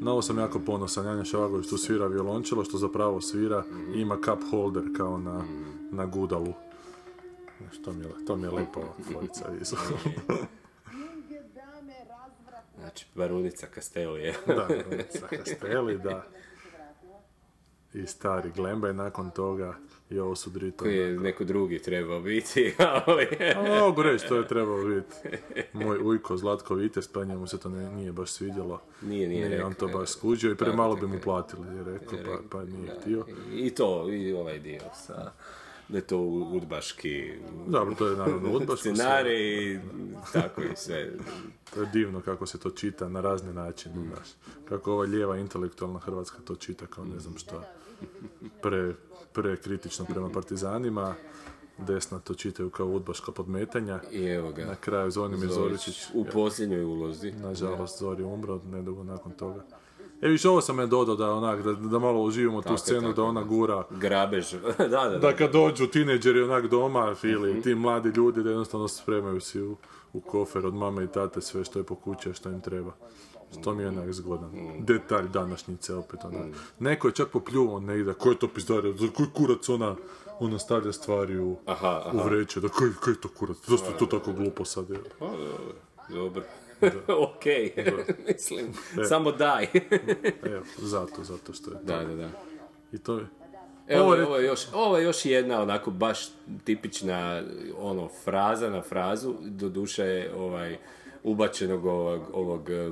Na 0.00 0.12
ovo 0.12 0.22
sam 0.22 0.38
jako 0.38 0.60
ponosan, 0.60 1.06
Janja 1.06 1.24
Šavagović 1.24 1.68
tu 1.68 1.78
svira 1.78 2.06
violončelo, 2.06 2.64
što 2.64 2.78
zapravo 2.78 3.20
svira 3.20 3.64
i 3.94 4.00
ima 4.00 4.16
cup 4.24 4.50
holder 4.50 4.84
kao 4.96 5.18
na, 5.18 5.44
na 5.90 6.06
gudalu. 6.06 6.54
Znaš, 7.58 7.82
to 7.84 7.92
mi 7.92 8.04
je, 8.04 8.10
to 8.26 8.36
mi 8.36 8.42
je 8.42 8.50
lepo 8.50 8.80
izu. 9.60 9.76
znači 12.78 13.06
Barunica 13.14 13.66
Castelli 13.74 14.20
je 14.22 14.34
da, 14.46 14.68
sa 15.18 15.26
Castelli, 15.36 15.98
da. 15.98 16.26
I 17.94 18.06
stari 18.06 18.50
Glemba 18.56 18.88
je 18.88 18.94
nakon 18.94 19.30
toga 19.30 19.74
i 20.10 20.18
ovo 20.18 20.36
su 20.36 20.50
drito. 20.50 20.76
koji 20.76 20.96
je 20.96 21.12
neko 21.12 21.44
drugi 21.44 21.78
trebao 21.78 22.20
biti 22.20 22.74
ali 23.06 23.26
A 23.56 23.80
mogu 23.80 24.02
reći, 24.02 24.28
to 24.28 24.36
je 24.36 24.48
trebao 24.48 24.84
biti 24.84 25.14
moj 25.72 25.98
ujko 25.98 26.36
Zlatko 26.36 26.74
Vitez, 26.74 27.08
pa 27.08 27.24
njemu 27.24 27.46
se 27.46 27.58
to 27.58 27.68
ne, 27.68 27.90
nije 27.90 28.12
baš 28.12 28.30
svidjelo. 28.30 28.80
Nije, 29.02 29.28
nije 29.28 29.40
Nije 29.40 29.48
rekao, 29.48 29.66
on 29.66 29.74
to 29.74 29.88
baš 29.88 30.08
skuđio 30.10 30.52
i 30.52 30.56
premalo 30.56 30.96
bi 30.96 31.06
mu 31.06 31.18
platili, 31.20 31.76
je 31.76 31.84
rekao, 31.84 32.18
pa, 32.26 32.38
pa 32.50 32.64
nije 32.64 32.96
htio. 33.00 33.24
i 33.52 33.70
to 33.70 34.08
i 34.10 34.32
ovaj 34.32 34.58
dio 34.58 34.80
sa 34.96 35.32
da 35.88 35.98
je 35.98 36.02
to 36.02 36.18
udbaški 36.52 37.32
Dobro, 37.66 37.94
to 37.94 38.06
je 38.06 38.16
naravno 38.16 38.50
udbaško 38.50 38.76
sve. 38.76 38.94
scenarij 38.94 39.80
tako 40.32 40.62
i 40.62 40.76
sve 40.76 41.10
To 41.74 41.80
je 41.80 41.86
divno 41.86 42.20
kako 42.20 42.46
se 42.46 42.58
to 42.58 42.70
čita 42.70 43.08
na 43.08 43.20
razne 43.20 43.52
načine, 43.52 43.94
Mm. 43.96 44.06
znaš. 44.06 44.28
Kako 44.64 44.92
ova 44.92 45.04
lijeva 45.04 45.36
intelektualna 45.36 45.98
Hrvatska 45.98 46.38
to 46.44 46.54
čita 46.56 46.86
kao 46.86 47.04
ne 47.04 47.18
znam 47.18 47.38
šta. 47.38 47.72
Pre, 48.62 48.94
prekritično 49.36 50.04
prema 50.04 50.28
partizanima, 50.30 51.14
desna 51.78 52.18
to 52.18 52.34
čitaju 52.34 52.70
kao 52.70 52.86
udbaška 52.86 53.32
podmetanja. 53.32 54.00
i 54.12 54.24
evo 54.24 54.52
ga 54.52 54.64
Na 54.64 54.74
kraju 54.74 55.10
Zvonimir 55.10 55.48
Zoričić, 55.48 56.06
u 56.14 56.24
posljednjoj 56.24 56.84
ulozi 56.84 57.32
nažalost 57.32 57.98
Zori 57.98 58.22
umro 58.22 58.60
nedugo 58.64 59.04
nakon 59.04 59.32
toga. 59.32 59.64
E 60.22 60.28
viš, 60.28 60.44
ovo 60.44 60.60
sam 60.60 60.78
je 60.78 60.86
dodao 60.86 61.16
da, 61.16 61.32
onak, 61.34 61.62
da, 61.62 61.72
da 61.72 61.98
malo 61.98 62.22
uživimo 62.22 62.62
tu 62.62 62.68
Tako 62.68 62.78
scenu, 62.78 63.00
tako 63.00 63.12
da 63.12 63.22
ona 63.22 63.42
gura 63.42 63.84
grabež 63.90 64.52
da 64.78 64.88
da 64.88 65.08
da, 65.08 65.18
da 65.18 65.36
kad 65.36 65.52
dođu 65.52 65.86
tineđeri 65.86 66.42
onak 66.42 66.66
doma 66.66 67.10
Mhm. 67.12 67.28
ili 67.28 67.62
ti 67.62 67.74
mladi 67.74 68.08
ljudi 68.08 68.42
da 68.42 68.48
jednostavno 68.50 68.88
spremaju 68.88 69.40
si 69.40 69.62
u, 69.62 69.76
u 70.12 70.20
kofer 70.20 70.66
od 70.66 70.74
mame 70.74 71.04
i 71.04 71.08
tate 71.08 71.40
sve 71.40 71.64
što 71.64 71.78
je 71.78 71.82
po 71.84 71.94
kući, 71.94 72.30
a 72.30 72.34
što 72.34 72.50
im 72.50 72.60
treba. 72.60 72.92
To 73.54 73.74
mi 73.74 73.82
je 73.82 73.88
onak 73.88 74.12
zgodan. 74.12 74.50
Mhm. 74.50 74.84
Detalj 74.84 75.28
današnjice 75.28 75.94
opet 75.94 76.24
onak. 76.24 76.46
Neko 76.78 77.08
je 77.08 77.14
čak 77.14 77.28
popljuvao 77.28 77.80
negdje, 77.80 78.14
ko 78.14 78.30
je 78.30 78.38
to 78.38 78.48
pizdarija, 78.48 78.94
za 78.96 79.06
koji 79.08 79.28
kurac 79.34 79.68
ona, 79.68 79.96
ona 80.38 80.58
stavlja 80.58 80.92
stvari 80.92 81.38
u, 81.38 81.56
aha 81.66 82.02
aha 82.06 82.10
u 82.14 82.24
vreće, 82.24 82.60
da 82.60 82.68
koji, 82.68 82.90
koji 82.94 83.14
je 83.14 83.20
to 83.20 83.28
kurac, 83.28 83.56
zašto 83.66 83.86
je 83.86 83.98
to 83.98 84.06
tako 84.06 84.32
glupo 84.32 84.64
sad? 84.64 84.90
je? 84.90 84.98
Pa, 85.18 85.26
dobro 86.08 86.42
ok 87.24 87.44
mislim 88.26 88.66
E. 89.00 89.04
samo 89.04 89.32
daj 89.32 89.66
Evo, 90.44 90.64
zato, 90.78 91.24
zato 91.24 91.52
što 91.52 91.70
je 91.70 91.76
to. 91.76 91.82
da 91.84 92.04
da 92.04 92.14
da 92.14 92.28
I 92.92 92.98
to 92.98 93.18
je, 93.18 93.26
Evo, 93.88 94.04
Ovo 94.04 94.14
je- 94.14 94.20
je, 94.20 94.26
ovo, 94.26 94.36
je 94.36 94.46
još, 94.46 94.66
ovo 94.74 94.98
je 94.98 95.04
još 95.04 95.24
jedna 95.24 95.62
onako 95.62 95.90
baš 95.90 96.18
tipična 96.64 97.42
ono 97.78 98.08
fraza 98.24 98.70
na 98.70 98.82
frazu, 98.82 99.34
doduše 99.40 100.30
ovaj, 100.36 100.78
ubačenog 101.22 101.84
ovog, 101.86 102.22
ovog 102.32 102.70
e, 102.70 102.74
e, 102.74 102.90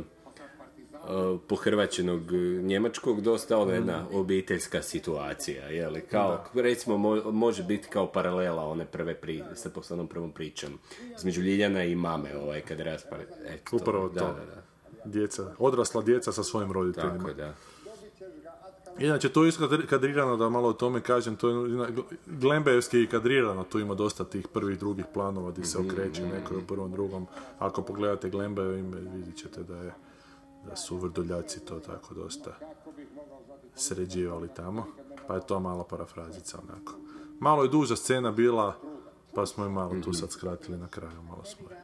pohrvaćenog 1.39 2.33
e, 2.33 2.37
njemačkog, 2.63 3.21
dosta 3.21 3.59
ona 3.59 3.73
jedna 3.73 4.07
obiteljska 4.13 4.83
situacija, 4.83 5.67
je 5.67 5.89
li? 5.89 6.01
Kao, 6.01 6.45
recimo, 6.55 6.97
mo- 6.97 7.33
može 7.33 7.63
biti 7.63 7.89
kao 7.89 8.07
paralela 8.07 8.65
one 8.65 8.85
prve 8.87 9.15
pri, 9.15 9.43
sa 9.55 9.71
po- 9.71 9.83
sa 9.83 9.95
onom 9.95 10.07
prvom 10.07 10.33
pričom, 10.33 10.79
između 11.19 11.41
Ljiljana 11.41 11.85
i 11.85 11.95
mame, 11.95 12.37
ovaj, 12.37 12.61
kad 12.61 12.81
raspare. 12.81 13.27
Eto, 13.47 13.77
Upravo 13.77 14.09
da, 14.09 14.21
to. 14.21 14.27
Da, 14.27 14.33
da, 14.33 14.63
Djeca, 15.07 15.55
odrasla 15.59 16.03
djeca 16.03 16.33
sa 16.33 16.43
svojim 16.43 16.73
roditeljima. 16.73 17.19
tako 17.19 17.33
da. 17.33 17.55
Inače, 18.99 19.29
to 19.29 19.45
je 19.45 19.49
isto 19.49 19.65
kadri- 19.65 19.87
kadrirano, 19.87 20.37
da 20.37 20.49
malo 20.49 20.69
o 20.69 20.73
tome 20.73 21.01
kažem, 21.01 21.37
to 21.37 21.49
je 21.49 21.89
Glembejevski 22.27 22.99
je 22.99 23.07
kadrirano, 23.07 23.65
tu 23.65 23.79
ima 23.79 23.95
dosta 23.95 24.25
tih 24.25 24.49
prvih, 24.49 24.79
drugih 24.79 25.05
planova 25.15 25.51
gdje 25.51 25.65
se 25.65 25.79
okreće 25.79 26.23
neko 26.25 26.55
je 26.55 26.59
u 26.59 26.67
prvom, 26.67 26.93
drugom. 26.93 27.27
Ako 27.59 27.83
pogledate 27.83 28.31
Glembejeve 28.31 28.79
ime, 28.79 28.97
vidjet 29.15 29.37
ćete 29.37 29.63
da 29.63 29.77
je 29.77 29.93
da 30.69 30.77
su 30.77 30.97
vrdoljaci 30.97 31.61
to 31.61 31.81
tako 31.81 32.15
dosta 32.15 32.51
sređivali 33.75 34.49
tamo, 34.57 34.87
pa 35.27 35.35
je 35.35 35.47
to 35.47 35.61
malo 35.61 35.85
parafrazica 35.85 36.59
onako. 36.59 36.93
Malo 37.41 37.63
je 37.63 37.69
duža 37.69 37.97
scena 37.97 38.31
bila, 38.31 38.77
pa 39.35 39.47
smo 39.47 39.65
je 39.65 39.71
malo 39.71 39.95
tu 40.05 40.13
sad 40.13 40.31
skratili 40.31 40.79
na 40.79 40.89
kraju, 40.89 41.23
malo 41.23 41.45
smo 41.45 41.71
je. 41.71 41.84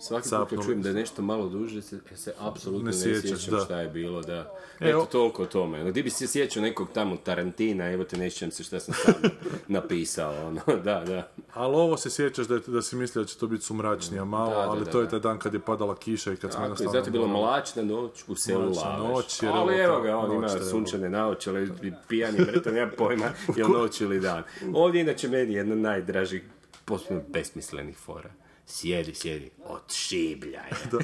Svaki 0.00 0.28
put 0.30 0.48
kad 0.50 0.64
čujem 0.64 0.82
da 0.82 0.88
je 0.88 0.94
nešto 0.94 1.22
malo 1.22 1.48
duže, 1.48 1.82
se, 1.82 1.98
se 2.14 2.32
apsolutno 2.38 2.84
ne, 2.84 2.90
Ne 2.90 2.92
sjećaš, 2.94 3.22
sjećam 3.22 3.50
da. 3.50 3.60
šta 3.60 3.80
je 3.80 3.88
bilo, 3.88 4.20
da. 4.22 4.54
E, 4.80 4.88
Eto, 4.88 5.06
toliko 5.06 5.42
o 5.42 5.46
tome. 5.46 5.80
Ono, 5.80 5.90
Gdje 5.90 6.02
bi 6.02 6.10
se 6.10 6.26
sjećao 6.26 6.62
nekog 6.62 6.88
tamo 6.90 7.16
Tarantina, 7.16 7.84
evo 7.86 8.04
te 8.04 8.16
ne 8.16 8.30
sjećam 8.30 8.50
se 8.50 8.62
šta 8.62 8.80
sam 8.80 8.94
sam 8.96 9.14
napisao, 9.68 10.46
ono, 10.46 10.60
da, 10.84 11.00
da. 11.00 11.28
Ali 11.54 11.74
ovo 11.76 11.96
se 11.96 12.10
sjećaš 12.10 12.46
da, 12.46 12.54
je- 12.54 12.60
da 12.66 12.82
si 12.82 12.96
mislio 12.96 13.22
da 13.22 13.28
će 13.28 13.38
to 13.38 13.46
biti 13.46 13.64
sumračnije 13.64 14.24
malo, 14.24 14.50
Da, 14.50 14.56
da, 14.56 14.60
ali 14.62 14.84
da, 14.84 14.90
to 14.90 15.00
je 15.00 15.08
taj 15.08 15.20
dan 15.20 15.38
kad 15.38 15.54
je 15.54 15.60
padala 15.60 15.96
kiša 15.96 16.32
i 16.32 16.36
kad 16.36 16.52
smo 16.52 16.62
jednostavno... 16.62 16.92
zato 16.92 17.06
je 17.08 17.12
morali- 17.12 17.32
mlačna 17.32 17.82
noć 17.84 18.24
u 18.28 18.34
selu 18.36 18.64
Mlačna 18.64 18.82
Laveš. 18.88 19.08
noć, 19.08 19.42
jer 19.42 19.52
Ali 19.52 19.76
evo 19.76 20.00
ga, 20.00 20.16
on 20.16 20.32
ima 20.32 20.48
sunčane 20.48 21.10
naočale, 21.10 21.66
pijani 22.08 22.38
mrtav, 22.40 22.72
nema 22.72 22.90
pojma, 22.92 23.26
je 23.56 23.64
noć 23.66 24.00
ili 24.00 24.20
dan. 24.20 24.42
Ovdje 24.74 25.00
inače 25.00 25.28
meni 25.28 25.54
jedna 25.54 25.74
najdražih, 25.74 26.42
potpuno 26.84 27.20
besmislenih 27.28 27.96
fora. 27.98 28.30
Sjedi, 28.70 29.14
sjedi, 29.14 29.50
odšibljaj. 29.64 30.70
Eto. 30.86 30.98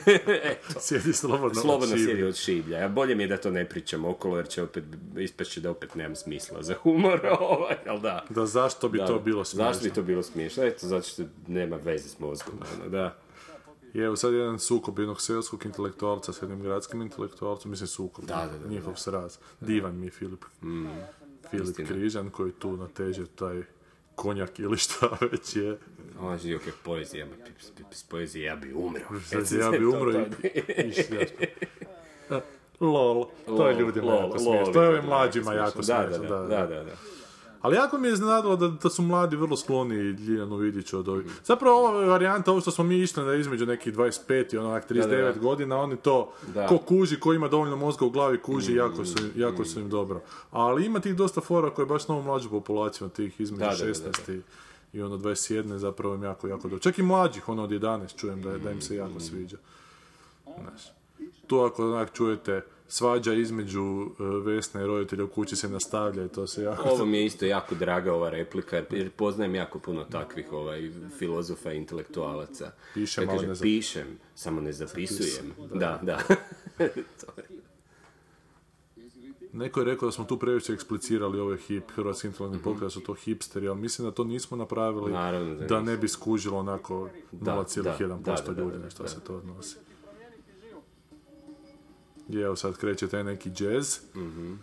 Sjedi 0.81 1.13
slobodno. 1.13 1.61
Slobodno 1.63 1.95
od 1.95 2.01
sjedi 2.01 2.23
od 2.23 2.37
šiblja. 2.37 2.85
A 2.85 2.89
bolje 2.89 3.15
mi 3.15 3.23
je 3.23 3.27
da 3.27 3.37
to 3.37 3.51
ne 3.51 3.69
pričam 3.69 4.05
okolo, 4.05 4.37
jer 4.37 4.49
će 4.49 4.63
opet, 4.63 4.85
ispašće 5.19 5.61
da 5.61 5.71
opet 5.71 5.95
nemam 5.95 6.17
smisla 6.17 6.63
za 6.63 6.75
humor, 6.75 7.21
ovaj, 7.41 7.77
ali 7.87 8.01
da. 8.01 8.25
Da, 8.31 8.47
zašto 8.47 8.89
bi 8.89 8.99
Da. 8.99 9.07
to 9.07 9.19
bilo 9.19 9.45
smiješno? 9.45 9.73
Zašto 9.73 9.89
bi 9.89 9.95
to 9.95 10.03
bilo 10.03 10.23
smiješno? 10.23 10.65
Eto, 10.65 10.87
zato 10.87 11.09
što 11.09 11.23
nema 11.47 11.77
veze 11.77 12.09
s 12.09 12.19
mozgom, 12.19 12.55
ono, 12.79 12.89
da. 12.91 13.17
I 13.95 13.99
evo 13.99 14.17
sad 14.17 14.33
jedan 14.33 14.59
sukob 14.59 14.99
jednog 14.99 15.21
seoskog 15.23 15.67
intelektualca 15.67 16.33
s 16.33 16.43
jednim 16.43 16.63
gradskim 16.63 17.03
intelektualcom, 17.03 17.71
mislim 17.71 17.87
sukob, 17.89 18.25
Da, 18.25 18.49
da, 18.53 18.59
da, 18.59 18.69
njihov 18.69 18.95
sraz. 18.97 19.39
Divan 19.61 19.97
mi 19.99 20.07
je 20.07 20.11
Filip. 20.11 20.45
Filip 21.51 21.69
istina. 21.69 21.89
Križan 21.89 22.31
koji 22.31 22.53
tu 22.53 22.77
nateže 22.77 23.27
taj 23.27 23.63
konjak 24.17 24.59
ili 24.59 24.77
šta 24.77 25.09
već 25.33 25.57
je. 25.57 25.79
Ovo 26.21 26.33
je 26.33 26.59
kak 26.59 26.75
poezija, 26.85 27.27
ma, 27.27 27.33
s- 27.93 28.03
poezije 28.03 28.45
ja 28.45 28.57
bi 28.57 28.73
umro. 28.73 29.01
Ja 29.63 29.71
bi 29.71 29.87
umro 29.97 30.13
i... 30.13 30.17
Lol, 32.81 33.27
to 33.47 33.69
je 33.69 33.79
ljudima 33.79 34.15
jako 34.15 34.39
smiješno. 34.39 34.73
To 34.73 34.83
je 34.83 34.89
ovim 34.89 34.97
jako 34.99 35.09
mlađima 35.09 35.55
jako 35.55 35.83
smiješno. 35.83 36.19
da, 36.29 36.39
da, 36.39 36.67
da, 36.67 36.85
da. 36.85 36.93
Ali 37.67 37.77
jako 37.77 37.99
mi 37.99 38.09
je 38.09 38.13
iznenadilo 38.13 38.57
da, 38.57 38.69
da 38.69 38.91
su 38.91 39.03
mladi 39.03 39.37
vrlo 39.37 39.57
skloni 39.57 39.95
Ljiljanu 39.95 40.57
Vidiću 40.57 40.99
od 40.99 41.09
ovih. 41.09 41.27
Zapravo 41.45 41.79
ova 41.79 42.05
varijanta, 42.05 42.51
ovo 42.51 42.61
što 42.61 42.71
smo 42.71 42.85
mi 42.85 42.99
išli 42.99 43.25
da 43.25 43.35
između 43.35 43.67
nekih 43.67 43.95
25 43.95 44.55
i 44.55 44.59
onak 44.59 44.91
39 44.91 45.09
Da, 45.09 45.33
da, 45.33 45.33
godina, 45.33 45.77
oni 45.77 45.97
to, 45.97 46.33
Da. 46.55 46.67
ko 46.67 46.79
kuži, 46.79 47.21
ko 47.21 47.33
ima 47.33 47.49
dovoljno 47.49 47.77
mozga 47.77 48.05
u 48.05 48.11
glavi 48.11 48.39
kuži, 48.39 48.75
jako, 48.75 49.05
su, 49.05 49.19
jako 49.37 49.65
su 49.65 49.81
im 49.81 49.89
dobro. 49.89 50.21
Ali 50.51 50.87
ima 50.87 51.01
tih 51.01 51.17
dosta 51.17 51.41
fora 51.41 51.71
koje 51.71 51.87
baš 51.87 52.09
na 52.09 52.15
ovu 52.15 52.25
mlađu 52.25 52.51
populaciju, 52.51 53.09
tih 53.09 53.41
između 53.41 53.65
Da, 53.65 53.71
da, 53.71 53.77
da, 53.77 53.93
da, 53.93 54.11
16 54.11 54.33
i, 54.33 54.43
i 54.99 55.03
ono 55.03 55.17
21 55.17 55.77
zapravo 55.77 56.15
im 56.15 56.23
jako, 56.23 56.49
jako 56.49 56.63
dobro. 56.63 56.79
Čak 56.79 56.99
i 56.99 57.03
mlađih, 57.03 57.49
ono 57.49 57.63
od 57.63 57.71
11 57.71 58.17
čujem 58.17 58.43
da, 58.43 58.59
da 58.59 58.71
im 58.71 58.81
se 58.81 58.97
jako 58.97 59.21
sviđa. 59.21 59.57
Znaš. 60.45 60.83
Tu 61.47 61.61
ako 61.61 61.85
onak 61.93 62.13
čujete 62.13 62.65
svađa 62.89 63.35
između 63.35 63.83
e, 63.83 64.23
Vesne 64.45 64.83
i 64.83 64.87
roditelja 64.87 65.25
u 65.25 65.29
kući 65.29 65.57
se 65.57 65.69
nastavlja 65.69 66.25
i 66.25 66.29
to 66.29 66.47
se 66.47 66.63
jako... 66.63 66.83
Ovo 66.83 67.05
mi 67.05 67.17
je 67.19 67.27
isto 67.27 67.45
jako 67.47 67.75
draga 67.75 68.13
ova 68.13 68.31
replika, 68.31 68.77
jer 68.91 69.11
poznajem 69.11 69.55
jako 69.55 69.79
puno 69.79 70.05
takvih 70.05 70.53
ovaj, 70.53 70.91
filozofa 71.19 71.73
i 71.73 71.77
intelektualaca. 71.77 72.73
Pišem, 72.95 73.25
ali 73.25 73.37
kaže, 73.37 73.47
ne 73.49 73.55
zap- 73.55 73.63
pišem, 73.63 74.07
samo 74.35 74.61
ne 74.61 74.73
zapisujem. 74.73 75.53
Da, 75.75 76.01
da. 76.03 76.19
To 77.19 77.33
je- 77.37 77.45
Neko 79.53 79.81
je 79.81 79.87
rekao 79.87 80.07
da 80.07 80.13
smo 80.13 80.25
tu 80.25 80.39
previše 80.39 80.73
eksplicirali 80.73 81.41
ovaj 81.41 81.57
hip, 81.59 81.91
hrvatski 81.91 82.27
intelektualni 82.27 82.63
pokret, 82.65 82.81
da 82.81 82.91
su 82.91 83.01
to 83.01 83.15
hipsteri, 83.15 83.69
ali 83.69 83.81
mislim 83.81 84.09
da 84.09 84.15
to 84.15 84.25
nismo 84.25 84.57
napravili 84.57 85.13
Naravno 85.13 85.55
da 85.55 85.67
da 85.67 85.81
ne 85.81 85.97
bi 85.97 86.09
skužilo 86.09 86.59
onako 86.59 87.09
Da, 87.33 87.53
0,1% 87.55 87.83
da, 87.83 88.33
da, 88.37 88.53
da, 88.53 88.61
ljudi 88.63 88.73
da, 88.73 88.85
na 88.85 88.91
što 88.91 89.03
da. 89.03 89.09
se 89.09 89.21
to 89.21 89.35
odnosi. 89.37 89.77
I 92.29 92.37
evo 92.37 92.57
sad 92.57 92.77
kreće 92.77 93.09
taj 93.09 93.25
neki 93.25 93.51
jazz, 93.51 93.99
Mhm. 94.15 94.55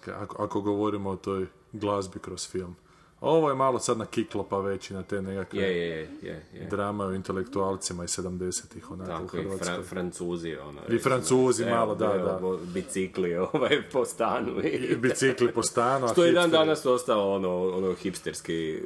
Ka- 0.00 0.14
ako, 0.14 0.42
ako 0.42 0.60
govorimo 0.60 1.10
o 1.10 1.16
toj 1.16 1.46
glazbi 1.72 2.18
kroz 2.18 2.48
film. 2.48 2.76
Ovo 3.20 3.48
je 3.48 3.54
malo 3.54 3.78
sad 3.78 3.98
na 3.98 4.06
kiklopa 4.06 4.58
već 4.58 4.90
i 4.90 4.94
na 4.94 5.02
te 5.02 5.22
nekakve 5.22 5.60
je, 5.60 5.76
je, 6.22 6.44
je. 6.52 6.66
drame 6.66 7.04
o 7.04 7.12
intelektualcima 7.12 8.04
iz 8.04 8.10
70-ih 8.10 8.90
onako 8.90 9.12
u 9.14 9.16
Tako 9.18 9.36
i 9.36 9.40
Hrvatskoj. 9.40 9.66
Fra- 9.68 9.82
Francuzi, 9.82 10.56
ono. 10.56 10.80
I 10.88 10.98
Francuzi 10.98 11.62
evo, 11.62 11.70
malo, 11.70 11.94
da, 11.94 12.06
da. 12.08 12.40
Bicikli, 12.64 13.36
ovaj, 13.52 13.82
po 13.90 14.04
stanu. 14.04 14.60
I, 14.60 14.68
I 14.68 14.96
bicikli 14.96 15.52
po 15.52 15.62
stanu, 15.62 16.06
a 16.06 16.08
Što 16.08 16.24
je 16.24 16.32
dan 16.32 16.50
danas 16.50 16.86
ostao 16.86 17.34
ono, 17.34 17.62
ono 17.66 17.94
hipsterski 17.94 18.82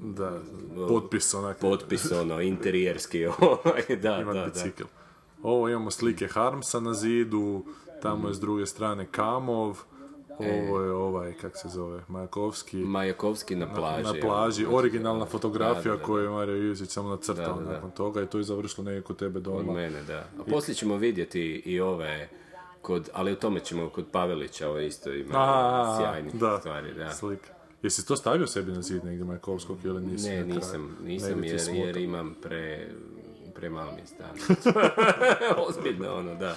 Da, 0.00 0.40
potpis 0.88 1.34
onak. 1.34 1.58
potpis, 1.58 2.12
ono, 2.12 2.40
interijerski, 2.52 3.26
ovaj, 3.26 3.96
da, 3.96 4.18
ima 4.18 4.32
da, 4.32 4.40
da. 4.40 4.84
Ovo 5.44 5.68
imamo 5.68 5.90
slike 5.90 6.26
Harmsa 6.28 6.80
na 6.80 6.94
zidu, 6.94 7.64
tamo 8.02 8.28
je 8.28 8.34
s 8.34 8.40
druge 8.40 8.66
strane 8.66 9.06
Kamov, 9.06 9.78
ovo 10.38 10.80
je 10.80 10.92
ovaj, 10.92 11.32
kak 11.32 11.56
se 11.56 11.68
zove, 11.68 12.02
Majakovski. 12.08 12.76
Majakovski 12.76 13.56
na 13.56 13.74
plaži. 13.74 14.02
na 14.04 14.14
plaži, 14.22 14.66
ono, 14.66 14.76
originalna 14.76 15.26
fotografija 15.26 15.82
Da, 15.82 15.90
da, 15.90 15.96
da. 15.96 16.02
koju 16.02 16.22
je 16.24 16.30
Mario 16.30 16.56
Ivić 16.56 16.90
samo 16.90 17.08
nacrtao 17.08 17.60
nakon 17.60 17.90
toga 17.90 18.22
i 18.22 18.26
to 18.26 18.38
je 18.38 18.44
završilo 18.44 18.84
negdje 18.84 19.02
kod 19.02 19.16
tebe 19.16 19.36
Od 19.38 19.42
doma. 19.42 19.72
mene, 19.72 20.02
da. 20.02 20.18
A 20.18 20.42
poslije 20.50 20.74
ćemo 20.74 20.96
vidjeti 20.96 21.40
i 21.66 21.80
ove, 21.80 22.28
kod, 22.82 23.10
ali 23.12 23.32
o 23.32 23.36
tome 23.36 23.60
ćemo 23.60 23.88
kod 23.88 24.04
Pavelića, 24.12 24.68
ovo 24.68 24.78
isto 24.78 25.12
ima 25.12 25.34
A, 25.34 25.96
sjajnih 26.00 26.34
da, 26.34 26.58
stvari, 26.60 26.94
da. 26.94 27.10
slika. 27.10 27.52
Jesi 27.82 28.06
to 28.06 28.16
stavio 28.16 28.46
sebi 28.46 28.72
na 28.72 28.82
zid 28.82 29.04
negdje 29.04 29.24
Majakovskog 29.24 29.78
ili 29.84 30.02
nisi? 30.02 30.28
Ne, 30.28 30.44
nisam, 30.44 30.96
nisam 31.04 31.44
jer, 31.44 31.60
jer 31.74 31.96
imam 31.96 32.34
pre, 32.42 32.88
premalo 33.64 33.92
mi 33.92 34.00
je 34.00 34.06
stan. 34.06 34.56
Ozbiljno, 35.68 36.14
ono, 36.14 36.34
da. 36.34 36.56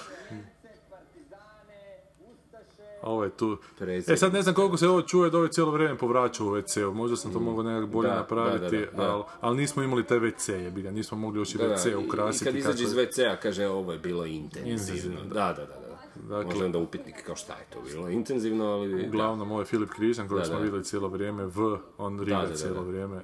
Ovo 3.02 3.24
je 3.24 3.30
tu. 3.30 3.58
Predsjednik. 3.78 4.14
E 4.14 4.16
sad 4.16 4.32
ne 4.32 4.42
znam 4.42 4.54
koliko 4.54 4.76
se 4.76 4.88
ovo 4.88 5.02
čuje 5.02 5.30
da 5.30 5.38
ovo 5.38 5.48
cijelo 5.48 5.70
vrijeme 5.70 5.98
povraća 5.98 6.44
u 6.44 6.46
WC-u. 6.46 6.94
Možda 6.94 7.16
sam 7.16 7.32
to 7.32 7.40
mogao 7.40 7.62
nekako 7.62 7.86
bolje 7.86 8.08
Da, 8.08 8.14
napraviti, 8.14 8.78
da, 8.78 8.96
da, 8.96 9.12
ali 9.12 9.22
al 9.40 9.56
nismo 9.56 9.82
imali 9.82 10.04
taj 10.06 10.18
WC, 10.18 10.52
jebi 10.52 10.82
ga. 10.82 10.90
Nismo 10.90 11.18
mogli 11.18 11.40
još 11.40 11.54
i 11.54 11.58
WC 11.58 12.06
ukrasiti. 12.06 12.44
I 12.44 12.46
kad 12.46 12.56
izađe 12.56 12.84
iz 12.84 12.94
WC-a 12.94 13.36
kaže 13.36 13.66
ovo 13.66 13.92
je 13.92 13.98
bilo 13.98 14.26
intenzivno. 14.26 14.72
Intenzivno, 14.72 15.20
Da, 15.24 15.34
da, 15.34 15.52
da. 15.52 15.66
da. 15.66 15.88
Dakle- 16.28 16.44
Možda 16.44 16.64
onda 16.64 16.78
upitnik 16.78 17.22
kao 17.26 17.36
šta 17.36 17.52
je 17.52 17.66
to 17.70 17.78
bilo. 17.82 18.08
Intenzivno, 18.08 18.64
ali... 18.64 19.06
Uglavnom, 19.08 19.50
ovo 19.50 19.60
je 19.60 19.66
Filip 19.66 19.90
Križan 19.90 20.28
Da, 20.28 20.44
smo 20.44 20.58
vidjeli 20.58 20.84
cijelo 20.84 21.08
vrijeme, 21.08 21.46
V, 21.46 21.78
on 21.98 22.20
riga 22.20 22.54
cijelo 22.54 22.82
vrijeme. 22.82 23.20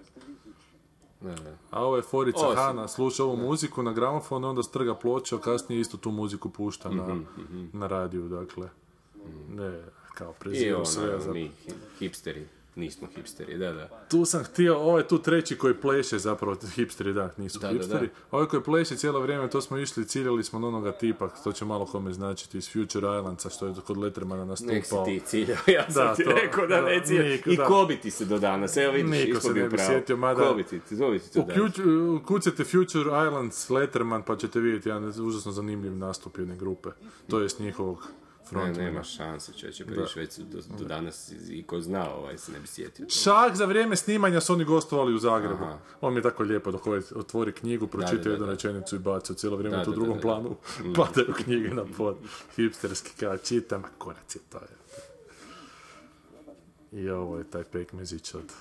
A 1.70 1.84
ovo 1.84 1.96
je 1.96 2.02
Forica 2.02 2.38
si- 2.40 2.56
Hana, 2.56 2.88
sluša 2.88 3.24
ovu 3.24 3.36
muziku 3.38 3.82
na 3.82 3.92
gramofon, 3.92 4.44
onda 4.44 4.62
strga 4.62 4.94
ploče, 4.94 5.34
a 5.34 5.40
kasnije 5.40 5.80
isto 5.80 5.96
tu 5.96 6.10
muziku 6.10 6.50
pušta 6.50 6.90
na, 6.90 7.02
Mhm, 7.04 7.64
na 7.72 7.86
radiju, 7.86 8.22
dakle. 8.22 8.68
Ne, 9.50 9.82
kao 10.14 10.30
I 10.30 10.34
preziru 10.34 10.76
ono, 10.76 10.84
sve. 10.84 11.20
za- 11.20 11.32
mi 11.32 11.40
hi- 11.58 11.72
hipsteri. 11.98 12.46
Nismo 12.76 13.08
hipsteri, 13.08 13.58
da, 13.58 13.72
da. 13.72 13.88
Tu 14.10 14.24
sam 14.24 14.44
htio, 14.44 14.76
ovo 14.76 14.98
je 14.98 15.08
tu 15.08 15.18
treći 15.18 15.56
koji 15.56 15.74
pleše 15.74 16.18
zapravo, 16.18 16.56
hipsteri 16.66 17.12
da, 17.12 17.30
nisu 17.36 17.58
Da, 17.58 17.68
hipsteri. 17.68 18.06
da. 18.06 18.12
Ovaj 18.30 18.46
koji 18.46 18.62
pleše 18.62 18.96
cijelo 18.96 19.20
vrijeme, 19.20 19.50
to 19.50 19.60
smo 19.60 19.78
išli, 19.78 20.04
ciljali 20.06 20.44
smo 20.44 20.58
na 20.58 20.68
onoga 20.68 20.92
tipa, 20.92 21.28
to 21.44 21.52
će 21.52 21.64
malo 21.64 21.86
kome 21.86 22.12
značiti, 22.12 22.58
iz 22.58 22.68
Future 22.68 22.86
Islandsa, 23.10 23.50
što 23.50 23.66
je 23.66 23.74
kod 23.76 23.96
Lettermana 23.96 24.44
nastupao. 24.44 24.74
Nek 24.74 24.84
si 24.86 24.96
ti 25.04 25.20
ciljao, 25.20 25.58
ja 25.68 25.90
sam 25.90 26.06
Da, 26.06 26.14
ti 26.14 26.24
to- 26.24 26.30
rekao 26.32 26.66
da, 26.66 26.76
da, 26.76 26.82
ne 26.82 27.02
ciljao. 27.04 27.24
niko, 27.24 27.50
I 27.50 27.56
da. 27.56 27.64
ko 27.64 27.84
bi 27.84 27.96
ti 27.96 28.10
se 28.10 28.24
do 28.24 28.38
danas, 28.38 28.76
evo 28.76 28.92
vidiš, 28.92 29.10
Niko 29.24 29.40
se 29.40 29.48
ne 29.50 29.68
bi 29.68 29.76
sjetio, 29.80 30.16
mada- 30.16 30.42
Ko 30.42 30.54
bi 30.54 30.62
ti, 30.62 30.80
bi 31.08 31.18
ti 31.20 31.32
to? 31.32 31.40
Uključ, 31.40 31.72
kucate 32.22 32.64
Future 32.64 33.00
Islands 33.26 33.70
Letterman 33.70 34.22
pa 34.22 34.36
ćete 34.36 34.60
vidjeti 34.60 34.88
jedan 34.88 35.04
užasno 35.18 35.52
zanimljiv 35.52 35.96
nastup 35.96 36.38
jedne 36.38 36.56
grupe. 36.56 36.88
To 37.28 37.40
jest 37.40 37.60
njihovog 37.60 38.08
Ne, 38.54 38.64
frontmana. 38.64 38.88
nema 38.88 39.02
šanse, 39.02 39.52
čovječe, 39.52 39.84
pa 39.86 40.20
već 40.20 40.38
do, 40.38 40.60
do 40.78 40.84
danas 40.84 41.32
i, 41.50 41.62
ko 41.62 41.80
zna, 41.80 42.14
ovaj, 42.14 42.38
se 42.38 42.52
ne 42.52 42.60
bi 42.60 42.66
sjetio. 42.66 43.06
Šah 43.08 43.54
za 43.54 43.64
vrijeme 43.64 43.96
snimanja 43.96 44.40
su 44.40 44.52
oni 44.52 44.64
gostovali 44.64 45.14
u 45.14 45.18
Zagrebu. 45.18 45.64
Aha. 45.64 45.78
On 46.00 46.12
mi 46.14 46.18
je 46.18 46.22
tako 46.22 46.42
lijepo 46.42 46.70
dok 46.70 46.86
ovaj 46.86 47.00
otvori 47.14 47.52
knjigu, 47.52 47.86
pročita 47.86 48.30
jednu 48.30 48.46
rečenicu 48.46 48.96
i 48.96 48.98
baca 48.98 49.34
cijelo 49.34 49.56
vrijeme 49.56 49.76
Da, 49.76 49.84
tu 49.84 49.90
u 49.90 49.94
drugom 49.94 50.14
da, 50.14 50.14
da. 50.16 50.20
planu. 50.22 50.56
Padaju 50.96 51.34
knjige 51.44 51.68
na 51.68 51.84
pod. 51.96 52.16
Hipsterski 52.56 53.10
kao 53.20 53.36
čitam, 53.36 53.84
a 53.84 53.88
konac 53.98 54.34
je 54.34 54.40
to. 54.50 54.58
Je. 54.58 54.84
I 57.02 57.10
ovo 57.10 57.38
je 57.38 57.44
taj 57.44 57.64
pekmezić 57.64 58.34
od... 58.34 58.52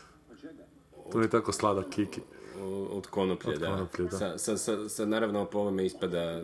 To 1.11 1.17
mi 1.17 1.23
je 1.25 1.29
tako 1.29 1.51
sladak 1.51 1.89
kiki. 1.89 2.21
Od 2.89 3.07
konoplje, 3.07 3.53
Od 3.53 3.59
da. 3.59 3.67
konoplje, 3.67 4.05
da. 4.05 4.17
Sa, 4.17 4.37
sa, 4.37 4.57
sa, 4.57 4.89
sa- 4.89 5.05
naravno, 5.05 5.45
po 5.45 5.59
ovome 5.59 5.85
ispada, 5.85 6.41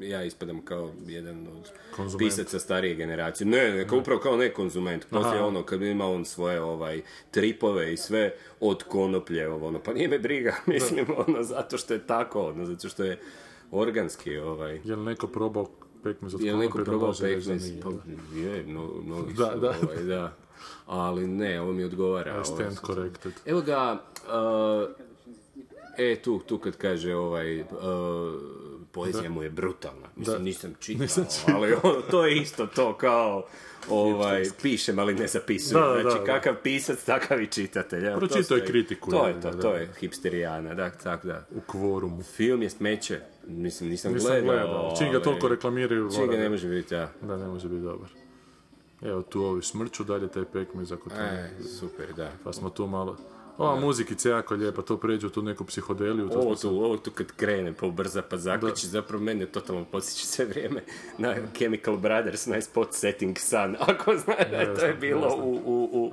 ja 0.00 0.24
ispadam 0.24 0.64
kao 0.64 0.90
jedan 1.06 1.46
od 1.48 1.70
Konzument. 1.96 2.18
pisaca 2.20 2.58
starije 2.58 2.94
generacije. 2.94 3.46
Ne, 3.46 3.70
ne, 3.70 3.88
kao, 3.88 3.98
upravo 3.98 4.20
kao 4.20 4.36
ne 4.36 4.52
konzument. 4.52 5.06
Poslije 5.10 5.42
ono, 5.42 5.62
kad 5.62 5.78
bi 5.78 5.90
imao 5.90 6.14
on 6.14 6.24
svoje 6.24 6.60
ovaj, 6.60 7.02
tripove 7.30 7.92
i 7.92 7.96
sve 7.96 8.30
od 8.60 8.82
konoplje, 8.82 9.48
ovo, 9.48 9.66
ono, 9.68 9.78
pa 9.78 9.92
nije 9.92 10.08
me 10.08 10.18
briga, 10.18 10.54
mislim, 10.66 11.06
ono, 11.18 11.42
zato 11.42 11.78
što 11.78 11.94
je 11.94 12.06
tako, 12.06 12.42
ono, 12.42 12.64
zato 12.66 12.88
što 12.88 13.04
je 13.04 13.20
organski, 13.70 14.38
ovaj. 14.38 14.80
Je 14.84 14.96
li 14.96 15.04
neko 15.04 15.26
probao 15.26 15.66
pekmez 16.02 16.34
od 16.34 16.40
Je 16.40 16.52
li 16.52 16.58
neko 16.58 16.72
konoplje 16.72 16.90
probao 16.90 17.12
pekmez? 17.20 17.72
Pa, 17.82 17.88
je, 18.36 18.64
no, 18.66 18.90
mnogi 19.04 19.34
Da, 19.34 19.52
su, 19.52 19.58
da. 19.60 19.74
Ovaj, 19.82 20.02
da. 20.04 20.32
Ali 20.86 21.26
ne, 21.26 21.60
ovo 21.60 21.72
mi 21.72 21.84
odgovara. 21.84 22.30
I 22.30 22.34
ovaj, 22.34 22.44
stand 22.44 22.76
corrected. 22.86 23.32
Evo 23.46 23.60
ga, 23.60 23.92
uh, 24.16 25.05
e, 25.98 26.16
tu, 26.22 26.38
tu 26.38 26.58
kad 26.58 26.76
kaže 26.76 27.14
ovaj, 27.14 27.60
uh, 27.60 27.66
poezija 28.92 29.30
mu 29.30 29.42
je 29.42 29.50
brutalna. 29.50 30.08
Mislim, 30.16 30.36
Da. 30.36 30.42
nisam 30.42 30.74
čitao, 30.80 31.02
Nisam 31.02 31.26
ali 31.54 31.72
ono, 31.82 32.00
to 32.10 32.26
je 32.26 32.36
isto 32.36 32.66
to 32.66 32.96
kao, 32.96 33.46
ovaj, 33.90 34.44
pišem, 34.62 34.98
ali 34.98 35.14
ne 35.14 35.26
zapisujem. 35.26 35.84
Da, 35.84 36.00
znači, 36.02 36.18
da. 36.18 36.24
kakav 36.24 36.54
pisac, 36.62 37.04
takav 37.04 37.42
i 37.42 37.46
čitatelj. 37.46 38.06
Evo, 38.06 38.20
to 38.20 38.26
Pročitao 38.26 38.56
je 38.56 38.66
kritiku, 38.66 39.10
To 39.10 39.26
je, 39.26 39.40
to, 39.40 39.50
da, 39.50 39.60
to 39.60 39.70
da. 39.70 39.76
je 39.76 39.90
hipsterijana, 40.00 40.74
da, 40.74 40.90
tako 40.90 41.26
da. 41.26 41.46
U 41.50 41.60
kvorumu. 41.60 42.22
Film 42.22 42.62
je 42.62 42.70
smeće, 42.70 43.20
mislim, 43.46 43.90
nisam, 43.90 44.12
Nisam 44.12 44.30
gledao. 44.30 44.44
gledao. 44.44 44.94
Čim 44.98 45.06
ga 45.06 45.16
ovaj, 45.16 45.22
toliko 45.24 45.48
reklamiraju, 45.48 46.10
Čim 46.14 46.26
ga 46.26 46.36
ne 46.36 46.48
može 46.48 46.68
biti, 46.68 46.94
ja. 46.94 47.12
Da, 47.22 47.36
ne 47.36 47.46
može 47.46 47.68
biti 47.68 47.82
dobar. 47.82 48.08
Evo 49.02 49.22
tu 49.22 49.42
ovi 49.44 49.62
smrću, 49.62 50.04
dalje 50.04 50.28
taj 50.28 50.44
pekmez 50.52 50.92
ako 50.92 51.10
to... 51.10 51.16
E, 51.16 51.50
super, 51.80 52.12
da. 52.16 52.32
Pa 52.44 52.52
smo 52.52 52.70
tu 52.70 52.86
malo... 52.86 53.16
Ova 53.58 53.80
muzikica 53.80 54.28
je 54.28 54.32
jako 54.32 54.54
lijepa, 54.54 54.82
to 54.82 54.96
pređe 54.96 55.26
u 55.26 55.30
tu 55.30 55.42
neku 55.42 55.64
psihodeliju. 55.64 56.28
To 56.28 56.38
Ovo 56.38 56.54
tu, 56.54 56.68
ovo 56.68 56.96
tu 56.96 57.10
kad 57.10 57.32
krene 57.32 57.72
po 57.72 57.90
brza 57.90 58.22
pa 58.22 58.36
zaključi, 58.36 58.86
zapravo 58.86 59.24
mene 59.24 59.46
totalno 59.46 59.84
podsjeća 59.84 60.26
sve 60.26 60.44
vrijeme 60.44 60.82
na 61.18 61.34
Chemical 61.56 61.96
Brothers, 61.96 62.46
na 62.46 62.60
spot 62.60 62.88
setting 62.92 63.38
sun. 63.38 63.76
Ako 63.88 64.16
znaš, 64.16 64.36
to 64.78 64.86
je 64.86 64.94
bilo 64.94 65.36
u, 65.42 65.54
u, 65.64 65.88
u, 65.92 66.10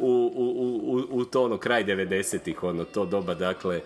u, 0.00 0.32
u, 0.36 0.96
u, 0.96 1.04
u 1.10 1.24
to 1.24 1.44
ono, 1.44 1.58
kraj 1.58 1.84
90-ih, 1.84 2.62
ono, 2.62 2.84
to 2.84 3.04
doba, 3.06 3.34
dakle, 3.34 3.80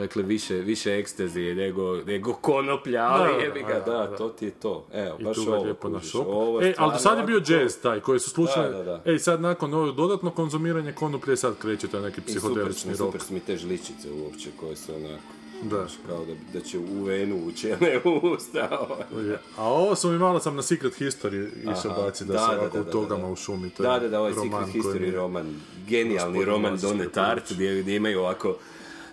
Dakle, 0.00 0.22
više, 0.22 0.54
više 0.54 0.96
ekstazije 0.96 1.54
nego, 1.54 1.96
nego 1.96 2.32
konoplja, 2.32 3.02
ali 3.02 3.32
Da, 3.32 3.38
jebi 3.38 3.60
ga, 3.60 3.82
da, 3.86 3.92
da, 3.92 4.06
da. 4.06 4.16
to 4.16 4.28
ti 4.28 4.44
je 4.44 4.50
to. 4.50 4.86
Evo, 4.92 5.16
I 5.18 5.24
baš 5.24 5.36
tu 5.36 5.42
ovo, 5.42 5.62
lijepo 5.62 5.88
na 5.88 6.00
ovo 6.14 6.60
je 6.60 6.70
E, 6.70 6.74
ali 6.78 6.92
do 6.92 6.98
sad 6.98 7.18
je 7.18 7.24
bio 7.24 7.42
jazz 7.48 7.76
taj 7.82 8.00
koji 8.00 8.20
su 8.20 8.30
slušali. 8.30 8.72
Da, 8.72 8.78
da, 8.78 8.84
da. 8.84 9.02
Ej, 9.12 9.18
sad 9.18 9.40
nakon 9.40 9.74
ovog 9.74 9.96
dodatno 9.96 10.30
konzumiranje 10.30 10.92
konoplje 10.92 11.36
sad 11.36 11.58
kreće 11.58 11.88
taj 11.88 12.00
neki 12.00 12.20
psihodelični 12.20 12.90
rok. 12.90 12.98
super 12.98 13.20
su 13.20 13.34
mi 13.34 13.40
te 13.40 13.56
žličice 13.56 14.08
uopće 14.24 14.48
koje 14.60 14.76
su 14.76 14.94
onako, 14.94 15.22
Da. 15.62 15.86
kao 16.06 16.24
da, 16.24 16.58
da 16.58 16.64
će 16.64 16.78
u 16.78 17.04
venu 17.04 17.46
ući, 17.46 17.72
a 17.72 17.76
ne 17.80 18.00
u 18.04 18.26
usta. 18.26 18.68
ovaj. 18.80 19.36
A 19.56 19.64
ovo 19.64 19.94
su 19.94 20.10
mi 20.10 20.18
malo 20.18 20.40
sam 20.40 20.56
na 20.56 20.62
Secret 20.62 21.00
History 21.00 21.48
išao 21.62 22.02
baciti 22.04 22.24
da, 22.24 22.32
Da, 22.32 22.38
se 22.40 22.54
da, 22.54 22.60
ovako 22.60 22.78
da, 22.78 22.84
da, 22.84 22.90
togama 22.90 23.26
da. 23.26 23.32
u 23.32 23.36
šumi. 23.36 23.70
To 23.70 23.82
Da, 23.82 23.98
da, 23.98 24.08
da, 24.08 24.20
ovaj 24.20 24.32
Secret 24.32 24.74
History 24.74 25.14
roman, 25.14 25.54
genijalni 25.88 26.44
roman 26.44 26.72
Lazić 26.72 26.90
Donet 26.90 27.16
Art, 27.16 27.52
gdje, 27.52 27.82
gdje 27.82 27.96
imaju 27.96 28.20
ovako 28.20 28.56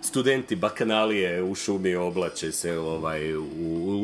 studenti 0.02 0.56
bakanalije 0.56 1.44
u 1.44 1.56
šumi 1.56 1.96
oblače 1.96 2.52
se 2.52 2.78
ovaj, 2.78 3.36
u, 3.36 3.44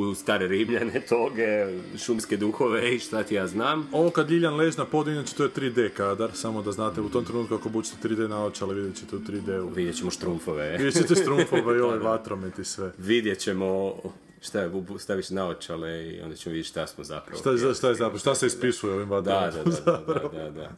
u 0.01 0.15
stare 0.15 0.47
rimljane 0.47 1.01
toge, 1.01 1.65
šumske 1.97 2.37
duhove 2.37 2.95
i 2.95 2.99
šta 2.99 3.23
ti 3.23 3.35
ja 3.35 3.47
znam. 3.47 3.87
Ovo 3.91 4.09
kad 4.09 4.31
Ljiljan 4.31 4.55
leži 4.55 4.77
na 4.77 4.85
podu, 4.85 5.11
inače 5.11 5.35
to 5.35 5.43
je 5.43 5.49
3D 5.49 5.89
kadar, 5.89 6.29
samo 6.33 6.61
da 6.61 6.71
znate, 6.71 7.01
u 7.01 7.09
tom 7.09 7.25
trenutku 7.25 7.55
ako 7.55 7.69
bučite 7.69 7.97
3D 8.03 8.27
naočale, 8.27 8.75
vidjet 8.75 8.95
ćete 8.95 9.15
u 9.15 9.19
3D-u. 9.19 9.69
Vidjet 9.69 9.97
ćemo 9.97 10.11
štrumfove. 10.11 10.71
Vidjet 10.77 10.93
ćete 10.95 11.15
strumfove 11.15 11.77
i 11.77 11.81
ovaj 11.81 11.99
vatromet 11.99 12.59
i 12.59 12.63
sve. 12.63 12.91
Vidjet 12.97 13.39
ćemo, 13.39 13.95
šta 14.41 14.69
staviš 14.97 15.29
naočale 15.29 16.05
i 16.05 16.21
onda 16.21 16.35
ćemo 16.35 16.53
vidjeti 16.53 16.69
šta 16.69 16.87
smo 16.87 17.03
zapravo. 17.03 17.39
Šta, 17.39 17.51
je- 17.51 17.73
šta 17.73 17.87
je 17.89 17.95
zapravo, 17.95 18.17
šta 18.17 18.35
se 18.35 18.47
ispisuje 18.47 18.93
ovim 18.93 19.09
Da, 19.09 19.15
vatrometom? 19.15 19.73
da, 19.85 19.91
da, 20.07 20.13
da, 20.13 20.29
da, 20.33 20.49
da. 20.51 20.71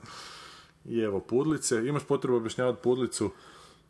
I 0.95 0.99
evo, 0.99 1.19
pudlice. 1.19 1.75
Imaš 1.77 2.03
potrebu 2.03 2.37
objašnjavati 2.37 2.79
pudlicu? 2.83 3.31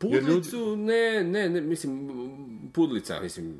Jer 0.02 0.12
ljudi- 0.14 0.26
Pudlicu, 0.26 0.76
ne, 0.76 1.24
ne, 1.24 1.48
ne, 1.48 1.60
mislim, 1.60 2.10
pudlica, 2.72 3.20
mislim, 3.20 3.56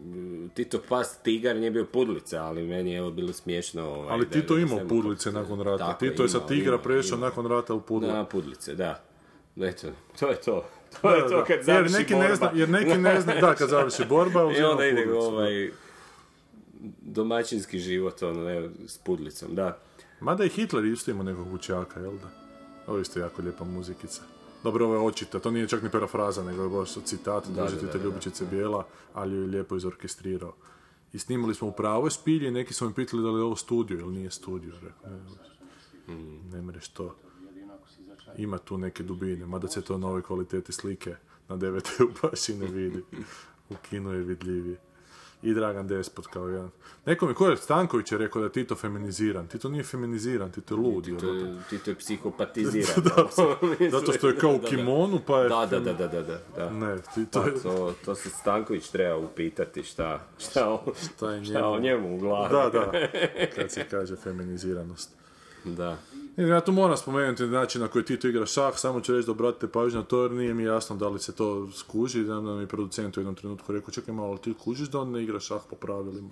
Tito 0.54 0.80
Pas 0.88 1.18
Tigar 1.18 1.56
nije 1.56 1.70
bio 1.70 1.84
pudlica, 1.84 2.38
ali 2.38 2.62
meni 2.62 2.92
je 2.92 3.02
ovo 3.02 3.10
bilo 3.10 3.32
smiješno. 3.32 3.84
Ovaj, 3.84 4.08
Ali 4.10 4.24
da- 4.26 4.30
Tito 4.30 4.54
da 4.54 4.60
imao 4.60 4.80
pudlice 4.80 5.32
nakon 5.32 5.60
rata. 5.60 5.86
Tako, 5.86 5.98
Tito 6.00 6.22
je 6.22 6.28
sa 6.28 6.36
imao, 6.36 6.48
tigra 6.48 6.68
imao, 6.68 6.82
prešao 6.82 7.16
imao. 7.16 7.28
nakon 7.28 7.46
rata 7.46 7.74
u 7.74 7.80
pudlu. 7.80 8.08
Na 8.08 8.24
pudlice, 8.24 8.74
da. 8.74 9.02
Eto, 9.58 9.88
to 10.20 10.28
je 10.28 10.36
to. 10.36 10.64
To 11.02 11.10
je 11.10 11.22
to 11.22 11.44
kad 11.44 11.56
jer 11.56 11.64
završi 11.64 11.94
neki 11.94 12.14
borba. 12.14 12.28
ne 12.28 12.36
zna, 12.36 12.50
jer 12.54 12.68
neki 12.68 12.98
ne 12.98 13.20
zna, 13.20 13.34
da, 13.34 13.54
kad 13.54 13.68
završi 13.68 14.02
borba, 14.04 14.42
I 14.42 14.46
uzima 14.46 14.68
onda 14.68 14.86
ide 14.86 14.96
pudlicu. 14.96 15.20
ovaj 15.22 15.70
domaćinski 17.02 17.78
život, 17.78 18.22
ono, 18.22 18.50
evo, 18.50 18.68
s 18.86 18.98
pudlicom, 18.98 19.54
da. 19.54 19.78
Mada 20.20 20.44
i 20.44 20.48
Hitler 20.48 20.84
isto 20.84 21.10
ima 21.10 21.22
nekog 21.22 21.48
vučaka, 21.48 22.00
jel 22.00 22.12
da? 22.12 22.28
Ovo 22.86 22.98
isto 23.00 23.20
jako 23.20 23.42
lijepa 23.42 23.64
muzikica. 23.64 24.22
Dobro, 24.66 24.84
ovo 24.84 24.94
je 24.94 25.00
očita, 25.00 25.38
to 25.38 25.50
nije 25.50 25.68
čak 25.68 25.82
ni 25.82 25.90
parafraza, 25.90 26.42
nego 26.44 26.62
je 26.62 26.68
baš 26.68 26.94
citat, 27.04 27.48
da, 27.48 27.68
ljubičice 28.04 28.44
bijela, 28.50 28.86
ali 29.14 29.34
ju 29.34 29.40
je 29.40 29.46
lijepo 29.46 29.76
izorkestrirao. 29.76 30.54
I 31.12 31.18
snimali 31.18 31.54
smo 31.54 31.68
u 31.68 31.72
pravoj 31.72 32.10
spilji 32.10 32.50
neki 32.50 32.74
su 32.74 32.88
me 32.88 32.94
pitali 32.94 33.22
da 33.22 33.30
li 33.30 33.38
je 33.40 33.44
ovo 33.44 33.56
studio 33.56 33.98
ili 33.98 34.14
nije 34.14 34.30
studio. 34.30 34.72
Rekao, 34.82 35.10
ne, 35.10 35.18
Hmm. 36.06 36.50
ne 36.50 36.80
to. 36.92 37.14
Ima 38.36 38.58
tu 38.58 38.78
neke 38.78 39.02
dubine, 39.02 39.46
mada 39.46 39.68
se 39.68 39.82
to 39.82 39.98
na 39.98 40.06
ovoj 40.06 40.22
kvaliteti 40.22 40.72
slike 40.72 41.16
na 41.48 41.56
DVD-u 41.56 42.08
baš 42.22 42.48
i 42.48 42.54
ne 42.54 42.66
vidi. 42.66 43.04
U 43.70 43.74
kinu 43.90 44.12
je 44.12 44.22
vidljivije. 44.22 44.80
I 45.42 45.54
Dragan 45.54 45.86
Despot 45.88 46.26
kao 46.26 46.48
jedan. 46.48 46.70
Neko 47.06 47.26
mi, 47.26 47.34
ko 47.34 47.48
je 47.48 47.56
Stanković 47.56 48.12
je 48.12 48.18
rekao 48.18 48.40
da 48.40 48.46
je 48.46 48.52
Tito 48.52 48.74
feminiziran. 48.74 49.46
Tito 49.46 49.68
nije 49.68 49.84
feminiziran, 49.84 50.50
Tito 50.50 50.74
je 50.74 50.80
lud. 50.80 51.04
To 51.04 51.10
jebote. 51.10 51.26
je, 51.26 51.56
Tito 51.70 51.90
je 51.90 51.94
psihopatiziran. 52.04 53.04
Zato 53.90 54.12
što 54.12 54.28
je 54.28 54.36
kao 54.36 54.50
u 54.50 54.56
Da, 54.56 54.58
da. 54.62 54.68
kimonu, 54.68 55.20
pa 55.26 55.40
je... 55.40 55.48
Da, 55.48 55.66
da, 55.70 55.80
da, 55.80 55.92
da, 55.92 56.08
da, 56.08 56.22
da. 56.22 56.38
da. 56.56 56.70
Ne, 56.70 56.96
Tito 57.14 57.42
Pa 57.42 57.48
je... 57.48 57.62
to, 57.62 57.94
to 58.04 58.14
se 58.14 58.28
Stanković 58.30 58.88
treba 58.88 59.16
upitati 59.16 59.82
šta, 59.82 60.20
šta, 60.38 60.68
o, 60.70 60.82
Šta 61.14 61.32
je 61.32 61.44
šta 61.44 61.68
o 61.68 61.78
njemu? 61.78 61.82
njemu 61.82 62.16
u 62.16 62.18
glavi. 62.18 62.52
Da, 62.54 62.70
da, 62.70 62.92
kad 63.56 63.70
se 63.72 63.84
kaže 63.90 64.16
feminiziranost. 64.16 65.10
Da. 65.64 65.96
Ja 66.36 66.60
tu 66.60 66.72
moram 66.72 66.96
spomenuti 66.96 67.46
način 67.46 67.80
na 67.80 67.88
koji 67.88 68.04
Tito 68.04 68.28
igra 68.28 68.46
šah, 68.46 68.78
samo 68.78 69.00
ću 69.00 69.14
reći 69.14 69.26
da 69.26 69.32
obratite 69.32 69.68
pažnju 69.68 69.98
na 69.98 70.04
to 70.04 70.22
jer 70.22 70.30
nije 70.32 70.54
mi 70.54 70.62
jasno 70.62 70.96
da 70.96 71.08
li 71.08 71.18
se 71.18 71.34
to 71.34 71.72
skuži, 71.72 72.24
da 72.24 72.40
nam 72.40 72.60
je 72.60 72.66
producent 72.66 73.16
u 73.16 73.20
jednom 73.20 73.34
trenutku 73.34 73.72
rekao, 73.72 73.90
čekaj 73.90 74.14
malo, 74.14 74.28
ali 74.28 74.38
ti 74.38 74.54
kužiš 74.64 74.88
da 74.88 75.00
on 75.00 75.10
ne 75.10 75.22
igra 75.22 75.40
šah 75.40 75.62
po 75.70 75.76
pravilima. 75.76 76.30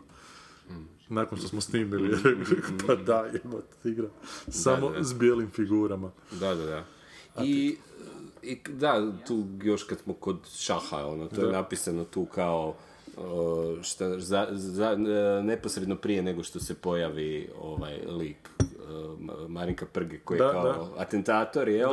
Nakon 1.09 1.39
što 1.39 1.49
smo 1.49 1.61
snimili, 1.61 2.17
rekao, 2.25 2.87
pa 2.87 2.95
da, 2.95 3.25
jebote, 3.33 3.77
igra 3.85 4.09
samo 4.49 4.91
da. 4.91 5.05
s 5.05 5.15
bijelim 5.15 5.51
figurama. 5.51 6.11
Da, 6.41 6.55
da, 6.55 6.65
da. 6.65 6.85
I, 7.45 7.77
i 8.43 8.59
da, 8.69 9.13
tu 9.27 9.47
još 9.63 9.85
kad 9.85 9.99
smo 9.99 10.15
kod 10.15 10.37
šaha, 10.57 11.07
ono, 11.07 11.29
to 11.29 11.47
je 11.47 11.53
napisano 11.53 12.05
tu 12.05 12.27
kao 12.35 12.77
o, 13.19 13.55
šta, 13.83 14.19
za, 14.19 14.47
za, 14.51 14.91
e, 14.91 15.43
neposredno 15.43 15.97
prije 15.97 16.23
nego 16.23 16.43
što 16.43 16.61
se 16.61 16.75
pojavi 16.75 17.51
ovaj 17.61 17.99
lik 18.09 18.37
e, 18.61 18.65
Ma- 19.21 19.49
Marinka 19.49 19.87
Prge 19.87 20.19
koji 20.19 20.39
Da, 20.39 20.45
je 20.45 20.53
kao 20.53 20.63
da. 20.65 20.89
atentator, 20.97 21.69
jel? 21.69 21.93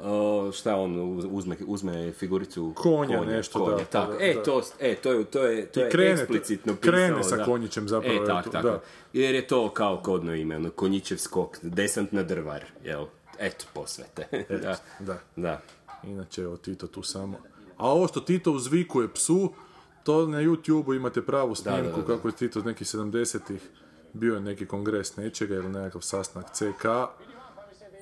O, 0.00 0.50
šta 0.52 0.76
on 0.76 1.16
uz- 1.18 1.26
uzme, 1.30 1.56
uzme 1.66 2.12
figuricu 2.12 2.72
Konja, 2.76 3.20
nešto, 3.20 3.58
konja, 3.60 3.76
da, 3.76 3.84
tako. 3.84 4.12
da, 4.12 4.18
e, 4.20 4.34
da. 4.34 4.42
to, 4.42 4.62
e, 4.80 4.94
to 4.94 5.12
je, 5.12 5.24
to 5.24 5.42
je, 5.42 5.66
to 5.66 5.80
je 5.80 5.90
krene- 5.90 6.12
eksplicitno 6.12 6.76
krene 6.76 7.08
pisao, 7.08 7.22
sa 7.24 7.36
da. 7.36 7.44
konjićem 7.44 7.88
zapravo, 7.88 8.22
E, 8.22 8.26
tak, 8.26 8.50
tak. 8.50 8.62
da. 8.62 8.80
Jer 9.12 9.34
je 9.34 9.46
to 9.46 9.68
kao 9.70 9.96
kodno 9.98 10.34
ime, 10.34 10.56
ono, 10.56 10.70
konjićev 10.70 11.16
skok, 11.16 11.58
desant 11.62 12.12
na 12.12 12.22
drvar, 12.22 12.64
jel? 12.84 13.04
Eto, 13.38 13.64
posvete. 13.72 14.26
da. 14.62 14.76
Da. 15.00 15.18
Da. 15.36 15.60
Inače, 16.04 16.42
evo 16.42 16.56
Tito 16.56 16.86
tu 16.86 17.02
samo. 17.02 17.36
A 17.76 17.88
ovo 17.88 18.08
što 18.08 18.20
Tito 18.20 18.52
uzvikuje 18.52 19.08
psu, 19.08 19.52
to 20.04 20.26
na 20.26 20.38
YouTube-u 20.38 20.94
imate 20.94 21.22
pravu 21.22 21.54
snimku 21.54 22.00
da, 22.00 22.06
da. 22.06 22.06
kako 22.06 22.28
je 22.28 22.32
Tito 22.32 22.62
nekih 22.62 22.86
70-ih 22.86 23.70
bio 24.12 24.34
je 24.34 24.40
neki 24.40 24.66
kongres 24.66 25.16
nečega 25.16 25.54
ili 25.54 25.68
nekakav 25.68 26.00
sastanak 26.00 26.46
CK 26.52 26.84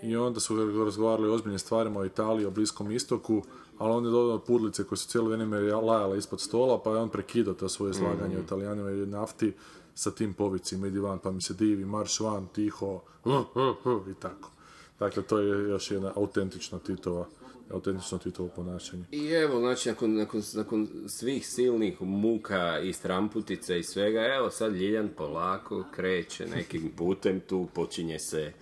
i 0.03 0.17
onda 0.17 0.41
su 0.41 0.85
razgovarali 0.85 1.29
o 1.29 1.35
ozbiljnim 1.35 1.59
stvarima 1.59 2.01
o 2.01 2.05
Italiji, 2.05 2.47
o 2.47 2.51
Bliskom 2.51 2.91
istoku, 2.91 3.43
ali 3.79 3.93
on 3.93 4.05
je 4.05 4.11
dodao 4.11 4.39
pudlice 4.39 4.85
koje 4.85 4.99
su 4.99 5.09
cijelo 5.09 5.29
vrijeme 5.29 5.61
lajale 5.61 6.19
ispod 6.19 6.41
stola, 6.41 6.83
pa 6.83 6.91
je 6.91 6.97
on 6.97 7.09
prekidao 7.09 7.55
to 7.55 7.69
svoje 7.69 7.91
izlaganje 7.91 8.35
Mm. 8.35 8.39
o 8.39 8.43
Italijanima 8.43 8.91
i 8.91 9.07
nafti 9.07 9.53
sa 9.95 10.11
tim 10.11 10.35
povicima, 10.35 10.87
idi 10.87 10.99
van 10.99 11.19
pa 11.19 11.31
mi 11.31 11.41
se 11.41 11.55
divi, 11.55 11.85
marš 11.85 12.21
van, 12.21 12.47
tiho, 12.47 13.01
uh, 13.25 13.35
uh, 13.35 13.87
uh, 13.87 14.09
i 14.09 14.15
tako. 14.15 14.51
Dakle, 14.99 15.23
to 15.23 15.39
je 15.39 15.69
još 15.69 15.91
jedna 15.91 16.13
autentična 16.17 16.79
Titova, 16.79 17.27
autentično 17.71 18.19
Titovo 18.19 18.49
ponašanje. 18.49 19.05
I 19.11 19.29
evo, 19.29 19.61
znači, 19.61 19.89
nakon, 19.89 20.15
nakon, 20.15 20.43
nakon 20.55 20.89
svih 21.09 21.47
silnih 21.47 22.03
muka 22.03 22.79
i 22.79 22.93
stramputica 22.93 23.77
i 23.77 23.83
svega, 23.83 24.21
evo 24.21 24.51
sad 24.51 24.73
Ljiljan 24.73 25.09
polako 25.17 25.85
kreće 25.95 26.47
nekim 26.47 26.91
putem 26.97 27.41
tu, 27.41 27.69
počinje 27.75 28.19
se 28.19 28.53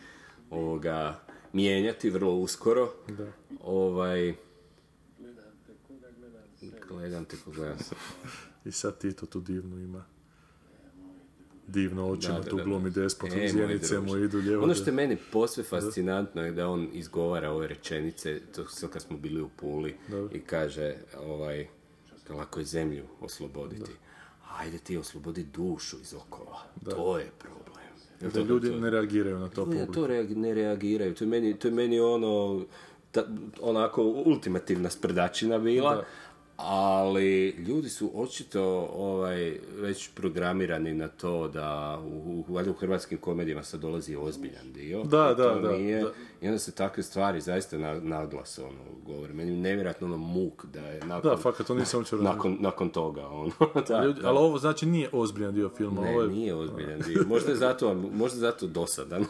ovoga 0.51 1.21
mijenjati 1.53 2.11
vrlo 2.11 2.35
uskoro. 2.35 2.93
Da. 3.09 3.33
Ovaj... 3.63 4.35
Gledam 6.89 7.25
te 7.25 7.37
ko 7.45 7.51
gledam 7.51 7.79
se. 7.79 7.95
I 8.65 8.73
sad 8.73 8.99
Tito 8.99 9.27
tu 9.27 9.41
divnu 9.41 9.79
ima. 9.79 10.18
Divno 11.69 12.07
očima, 12.07 12.35
Da, 12.35 12.41
da, 12.41 12.51
tu 12.51 12.57
da, 12.57 12.65
glumi 12.65 12.91
da. 12.91 13.01
despot, 13.01 13.31
E, 13.33 13.49
zjenice 13.49 14.01
mu 14.01 14.17
idu 14.17 14.39
lijevo. 14.39 14.65
Ono 14.65 14.75
što 14.75 14.85
je 14.85 14.95
meni 14.95 15.17
posve 15.33 15.63
fascinantno 15.65 16.43
je 16.43 16.53
da 16.53 16.69
on 16.69 16.89
izgovara 16.93 17.51
ove 17.51 17.69
rečenice, 17.69 18.41
to 18.51 18.65
kad 18.89 19.03
smo 19.03 19.17
bili 19.19 19.41
u 19.43 19.49
Puli, 19.51 19.97
i 20.33 20.41
kaže, 20.41 20.95
ovaj, 21.19 21.67
lako 22.31 22.61
je 22.61 22.67
zemlju 22.67 23.05
osloboditi. 23.21 23.91
Ajde 24.51 24.79
ti 24.79 24.97
oslobodi 24.97 25.45
dušu 25.45 25.97
iz 25.99 26.15
okova. 26.15 26.59
To 26.87 27.19
je 27.19 27.27
problem. 27.39 27.65
Da 28.21 28.31
to- 28.31 28.41
ljudi 28.41 28.71
to- 28.71 28.77
ne 28.77 28.91
reagiraju 28.91 29.39
na 29.39 29.49
to 29.49 29.61
Ljudi 29.61 29.71
publiku. 29.71 29.93
to 29.95 30.07
reag- 30.07 30.37
ne 30.37 30.55
reagiraju. 30.55 31.15
To 31.15 31.25
je 31.25 31.29
meni, 31.29 31.55
to 31.55 31.69
je 31.69 31.73
meni 31.73 32.01
ono, 32.01 32.65
ta, 33.13 33.25
onako 33.61 34.03
ultimativna 34.05 34.91
sprdačina 34.91 35.59
bila. 35.59 35.95
Da. 35.95 36.05
Ali 36.59 37.49
ljudi 37.49 37.89
su 37.89 38.11
očito 38.15 38.63
ovaj, 38.95 39.53
već 39.73 40.11
programirani 40.11 40.95
na 40.95 41.09
to 41.09 41.49
da 41.49 41.99
u, 42.05 42.09
u, 42.49 42.71
u 42.71 42.73
hrvatskim 42.73 43.19
komedijama 43.19 43.63
sad 43.63 43.81
dolazi 43.81 44.17
ozbiljan 44.17 44.73
dio. 44.75 45.03
Da, 45.03 45.35
da, 45.35 45.49
da, 45.55 45.73
nije- 45.73 46.03
da. 46.03 46.11
I 46.41 46.47
onda 46.47 46.59
se 46.59 46.73
takve 46.73 47.03
stvari 47.03 47.41
zaista 47.41 47.79
na, 47.79 47.95
naglas 47.95 48.59
ono, 48.59 48.79
govore. 49.07 49.33
Meni 49.33 49.51
je 49.51 49.57
nevjerojatno 49.57 50.07
ono 50.07 50.17
muk 50.17 50.65
da 50.65 50.81
je 50.81 51.01
nakon, 51.01 51.31
Da, 51.31 51.37
fakat, 51.37 51.67
to 51.67 51.75
nisam 51.75 52.01
razumio. 52.01 52.25
nakon, 52.25 52.57
nakon 52.61 52.89
toga. 52.91 53.27
Ono. 53.29 53.51
da, 53.89 54.05
Ljudi, 54.05 54.21
da. 54.23 54.29
ali 54.29 54.39
ovo 54.39 54.59
znači 54.59 54.87
nije 54.87 55.09
ozbiljan 55.13 55.55
dio 55.55 55.69
filma. 55.69 56.01
Ne, 56.01 56.11
ovo 56.11 56.23
je, 56.23 56.29
nije 56.29 56.55
ozbiljan 56.55 57.01
dio. 57.01 57.25
Možda 57.27 57.51
je 57.51 57.57
zato, 57.57 57.95
možda 57.95 58.37
je 58.37 58.41
zato 58.43 58.67
dosadan, 58.67 59.25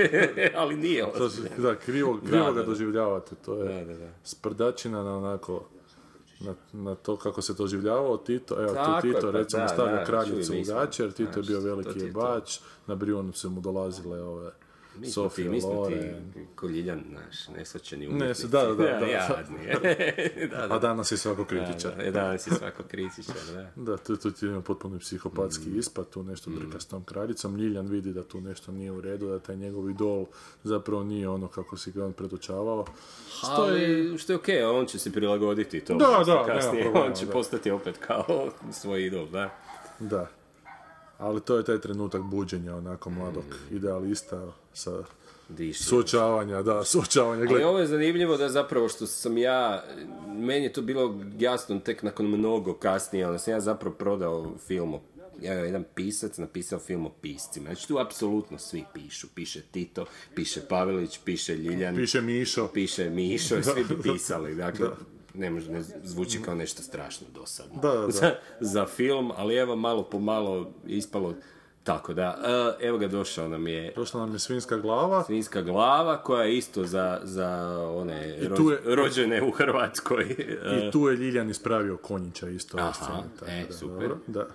ali 0.56 0.76
nije 0.76 1.04
to 1.08 1.24
ozbiljan. 1.24 1.52
da, 1.58 1.74
krivo, 1.76 2.18
krivo 2.20 2.44
Da, 2.44 2.50
ga 2.50 2.60
da. 2.60 2.62
doživljavate. 2.64 3.34
To 3.36 3.54
je 3.54 3.74
Da, 3.74 3.84
da, 3.84 3.98
da. 3.98 4.08
sprdačina 4.24 5.02
na 5.02 5.16
onako 5.16 5.64
na, 6.40 6.54
na 6.72 6.94
to 6.94 7.16
kako 7.16 7.42
se 7.42 7.54
doživljavao 7.54 8.16
Tito, 8.16 8.62
evo 8.62 8.74
Tako 8.74 9.00
tu 9.00 9.06
Tito 9.06 9.20
pa 9.20 9.30
recimo 9.30 9.62
da, 9.62 9.68
stavlja 9.68 9.96
da, 9.96 10.04
kraljicu 10.04 10.52
u 10.52 10.62
gaće, 10.66 11.02
jer 11.02 11.12
Tito 11.12 11.40
je 11.40 11.42
bio 11.42 11.58
to 11.58 11.64
veliki 11.64 11.98
to. 11.98 12.04
jebač, 12.04 12.58
na 12.86 12.94
Brionu 12.94 13.32
su 13.32 13.50
mu 13.50 13.60
dolazile 13.60 14.22
ove 14.22 14.50
Mi 14.98 15.06
smo 15.06 15.28
ti, 15.28 15.44
mi 15.44 15.60
smo 15.60 15.70
ti, 15.70 15.76
Loren. 15.94 16.32
ko 16.54 16.68
Ljiljan, 16.68 17.02
naš, 17.08 17.48
nesvaćeni 17.48 18.06
Ne, 18.06 18.12
umjetnici. 18.12 18.48
da, 18.48 18.62
da, 18.62 18.74
da, 18.74 18.84
da. 19.00 19.42
Da, 20.50 20.66
da, 20.66 20.74
A 20.74 20.78
danas 20.78 21.12
je 21.12 21.16
svako 21.16 21.44
kritičar. 21.44 21.96
Da, 21.96 22.04
da, 22.04 22.10
danas 22.10 22.46
je 22.46 22.52
svako 22.52 22.82
kritičar, 22.82 23.34
da. 23.54 23.82
Da, 23.82 23.96
tu, 23.96 24.16
tu 24.16 24.30
ti 24.30 24.46
ima 24.46 24.60
potpuni 24.60 24.98
psihopatski 24.98 25.64
Mm. 25.66 25.78
ispad, 25.78 26.08
tu 26.08 26.22
nešto 26.22 26.50
brka 26.50 26.80
s 26.80 26.86
tom 26.86 27.04
kraljicom. 27.04 27.56
Ljiljan 27.56 27.86
vidi 27.86 28.12
da 28.12 28.22
tu 28.22 28.40
nešto 28.40 28.72
nije 28.72 28.92
u 28.92 29.00
redu, 29.00 29.28
da 29.28 29.38
taj 29.38 29.56
njegov 29.56 29.90
idol 29.90 30.26
zapravo 30.64 31.04
nije 31.04 31.28
ono 31.28 31.48
kako 31.48 31.76
si 31.76 31.92
ga 31.92 32.04
on 32.04 32.12
predočavao. 32.12 32.84
Što 33.30 33.66
je... 33.66 33.96
Ali, 34.02 34.18
što 34.18 34.32
je 34.32 34.36
okej, 34.36 34.64
on 34.64 34.86
će 34.86 34.98
se 34.98 35.12
prilagoditi 35.12 35.80
to. 35.80 35.94
Da, 35.94 36.06
da, 36.26 36.44
kasnije, 36.46 36.72
nema 36.74 36.82
problema, 36.84 37.06
on 37.06 37.14
će 37.14 37.26
da. 37.26 37.32
postati 37.32 37.70
opet 37.70 37.96
kao 37.98 38.50
svoj 38.72 39.06
idol, 39.06 39.26
da. 39.26 39.50
Da. 40.00 40.28
Ali 41.18 41.40
to 41.40 41.56
je 41.56 41.64
taj 41.64 41.78
trenutak 41.78 42.22
buđenja 42.22 42.76
onako 42.76 43.10
mladog 43.10 43.44
Mm. 43.70 43.76
idealista 43.76 44.42
sa 44.72 45.02
Diši. 45.48 45.82
suočavanja, 45.82 46.62
da, 46.62 46.84
suočavanja. 46.84 47.46
Ali 47.50 47.64
ovo 47.64 47.78
je 47.78 47.86
zanimljivo 47.86 48.36
da 48.36 48.48
zapravo 48.48 48.88
što 48.88 49.06
sam 49.06 49.38
ja, 49.38 49.84
meni 50.28 50.64
je 50.64 50.72
to 50.72 50.82
bilo 50.82 51.14
jasno 51.38 51.78
tek 51.78 52.02
nakon 52.02 52.26
mnogo 52.28 52.74
kasnije, 52.74 53.26
onda 53.26 53.38
sam 53.38 53.52
ja 53.52 53.60
zapravo 53.60 53.94
prodao 53.94 54.52
film 54.58 54.94
o 54.94 55.00
jedan 55.40 55.84
pisac 55.94 56.38
napisao 56.38 56.78
film 56.78 57.06
o 57.06 57.12
piscima. 57.12 57.64
Znači 57.66 57.88
tu 57.88 57.98
apsolutno 57.98 58.58
svi 58.58 58.84
pišu. 58.94 59.26
Piše 59.34 59.62
Tito, 59.62 60.04
piše 60.34 60.60
Pavelić, 60.60 61.20
piše 61.24 61.54
Ljiljan, 61.54 61.96
piše 61.96 62.20
Mišo. 62.20 62.68
piše 62.68 63.10
Mišo 63.10 63.56
i 63.56 63.62
svi 63.62 63.84
bi 63.84 64.02
pisali. 64.02 64.54
Dakle, 64.64 64.88
ne 65.36 65.50
može, 65.50 65.70
ne 65.70 65.82
zvuči 66.04 66.42
kao 66.42 66.54
nešto 66.54 66.82
strašno 66.82 67.26
dosadno. 67.30 67.80
Da, 67.82 67.88
da, 67.90 68.00
da. 68.00 68.10
Za, 68.12 68.30
za 68.60 68.86
film, 68.86 69.32
ali 69.36 69.54
evo 69.56 69.76
malo 69.76 70.02
po 70.02 70.18
malo 70.18 70.72
ispalo 70.86 71.34
tako 71.82 72.14
da. 72.14 72.38
E, 72.80 72.86
Evo 72.86 72.98
ga 72.98 73.08
došao 73.08 73.48
nam 73.48 73.66
je 73.66 73.92
Došla 73.96 74.20
nam 74.20 74.32
je 74.32 74.38
svinska 74.38 74.76
glava. 74.76 75.24
Svinjska 75.24 75.62
glava 75.62 76.16
koja 76.18 76.44
je 76.44 76.56
isto 76.56 76.84
za, 76.84 77.20
za 77.22 77.48
one 77.88 78.38
I 78.38 78.48
tu 78.56 78.70
je- 78.70 78.80
rođene 78.86 79.42
u 79.42 79.50
Hrvatskoj. 79.50 80.24
I 80.78 80.90
tu 80.92 81.08
je 81.08 81.16
Ljiljan 81.16 81.50
ispravio 81.50 81.96
konjića 81.96 82.48
isto. 82.48 82.78
Aha, 82.78 82.92
scene, 82.94 83.22
tako 83.38 83.50
e, 83.50 83.64
da, 83.68 83.72
super. 83.72 84.08
dobro, 84.08 84.18
Da. 84.26 84.46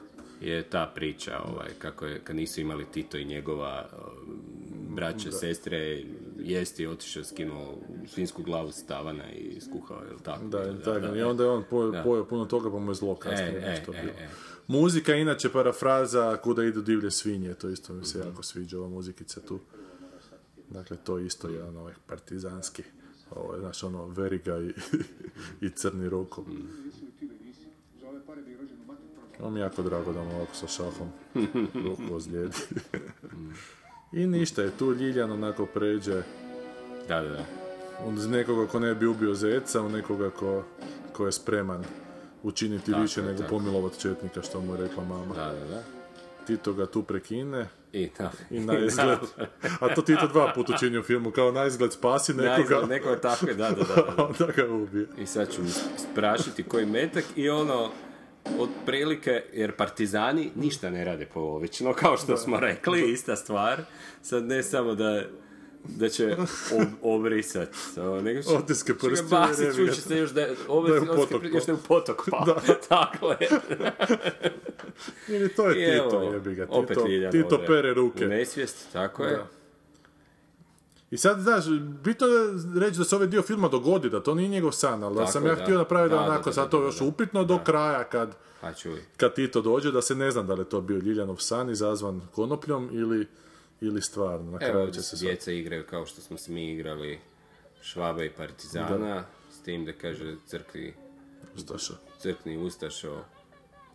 je 0.41 0.63
ta 0.63 0.91
priča 0.95 1.39
ovaj, 1.45 1.69
kako 1.79 2.05
je, 2.05 2.19
kad 2.19 2.35
nisu 2.35 2.61
imali 2.61 2.85
Tito 2.85 3.17
i 3.17 3.25
njegova 3.25 3.85
braća, 4.89 5.31
sestre, 5.31 6.03
jesti 6.41 6.87
otišao, 6.87 7.23
skinuo 7.23 7.77
svinsku 8.07 8.43
glavu 8.43 8.71
s 8.71 8.83
tavana 8.83 9.31
i 9.31 9.61
skuhao, 9.61 10.03
jel 10.03 10.19
tako? 10.19 10.45
Da, 10.45 10.79
tako, 10.79 11.15
i 11.15 11.21
onda 11.21 11.43
je 11.43 11.49
on 11.49 11.63
po- 11.69 11.87
Da. 11.87 12.03
pojeo 12.03 12.25
puno 12.25 12.45
toga 12.45 12.71
pa 12.71 12.79
mu 12.79 12.91
je 12.91 12.95
zlo 12.95 13.15
kasnije 13.15 13.51
E, 13.51 13.57
e, 13.57 13.69
nešto 13.69 13.93
e, 13.93 14.01
bilo. 14.01 14.13
e. 14.13 14.29
Muzika, 14.67 15.15
inače 15.15 15.49
parafraza 15.49 16.37
Kuda 16.37 16.63
idu 16.63 16.81
divlje 16.81 17.11
svinje, 17.11 17.53
to 17.53 17.69
isto 17.69 17.93
mi 17.93 18.05
se 18.05 18.19
jako 18.19 18.43
sviđa 18.43 18.77
ova 18.77 18.89
muzikica 18.89 19.41
tu. 19.41 19.59
Dakle, 20.69 20.97
to 20.97 21.19
isto 21.19 21.47
je 21.47 21.53
jedan 21.53 21.77
ovaj 21.77 21.93
partizanski, 22.07 22.83
ovo 23.31 23.53
je, 23.53 23.59
znaš, 23.59 23.83
ono, 23.83 24.07
Veriga 24.07 24.57
i, 24.59 24.73
i 25.65 25.69
Crni 25.69 26.09
Roko. 26.09 26.45
Ovo 29.39 29.49
mi 29.49 29.59
je 29.59 29.63
jako 29.63 29.81
drago 29.81 30.13
da 30.13 30.23
mu 30.23 30.35
ovako 30.35 30.55
sa 30.55 30.67
šahom 30.67 31.07
ruku 31.85 32.15
ozlijedi. 32.15 32.55
I 34.13 34.27
ništa 34.27 34.61
je 34.61 34.71
tu 34.77 34.93
Ljiljan 34.93 35.31
onako 35.31 35.65
pređe 35.65 36.21
Da, 37.07 37.21
da, 37.21 37.29
da. 37.29 37.45
uz 38.05 38.27
nekoga 38.27 38.67
ko 38.67 38.79
ne 38.79 38.95
bi 38.95 39.05
ubio 39.07 39.33
zeca, 39.33 39.81
u 39.81 39.89
nekoga 39.89 40.29
ko, 40.29 40.63
ko 41.13 41.25
je 41.25 41.31
spreman 41.31 41.83
učiniti 42.43 42.91
Tako 42.91 43.01
više 43.01 43.21
nego 43.21 43.37
tako. 43.37 43.49
pomilovat 43.49 43.97
četnika, 43.99 44.41
što 44.41 44.61
mu 44.61 44.73
je 44.75 44.81
rekla 44.81 45.03
mama. 45.03 45.35
Da, 45.35 45.45
da, 45.45 45.65
da. 45.75 45.83
Tito 46.47 46.73
ga 46.73 46.85
tu 46.85 47.03
prekine 47.03 47.67
I, 47.93 48.09
da. 48.17 48.31
i 48.49 48.59
na 48.59 48.77
izgled, 48.79 49.19
a 49.81 49.95
to 49.95 50.01
Tito 50.01 50.27
dva 50.27 50.51
puta 50.55 50.73
učini 50.75 50.97
u 50.97 51.03
filmu, 51.03 51.31
kao 51.31 51.51
na 51.51 51.65
izgled 51.65 51.93
spasi 51.93 52.33
nekoga, 52.33 52.57
Nekoga, 52.57 52.85
nekoga 52.87 53.19
tako, 53.19 53.47
je, 53.47 53.53
da, 53.53 53.69
da, 53.69 53.83
da. 53.83 53.95
da. 53.95 54.23
onda 54.29 54.53
ga 54.55 54.73
ubije. 54.73 55.07
I 55.17 55.25
sad 55.25 55.51
ću 55.51 55.61
sprašiti 55.97 56.63
koji 56.63 56.85
metak 56.85 57.23
i 57.35 57.49
ono, 57.49 57.89
otprilike, 58.59 59.43
jer 59.53 59.71
partizani 59.71 60.51
ništa 60.55 60.89
ne 60.89 61.05
rade 61.05 61.25
polovično, 61.25 61.93
kao 61.93 62.17
što 62.17 62.37
smo 62.37 62.59
rekli, 62.59 63.11
ista 63.11 63.35
stvar. 63.35 63.81
Sad 64.21 64.45
ne 64.45 64.63
samo 64.63 64.95
da 64.95 65.23
da 65.83 66.09
će 66.09 66.35
ob, 66.75 66.87
obrisat, 67.01 67.69
so, 67.93 68.21
nego 68.21 68.41
će, 68.41 68.49
Otiske 68.49 68.93
jebi 69.03 69.65
ga. 69.65 69.73
čuće 69.75 70.01
se 70.01 70.17
još 70.17 70.31
da, 70.31 70.47
ovo, 70.67 70.87
Da 70.87 70.93
je 70.95 71.01
u 71.01 71.05
potok 71.05 71.43
još 71.53 71.65
da 71.65 71.71
je 71.71 71.75
u 71.75 71.87
potok 71.87 72.29
pao. 72.31 72.45
Tako 72.89 73.31
je. 73.31 73.47
Ili 75.27 75.49
to 75.49 75.69
je 75.69 75.87
I 75.87 75.91
Tito, 75.91 76.23
evo, 76.23 76.33
jebi 76.33 76.55
ga. 76.55 76.65
opet 76.69 76.97
Tito, 76.97 77.07
Ljiljan 77.07 77.31
Tito 77.31 77.63
pere 77.67 77.91
U 77.91 77.93
ruke. 77.93 78.25
nesvijest, 78.25 78.91
tako 78.93 79.23
je. 79.23 79.39
I 81.11 81.17
sad, 81.17 81.39
znaš, 81.39 81.65
bitno 82.03 82.27
je 82.27 82.53
reći 82.79 82.97
da 82.97 83.03
se 83.03 83.15
ovaj 83.15 83.27
dio 83.27 83.41
filma 83.41 83.67
dogodi, 83.67 84.09
da 84.09 84.23
to 84.23 84.35
nije 84.35 84.49
njegov 84.49 84.71
san, 84.71 85.03
ali 85.03 85.15
da 85.15 85.27
sam 85.27 85.45
ja 85.45 85.55
da. 85.55 85.63
htio 85.63 85.77
napraviti 85.77 86.15
da, 86.15 86.21
onako, 86.21 86.51
sad 86.51 86.69
to 86.69 86.83
još 86.83 87.01
upitno 87.01 87.43
do 87.43 87.59
kraja 87.63 88.03
kad, 88.03 88.35
Pa 88.61 88.73
čuj. 88.73 89.01
kad 89.17 89.35
Tito 89.35 89.61
dođe, 89.61 89.91
da 89.91 90.01
se 90.01 90.15
ne 90.15 90.31
znam 90.31 90.47
da 90.47 90.53
li 90.53 90.61
je 90.61 90.69
to 90.69 90.81
bio 90.81 90.97
Ljiljanov 90.97 91.37
san 91.37 91.69
izazvan 91.69 92.21
konopljom 92.35 92.89
ili, 92.93 93.27
ili 93.81 94.01
stvarno. 94.01 94.51
Na 94.51 94.57
kraju 94.57 94.91
će 94.91 95.01
se 95.01 95.17
sad... 95.17 95.19
djeca 95.19 95.51
igraju 95.51 95.83
kao 95.89 96.05
što 96.05 96.21
smo 96.21 96.37
se 96.37 96.51
mi 96.51 96.71
igrali 96.71 97.19
Švaba 97.81 98.23
i 98.23 98.29
Partizana, 98.29 99.23
s 99.51 99.61
tim 99.61 99.85
da 99.85 99.93
kaže 99.93 100.35
crkni, 100.47 100.93
Ustaša. 101.55 101.93
crkni 102.19 102.57
Ustašo. 102.57 103.23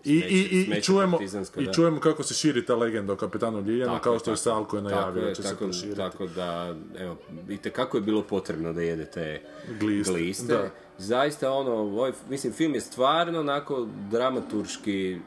I, 0.07 0.12
i, 0.12 0.39
i, 0.51 0.70
i, 0.70 0.83
čujemo, 0.83 1.19
I 1.59 1.66
čujemo 1.66 2.01
kako 2.01 2.23
se 2.23 2.35
širi 2.35 2.66
ta 2.66 2.74
legenda 2.74 3.12
o 3.12 3.16
kapetanu 3.16 3.61
Ljiljanu, 3.61 3.93
Tako 3.93 4.05
kao 4.05 4.19
što 4.19 4.31
je 4.31 4.37
Salko 4.37 4.77
je 4.77 4.83
najavio 4.83 5.05
tako 5.15 5.20
da 5.20 5.35
će 5.35 5.43
se 5.43 5.49
tako, 5.49 5.65
proširiti. 5.65 5.97
tako 5.97 6.27
da, 6.27 6.74
evo, 6.99 7.16
vidite 7.39 7.70
kako 7.70 7.97
je 7.97 8.03
bilo 8.03 8.23
potrebno 8.23 8.73
da 8.73 8.83
jede 8.83 9.05
te 9.07 9.41
Gliste, 9.70 10.12
gliste. 10.12 10.47
da. 10.47 10.70
Zaista 10.99 11.51
ono, 11.51 11.73
ovaj, 11.73 12.12
mislim, 12.28 12.53
film 12.53 12.74
je 12.74 12.81
stvarno 12.81 13.41
onako 13.41 13.89
dramaturški 14.11 15.19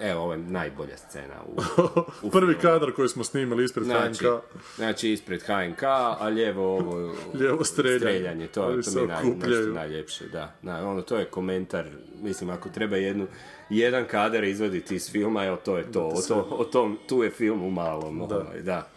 evo, 0.00 0.20
ovo 0.20 0.32
je 0.32 0.38
najbolja 0.38 0.96
scena 0.96 1.34
u, 1.46 1.60
u 2.26 2.30
Prvi 2.30 2.46
filmu. 2.46 2.62
kadar 2.62 2.92
koji 2.92 3.08
smo 3.08 3.24
snimili 3.24 3.64
ispred 3.64 3.84
Znači, 3.86 4.24
HNK, 4.24 4.32
znači 4.76 5.10
ispred 5.10 5.42
HNK, 5.42 5.82
a 6.18 6.28
lijevo 6.28 6.76
ovo 6.76 7.12
Lijevo 7.34 7.64
streljanje. 7.64 7.98
streljanje 8.00 8.46
to, 8.46 8.72
to 8.74 8.82
se 8.82 8.96
mi 8.96 9.02
je 9.02 9.08
naj, 9.08 9.66
najljepše, 9.66 10.24
da. 10.26 10.54
Na, 10.62 10.90
ono, 10.90 11.02
to 11.02 11.16
je 11.16 11.24
komentar, 11.24 11.86
mislim, 12.14 12.50
ako 12.50 12.68
treba 12.68 12.96
jednu, 12.96 13.26
jedan 13.70 14.04
kadar 14.10 14.44
izvaditi 14.44 14.94
iz 14.96 15.10
filma, 15.10 15.44
evo, 15.44 15.56
to 15.64 15.78
je 15.78 15.92
to, 15.92 16.06
o, 16.08 16.22
to, 16.28 16.46
o 16.50 16.64
tom, 16.64 16.98
tu 17.08 17.22
je 17.22 17.30
film 17.30 17.62
u 17.62 17.70
malom, 17.70 18.26
Da. 18.28 18.36
ovaj, 18.36 18.62
da. 18.62 18.88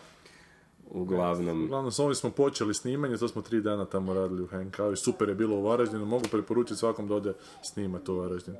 Uglavnom, 0.93 1.63
Uglavnom, 1.63 1.91
s 1.91 1.99
ovim 1.99 2.15
smo 2.15 2.29
počeli 2.29 2.73
snimanje, 2.73 3.17
to 3.17 3.27
smo 3.27 3.41
tri 3.41 3.61
dana 3.61 3.85
tamo 3.85 4.13
radili 4.13 4.43
u 4.43 4.47
HNK 4.47 4.75
i 4.93 4.95
super 4.95 5.29
je 5.29 5.35
bilo 5.35 5.55
u 5.55 5.63
Varaždinu, 5.63 6.05
mogu 6.05 6.25
preporučiti 6.31 6.79
svakom 6.79 7.07
da 7.07 7.15
ode 7.15 7.33
snimati 7.63 8.11
u 8.11 8.15
Varaždin. 8.15 8.55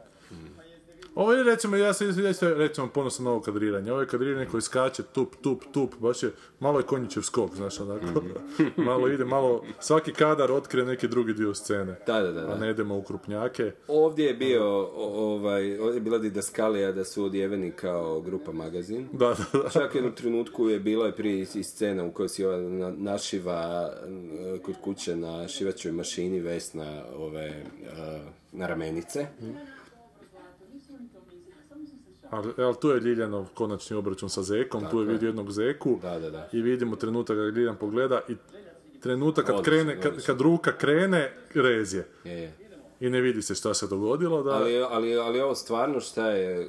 Ovo 1.16 1.34
je, 1.34 1.44
recimo, 1.44 1.76
ja 1.76 1.94
sam 1.94 2.08
sam, 2.34 2.48
recimo, 2.50 2.88
ponosan 2.88 3.26
na 3.26 3.32
ovo 3.32 3.42
kadriranje. 3.42 3.92
Ovo 3.92 4.02
je 4.02 4.08
kadriranje 4.08 4.46
koje 4.46 4.62
skače, 4.62 5.04
tup, 5.06 5.36
tup, 5.36 5.64
tup, 5.72 5.96
baš 5.96 6.24
je, 6.24 6.30
malo 6.60 6.80
je 6.80 6.86
konjičev 6.86 7.22
skok, 7.22 7.56
znaš, 7.56 7.80
onako. 7.80 8.24
malo 8.82 9.08
ide, 9.08 9.26
malo, 9.26 9.64
svaki 9.80 10.14
kadar 10.14 10.52
otkrije 10.52 10.86
neki 10.86 11.08
drugi 11.08 11.34
dio 11.34 11.54
scene. 11.54 11.96
da, 12.08 12.22
da, 12.22 12.32
da. 12.32 12.52
A 12.52 12.58
ne 12.58 12.70
idemo 12.72 12.98
u 12.98 13.02
krupnjake. 13.02 13.72
Ovdje 13.88 14.26
je 14.26 14.34
bio, 14.34 14.64
o- 14.80 14.92
ovaj, 15.26 15.80
ovdje 15.80 15.98
je 15.98 16.02
bila 16.02 16.18
didaskalija 16.18 16.92
da 16.92 17.04
su 17.04 17.24
odjeveni 17.24 17.72
kao 17.72 18.22
grupa 18.22 18.52
magazin. 18.52 19.08
Da, 19.12 19.28
da, 19.28 19.60
da. 19.60 19.70
Čak 19.70 19.94
u 19.94 19.98
jednom 19.98 20.16
trenutku 20.16 20.70
je 20.70 20.80
bila 20.80 21.08
i 21.08 21.12
prije 21.12 21.42
i 21.56 21.64
scena 21.64 22.04
u 22.04 22.12
kojoj 22.12 22.30
si 22.30 22.46
ova 22.46 22.58
na- 22.58 22.94
našiva 22.94 23.92
kod 24.62 24.76
kuće 24.82 25.16
na 25.16 25.48
šivačoj 25.48 25.92
mašini 25.92 26.40
Vesna 26.40 27.04
ove, 27.16 27.46
e, 27.46 27.64
na 28.52 28.68
ramenice. 28.68 29.28
Ali, 32.32 32.54
ali 32.58 32.76
tu 32.82 32.90
je 32.90 33.00
Ljiljanov 33.00 33.46
konačni 33.54 33.98
obračun 33.98 34.30
sa 34.30 34.44
Zekom, 34.44 34.84
tu 34.92 35.00
je 35.00 35.06
vidi 35.06 35.26
jednog 35.26 35.52
Zeku 35.52 36.00
Da, 36.02 36.20
da, 36.20 36.30
da. 36.30 36.50
i 36.52 36.62
vidimo 36.62 36.96
trenutak 36.96 37.38
kad 37.38 37.58
Ljiljan 37.58 37.76
pogleda 37.76 38.22
i 38.30 38.36
trenutak 39.02 39.46
kad, 39.46 39.56
Odlično, 39.56 39.72
krene, 39.72 40.02
kad, 40.02 40.26
kad 40.26 40.42
ruka 40.42 40.78
krene, 40.78 41.34
rez 41.54 41.94
je. 41.94 42.08
Je, 42.24 42.32
je. 42.32 42.54
I 43.00 43.10
ne 43.10 43.22
vidi 43.22 43.42
se 43.42 43.56
šta 43.56 43.74
se 43.74 43.88
dogodilo, 43.88 44.44
da... 44.44 44.52
Ali, 44.52 44.78
ali, 44.78 45.18
ali 45.18 45.42
ovo 45.42 45.56
stvarno 45.56 46.00
šta 46.00 46.28
je 46.28 46.68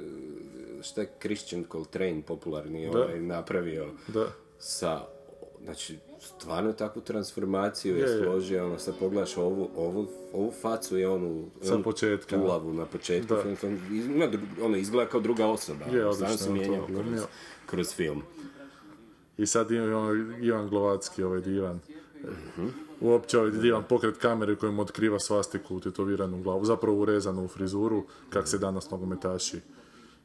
šta 0.82 1.00
je 1.00 1.10
Christian 1.20 1.64
Coltrane 1.72 2.22
popularni 2.26 2.88
ovaj, 2.88 3.20
napravio 3.20 3.86
da. 4.08 4.26
sa 4.58 5.00
znači 5.64 5.98
stvarno 6.22 6.72
takvu 6.72 7.02
transformaciju 7.02 7.96
je, 7.96 8.00
Je, 8.00 8.22
složio 8.22 8.66
ono 8.66 8.78
sad 8.78 8.94
pogledaš 8.98 9.36
ovu, 9.36 9.68
ovu, 9.76 10.06
ovu 10.32 10.52
facu 10.62 10.98
i 10.98 11.04
onu 11.04 11.44
Sa 11.62 11.74
onu 11.74 11.82
početka. 11.84 12.36
tulavu 12.36 12.72
na 12.72 12.86
početku 12.86 13.34
Da. 13.34 13.42
film, 13.42 13.78
ono 14.62 14.76
izgleda 14.76 15.10
kao 15.10 15.20
druga 15.20 15.46
osoba 15.46 15.84
Je, 15.92 16.00
ono, 16.00 16.10
odlično 16.10 16.36
se 16.36 16.46
to 16.46 16.52
mijenja 16.52 16.80
kroz, 17.66 17.94
film 17.94 18.22
I 19.38 19.46
sad 19.46 19.70
imamo 19.70 20.14
Ivan 20.40 20.68
Glovacki, 20.68 21.22
ovaj 21.22 21.40
divan. 21.40 21.80
Mhm. 22.24 22.66
Uopće 23.00 23.38
ovaj 23.38 23.50
divan 23.50 23.82
pokret 23.88 24.16
kamere 24.16 24.56
kojim 24.56 24.78
otkriva 24.78 25.20
svastiku 25.20 25.80
tetoviranu 25.80 26.38
u 26.38 26.42
glavu, 26.42 26.64
zapravo 26.64 26.96
urezanu 26.98 27.44
u 27.44 27.48
frizuru, 27.48 28.04
kak 28.30 28.48
se 28.48 28.58
danas 28.58 28.90
nogometaši 28.90 29.60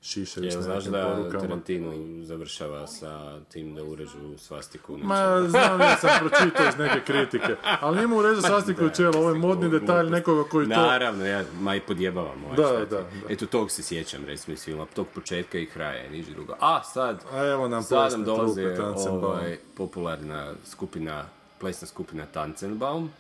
šišaju 0.02 0.46
Jel 0.46 0.62
s 0.62 0.66
znaš 0.66 0.84
da 0.84 1.16
porukama. 1.16 1.42
Tarantino 1.42 1.94
završava 2.26 2.88
sa 2.88 3.40
tim 3.40 3.76
da 3.76 3.84
urežu 3.84 4.38
svastiku 4.38 4.98
Ma, 4.98 5.48
znam, 5.48 5.82
ja 5.82 5.98
sam 5.98 6.10
pročitao 6.28 6.68
iz 6.68 6.78
neke 6.78 7.02
kritike. 7.06 7.56
Ali 7.82 8.00
njemu 8.00 8.18
ureza 8.18 8.42
svastiku 8.42 8.86
u 8.86 8.90
čelo, 8.90 9.20
ovo 9.20 9.30
je 9.30 9.36
modni 9.36 9.70
detalj 9.70 10.10
nekoga 10.10 10.50
koji 10.50 10.70
to... 10.70 10.76
Naravno, 10.76 11.26
ja, 11.26 11.44
ma 11.60 11.76
i 11.76 11.80
podjebavam 11.80 12.44
ovaj, 12.44 12.56
Da, 12.58 12.86
da, 12.86 12.86
da. 12.86 13.04
Eto, 13.30 13.46
tog 13.46 13.72
se 13.72 13.84
sjećam, 13.84 14.26
recimo, 14.26 14.54
iz 14.54 14.64
filma, 14.64 14.86
tog 14.86 15.08
početka 15.16 15.58
i 15.58 15.66
kraja, 15.66 16.10
niži 16.10 16.32
drugo. 16.32 16.56
A, 16.60 16.84
sad, 16.84 17.24
A 17.32 17.46
evo 17.46 17.68
nam 17.68 17.84
sad 17.84 18.12
nam 18.12 18.26
Tanzenbaum. 18.26 19.24
ovaj, 19.24 19.58
popularna 19.76 20.54
skupina, 20.66 21.26
plesna 21.60 21.88
skupina 21.88 22.26
Tanzenbaum. 22.26 23.12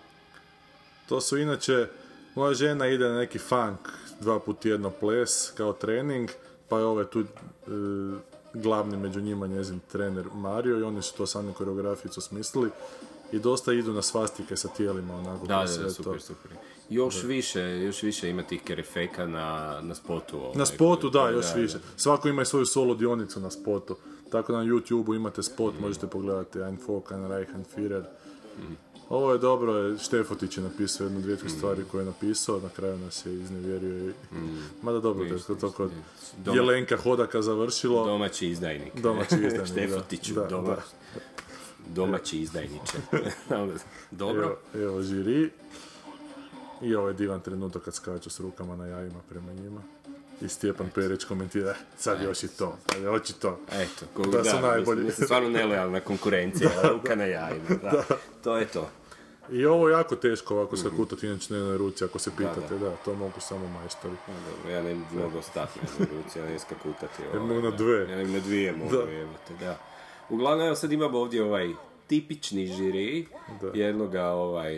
To 1.10 1.22
su 1.22 1.38
inače, 1.38 1.88
moja 2.36 2.54
žena 2.54 2.88
ide 2.88 3.06
na 3.06 3.18
neki 3.18 3.40
funk 3.40 3.80
dva 4.20 4.40
put 4.40 4.60
tjedno 4.60 4.90
ples 4.90 5.52
kao 5.58 5.74
trening, 5.74 6.30
pa 6.70 6.80
je 6.80 6.86
ovaj 6.86 7.06
tu 7.06 7.20
e, 7.20 7.26
glavni 8.54 8.98
među 8.98 9.22
njima 9.22 9.48
njezin 9.48 9.80
trener 9.92 10.26
Mario 10.34 10.80
i 10.80 10.84
oni 10.84 11.02
su 11.02 11.14
to 11.18 11.28
sami 11.28 11.54
koreograficu 11.54 12.22
smislili 12.22 12.70
i 13.32 13.40
dosta 13.40 13.74
idu 13.74 13.94
na 13.94 14.02
svastike 14.02 14.56
sa 14.56 14.68
tijelima 14.68 15.16
onako. 15.16 15.46
Da, 15.48 15.66
da, 15.68 15.78
da, 15.78 15.84
to. 15.84 15.90
super, 15.90 16.22
super. 16.22 16.52
Još 16.90 17.24
više, 17.24 17.62
još 17.62 18.04
više 18.04 18.30
ima 18.30 18.44
tih 18.44 18.62
kerefeka 18.64 19.28
na, 19.28 19.80
na 19.82 19.96
spotu. 19.96 20.38
Ovaj, 20.38 20.58
Na 20.58 20.66
spotu, 20.66 21.10
da, 21.10 21.30
još 21.30 21.56
više. 21.56 21.78
Svako 21.96 22.28
ima 22.28 22.42
i 22.42 22.46
svoju 22.46 22.66
solo 22.66 22.96
dionicu 22.96 23.40
na 23.40 23.52
spotu. 23.52 23.96
Tako 24.32 24.52
da 24.52 24.58
na 24.58 24.66
YouTube-u 24.66 25.16
imate 25.16 25.44
spot, 25.44 25.74
možete 25.80 26.08
pogledati 26.08 26.60
Ein 26.60 26.78
Folk, 26.86 27.12
Ein 27.12 27.28
Reich, 27.28 27.52
Ein 27.56 27.66
Führer. 27.76 28.04
Ovo 29.10 29.32
je 29.32 29.38
dobro, 29.40 29.98
Štefotić 29.98 30.58
je 30.58 30.64
napisao 30.64 31.06
jednu 31.06 31.22
dvije 31.22 31.38
tri 31.38 31.50
stvari 31.50 31.84
koje 31.84 32.02
je 32.02 32.06
napisao, 32.06 32.60
na 32.60 32.70
kraju 32.70 32.98
nas 32.98 33.26
je 33.26 33.34
iznevjerio 33.34 34.10
i... 34.10 34.14
Mada 34.82 35.00
dobro, 35.00 35.26
da 35.26 35.36
je 35.36 35.60
to, 35.60 35.72
kod 35.72 35.92
Doma- 36.38 36.56
Jelenka 36.56 36.98
Hodaka 36.98 37.42
završilo. 37.42 38.06
Domaći 38.06 38.48
izdajnik. 38.48 38.96
Domaći 38.96 39.36
izdajnik, 39.46 39.60
da. 39.60 39.66
Štefatiću, 39.66 40.34
Da, 40.34 40.44
doma, 40.44 40.68
da. 40.68 40.82
domaći 41.88 42.40
izdajniče. 42.40 42.98
Dobro. 44.12 44.44
Evo, 44.74 44.86
evo 44.86 45.02
žiri. 45.02 45.50
I 46.82 46.96
ovo 46.96 47.08
je 47.08 47.14
divan 47.14 47.42
trenutak 47.42 47.84
kad 47.84 47.94
skaču 47.96 48.30
s 48.30 48.40
rukama 48.40 48.76
na 48.76 48.86
jajima 48.86 49.20
prema 49.30 49.54
njima. 49.54 49.82
I 50.42 50.50
Stjepan 50.50 50.90
Perić 50.90 51.24
komentira, 51.24 51.70
"Eh, 51.70 51.76
sad 51.98 52.22
još 52.22 52.44
i 52.44 52.48
to, 52.50 52.78
sad 52.88 53.04
još 53.04 53.30
i 53.30 53.34
to. 53.34 53.60
Eto, 53.72 54.06
ko, 54.14 54.22
Da 54.22 54.38
da, 54.38 54.44
su 54.44 54.60
najbolji. 54.62 55.04
Mislim, 55.04 55.26
stvarno 55.26 55.50
nelojalna 55.50 56.00
konkurencija, 56.00 56.70
ruka 56.94 57.16
na 57.16 57.24
jajima, 57.26 57.70
da. 57.84 58.04
To 58.44 58.58
je 58.58 58.68
to. 58.68 58.90
I 59.52 59.66
ovo 59.66 59.90
je 59.90 59.94
jako 59.94 60.16
teško 60.16 60.56
ovako 60.56 60.78
skakutati 60.78 61.28
inače 61.28 61.54
na 61.54 61.60
jednoj 61.60 61.78
ruci, 61.78 62.04
ako 62.04 62.20
se 62.20 62.32
pitate, 62.38 62.78
da, 62.78 62.92
to 62.96 63.14
mogu 63.16 63.40
samo 63.40 63.68
majstori. 63.70 64.16
Pa 64.26 64.32
dobro, 64.32 64.72
ja 64.72 64.84
ne 64.84 64.94
bi 64.94 65.24
mogao 65.24 65.42
stati 65.42 65.80
na 66.00 66.06
ruci, 66.16 66.40
ja 66.40 66.46
ne 66.46 66.60
skakutati. 66.60 67.22
Ovaj, 67.28 67.48
mogu 67.48 67.62
na 67.62 67.70
da. 67.72 67.78
dve. 67.78 68.00
Ja 68.02 68.16
ne 68.18 68.26
na 68.26 68.40
dvije 68.40 68.72
mogu, 68.74 68.92
Da. 68.92 69.12
jebote, 69.12 69.54
da. 69.60 69.78
Uglavnom, 70.30 70.66
evo 70.68 70.76
sad 70.76 70.92
imamo 70.92 71.20
ovdje 71.20 71.44
ovaj 71.44 71.70
tipični 72.08 72.68
žiri, 72.68 73.28
Da. 73.62 73.72
jednoga 73.76 74.26
ovaj, 74.26 74.74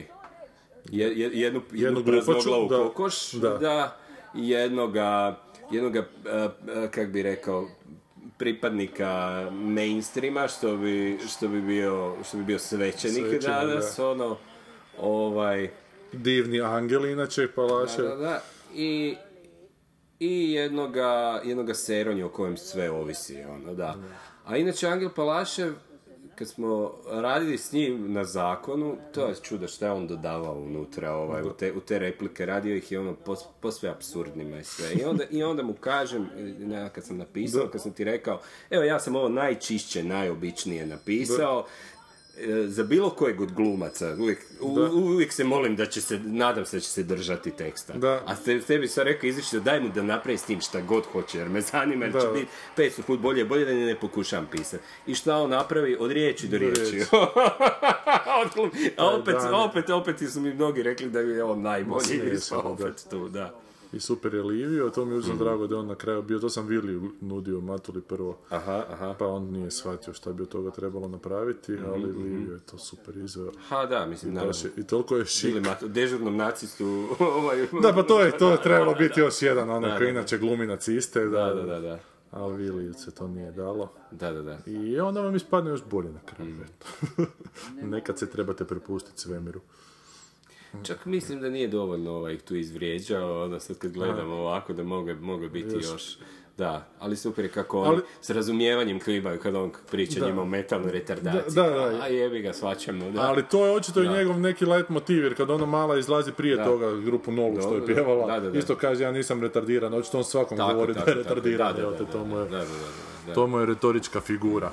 je, 0.86 1.08
je- 1.10 1.32
jednu, 1.34 1.62
Jednu 1.72 2.04
praznoglavu 2.04 2.68
da. 2.70 2.78
kokoš, 2.78 3.32
Da. 3.32 3.50
da, 3.50 3.98
i 4.36 4.50
jednoga, 4.50 5.40
jednoga, 5.72 6.06
a, 6.26 6.50
a, 6.76 6.88
kak 6.88 7.10
bi 7.10 7.24
rekao, 7.24 7.68
pripadnika 8.40 9.10
mainstreama, 9.52 10.48
što 10.48 10.78
bi, 10.78 11.20
što 11.30 11.48
bi 11.48 11.62
bio, 11.62 12.16
što 12.24 12.38
bi 12.38 12.44
bio 12.44 12.60
svećenik, 12.60 13.18
Svećenik, 13.18 13.42
danas, 13.44 14.00
ono, 14.00 14.38
ovaj, 15.02 15.70
Divni 16.14 16.62
angeli, 16.62 17.12
inače, 17.12 17.48
palaše. 17.56 18.02
da, 18.02 18.08
da, 18.10 18.16
da. 18.16 18.42
I, 18.76 19.16
i 20.20 20.52
jednoga, 20.52 21.42
jednoga 21.46 21.74
Seronja 21.74 22.26
o 22.26 22.30
kojem 22.30 22.58
sve 22.58 22.92
ovisi, 22.92 23.44
ono, 23.44 23.74
da. 23.74 23.96
A 24.46 24.58
inače, 24.58 24.88
Angel 24.88 25.10
Palašev, 25.16 25.74
kad 26.36 26.48
smo 26.48 26.94
radili 27.12 27.58
s 27.58 27.72
njim 27.72 28.14
na 28.14 28.24
zakonu, 28.24 28.98
to 29.14 29.28
je 29.28 29.36
čudo 29.42 29.68
šta 29.68 29.86
je 29.86 29.92
on 29.92 30.08
dodavao 30.08 30.54
unutra, 30.60 31.12
ovaj, 31.12 31.42
u, 31.44 31.54
te, 31.54 31.74
u 31.74 31.80
te 31.80 32.00
replike, 32.00 32.46
radio 32.46 32.76
ih 32.76 32.92
je 32.92 33.00
ono 33.00 33.16
pos, 33.16 33.40
posve 33.60 33.90
absurdnima 33.90 34.58
i 34.58 34.64
sve. 34.64 34.94
I 34.94 35.04
onda, 35.04 35.24
I 35.32 35.44
onda 35.44 35.64
mu 35.64 35.74
kažem, 35.74 36.30
ne, 36.60 36.90
kad 36.94 37.06
sam 37.06 37.18
napisao, 37.18 37.68
kad 37.72 37.82
sam 37.82 37.92
ti 37.92 38.04
rekao, 38.04 38.40
evo 38.70 38.84
ja 38.84 39.00
sam 39.00 39.16
ovo 39.16 39.30
najčišće, 39.30 40.04
najobičnije 40.04 40.86
napisao, 40.86 41.66
E, 41.68 41.89
za 42.66 42.84
bilo 42.84 43.10
kojeg 43.10 43.42
od 43.42 43.52
glumaca, 43.52 44.16
uvijek, 44.16 44.40
uvijek 44.94 45.34
se 45.34 45.44
molim 45.44 45.76
da 45.76 45.86
će 45.86 46.02
se, 46.02 46.20
nadam 46.20 46.66
se 46.66 46.78
da 46.78 46.82
će 46.82 46.90
se 46.90 47.04
držati 47.04 47.52
teksta. 47.52 47.94
Da. 47.94 48.24
A 48.26 48.36
te, 48.36 48.60
tebi 48.62 48.88
sam 48.88 49.04
rekao 49.04 49.28
izričito, 49.28 49.60
daj 49.60 49.80
mu 49.80 49.90
da 49.90 50.04
napravi 50.04 50.38
s 50.38 50.44
tim 50.44 50.62
šta 50.62 50.82
god 50.82 51.06
hoće, 51.06 51.38
jer 51.38 51.50
me 51.50 51.62
zanima, 51.62 52.06
jer 52.06 52.14
će 52.14 52.20
Da. 52.20 52.34
biti 52.34 52.48
500 52.78 53.02
put 53.02 53.20
bolje, 53.20 53.46
bolje 53.46 53.66
da 53.66 53.74
ne 53.74 53.96
pokušam 53.96 54.48
pisati. 54.48 54.84
I 55.08 55.16
šta 55.16 55.36
on 55.36 55.50
napravi? 55.50 55.98
Od 56.00 56.12
riječi 56.12 56.48
do, 56.48 56.52
Do 56.52 56.58
riječi. 56.60 56.82
riječi. 56.84 57.10
Odglum- 58.44 58.72
A 58.98 59.06
opet, 59.08 59.36
dan. 59.36 59.54
opet, 59.56 59.90
opet 59.90 60.32
su 60.32 60.42
mi 60.42 60.54
mnogi 60.54 60.84
rekli 60.84 61.10
da 61.10 61.20
je 61.20 61.44
on 61.44 61.62
najbolji, 61.62 62.22
da. 62.50 62.58
opet 62.60 63.06
tu, 63.10 63.30
da. 63.30 63.54
I 63.92 64.00
super 64.00 64.34
je 64.34 64.44
Livio, 64.44 64.90
to 64.90 65.06
mi 65.06 65.12
je 65.12 65.16
Mm. 65.16 65.20
uzmano 65.20 65.40
drago 65.40 65.68
da 65.68 65.76
je 65.76 65.80
on 65.80 65.88
na 65.88 65.96
kraju 65.96 66.22
bio, 66.22 66.40
to 66.40 66.50
sam 66.50 66.68
Vili 66.68 67.10
nudio 67.22 67.62
Matuli 67.62 68.02
prvo. 68.02 68.38
Aha, 68.50 68.86
aha. 68.90 69.16
Pa 69.20 69.28
on 69.28 69.44
nije 69.44 69.72
shvatio 69.72 70.14
šta 70.14 70.34
bi 70.34 70.44
od 70.44 70.50
toga 70.50 70.72
trebalo 70.72 71.08
napraviti, 71.08 71.72
Mhm, 71.72 71.86
ali 71.86 72.04
Livio 72.04 72.54
je 72.54 72.60
to 72.62 72.78
super 72.78 73.18
izveo. 73.18 73.52
Ha, 73.60 73.86
da, 73.86 74.06
mislim. 74.06 74.36
Baš 74.36 74.66
je- 74.66 74.72
I 74.78 74.84
toliko 74.84 75.16
je 75.16 75.26
šik. 75.26 75.46
Bili 75.46 75.62
mat- 75.62 75.84
dežurnom 75.86 76.38
nacistu, 76.38 76.86
ovaj... 77.20 77.68
Da, 77.82 77.94
pa 77.94 78.04
to 78.04 78.22
je, 78.22 78.32
to 78.40 78.52
je 78.52 78.62
trebalo 78.62 78.94
biti 78.96 79.20
još 79.20 79.42
jedan, 79.42 79.70
onaj 79.70 79.92
Da, 79.92 79.98
koji 79.98 80.08
da, 80.08 80.14
da. 80.14 80.20
inače 80.20 80.38
glumi 80.38 80.68
naciste, 80.68 81.20
da, 81.22 81.28
Da, 81.46 81.54
da, 81.54 81.64
da, 81.64 81.80
da. 81.80 82.00
ali 82.32 82.58
Viliju 82.58 82.94
se 82.94 83.12
to 83.12 83.28
nije 83.28 83.52
dalo. 83.52 83.92
Da, 84.12 84.32
da, 84.32 84.42
da. 84.42 84.58
I 84.68 85.00
onda 85.00 85.22
vam 85.22 85.36
ispadne 85.36 85.70
još 85.70 85.84
bolje 85.86 86.10
na 86.10 86.20
kraju. 86.22 86.56
Mm. 87.78 87.90
Nekad 87.90 88.20
se 88.20 88.26
trebate 88.28 88.66
prepustiti 88.66 89.22
svemiru. 89.22 89.60
Čak 90.84 91.06
mislim 91.06 91.42
da 91.42 91.50
nije 91.50 91.68
dovoljno 91.68 92.12
ovaj 92.12 92.38
tu 92.38 92.56
izvrijeđao, 92.56 93.44
onda 93.44 93.60
sad 93.60 93.78
kad 93.78 93.92
gledamo 93.92 94.34
ovako 94.36 94.74
da 94.74 94.84
mogu, 94.84 95.14
mogu 95.14 95.50
biti 95.50 95.76
još, 95.76 96.18
Da, 96.58 96.88
ali 97.00 97.16
super 97.16 97.46
je 97.46 97.52
kako 97.52 97.78
Ali- 97.80 98.02
s 98.22 98.30
razumijevanjem 98.30 99.00
klibaju 99.00 99.40
kad 99.40 99.56
on 99.56 99.72
priča 99.92 100.20
Da. 100.20 100.26
njima 100.26 100.42
o 100.42 100.46
metalnoj 100.46 100.92
retardaciji. 100.92 101.56
Da, 101.56 101.64
da, 101.64 101.70
da. 101.70 102.02
A 102.02 102.08
jebi 102.08 102.42
ga, 102.42 102.54
svačamo. 102.54 103.12
Da. 103.12 103.22
Ali 103.22 103.44
to 103.44 103.66
je 103.66 103.72
očito 103.72 104.02
i 104.02 104.08
Da. 104.08 104.14
njegov 104.14 104.40
neki 104.40 104.66
light 104.66 104.90
motiv, 104.90 105.24
jer 105.24 105.36
kad 105.36 105.50
ona 105.50 105.66
mala 105.66 105.98
izlazi 105.98 106.32
prije 106.32 106.56
Da. 106.56 106.66
toga 106.66 106.92
grupu 106.96 107.32
Nolu 107.32 107.62
što 107.62 107.76
je 107.76 107.86
pjevala, 107.86 108.28
Da, 108.28 108.40
da, 108.40 108.50
da. 108.52 108.58
isto 108.60 108.76
kaže 108.76 109.04
ja 109.04 109.12
nisam 109.12 109.42
retardiran, 109.42 109.94
očito 109.94 110.18
on 110.18 110.24
svakom 110.24 110.58
Tako, 110.58 110.74
govori 110.74 110.94
tako, 110.94 111.06
da 111.06 111.12
je 111.12 111.18
tako. 111.18 111.36
retardiran, 111.36 111.76
to 113.36 113.48
mu 113.48 113.60
je, 113.60 113.66
retorička 113.66 114.22
figura. 114.22 114.72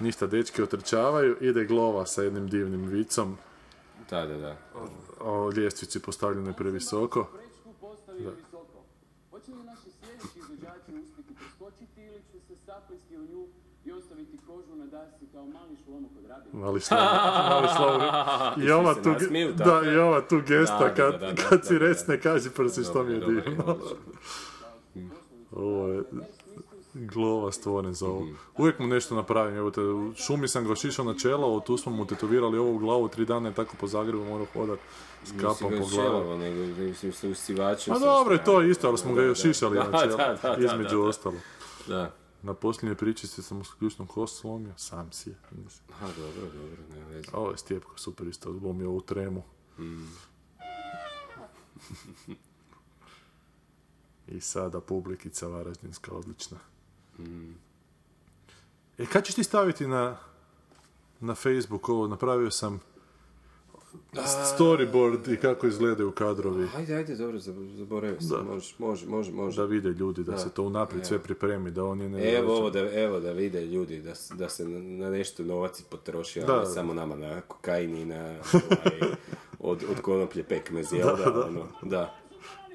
Ništa, 0.00 0.26
dečki 0.26 0.62
otrčavaju, 0.62 1.36
ide 1.40 1.64
glova 1.64 2.06
sa 2.06 2.22
jednim 2.22 2.48
divnim 2.48 2.86
vicom, 2.86 3.36
Da, 4.10 4.26
da, 4.26 4.36
da. 4.36 4.56
o 5.20 5.50
ljestvici 5.56 6.02
postavljenoj 6.02 6.52
previsoko. 6.52 7.28
Visoko. 8.18 8.84
Hoće 9.30 9.50
li 9.50 9.64
naši 9.64 9.90
sljedeći 10.00 10.38
izvođači 10.38 10.92
uspjeti 11.08 11.34
preskočiti 11.34 12.00
ili 12.02 12.22
će 12.32 12.38
se 12.48 12.54
saplesti 12.66 13.16
u 13.16 13.20
nju 13.20 13.46
i 13.84 13.92
ostaviti 13.92 14.38
kožu 14.46 14.76
na 14.76 14.86
dasi 14.86 15.26
kao 15.32 15.44
mali 15.46 15.76
šlomok 15.84 16.10
od 16.18 16.26
rabina? 16.26 16.64
Mali 16.64 16.80
slovo, 16.86 17.02
mali 17.48 17.68
slovo. 17.76 17.98
I 18.66 18.70
ova 18.70 18.94
tu, 18.94 19.08
nasmiju, 19.08 19.52
da, 19.52 19.82
i 19.92 19.96
ova 19.96 20.20
tu 20.20 20.40
gesta 20.46 20.78
Da, 20.78 20.88
da, 20.88 20.94
kad, 20.94 21.20
da, 21.20 21.26
da, 21.26 21.34
kad 21.34 21.58
da, 21.60 21.64
si 21.64 21.74
da, 21.74 21.78
recne 21.78 22.20
kaži 22.20 22.50
prsi 22.50 22.84
što 22.84 23.02
mi 23.02 23.12
je 23.12 23.20
divno. 23.20 23.78
Ovo 25.52 25.88
je 25.88 26.02
glova 26.96 27.52
stvoren 27.52 27.94
za 27.94 28.06
ovo. 28.06 28.26
Uvijek 28.58 28.78
mu 28.78 28.86
nešto 28.86 29.14
napravim, 29.14 29.56
evo 29.56 29.70
te, 29.70 29.80
u 29.80 30.14
šumi 30.14 30.48
sam 30.48 30.68
ga 30.68 30.74
šišao 30.74 31.04
na 31.04 31.14
čelo, 31.14 31.60
tu 31.60 31.76
smo 31.76 31.92
mu 31.92 32.06
tetovirali 32.06 32.58
ovu 32.58 32.78
glavu, 32.78 33.08
tri 33.08 33.24
dana 33.24 33.48
je 33.48 33.54
tako 33.54 33.76
po 33.80 33.86
Zagrebu 33.86 34.24
morao 34.24 34.46
hodat 34.52 34.78
s 35.24 35.30
kapom 35.40 35.70
po 35.70 36.36
nego 36.36 36.82
mislim 36.82 37.12
s 37.12 37.24
usivačem. 37.24 37.94
Pa 37.94 38.00
dobro, 38.00 38.36
strane. 38.36 38.44
to 38.44 38.60
je 38.60 38.70
isto, 38.70 38.88
ali 38.88 38.98
smo 38.98 39.14
ga 39.14 39.22
još 39.22 39.42
šišali 39.42 39.78
na 39.78 39.84
čelo, 39.84 40.54
između 40.58 41.00
ostalo. 41.00 41.36
Da. 41.86 42.14
Na 42.42 42.54
posljednje 42.54 42.94
pričice 42.94 43.42
sam 43.42 43.58
mu 43.58 43.64
ključnu 43.78 44.06
kost 44.06 44.40
slomio, 44.40 44.72
sam 44.76 45.12
si 45.12 45.30
je. 45.30 45.36
A, 46.00 46.06
dobro, 46.06 46.50
dobro, 46.54 46.82
nema 46.94 47.08
veze. 47.08 47.28
A 47.32 47.38
ovo 47.38 47.50
je 47.50 47.56
Stjepko 47.56 47.98
super 47.98 48.26
isto, 48.26 48.50
odglumio 48.50 48.88
ovu 48.88 49.00
tremu. 49.00 49.42
I 54.28 54.40
sada 54.40 54.80
publikica 54.80 55.46
Varaždinska, 55.46 56.12
odlična. 56.12 56.58
E, 58.98 59.06
kad 59.06 59.24
ćeš 59.24 59.34
ti 59.34 59.44
staviti 59.44 59.86
na, 59.86 60.16
na 61.20 61.34
Facebook 61.34 61.88
ovo? 61.88 62.06
Napravio 62.06 62.50
sam 62.50 62.80
storyboard 64.58 65.28
i 65.28 65.36
kako 65.36 65.66
izgledaju 65.66 66.10
kadrovi. 66.10 66.68
Ajde, 66.76 66.94
ajde, 66.94 67.16
dobro, 67.16 67.38
zab- 67.38 67.68
zaboravio 67.68 68.14
Da. 68.14 68.20
sam, 68.20 68.46
može, 68.46 68.74
može, 68.78 69.06
može, 69.06 69.32
može. 69.32 69.56
Da 69.56 69.66
vide 69.66 69.88
ljudi, 69.88 70.24
da, 70.24 70.32
Da. 70.32 70.38
se 70.38 70.50
to 70.50 70.62
unaprijed 70.62 71.06
sve 71.06 71.18
pripremi, 71.18 71.70
da 71.70 71.84
oni 71.84 72.08
ne... 72.08 72.34
Evo 72.34 72.56
ovo 72.56 72.70
da, 72.70 72.92
evo 72.94 73.20
da 73.20 73.32
vide 73.32 73.60
ljudi 73.62 74.00
da, 74.00 74.12
da 74.32 74.48
se 74.48 74.68
na, 74.68 75.10
nešto 75.10 75.42
novac 75.44 75.82
potroši, 75.82 76.40
a 76.40 76.46
Da, 76.46 76.52
ne 76.52 76.58
da. 76.58 76.66
samo 76.66 76.94
nama 76.94 77.16
na 77.16 77.40
kokain 77.40 77.96
i 77.96 78.04
na 78.04 78.22
ovaj, 78.52 79.10
od, 79.60 79.84
od 79.90 80.00
konoplje 80.00 80.42
pekmez, 80.44 80.92
jel 80.92 81.16
da, 81.16 81.44
ono, 81.46 81.66
da, 81.82 82.14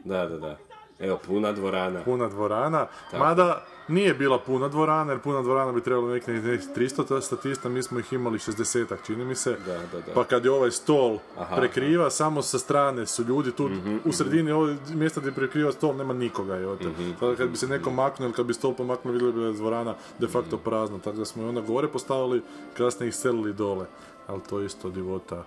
da, 0.06 0.28
da, 0.28 0.38
da. 0.38 0.58
Evo, 1.00 1.20
puna 1.28 1.52
dvorana. 1.52 2.04
Puna 2.04 2.28
dvorana, 2.28 2.88
mada 3.14 3.66
nije 3.88 4.14
bila 4.14 4.40
puna 4.40 4.68
dvorana, 4.68 5.12
jer 5.12 5.22
puna 5.22 5.42
dvorana 5.42 5.72
bi 5.72 5.82
trebalo 5.82 6.10
nekih 6.10 6.44
nekih 6.44 6.70
300 6.76 7.22
statista, 7.22 7.70
mi 7.70 7.84
smo 7.84 8.00
ih 8.00 8.14
imali 8.14 8.38
60 8.38 8.96
čini 9.06 9.26
mi 9.26 9.36
se. 9.36 9.58
Da, 9.66 9.74
da, 9.74 10.02
da. 10.06 10.14
Pa 10.14 10.24
kad 10.24 10.46
je 10.46 10.52
ovaj 10.52 10.72
stol 10.72 11.18
Aha, 11.38 11.56
prekriva, 11.56 12.10
samo 12.10 12.42
sa 12.42 12.60
strane 12.60 13.06
su 13.06 13.24
ljudi 13.24 13.52
tu, 13.52 13.70
u 14.06 14.12
sredini 14.12 14.52
ovog 14.52 14.70
mjesta 14.94 15.20
gdje 15.20 15.32
prekriva 15.32 15.72
stol 15.72 15.96
nema 15.96 16.14
nikoga. 16.14 16.56
Je 16.56 16.78
Sada 17.20 17.36
kad 17.36 17.50
bi 17.50 17.58
se 17.58 17.68
neko 17.68 17.92
maknuo 17.92 18.26
ili 18.26 18.34
kad 18.34 18.46
bi 18.46 18.54
stol 18.54 18.74
pomaknuo, 18.74 19.14
vidjeli 19.14 19.34
bi 19.34 19.40
da 19.40 19.46
je 19.46 19.54
dvorana 19.54 19.96
de 20.20 20.28
facto 20.28 20.58
prazna, 20.58 21.00
tako 21.00 21.18
da 21.18 21.26
smo 21.26 21.44
i 21.44 21.46
onda 21.46 21.62
gore 21.62 21.88
postavili, 21.88 22.42
kasnije 22.78 23.08
ih 23.08 23.16
selili 23.16 23.54
dole. 23.54 23.86
Ali 24.28 24.42
to 24.50 24.60
je 24.60 24.66
isto 24.66 24.90
divota 24.90 25.44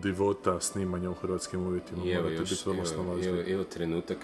divota 0.00 0.60
snimanja 0.60 1.10
u 1.10 1.14
hrvatskim 1.14 1.66
uvjetima. 1.66 2.04
I 2.04 2.10
evo 2.10 2.22
Morate 2.22 2.40
još, 2.40 2.50
biti 2.50 2.62
vrlo 2.66 2.82
evo, 2.94 3.18
evo, 3.24 3.42
evo 3.46 3.64
trenutak 3.64 4.18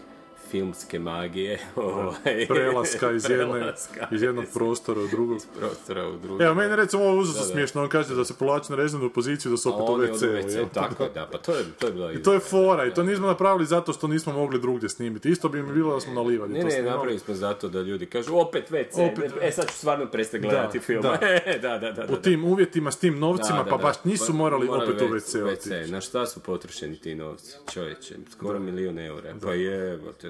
filmske 0.51 0.99
magije. 0.99 1.59
Ovaj, 1.77 2.47
prelaska 2.49 3.13
iz, 3.13 3.31
jedne, 3.31 3.53
prelaska 3.53 4.09
iz 4.11 4.23
jednog 4.23 4.45
prostora 4.55 5.01
u 5.01 5.07
drugog. 5.07 5.39
prostora 5.59 6.09
u 6.09 6.17
drugi. 6.17 6.45
Evo, 6.45 6.55
meni 6.55 6.77
recimo 6.77 7.05
ovo 7.05 7.23
da. 7.23 7.33
smiješno, 7.33 7.83
on 7.83 7.89
kaže 7.89 8.15
da 8.15 8.25
se 8.25 8.35
povlači 8.35 8.73
na 8.73 8.77
rezervnu 8.77 9.11
poziciju, 9.11 9.51
da 9.51 9.57
su 9.57 9.69
A 9.69 9.73
opet 9.73 10.11
u. 10.11 10.15
WC, 10.15 10.65
tako, 10.75 11.09
da, 11.15 11.29
pa 11.33 11.39
to 11.39 11.53
je, 11.53 11.65
to 11.79 11.87
je 11.87 11.93
bila 11.93 12.13
I 12.13 12.23
to 12.23 12.33
je 12.33 12.41
fora, 12.41 12.87
i 12.87 12.95
to 12.95 13.03
nismo 13.03 13.27
napravili 13.27 13.67
zato 13.67 13.93
što 13.93 14.07
nismo 14.07 14.33
mogli 14.33 14.61
drugdje 14.61 14.89
snimiti. 14.89 15.29
Isto 15.29 15.49
bi 15.49 15.63
mi 15.63 15.73
bilo 15.73 15.95
da 15.95 16.01
smo 16.01 16.15
na 16.15 16.21
livadi 16.21 16.53
Ne, 16.53 16.61
to 16.61 16.67
ne, 16.67 16.83
napravili 16.83 17.19
smo 17.19 17.35
zato 17.35 17.69
da 17.69 17.81
ljudi 17.81 18.07
kažu 18.07 18.37
opet 18.37 18.71
WC, 18.71 19.13
Opet. 19.13 19.33
e 19.43 19.53
sad 19.53 19.67
ću 19.69 19.75
stvarno 19.75 20.07
prestati 20.07 20.43
gledati 20.43 20.79
Da, 20.79 20.85
film. 20.85 21.03
da. 21.63 21.79
da, 21.79 21.93
da. 21.93 22.07
U 22.13 22.17
tim 22.17 22.45
uvjetima, 22.45 22.91
s 22.91 22.99
tim 22.99 23.19
novcima, 23.19 23.65
pa 23.65 23.77
baš 23.77 24.05
nisu 24.05 24.27
Pa 24.27 24.33
morali, 24.33 24.69
opet 24.69 25.03
u 25.03 25.05
WC. 25.05 25.91
Na 25.91 26.01
šta 26.01 26.27
su 26.27 26.41
potrošeni 26.41 26.97
ti 26.97 27.15
novci, 27.15 27.57
čovječe? 27.73 28.15
Skoro 28.31 28.59
milijun 28.59 28.99
eura. 28.99 29.35
Pa 29.43 29.55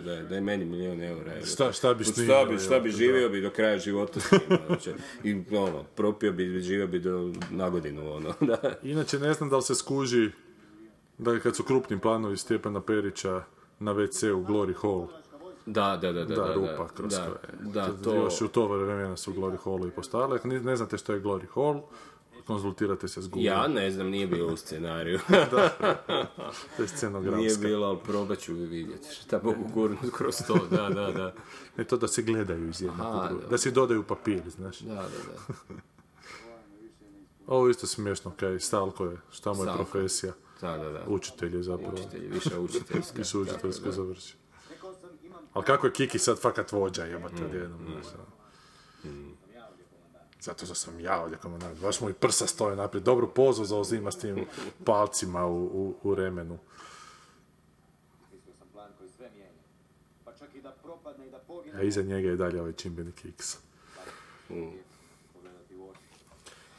jebote, 0.09 0.21
daj, 0.21 0.31
daj 0.31 0.41
meni 0.41 0.65
milijun 0.65 1.03
eura. 1.03 1.45
Šta- 1.47 1.73
šta 1.73 1.95
bi 1.95 2.05
Šta 2.05 2.13
snimio, 2.13 2.47
bi, 2.47 2.59
šta 2.59 2.81
bi 2.81 2.91
živio 2.91 3.29
bi 3.29 3.41
do 3.41 3.51
kraja 3.51 3.79
života 3.79 4.21
snimao, 4.21 4.59
znači. 4.67 4.93
I 5.25 5.57
ono, 5.57 5.83
propio 5.87 6.33
bi, 6.33 6.61
živio 6.61 6.87
bi 6.87 6.99
do, 6.99 7.31
na 7.51 7.71
godinu, 7.71 8.13
ono, 8.13 8.35
da. 8.53 8.59
Inače, 8.83 9.19
ne 9.19 9.33
znam 9.33 9.51
da 9.51 9.57
li 9.57 9.63
se 9.63 9.75
skuži 9.75 10.31
da 11.19 11.39
kad 11.39 11.57
su 11.57 11.63
krupni 11.63 12.01
planovi 12.01 12.37
Stjepana 12.37 12.81
Perića 12.81 13.43
na 13.79 13.93
WC-u 13.93 14.45
Glory 14.45 14.75
Hall, 14.75 15.07
Da, 15.67 15.99
da, 16.03 16.13
da, 16.13 16.25
da. 16.25 16.35
da, 16.35 16.43
da, 16.43 16.55
rupa 16.55 16.89
kroz 16.89 17.13
da, 17.13 17.27
koje. 17.27 17.73
Da, 17.73 17.93
To... 17.95 18.15
Još 18.15 18.41
u 18.41 18.49
to 18.49 18.67
vremena 18.69 19.17
su 19.17 19.33
Glory 19.33 19.57
Hallu 19.57 19.87
i 19.87 19.91
postavili. 19.91 20.39
Ako 20.39 20.49
ni- 20.49 20.61
ne 20.61 20.77
znate 20.77 20.99
što 20.99 21.13
je 21.13 21.21
Glory 21.23 21.47
Hall, 21.55 21.81
konzultirate 22.49 23.09
se 23.09 23.23
s 23.23 23.29
Google. 23.29 23.45
Ja 23.45 23.69
ne 23.69 23.91
znam, 23.91 24.07
nije 24.07 24.27
bilo 24.27 24.53
u 24.53 24.57
scenariju. 24.57 25.19
To 26.77 26.83
je 26.83 26.89
scenografska. 26.89 27.37
nije 27.39 27.57
bilo, 27.57 27.87
ali 27.87 27.99
probat 27.99 28.39
ću 28.39 28.55
vidjeti. 28.55 29.15
Šta 29.15 29.41
mogu 29.43 29.69
gurnut 29.75 30.13
kroz 30.13 30.37
to, 30.47 30.67
da, 30.71 30.89
da, 30.89 31.13
da. 31.13 31.35
Ne 31.77 31.85
to 31.89 31.97
da 31.97 32.09
se 32.09 32.23
gledaju 32.23 32.69
iz 32.69 32.83
jednog 32.83 33.07
Aha, 33.07 33.29
da. 33.33 33.47
Da 33.49 33.59
si 33.59 33.71
dodaju 33.71 34.03
papir, 34.03 34.43
znaš. 34.49 34.79
Da, 34.81 34.95
da, 34.95 35.03
da. 35.03 35.75
Ovo 37.47 37.69
isto 37.69 37.87
smiješno, 37.87 38.33
kaj 38.37 38.61
Stalko 38.61 39.05
je, 39.05 39.17
šta 39.31 39.53
mu 39.53 39.59
je 39.59 39.63
Stalko. 39.63 39.85
profesija. 39.85 40.33
Da, 40.61 40.79
da, 40.79 40.91
da. 40.91 41.05
Učitelj 41.07 41.57
je 41.57 41.63
zapravo. 41.63 41.93
Učitelj, 41.95 42.29
više 42.29 42.59
učiteljska. 42.59 43.21
I 43.23 43.25
su 43.25 43.41
učiteljsko 43.41 43.69
Tako 43.81 43.87
da. 43.87 43.93
završi. 43.93 44.35
Ali 45.53 45.65
kako 45.65 45.87
je 45.87 45.93
Kiki 45.93 46.19
sad 46.19 46.41
fakat 46.41 46.73
vođa, 46.73 47.05
Mm, 47.05 47.11
jebate, 47.11 47.45
odjednom, 47.45 47.81
znaš. 47.87 48.07
Zato 50.49 50.65
što 50.67 50.75
sam 50.75 51.01
ja 51.01 51.23
ovdje 51.23 51.39
komandant. 51.39 51.81
Baš 51.81 52.01
mu 52.01 52.11
i 52.11 52.13
prsa 52.13 52.47
stoje 52.47 52.77
naprijed. 52.77 53.05
Dobru 53.05 53.29
pozu 53.35 53.65
zauzima 53.65 54.11
s 54.11 54.19
tim 54.19 54.45
palcima 54.85 55.47
u, 55.47 55.65
u, 55.65 55.95
u 56.03 56.15
remenu. 56.15 56.59
Mijenja. 59.21 59.51
Pa 60.25 60.33
čak 60.33 60.55
i 60.55 60.61
da 60.61 60.71
propadne 60.83 61.27
i 61.27 61.31
da 61.31 61.39
pogine. 61.39 61.79
A 61.79 61.83
iza 61.83 62.03
njega 62.03 62.29
je 62.29 62.37
dalje 62.37 62.61
ovaj 62.61 62.73
čimbenik 62.73 63.25
X. 63.25 63.57
Oči. 64.51 64.79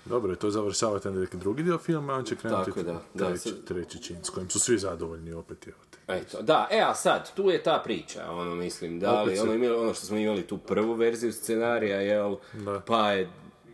Dobro, 0.05 0.35
to 0.35 0.49
završavate 0.49 1.11
na 1.11 1.19
neki 1.19 1.37
drugi 1.37 1.63
dio 1.63 1.77
filma, 1.77 2.13
a 2.13 2.15
on 2.15 2.25
će 2.25 2.35
krenuti 2.35 2.71
Tako 2.71 2.83
da, 2.83 3.01
da, 3.13 3.27
treći, 3.27 3.49
sad- 3.49 3.63
treći 3.65 4.03
čin, 4.03 4.17
s 4.23 4.29
kojim 4.29 4.49
su 4.49 4.59
svi 4.59 4.77
zadovoljni 4.77 5.33
opet, 5.33 5.67
evo 5.67 5.77
te. 5.89 5.97
Eto, 6.07 6.41
da, 6.41 6.67
e, 6.71 6.79
a 6.81 6.95
sad, 6.95 7.35
tu 7.35 7.49
je 7.49 7.63
ta 7.63 7.81
priča, 7.83 8.31
ono, 8.31 8.55
mislim, 8.55 8.99
da 8.99 9.21
li, 9.23 9.39
ono, 9.39 9.53
imali, 9.53 9.75
ono 9.75 9.93
što 9.93 10.05
smo 10.05 10.17
imali 10.17 10.47
tu 10.47 10.57
prvu 10.57 10.93
verziju 10.93 11.33
scenarija, 11.33 12.01
jel, 12.01 12.35
Da. 12.53 12.79
pa 12.87 13.11
je 13.11 13.29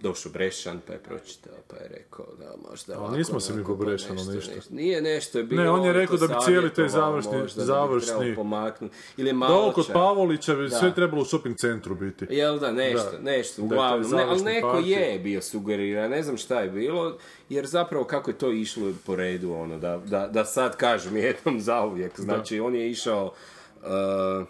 došao 0.05 0.31
Brešan, 0.31 0.79
pa 0.87 0.93
je 0.93 0.99
pročitao, 0.99 1.53
pa 1.67 1.75
je 1.75 1.87
rekao 1.89 2.25
da 2.39 2.69
možda 2.69 2.99
ovako, 2.99 3.15
nismo 3.15 3.39
se 3.39 3.53
mi 3.53 3.59
onako, 3.59 3.73
po 3.73 3.79
pa 3.79 3.85
Brešanu 3.85 4.15
nešto, 4.15 4.31
ništa. 4.31 4.55
nešto. 4.55 4.73
Nije 4.73 5.01
nešto, 5.03 5.37
je 5.37 5.43
bilo 5.43 5.63
Ne, 5.63 5.69
on 5.69 5.83
je 5.83 5.93
to 5.93 5.99
rekao 5.99 6.17
da 6.17 6.27
bi 6.27 6.33
cijeli 6.41 6.73
taj 6.73 6.87
završni- 6.89 7.37
možda, 7.37 7.57
da 7.57 7.65
završni- 7.65 8.35
ili 9.17 9.27
Da, 9.27 9.33
malo 9.33 9.55
ovo 9.55 9.71
kod 9.71 9.87
Pavolića 9.93 10.55
bi 10.55 10.63
Da. 10.63 10.69
sve 10.71 10.95
trebalo 10.95 11.21
u 11.21 11.25
shopping 11.25 11.57
centru 11.57 11.95
biti. 11.95 12.25
Jel 12.29 12.59
da, 12.59 12.71
nešto, 12.73 13.11
Da. 13.11 13.19
nešto, 13.21 13.61
Da 13.61 13.65
uglavnom, 13.65 14.11
ne, 14.11 14.23
ali 14.23 14.43
neko 14.43 14.67
party. 14.69 14.85
je 14.87 15.19
bio 15.19 15.41
sugeriran, 15.41 16.11
ne 16.11 16.23
znam 16.23 16.37
šta 16.37 16.59
je 16.59 16.69
bilo, 16.69 17.17
jer 17.49 17.65
zapravo 17.67 18.03
kako 18.05 18.29
je 18.29 18.37
to 18.37 18.51
išlo 18.51 18.91
po 19.05 19.15
redu, 19.15 19.53
ono, 19.53 19.77
da, 19.77 19.97
da, 19.99 20.27
da 20.27 20.45
sad 20.45 20.77
kažem 20.77 21.17
jednom 21.17 21.61
zauvijek, 21.61 22.19
znači 22.19 22.59
on 22.59 22.75
je 22.75 22.91
išao, 22.91 23.33
uh, 23.77 24.47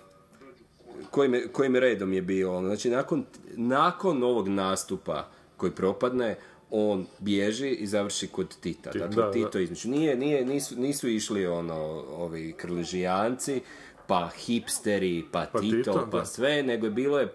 kojim, 1.08 1.50
kojim 1.52 1.76
redom 1.76 2.14
je 2.14 2.22
bio, 2.22 2.56
ono, 2.56 2.68
znači 2.68 2.90
nakon, 2.90 3.26
nakon 3.50 4.24
ovog 4.24 4.48
nastupa 4.48 5.28
koji 5.58 5.72
propadne, 5.72 6.36
on 6.72 7.06
bježi 7.20 7.70
i 7.70 7.88
završi 7.88 8.28
kod 8.28 8.56
Tita. 8.60 8.92
Ti- 8.92 9.00
Dakle, 9.00 9.24
da. 9.24 9.32
Tito 9.32 9.60
između. 9.60 9.90
Nije, 9.90 10.16
nije, 10.16 10.46
nisu, 10.46 10.76
nisu 10.80 11.10
išli 11.10 11.48
ono, 11.48 11.76
ovi 12.10 12.54
krležijanci, 12.58 13.62
pa 14.08 14.30
hipsteri, 14.38 15.24
pa, 15.32 15.46
Pa 15.54 15.60
Tito, 15.60 15.78
Tito, 15.78 16.08
pa 16.12 16.18
da. 16.20 16.26
sve, 16.26 16.64
nego 16.64 16.86
je 16.86 16.92
bilo 16.92 17.20
je 17.20 17.34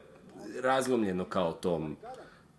razlomljeno 0.63 1.25
kao 1.25 1.53
tom 1.53 1.97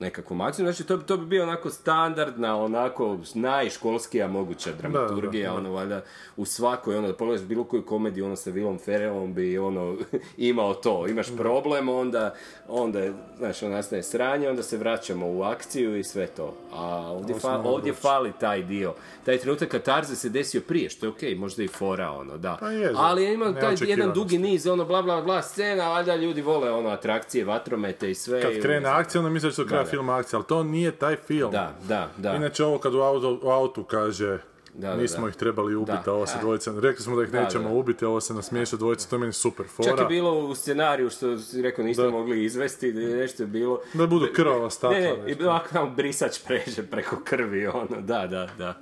nekakvom 0.02 0.42
akcijom. 0.42 0.68
Znači, 0.68 0.84
to, 0.84 0.98
to 0.98 1.18
bi 1.18 1.26
bio 1.26 1.44
onako 1.44 1.70
standardna, 1.70 2.58
onako 2.58 3.18
najškolskija 3.34 4.28
moguća 4.28 4.70
dramaturgija, 4.72 5.44
Da, 5.44 5.56
da, 5.56 5.62
da. 5.62 5.68
ono, 5.68 5.76
valjda, 5.76 6.02
u 6.38 6.46
svakoj, 6.46 6.98
ono, 6.98 7.08
da 7.08 7.14
pogledaš 7.14 7.46
bilo 7.46 7.64
koju 7.64 7.86
komediju, 7.86 8.26
ono, 8.26 8.36
sa 8.36 8.52
Willom 8.52 8.80
Ferrellom 8.80 9.34
bi, 9.34 9.58
ono, 9.58 9.98
imao 10.38 10.74
to. 10.74 11.08
Imaš 11.08 11.28
problem, 11.38 11.90
onda, 11.90 12.34
onda, 12.68 13.00
znaš, 13.38 13.64
ono, 13.64 13.76
nastaje 13.76 14.04
sranje, 14.04 14.50
onda 14.50 14.64
se 14.64 14.78
vraćamo 14.78 15.28
u 15.28 15.44
akciju 15.44 15.98
i 15.98 16.04
sve 16.04 16.28
to. 16.28 16.54
A 16.74 16.86
ovdje, 17.08 17.36
fa- 17.36 17.62
ovdje 17.66 17.94
fali 17.94 18.32
taj 18.40 18.64
dio. 18.64 18.94
Taj 19.26 19.38
trenutak 19.38 19.70
katarze 19.70 20.16
se 20.16 20.30
desio 20.30 20.62
prije, 20.62 20.90
što 20.90 21.06
je 21.06 21.10
okej, 21.10 21.36
možda 21.36 21.64
i 21.64 21.68
fora, 21.68 22.12
ono, 22.12 22.38
da. 22.38 22.58
Pa 22.60 22.70
je. 22.70 22.92
Ali 22.96 23.24
je 23.24 23.34
imao 23.34 23.54
taj 23.54 23.76
jedan 23.82 24.14
dugi 24.14 24.38
niz, 24.38 24.68
ono, 24.68 24.86
bla, 24.86 25.02
bla, 25.02 25.22
bla, 25.22 25.42
scena, 25.42 25.90
valjda 25.90 26.16
ljudi 26.16 26.42
vole, 26.42 26.72
ono, 26.72 26.90
atrakcije, 26.90 27.46
vatromete 27.46 28.12
i 28.12 28.16
sve. 28.16 28.42
Kad 28.42 28.62
krene 28.62 28.90
akcija, 28.90 29.20
onda 29.22 29.30
misliš 29.30 29.56
da 29.56 29.66
filma 29.92 30.18
akcija, 30.18 30.38
ali 30.40 30.48
to 30.48 30.64
nije 30.64 30.92
taj 30.92 31.16
film. 31.16 31.52
Da, 31.52 31.76
da, 31.88 32.10
da. 32.18 32.36
Inače 32.36 32.64
ovo 32.66 32.78
kad 32.78 32.96
u 32.96 33.02
auto, 33.02 33.40
u 33.44 33.50
autu 33.50 33.84
kaže 33.84 34.40
Da, 34.74 34.88
da, 34.90 34.96
nismo 34.96 35.22
da. 35.24 35.30
ih 35.30 35.36
trebali 35.36 35.76
ubiti, 35.76 36.10
a 36.10 36.14
ovo 36.14 36.26
se 36.26 36.38
dvojica, 36.42 36.74
rekli 36.80 37.04
smo 37.04 37.16
da 37.16 37.24
ih 37.24 37.30
Da, 37.32 37.42
nećemo 37.44 37.70
da. 37.70 37.76
ubiti, 37.76 38.06
a 38.06 38.10
ovo 38.10 38.22
se 38.22 38.34
nasmiješa 38.34 38.78
dvojica, 38.78 39.10
to 39.10 39.16
je 39.16 39.20
meni 39.20 39.34
super 39.34 39.66
fora. 39.68 39.90
Čak 39.90 40.00
je 40.00 40.06
bilo 40.06 40.40
u 40.40 40.56
scenariju 40.56 41.10
što 41.10 41.38
si 41.38 41.62
rekao 41.62 41.86
niste 41.86 42.04
Da. 42.04 42.10
mogli 42.10 42.46
izvesti, 42.46 42.94
da 42.94 43.02
je 43.02 43.16
nešto 43.18 43.44
je 43.44 43.48
bilo... 43.48 43.80
Da 43.94 44.08
budu 44.08 44.28
krvava 44.36 44.70
stakla. 44.70 45.00
Ne, 45.00 45.18
ne, 45.18 45.32
i 45.32 45.36
bilo 45.36 45.60
tamo 45.74 45.90
brisač 45.90 46.40
pređe 46.48 46.84
preko 46.84 47.16
krvi, 47.24 47.68
ono, 47.68 48.02
da, 48.02 48.28
da, 48.28 48.48
da. 48.58 48.78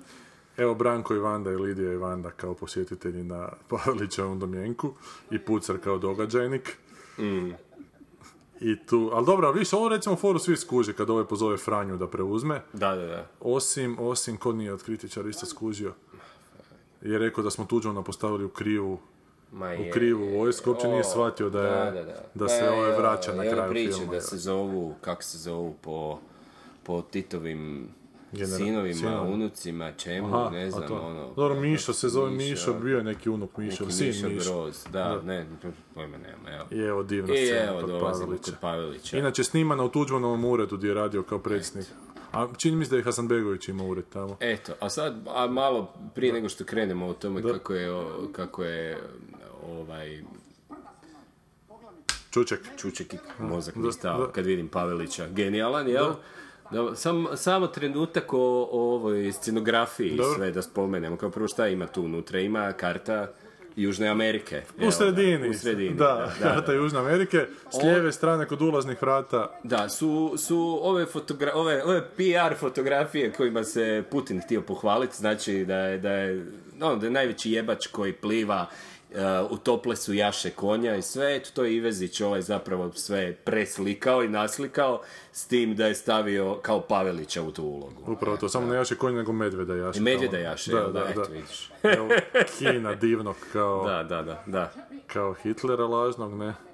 Evo 0.57 0.73
Branko 0.75 1.15
i 1.15 1.19
Vanda 1.19 1.51
i 1.51 1.55
Lidija 1.55 1.91
i 1.93 1.97
Vanda 1.97 2.31
kao 2.31 2.53
posjetitelji 2.53 3.23
na 3.23 3.49
Pavelićevom 3.67 4.39
domjenku 4.39 4.93
i 5.31 5.39
Pucar 5.39 5.77
kao 5.83 5.97
događajnik. 5.97 6.77
Mm. 7.19 7.49
I 8.61 8.85
tu, 8.85 9.09
ali 9.13 9.25
dobro, 9.25 9.47
ali 9.47 9.59
viš, 9.59 9.73
ovo 9.73 9.89
recimo 9.89 10.15
foru 10.15 10.39
svi 10.39 10.57
skuže 10.57 10.93
kad 10.93 11.09
ovaj 11.09 11.25
pozove 11.25 11.57
Franju 11.57 11.97
da 11.97 12.07
preuzme. 12.07 12.61
Da, 12.73 12.95
da, 12.95 13.05
da. 13.05 13.25
Osim, 13.39 13.97
osim, 13.99 14.37
ko 14.37 14.51
nije 14.51 14.73
od 14.73 14.83
kritičara 14.83 15.29
isto 15.29 15.45
skužio. 15.45 15.93
Je 17.01 17.19
rekao 17.19 17.43
da 17.43 17.49
smo 17.49 17.65
Tuđmana 17.65 18.01
postavili 18.01 18.43
u 18.45 18.49
krivu, 18.49 18.99
Ma 19.51 19.65
u 19.65 19.69
je. 19.83 19.91
krivu 19.91 20.37
vojsku, 20.37 20.69
uopće 20.69 20.87
nije 20.87 21.03
shvatio 21.03 21.49
da 21.49 21.61
je, 21.61 21.85
da, 21.85 21.91
da, 21.91 22.03
da. 22.03 22.21
da 22.35 22.47
se 22.47 22.65
Pa, 22.67 22.73
ovaj 22.73 22.89
evo, 22.89 22.99
vraća 22.99 23.33
na 23.33 23.43
kraju 23.43 23.71
priče 23.71 23.93
filma. 23.93 24.13
da 24.13 24.21
se 24.21 24.37
zovu, 24.37 24.95
kako 25.01 25.23
se 25.23 25.37
zovu, 25.37 25.75
po, 25.81 26.19
po 26.83 27.01
Titovim 27.01 27.87
Genera- 28.33 28.57
sinovima, 28.57 28.93
sinovima. 28.95 29.21
unucima, 29.23 29.91
čemu, 29.93 30.27
Aha, 30.29 30.49
ne 30.49 30.71
znam, 30.71 30.87
to. 30.87 30.95
ono... 30.95 31.33
Dobro, 31.35 31.55
Mišo 31.55 31.93
se 31.93 32.09
zove 32.09 32.31
Mišo, 32.31 32.73
bio 32.73 32.97
je 32.97 33.03
neki 33.03 33.29
unuk 33.29 33.57
Mišo, 33.57 33.83
neki 33.83 33.95
sin 33.95 34.07
Mišo. 34.27 34.53
Broz, 34.53 34.85
da, 34.91 35.21
ne, 35.21 35.45
pojma 35.95 36.17
nema, 36.17 36.49
evo. 36.51 36.65
I 36.71 36.79
evo 36.79 37.03
divna 37.03 37.33
I 37.33 37.45
scena 37.45 37.63
evo 37.63 37.81
kod 37.81 37.99
Pavelića. 38.01 38.43
kod 38.43 38.55
Pavelića. 38.61 39.17
Inače 39.17 39.43
snimana 39.43 39.83
u 39.83 39.89
Tuđmanovom 39.89 40.45
uredu 40.45 40.77
gdje 40.77 40.87
je 40.87 40.93
radio 40.93 41.23
kao 41.23 41.39
predsjednik. 41.39 41.87
A 42.31 42.47
čini 42.57 42.77
mi 42.77 42.85
se 42.85 42.91
da 42.91 42.97
je 42.97 43.03
Hasanbegović 43.03 43.67
imao 43.67 43.87
ured 43.87 44.05
tamo. 44.05 44.37
Eto, 44.39 44.73
a 44.79 44.89
sad, 44.89 45.15
a 45.27 45.47
malo 45.47 45.93
prije 46.15 46.33
nego 46.33 46.49
što 46.49 46.63
krenemo 46.63 47.07
o 47.07 47.13
tome 47.13 47.41
kako 47.43 47.73
je, 47.73 47.93
o- 47.93 48.27
kako 48.31 48.63
je 48.63 48.97
ovaj, 49.69 50.23
Čuček. 52.31 52.59
Čuček 52.77 53.13
i 53.13 53.17
mozak 53.39 53.75
mi 53.75 53.83
da. 53.83 53.91
stao 53.91 54.27
kad 54.27 54.45
vidim 54.45 54.67
Pavelića. 54.67 55.27
Genijalan, 55.27 55.87
jel? 55.87 56.05
Da, 56.05 56.19
sam, 56.95 57.27
samo 57.35 57.67
trenutak 57.67 58.33
o, 58.33 58.37
o 58.71 58.93
ovoj 58.95 59.31
scenografiji 59.31 60.11
Dobro. 60.11 60.35
sve 60.35 60.51
da 60.51 60.61
spomenemo. 60.61 61.17
Kao 61.17 61.29
prvo 61.29 61.47
šta 61.47 61.67
ima 61.67 61.87
tu 61.87 62.01
unutra? 62.01 62.39
Ima 62.39 62.71
karta 62.71 63.27
Južne 63.75 64.07
Amerike. 64.07 64.61
U 64.77 64.81
Evo, 64.81 64.91
sredini. 64.91 65.49
U 65.49 65.53
sredini, 65.53 65.95
Da, 65.95 66.05
da. 66.05 66.33
da, 66.39 66.49
karta 66.49 66.67
da. 66.67 66.73
Južne 66.73 66.99
Amerike. 66.99 67.45
S 67.71 67.83
lijeve 67.83 68.11
strane 68.11 68.45
kod 68.45 68.61
ulaznih 68.61 69.01
vrata. 69.01 69.59
Da, 69.63 69.89
su, 69.89 70.33
su 70.37 70.79
ove, 70.81 71.05
fotogra- 71.05 71.51
ove, 71.53 71.83
ove 71.83 72.01
PR 72.07 72.55
fotografije 72.59 73.31
kojima 73.31 73.63
se 73.63 74.03
Putin 74.11 74.41
htio 74.41 74.61
pohvaliti, 74.61 75.17
znači 75.17 75.65
da 75.65 75.75
je, 75.77 75.97
da 75.97 76.11
je, 76.11 76.45
no, 76.77 76.95
da 76.95 77.05
je 77.05 77.11
najveći 77.11 77.51
jebač 77.51 77.87
koji 77.87 78.13
pliva 78.13 78.65
u 79.49 79.57
tople 79.57 79.95
su 79.95 80.13
jaše 80.13 80.49
konja 80.49 80.95
i 80.95 81.01
sve, 81.01 81.35
eto 81.35 81.49
to 81.53 81.63
je 81.63 81.75
Ivezić 81.75 82.21
ovaj 82.21 82.41
zapravo 82.41 82.91
sve 82.91 83.33
preslikao 83.33 84.23
i 84.23 84.29
naslikao 84.29 85.01
s 85.31 85.47
tim 85.47 85.75
da 85.75 85.87
je 85.87 85.95
stavio 85.95 86.55
kao 86.61 86.81
Pavelića 86.81 87.41
u 87.41 87.51
tu 87.51 87.63
ulogu. 87.63 88.11
Upravo 88.11 88.37
to, 88.37 88.49
samo 88.49 88.67
ne 88.67 88.75
jaše 88.75 88.95
konj, 88.95 89.15
nego 89.15 89.31
medveda 89.31 89.75
jaše. 89.75 89.99
I 89.99 90.01
medvjeda 90.01 90.31
tamo. 90.37 90.43
jaše, 90.43 90.71
da, 90.71 90.81
da, 91.15 91.23
vidiš. 91.31 91.71
Evo, 91.83 92.09
Kina 92.57 92.95
divnog 92.95 93.35
kao, 93.53 93.87
Da, 93.87 94.03
da, 94.03 94.21
da, 94.23 94.43
da. 94.45 94.71
kao 95.07 95.33
Hitlera 95.33 95.85
lažnog, 95.85 96.33
ne. 96.33 96.68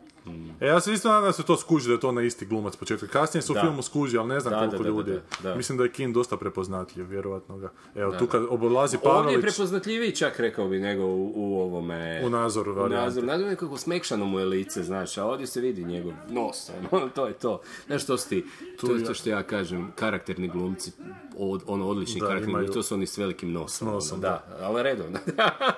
E, 0.59 0.65
ja 0.65 0.79
se 0.79 0.93
isto 0.93 1.07
nadam 1.09 1.23
da 1.23 1.31
se 1.31 1.43
to 1.43 1.57
skuži, 1.57 1.87
da 1.87 1.93
je 1.93 1.99
to 1.99 2.11
na 2.11 2.21
isti 2.21 2.45
glumac 2.45 2.75
početka. 2.75 3.07
Kasnije 3.07 3.41
se 3.41 3.51
u 3.51 3.55
filmu 3.55 3.81
skuži, 3.81 4.17
ali 4.17 4.27
ne 4.27 4.39
znam 4.39 4.53
Da, 4.53 4.59
koliko 4.59 4.77
da, 4.77 4.83
da, 4.83 4.89
ljudi. 4.89 5.11
da, 5.11 5.15
je. 5.15 5.23
da. 5.43 5.55
Mislim 5.55 5.77
da 5.77 5.83
je 5.83 5.91
Kin 5.91 6.13
dosta 6.13 6.37
prepoznatljiv, 6.37 7.05
vjerojatno 7.05 7.57
ga. 7.57 7.71
Evo, 7.95 8.11
tu 8.13 8.27
kad 8.27 8.43
obolazi 8.43 8.97
Ovdje 8.97 9.09
je 9.09 9.15
Pavelić 9.15 9.41
prepoznatljiviji 9.45 10.11
čak 10.13 10.39
rekao 10.39 10.67
bi 10.67 10.79
nego 10.79 11.03
u, 11.03 11.31
u 11.35 11.61
ovome... 11.61 12.21
u 12.25 12.29
nazoru 12.29 12.71
U 12.71 12.75
varijante. 12.75 13.03
nadzoru, 13.03 13.27
nadzoru 13.27 13.49
nekako 13.49 13.77
smekšano 13.77 14.25
mu 14.25 14.39
je 14.39 14.45
lice, 14.45 14.83
znaš, 14.83 15.17
a 15.17 15.25
ovdje 15.25 15.47
se 15.47 15.61
vidi 15.61 15.83
njegov 15.83 16.13
nos, 16.29 16.69
ono, 16.91 17.09
to 17.09 17.27
je 17.27 17.33
to. 17.33 17.61
Znaš, 17.87 18.05
to 18.05 18.17
su 18.17 18.29
ti, 18.29 18.45
to 18.79 18.91
je 18.91 19.03
to 19.03 19.13
što 19.13 19.29
ja 19.29 19.43
kažem, 19.43 19.91
karakterni 19.95 20.47
glumci, 20.47 20.91
od, 21.37 21.63
ono, 21.67 21.87
odlični 21.87 22.19
Da, 22.19 22.25
karakterni 22.25 22.51
imaju- 22.51 22.63
glumci, 22.63 22.79
to 22.79 22.83
su 22.83 22.93
oni 22.93 23.07
s 23.07 23.17
velikim 23.17 23.51
nosom. 23.51 23.87
nosom, 23.87 24.13
ono, 24.13 24.21
da, 24.21 24.57
ali 24.61 24.83
redovno, 24.83 25.19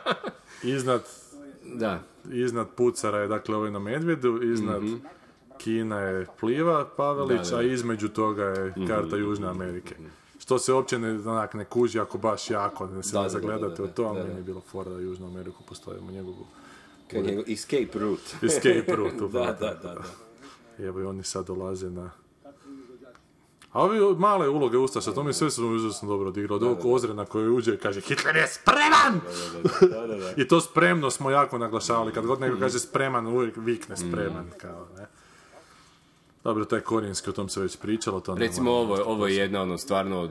Iznad, 0.65 1.03
da. 1.65 1.99
Iznad 2.31 2.67
Pucara 2.75 3.17
je 3.17 3.27
dakle 3.27 3.55
ovaj 3.55 3.71
na 3.71 3.79
medvjedu, 3.79 4.39
iznad 4.43 4.81
Kina 5.57 5.99
je 5.99 6.25
Pliva 6.39 6.85
Pavelić, 6.97 7.39
Mhm. 7.41 7.49
Da, 7.49 7.55
da. 7.55 7.57
a 7.57 7.61
između 7.61 8.07
toga 8.09 8.43
je 8.43 8.73
karta 8.87 9.15
Južne 9.15 9.47
Amerike. 9.47 9.95
Što 10.39 10.59
se 10.59 10.73
uopće 10.73 10.99
ne, 10.99 11.11
onak, 11.11 11.53
ne 11.53 11.65
kuži 11.65 11.99
ako 11.99 12.17
baš 12.17 12.49
jako 12.49 12.87
ne 12.87 13.03
se 13.03 13.13
Da, 13.13 13.19
ne 13.19 13.25
da, 13.25 13.29
zagledate 13.29 13.67
da, 13.67 13.75
da, 13.75 13.83
u 13.83 13.87
to, 13.87 14.05
a 14.05 14.13
meni 14.13 14.35
je 14.35 14.43
bilo 14.43 14.61
fora 14.61 14.91
da 14.91 14.99
Južnu 14.99 15.27
Ameriku 15.27 15.63
postavimo 15.63 16.11
njegovu 16.11 16.45
escape 17.47 17.99
route. 17.99 18.45
escape 18.45 18.95
route. 18.95 19.27
da, 19.33 19.57
da, 19.59 19.73
da. 19.83 19.95
Evo 20.85 21.01
i 21.01 21.03
oni 21.03 21.23
sad 21.23 21.45
dolaze 21.47 21.89
na... 21.89 22.11
A 23.71 23.81
ovi 23.81 24.15
male 24.17 24.49
uloge 24.49 24.77
Ustaša, 24.77 25.11
to 25.11 25.23
mi 25.23 25.33
sve 25.33 25.51
su 25.51 25.67
užasno 25.67 26.07
dobro 26.07 26.29
odigrao. 26.29 26.55
Od 26.55 26.63
ovog 26.63 26.85
Ozrena 26.85 27.25
koji 27.25 27.49
uđe 27.49 27.73
i 27.73 27.77
kaže 27.77 28.01
Hitler 28.01 28.35
je 28.35 28.47
spreman! 28.47 29.21
Da, 29.81 30.07
da, 30.07 30.15
da. 30.15 30.33
I 30.37 30.47
to 30.47 30.61
spremno 30.61 31.11
smo 31.11 31.31
jako 31.31 31.57
naglašavali. 31.57 32.13
Kad 32.13 32.25
god 32.25 32.39
neko 32.39 32.57
kaže 32.59 32.79
spreman, 32.79 33.27
uvijek 33.27 33.53
vikne 33.57 33.97
spreman. 33.97 34.51
Kao, 34.57 34.87
ne? 34.97 35.05
Dobro, 36.43 36.65
taj 36.65 36.79
korijenski, 36.79 37.29
o 37.29 37.33
tom 37.33 37.49
se 37.49 37.61
već 37.61 37.77
pričalo. 37.77 38.19
To 38.19 38.35
Recimo 38.35 38.71
ovo, 38.71 38.97
ovo 39.05 39.27
je 39.27 39.35
jedna 39.35 39.61
ono 39.61 39.77
stvarno... 39.77 40.29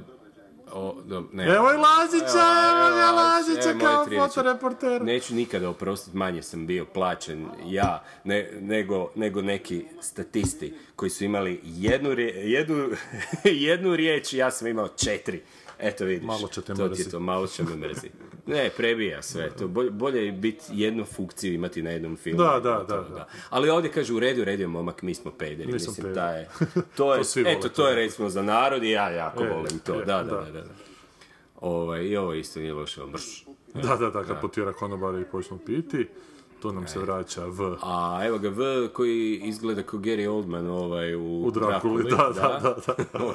O, 0.72 1.02
do, 1.04 1.24
ne, 1.32 1.44
Evo 1.44 1.72
i 1.72 1.76
Lazića, 1.76 2.42
Evo, 2.70 2.86
evo 2.86 2.96
ga 2.96 3.02
evo, 3.02 3.16
Lazića 3.16 3.70
evo, 3.70 3.80
kao 3.80 4.06
fotoreporter. 4.18 5.02
Neću 5.02 5.34
nikada 5.34 5.68
oprostiti, 5.68 6.16
manje 6.16 6.42
sam 6.42 6.66
bio 6.66 6.84
plaćen 6.84 7.46
ja, 7.66 8.04
ne, 8.24 8.50
nego, 8.60 9.10
nego 9.14 9.42
neki 9.42 9.84
statisti 10.00 10.74
koji 10.96 11.10
su 11.10 11.24
imali 11.24 11.60
jednu, 11.64 12.10
rije- 12.10 12.50
jednu, 12.50 12.88
jednu 13.68 13.96
riječ, 13.96 14.32
ja 14.32 14.50
sam 14.50 14.68
imao 14.68 14.88
četiri. 14.88 15.42
Eto 15.78 16.04
vidiš, 16.04 16.26
Malo 16.26 16.48
će 16.48 16.60
te 16.60 16.66
to 16.66 16.74
ti 16.74 16.82
je 16.82 16.88
mrziti. 16.88 17.10
to, 17.10 17.20
malo 17.20 17.46
će 17.46 17.62
me 17.62 17.76
mrzi. 17.78 18.10
Ne, 18.46 18.70
prebija 18.70 19.22
sve, 19.22 19.50
to 19.50 19.68
bolje, 19.68 19.90
bolje 19.90 20.26
je 20.26 20.32
biti 20.32 20.62
jednu 20.70 21.04
funkciju 21.06 21.54
imati 21.54 21.82
na 21.82 21.90
jednom 21.90 22.16
filmu. 22.16 22.38
Da, 22.38 22.60
da, 22.60 22.84
da, 22.88 23.04
da. 23.04 23.28
Ali 23.50 23.70
ovdje 23.70 23.92
kaže 23.92 24.14
u 24.14 24.20
redu, 24.20 24.42
u 24.42 24.44
redu 24.44 24.62
je 24.62 24.68
momak, 24.68 25.02
mi 25.02 25.14
smo 25.14 25.30
pederi. 25.30 25.66
Mi 25.66 25.72
Mislim, 25.72 26.14
ta 26.14 26.28
je, 26.28 26.48
to 26.96 27.14
je, 27.14 27.22
To 27.24 27.40
eto, 27.46 27.68
to. 27.68 27.88
je 27.88 27.94
recimo 27.96 28.28
za 28.28 28.42
narod 28.42 28.82
i 28.82 28.90
ja 28.90 29.10
jako 29.10 29.44
E, 29.44 29.48
volim 29.48 29.78
to. 29.78 29.94
e, 29.94 30.04
Da, 30.04 30.22
da, 30.22 30.24
da. 30.24 30.36
da, 30.36 30.50
da. 30.52 30.60
da. 30.60 30.70
Ovaj, 31.56 32.02
I 32.02 32.16
ovo 32.16 32.34
isto 32.34 32.60
nije 32.60 32.72
loše, 32.72 33.00
mrš. 33.02 33.44
Da, 33.74 33.96
da, 33.96 34.10
da, 34.10 34.24
kad 34.24 34.40
potira 34.40 34.72
konobara 34.72 35.20
i 35.20 35.24
počnu 35.24 35.58
piti, 35.58 36.08
tu 36.60 36.72
nam 36.72 36.88
se 36.88 36.98
vraća 36.98 37.44
V. 37.46 37.76
A 37.82 38.22
evo 38.26 38.38
ga 38.38 38.48
V 38.48 38.88
koji 38.92 39.40
izgleda 39.44 39.82
kao 39.82 40.00
Gary 40.00 40.28
Oldman 40.28 40.70
ovaj 40.70 41.14
u, 41.14 41.42
U 41.44 41.50
Drakuli, 41.50 42.10
da, 42.10 42.16
da, 42.16 42.60
da, 42.62 42.76
da. 42.86 43.34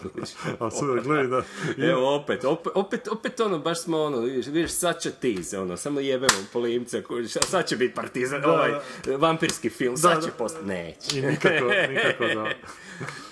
A 0.66 0.72
sve, 0.72 1.02
gledaj 1.04 1.28
da... 1.28 1.44
Evo 1.92 2.16
opet, 2.16 2.46
opet, 2.46 2.72
opet, 2.76 3.08
opet 3.08 3.40
ono, 3.40 3.60
baš 3.60 3.82
smo 3.82 4.02
ono, 4.02 4.20
vidiš, 4.20 4.48
vidiš 4.48 4.72
sad 4.72 5.02
će 5.02 5.12
tiz, 5.12 5.54
ono, 5.54 5.78
samo 5.78 6.00
jebemo 6.00 6.40
po 6.54 6.60
limce, 6.60 7.04
kužiš, 7.04 7.36
a 7.36 7.42
sad 7.42 7.68
će 7.68 7.76
biti 7.76 7.96
partizan, 7.96 8.46
ovaj, 8.46 8.72
vampirski 9.18 9.70
film, 9.70 9.98
sad 9.98 10.16
Da, 10.16 10.22
će 10.22 10.28
da. 10.28 10.34
postati, 10.34 10.66
neće. 10.66 11.20
I 11.20 11.22
nikako, 11.22 11.66
nikako 11.90 12.26
da... 12.26 12.46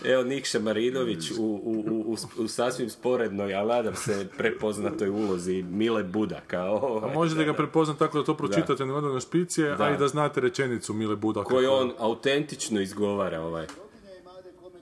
Evo 0.05 0.23
Nikša 0.23 0.59
Marinović 0.59 1.31
u, 1.31 1.35
u, 1.37 1.83
u, 1.87 2.15
u, 2.37 2.43
u 2.43 2.47
sasvim 2.47 2.89
sporednoj, 2.89 3.53
ali 3.53 3.67
nadam 3.69 3.95
se 3.95 4.27
prepoznatoj 4.37 5.09
ulozi 5.09 5.63
Mile 5.63 6.03
Buda, 6.03 6.41
kao 6.41 6.75
ovaj, 6.77 7.11
A 7.11 7.13
možete 7.13 7.43
ga 7.43 7.53
prepoznati 7.53 7.99
tako 7.99 8.17
da 8.17 8.25
to 8.25 8.33
pročitate 8.35 8.85
na 8.85 8.93
vodene 8.93 9.19
špicije, 9.19 9.69
Da. 9.69 9.83
a 9.83 9.89
i 9.89 9.97
da 9.97 10.07
znate 10.07 10.41
rečenicu 10.41 10.93
Mile 10.93 11.15
Buda. 11.15 11.43
kako- 11.43 11.55
on 11.71 11.91
autentično 11.99 12.81
izgovara 12.81 13.41
ovaj. 13.41 13.67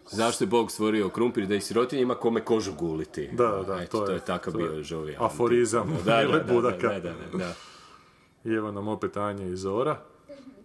Zašto 0.08 0.44
je 0.44 0.48
Bog 0.48 0.72
stvorio 0.72 1.10
krumpir 1.10 1.46
da 1.46 1.56
i 1.56 1.62
sirotinja 1.62 2.02
ima 2.02 2.16
kome 2.16 2.42
kožu 2.42 2.74
guliti? 2.74 3.30
Da, 3.30 3.64
da, 3.68 3.76
Eto, 3.76 3.92
to 3.92 4.06
to 4.06 4.12
je- 4.12 4.16
je 4.16 4.22
takav 4.22 4.54
to 4.54 4.60
je 4.60 4.70
bio 4.70 4.84
žovijan. 4.84 5.24
aforizam 5.24 5.90
Da, 5.96 6.12
da, 6.14 6.18
Mile 6.20 6.40
da, 6.40 6.54
Budaka. 6.54 6.88
Da, 6.88 7.00
da, 7.00 7.14
da, 7.32 7.38
da. 7.38 7.54
I 8.46 8.50
evo 8.50 8.72
nam 8.72 8.88
opet 8.88 9.18
Anja 9.18 9.46
i 9.46 9.56
Zora. 9.56 10.00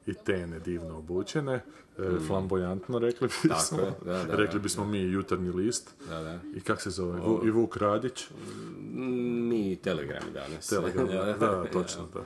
I 0.06 0.14
Tene 0.14 0.58
divno 0.58 0.98
obučene, 0.98 1.54
e, 1.98 2.02
flamboyantno 2.28 2.98
rekli 2.98 3.28
bismo. 3.42 3.78
je, 3.78 3.92
da, 4.04 4.24
da, 4.24 4.36
rekli 4.36 4.58
da. 4.58 4.62
bismo 4.62 4.84
mi 4.84 4.98
jutarnji 5.00 5.50
list. 5.50 5.90
Da, 6.08 6.22
da. 6.22 6.38
I 6.54 6.60
kak 6.60 6.82
se 6.82 6.90
zove? 6.90 7.20
Vu- 7.20 7.46
I 7.46 7.50
Vuk 7.50 7.76
Radić. 7.76 8.30
Mm, 8.30 9.48
Mi 9.48 9.76
telegrami 9.76 10.30
danas. 10.34 10.66
Telegram, 10.66 11.06
da, 11.40 11.64
točno, 11.64 12.08
da. 12.14 12.20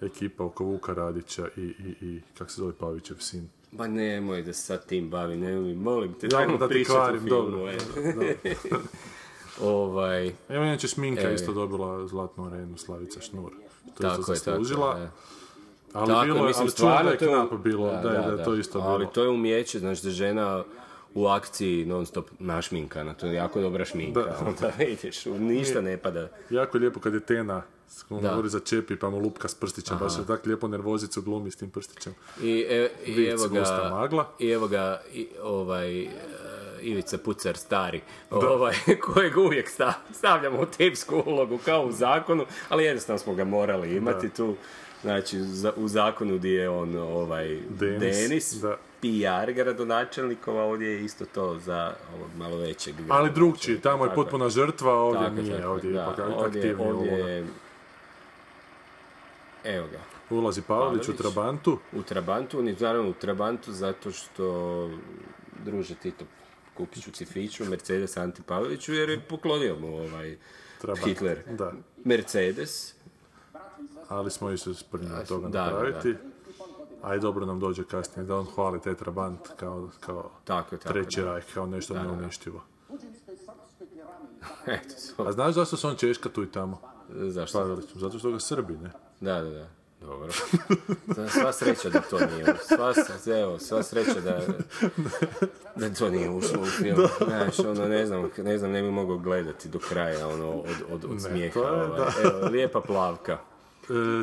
Ekipa 0.00 0.44
oko 0.44 0.64
Vuka 0.64 0.94
Radića 0.94 1.48
i, 1.56 1.60
i, 1.60 1.74
i 2.00 2.20
kak 2.38 2.50
se 2.50 2.56
zove 2.56 2.72
Pavićev 2.72 3.16
sin. 3.18 3.48
Ma 3.72 3.86
nemoj 3.86 4.42
da 4.42 4.52
se 4.52 4.62
sad 4.62 4.86
tim 4.86 5.10
bavim, 5.10 5.40
nemoj, 5.40 5.74
molim 5.74 6.12
te, 6.14 6.28
dajmo 6.28 6.56
da 6.56 6.68
ti 6.68 6.82
o 6.82 6.92
kvarim, 6.92 7.20
filmu, 7.20 7.30
dobro. 7.50 7.68
e. 7.68 7.78
ovaj, 9.60 10.26
Evo 10.48 10.64
inače 10.64 10.88
Šminka 10.88 11.22
E. 11.22 11.34
isto 11.34 11.52
dobila 11.52 12.06
zlatnu 12.08 12.46
arenu 12.46 12.76
Slavica 12.78 13.20
Šnur. 13.20 13.50
To 13.94 14.06
je 14.06 14.10
tako 14.10 14.34
tako 14.34 14.96
je. 14.96 15.10
Ali 15.92 16.06
Tako, 16.08 16.24
bilo 16.24 16.42
mislim, 16.42 16.60
ali 16.60 16.66
da 16.66 16.70
stvarno 16.70 17.10
je 17.10 17.18
to 17.18 17.26
knap 17.26 17.52
bilo, 17.54 17.86
da, 17.92 18.10
je- 18.10 18.18
da, 18.20 18.32
je 18.32 18.44
to 18.44 18.54
isto 18.54 18.78
Ali 18.80 18.98
bilo. 18.98 19.10
to 19.10 19.22
je 19.22 19.28
umjeće, 19.28 19.78
znači 19.78 20.02
da 20.02 20.10
žena 20.10 20.64
u 21.14 21.26
akciji 21.26 21.84
non 21.84 22.06
stop 22.06 22.26
našminkana, 22.38 23.14
to 23.14 23.26
je 23.26 23.34
jako 23.34 23.60
dobra 23.60 23.84
šminka, 23.84 24.20
Da. 24.20 24.36
onda 24.48 24.70
vidiš, 24.78 25.24
ništa 25.26 25.80
ne 25.80 25.96
pada. 25.96 26.28
Jako 26.50 26.76
je 26.76 26.80
lijepo 26.80 27.00
kad 27.00 27.14
je 27.14 27.20
Tena 27.20 27.62
on 28.10 28.22
Da. 28.22 28.28
govori 28.28 28.48
za 28.48 28.60
čepi 28.60 28.96
pa 28.96 29.10
mu 29.10 29.18
lupka 29.18 29.48
s 29.48 29.54
prstićem, 29.54 29.98
baš 29.98 30.12
je 30.12 30.26
tako 30.26 30.42
lijepo 30.46 30.68
nervozicu 30.68 31.22
glumi 31.22 31.50
s 31.50 31.56
tim 31.56 31.70
prstićem. 31.70 32.14
I, 32.42 32.66
e, 32.70 32.90
i 33.06 33.24
evo 33.24 33.48
ga, 33.48 33.88
magla. 33.90 34.28
i 34.38 34.48
evo 34.48 34.68
ga, 34.68 35.00
i, 35.12 35.28
ovaj, 35.42 36.02
e, 36.02 36.08
Ivica 36.82 37.18
Pucar 37.18 37.56
stari, 37.56 38.00
ovaj, 38.30 38.74
kojeg 39.04 39.36
uvijek 39.38 39.68
sta- 39.68 39.92
stavljamo 40.12 40.60
u 40.60 40.66
tipsku 40.66 41.22
ulogu 41.26 41.58
kao 41.58 41.82
u 41.82 41.92
zakonu, 41.92 42.44
ali 42.68 42.84
jednostavno 42.84 43.18
smo 43.18 43.34
ga 43.34 43.44
morali 43.44 43.96
imati 43.96 44.28
tu. 44.28 44.56
Znači, 45.02 45.38
za- 45.40 45.72
u 45.76 45.88
zakonu 45.88 46.38
gdje 46.38 46.50
je 46.50 46.68
on 46.68 46.96
ovaj, 46.96 47.58
Denis, 47.68 48.16
Denis, 48.16 48.52
da. 48.52 48.76
PR 49.00 49.52
gradonačelnikova, 49.52 50.64
ovdje 50.64 50.88
je 50.88 51.04
isto 51.04 51.24
to 51.26 51.58
za 51.58 51.94
ovog 52.16 52.28
malo 52.36 52.56
većeg. 52.56 52.94
Ali 53.08 53.30
drugčiji, 53.30 53.80
tamo 53.80 54.04
je 54.04 54.08
Tako 54.08 54.22
potpuna 54.22 54.48
žrtva, 54.48 54.92
ovdje 54.94 55.22
Tako, 55.28 55.40
nije, 55.42 55.56
tako, 55.56 55.68
ovdje 55.70 55.90
je 55.90 55.94
da, 55.94 56.02
ipak 56.02 56.86
ovdje, 56.86 57.46
Evo 59.64 59.86
ga. 59.92 59.98
Ulazi 60.36 60.62
Pavelić 60.62 61.08
u. 61.08 61.16
Trabantu, 61.16 61.78
U 61.92 62.02
Trabantu, 62.02 62.58
on 62.58 62.68
je 62.68 62.76
naravno 62.80 63.10
u 63.10 63.14
Trabantu 63.14 63.72
zato 63.72 64.10
što 64.12 64.90
druže 65.64 65.94
Tito 65.94 66.24
Kupiću 66.74 67.10
Cifiću, 67.10 67.64
Mercedes 67.64 68.16
Anti 68.16 68.42
Paveliću, 68.42 68.94
jer 68.94 69.10
je 69.10 69.20
poklonio 69.20 69.76
mu 69.80 69.96
ovaj 69.96 70.36
Trabant. 70.80 71.04
Hitler. 71.06 71.38
Da. 71.50 71.72
Mercedes, 72.04 72.94
ali 74.08 74.30
smo 74.30 74.50
isto 74.50 74.74
spremni 74.74 75.10
od 75.20 75.28
toga 75.28 75.48
Da, 75.48 75.58
da, 75.58 75.70
napraviti. 75.70 76.16
A 77.02 77.14
i 77.14 77.20
dobro 77.20 77.46
nam 77.46 77.60
dođe 77.60 77.84
kasnije 77.84 78.26
da 78.26 78.36
on 78.36 78.44
hvali 78.44 78.80
taj 78.80 78.94
Trabant 78.94 79.48
kao, 79.56 79.88
kao 80.00 80.30
tako, 80.44 80.76
tako. 80.76 80.88
treći 80.88 81.20
da. 81.20 81.26
rajh, 81.26 81.44
kao 81.54 81.66
nešto 81.66 81.94
neuništivo. 81.94 82.60
A 85.26 85.32
znaš 85.32 85.54
zašto 85.54 85.76
se 85.76 85.86
on 85.86 85.96
češka 85.96 86.28
tu 86.28 86.42
i 86.42 86.50
tamo? 86.50 86.80
zašto? 87.08 87.80
Zato 87.94 88.18
što 88.18 88.30
ga 88.30 88.40
Srbi, 88.40 88.76
ne? 88.76 88.90
Da, 89.20 89.40
da, 89.40 89.50
da. 89.50 89.68
Dobro. 90.00 90.28
Sva 91.40 91.52
sreća 91.52 91.90
da 91.90 92.00
to 92.00 92.18
nije 92.18 92.56
sva, 92.62 92.94
evo, 93.40 93.58
sva 93.58 93.82
sreća 93.82 94.20
da, 94.20 94.40
da 95.76 95.94
to 95.94 96.10
nije 96.10 96.30
ušlo 96.30 96.62
u 96.62 96.66
film. 96.66 96.98
Znaš, 97.28 97.58
ono, 97.58 97.88
ne 97.88 98.06
znam, 98.06 98.30
ne 98.36 98.58
znam, 98.58 98.70
ne 98.70 98.82
bi 98.82 98.90
mogao 98.90 99.18
gledati 99.18 99.68
do 99.68 99.78
kraja, 99.78 100.28
ono, 100.28 100.50
od, 100.50 100.76
od, 100.90 101.04
od 101.04 101.22
smijeha. 101.22 101.60
je, 101.60 101.66
ovaj. 101.66 102.08
Evo, 102.24 102.48
lijepa 102.48 102.80
plavka. 102.80 103.38
E, 103.90 104.22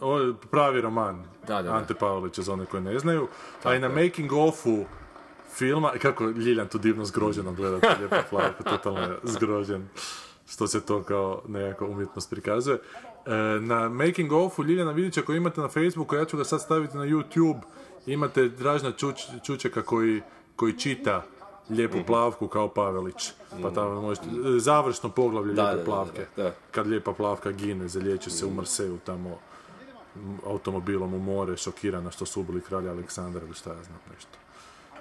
ovo 0.00 0.18
je 0.18 0.34
pravi 0.50 0.80
roman 0.80 1.24
Da. 1.46 1.74
Ante 1.74 1.94
Pavelića 1.94 2.42
za 2.42 2.52
one 2.52 2.66
koji 2.66 2.82
ne 2.82 2.98
znaju. 2.98 3.28
A 3.64 3.74
i 3.74 3.78
na 3.78 3.88
making 3.88 4.32
offu 4.32 4.84
filma, 5.54 5.92
kako 6.02 6.24
Ljiljan 6.24 6.68
tu 6.68 6.78
divno 6.78 7.04
zgroženo 7.04 7.52
gleda, 7.52 7.80
to 7.80 7.88
lijepa 7.98 8.22
plavka, 8.30 8.62
totalno 8.62 9.00
je 9.00 9.16
zgrožen 9.22 9.88
što 10.48 10.66
se 10.66 10.80
to 10.80 11.02
kao 11.02 11.42
nekako 11.48 11.86
umjetnost 11.86 12.30
prikazuje. 12.30 12.76
E, 12.76 13.30
na 13.60 13.88
making 13.88 14.32
offu 14.32 14.64
Ljiljana 14.64 14.92
Vidića 14.92 15.22
koji 15.22 15.36
imate 15.36 15.60
na 15.60 15.68
Facebooku, 15.68 16.14
ja 16.14 16.24
ću 16.24 16.36
ga 16.36 16.44
sad 16.44 16.60
staviti 16.60 16.96
na 16.96 17.04
YouTube, 17.04 17.60
imate 18.06 18.48
Dražna 18.48 18.92
Čuč, 18.92 19.20
Čučeka 19.44 19.82
koji, 19.82 20.22
koji 20.56 20.78
čita 20.78 21.24
lijepu 21.70 21.96
Mhm. 21.96 22.06
plavku 22.06 22.48
kao 22.48 22.68
Pavelić. 22.68 23.32
Pa 23.62 23.70
tamo 23.70 24.00
možete, 24.02 24.26
e, 24.26 24.58
završno 24.58 25.08
poglavlje 25.10 25.54
Da, 25.54 25.62
lijepe 25.62 25.78
da, 25.78 25.84
plavke. 25.84 26.26
da. 26.36 26.52
Kad 26.70 26.86
lijepa 26.86 27.12
plavka 27.12 27.50
gine, 27.52 27.88
zaliječi 27.88 28.30
se 28.30 28.46
u 28.46 28.50
Marseju 28.50 28.98
tamo 28.98 29.38
automobilom 30.46 31.14
u 31.14 31.18
more, 31.18 31.56
šokirana 31.56 32.10
što 32.10 32.26
su 32.26 32.40
ubili 32.40 32.60
kralja 32.60 32.90
Aleksandra 32.90 33.42
ili 33.44 33.54
šta 33.54 33.70
ja 33.70 33.82
znam 33.82 33.98
nešto. 34.14 34.30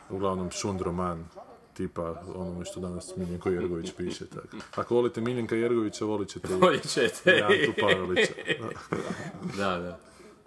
Uglavnom 0.10 0.52
šund 0.52 0.81
roman 0.81 1.26
tipa 1.73 2.15
onome 2.35 2.65
što 2.65 2.80
danas 2.80 3.15
Miljenko 3.18 3.49
Jergović 3.49 3.94
piše. 3.94 4.26
Tako. 4.26 4.48
Ako 4.76 4.95
volite 4.95 5.22
Miljenka 5.22 5.56
Jergovića, 5.56 6.06
volit 6.06 6.30
ćete 6.30 6.48
i 7.27 7.41
Antu 7.41 7.73
Pavelića. 7.81 8.34
Da, 9.57 9.77
da. 9.77 9.99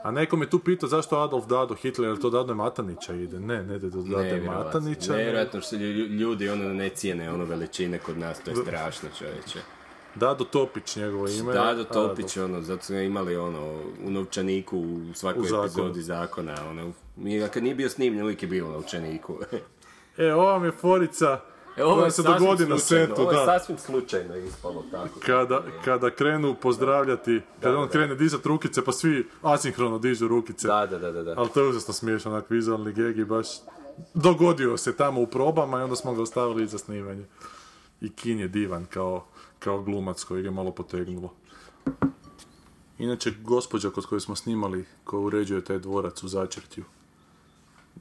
A 0.06 0.10
neko 0.10 0.36
me 0.36 0.50
tu 0.50 0.58
pitao 0.58 0.88
zašto 0.88 1.18
Adolf 1.18 1.46
Dado 1.46 1.74
Hitler, 1.74 2.08
jer 2.08 2.18
to 2.18 2.30
Dado 2.30 2.54
Matanića 2.54 3.14
ide. 3.14 3.40
Ne, 3.40 3.62
ne 3.62 3.76
ide 3.76 3.88
do 3.88 4.02
Dado. 4.02 4.44
Matanića. 4.46 5.12
ne. 5.12 5.18
Nevjerojatno 5.18 5.60
što 5.60 5.76
lju- 5.76 5.82
ljudi 6.10 6.48
ono 6.48 6.74
ne 6.74 6.88
cijene 6.88 7.32
ono 7.32 7.44
veličine 7.44 7.98
kod 7.98 8.18
nas, 8.18 8.40
to 8.40 8.50
je 8.50 8.56
strašno 8.56 9.08
čovječe. 9.18 9.58
Dado 10.14 10.44
Topić, 10.44 10.96
njegovo 10.96 11.28
ime. 11.28 11.52
Dado 11.52 11.70
Adolf. 11.70 11.88
Topić, 11.88 12.36
ono, 12.36 12.62
zato 12.62 12.82
smo 12.82 12.96
imali 12.96 13.36
ono, 13.36 13.72
u 14.04 14.10
novčaniku 14.10 14.78
u 14.78 15.14
svakoj 15.14 15.40
U 15.40 15.44
zakonu. 15.44 15.64
epizodi 15.64 16.02
zakona, 16.02 16.54
ono, 16.70 16.92
mi, 17.16 17.48
kad 17.48 17.62
nije 17.62 17.74
bio 17.74 17.88
snimljen, 17.88 18.22
uvijek 18.22 18.42
je 18.42 18.48
bio 18.48 18.66
u 18.66 18.72
novčaniku. 18.72 19.38
E, 20.18 20.32
ova 20.32 20.52
vam 20.52 20.64
je 20.64 20.72
forica 20.72 21.40
E, 21.76 21.84
ovo 21.84 22.04
je 22.04 22.10
se 22.10 22.22
sasvim 22.22 22.38
dogodi 22.38 22.66
na 22.66 22.78
slučajno, 22.78 23.06
setu. 23.08 23.22
Ovo 23.22 23.30
je 23.32 23.36
Da. 23.46 23.58
sasvim 23.58 23.78
slučajno 23.78 24.36
ispalo 24.36 24.84
tako. 24.90 25.20
kada, 25.26 25.62
kada 25.84 26.10
krenu 26.10 26.54
pozdravljati, 26.54 27.40
kada 27.60 27.72
Da, 27.72 27.78
on 27.78 27.86
da. 27.86 27.92
krene 27.92 28.14
dizati 28.14 28.48
rukice, 28.48 28.84
pa 28.84 28.92
svi 28.92 29.28
asinhrono 29.42 29.98
dižu 29.98 30.28
rukice. 30.28 30.68
Da, 30.68 30.86
da, 30.86 30.98
da, 30.98 31.12
da. 31.12 31.22
da. 31.22 31.34
Ali 31.36 31.48
to 31.54 31.60
je 31.62 31.68
užasno 31.68 31.94
smiješno, 31.94 32.30
onak 32.30 32.50
vizualni 32.50 32.92
geg 32.92 33.18
i 33.18 33.24
baš 33.24 33.46
dogodio 34.14 34.76
se 34.76 34.96
tamo 34.96 35.20
u 35.20 35.26
probama 35.26 35.80
i 35.80 35.82
onda 35.82 35.96
smo 35.96 36.14
ga 36.14 36.22
ostavili 36.22 36.62
i 36.62 36.66
za 36.66 36.78
snimanje. 36.78 37.24
I 38.00 38.08
Kin 38.12 38.40
je 38.40 38.48
divan 38.48 38.84
kao, 38.84 39.24
kao 39.58 39.82
glumac 39.82 40.24
koji 40.24 40.42
ga 40.42 40.48
je 40.48 40.52
malo 40.52 40.70
potegnulo. 40.70 41.32
Inače, 42.98 43.32
gospođa 43.42 43.90
kod 43.90 44.06
koje 44.06 44.20
smo 44.20 44.36
snimali, 44.36 44.84
koja 45.04 45.20
uređuje 45.20 45.64
taj 45.64 45.78
dvorac 45.78 46.22
u 46.22 46.28
začrtju, 46.28 46.84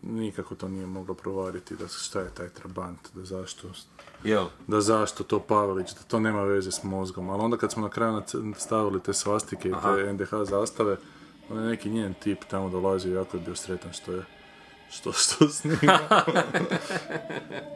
nikako 0.06 0.56
to 0.56 0.68
nije 0.68 0.86
mogla 0.86 1.15
provariti 1.15 1.76
da 1.76 1.88
šta 1.88 2.19
je 2.19 2.30
taj 2.30 2.49
trabant, 2.49 2.99
da 3.14 3.26
zašto 3.26 3.68
Jel? 4.23 4.45
da 4.68 4.82
zašto 4.82 5.23
to 5.23 5.40
Pavelić, 5.40 5.94
da 5.94 6.02
to 6.07 6.19
nema 6.19 6.44
veze 6.44 6.72
s 6.72 6.84
mozgom. 6.84 7.30
Ali 7.30 7.41
onda 7.41 7.57
kad 7.57 7.72
smo 7.72 7.82
na 7.82 7.90
kraju 7.90 8.22
stavili 8.57 8.99
te 9.03 9.14
svastike 9.14 9.69
i 9.69 9.73
te 9.84 10.14
NDH 10.14 10.34
zastave, 10.49 10.98
onda 11.49 11.64
je 11.64 11.69
neki 11.69 11.90
njen 11.90 12.14
tip 12.14 12.44
tamo 12.48 12.69
dolazio 12.69 13.11
i 13.11 13.15
jako 13.15 13.38
je 13.38 13.44
bio 13.44 13.56
sretan 13.56 13.94
što 13.94 14.11
je 14.11 14.26
što, 14.90 15.11
što 15.11 15.49
snima. 15.49 15.99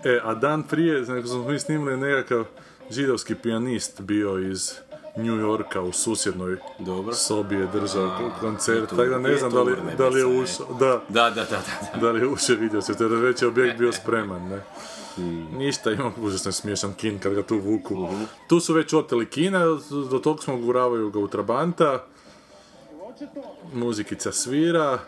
e, 0.06 0.20
a 0.24 0.36
dan 0.36 0.64
prije, 0.64 1.04
znači, 1.04 1.28
smo 1.28 1.44
mi 1.44 1.60
snimili 1.60 1.98
nekakav 1.98 2.46
židovski 2.90 3.36
pijanist 3.36 4.02
bio 4.02 4.40
iz 4.40 4.74
New 5.16 5.36
Yorka 5.36 5.82
u 5.82 5.92
susjednoj 5.92 6.58
Dobro. 6.80 7.14
sobi 7.14 7.56
je 7.56 7.68
držao 7.68 8.32
koncert, 8.40 8.90
tako 8.90 9.06
da 9.06 9.20
ne 9.20 9.38
znam 9.38 9.52
da 9.52 9.62
li, 9.62 9.76
da 9.98 10.08
li 10.10 10.20
je 10.20 10.26
ušao, 10.26 10.66
da, 10.80 11.02
Da, 11.10 11.30
da, 11.30 11.30
da, 11.30 11.44
da. 11.46 11.62
da. 11.94 12.00
da 12.02 12.12
li 12.12 12.20
je 12.22 12.28
ušao 12.28 12.56
vidio 12.56 12.82
se, 12.82 12.98
to 12.98 13.04
je 13.04 13.10
već 13.10 13.42
je 13.42 13.48
objekt 13.48 13.78
bio 13.78 13.92
spreman, 13.92 14.48
ne. 14.48 14.62
Hmm. 15.16 15.48
Ništa, 15.58 15.92
ima 15.92 16.12
užasno 16.22 16.52
smiješan 16.52 16.94
kin 16.94 17.20
kad 17.20 17.34
ga 17.34 17.44
tu 17.44 17.58
vuku. 17.60 17.96
Mhm. 17.96 18.24
Tu 18.48 18.60
su 18.60 18.74
već 18.74 18.94
oteli 18.94 19.26
kina, 19.26 19.66
do 20.12 20.20
tog 20.20 20.44
smo 20.44 20.58
guravaju 20.58 21.10
ga 21.12 21.20
u 21.20 21.28
Trabanta. 21.28 22.04
Muzikica 23.74 24.32
svira. 24.32 25.00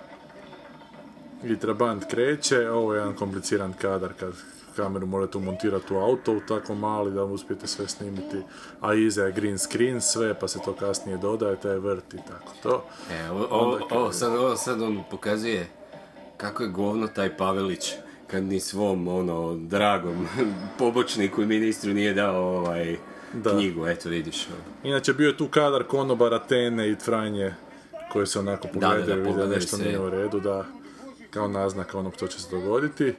I 1.43 1.59
Trabant 1.59 2.05
kreće, 2.09 2.69
ovo 2.69 2.93
je 2.93 2.99
jedan 2.99 3.15
kompliciran 3.15 3.73
kadar 3.73 4.13
kad 4.19 4.33
kameru 4.81 5.07
morate 5.07 5.37
umontirati 5.37 5.93
u 5.93 5.97
auto, 5.97 6.33
u 6.33 6.39
tako 6.47 6.75
mali 6.75 7.11
da 7.11 7.23
uspijete 7.23 7.67
sve 7.67 7.87
snimiti, 7.87 8.37
a 8.81 8.93
iza 8.93 9.23
je 9.23 9.31
green 9.31 9.57
screen 9.57 10.01
sve, 10.01 10.39
pa 10.39 10.47
se 10.47 10.59
to 10.65 10.73
kasnije 10.73 11.17
dodaje, 11.17 11.55
taj 11.55 11.75
vrt 11.77 12.13
i 12.13 12.17
tako 12.27 12.53
to. 12.63 12.83
E, 13.11 13.29
ovo, 13.29 13.47
ovo, 13.49 13.79
ovo, 13.91 14.11
sad, 14.11 14.35
ovo 14.35 14.55
sad 14.55 14.81
on 14.81 15.03
pokazuje 15.11 15.67
kako 16.37 16.63
je 16.63 16.69
govno 16.69 17.07
taj 17.07 17.37
Pavelić 17.37 17.93
kad 18.27 18.43
ni 18.43 18.59
svom, 18.59 19.07
ono, 19.07 19.55
dragom 19.55 20.27
pobočniku 20.79 21.41
i 21.41 21.45
ministru 21.45 21.93
nije 21.93 22.13
dao 22.13 22.57
ovaj 22.57 22.97
Da. 23.33 23.49
knjigu, 23.49 23.87
eto 23.87 24.09
vidiš. 24.09 24.47
ono. 24.47 24.89
Inače, 24.89 25.13
bio 25.13 25.27
je 25.27 25.37
tu 25.37 25.47
kadar 25.47 25.83
konobara 25.83 26.39
Tene 26.39 26.89
i 26.89 26.95
Franje, 26.95 27.53
koji 28.11 28.27
se 28.27 28.39
onako 28.39 28.67
da, 28.67 28.73
pogledaju 28.73 29.05
da, 29.05 29.13
i 29.13 29.15
vide 29.15 29.29
pogledaju 29.29 29.55
nešto 29.59 29.77
se. 29.77 29.83
nije 29.83 29.99
u 29.99 30.09
redu, 30.09 30.39
da, 30.39 30.65
kao 31.29 31.47
naznaka 31.47 31.97
onog 31.99 32.13
što 32.15 32.27
će 32.27 32.41
se 32.41 32.49
dogoditi. 32.51 33.13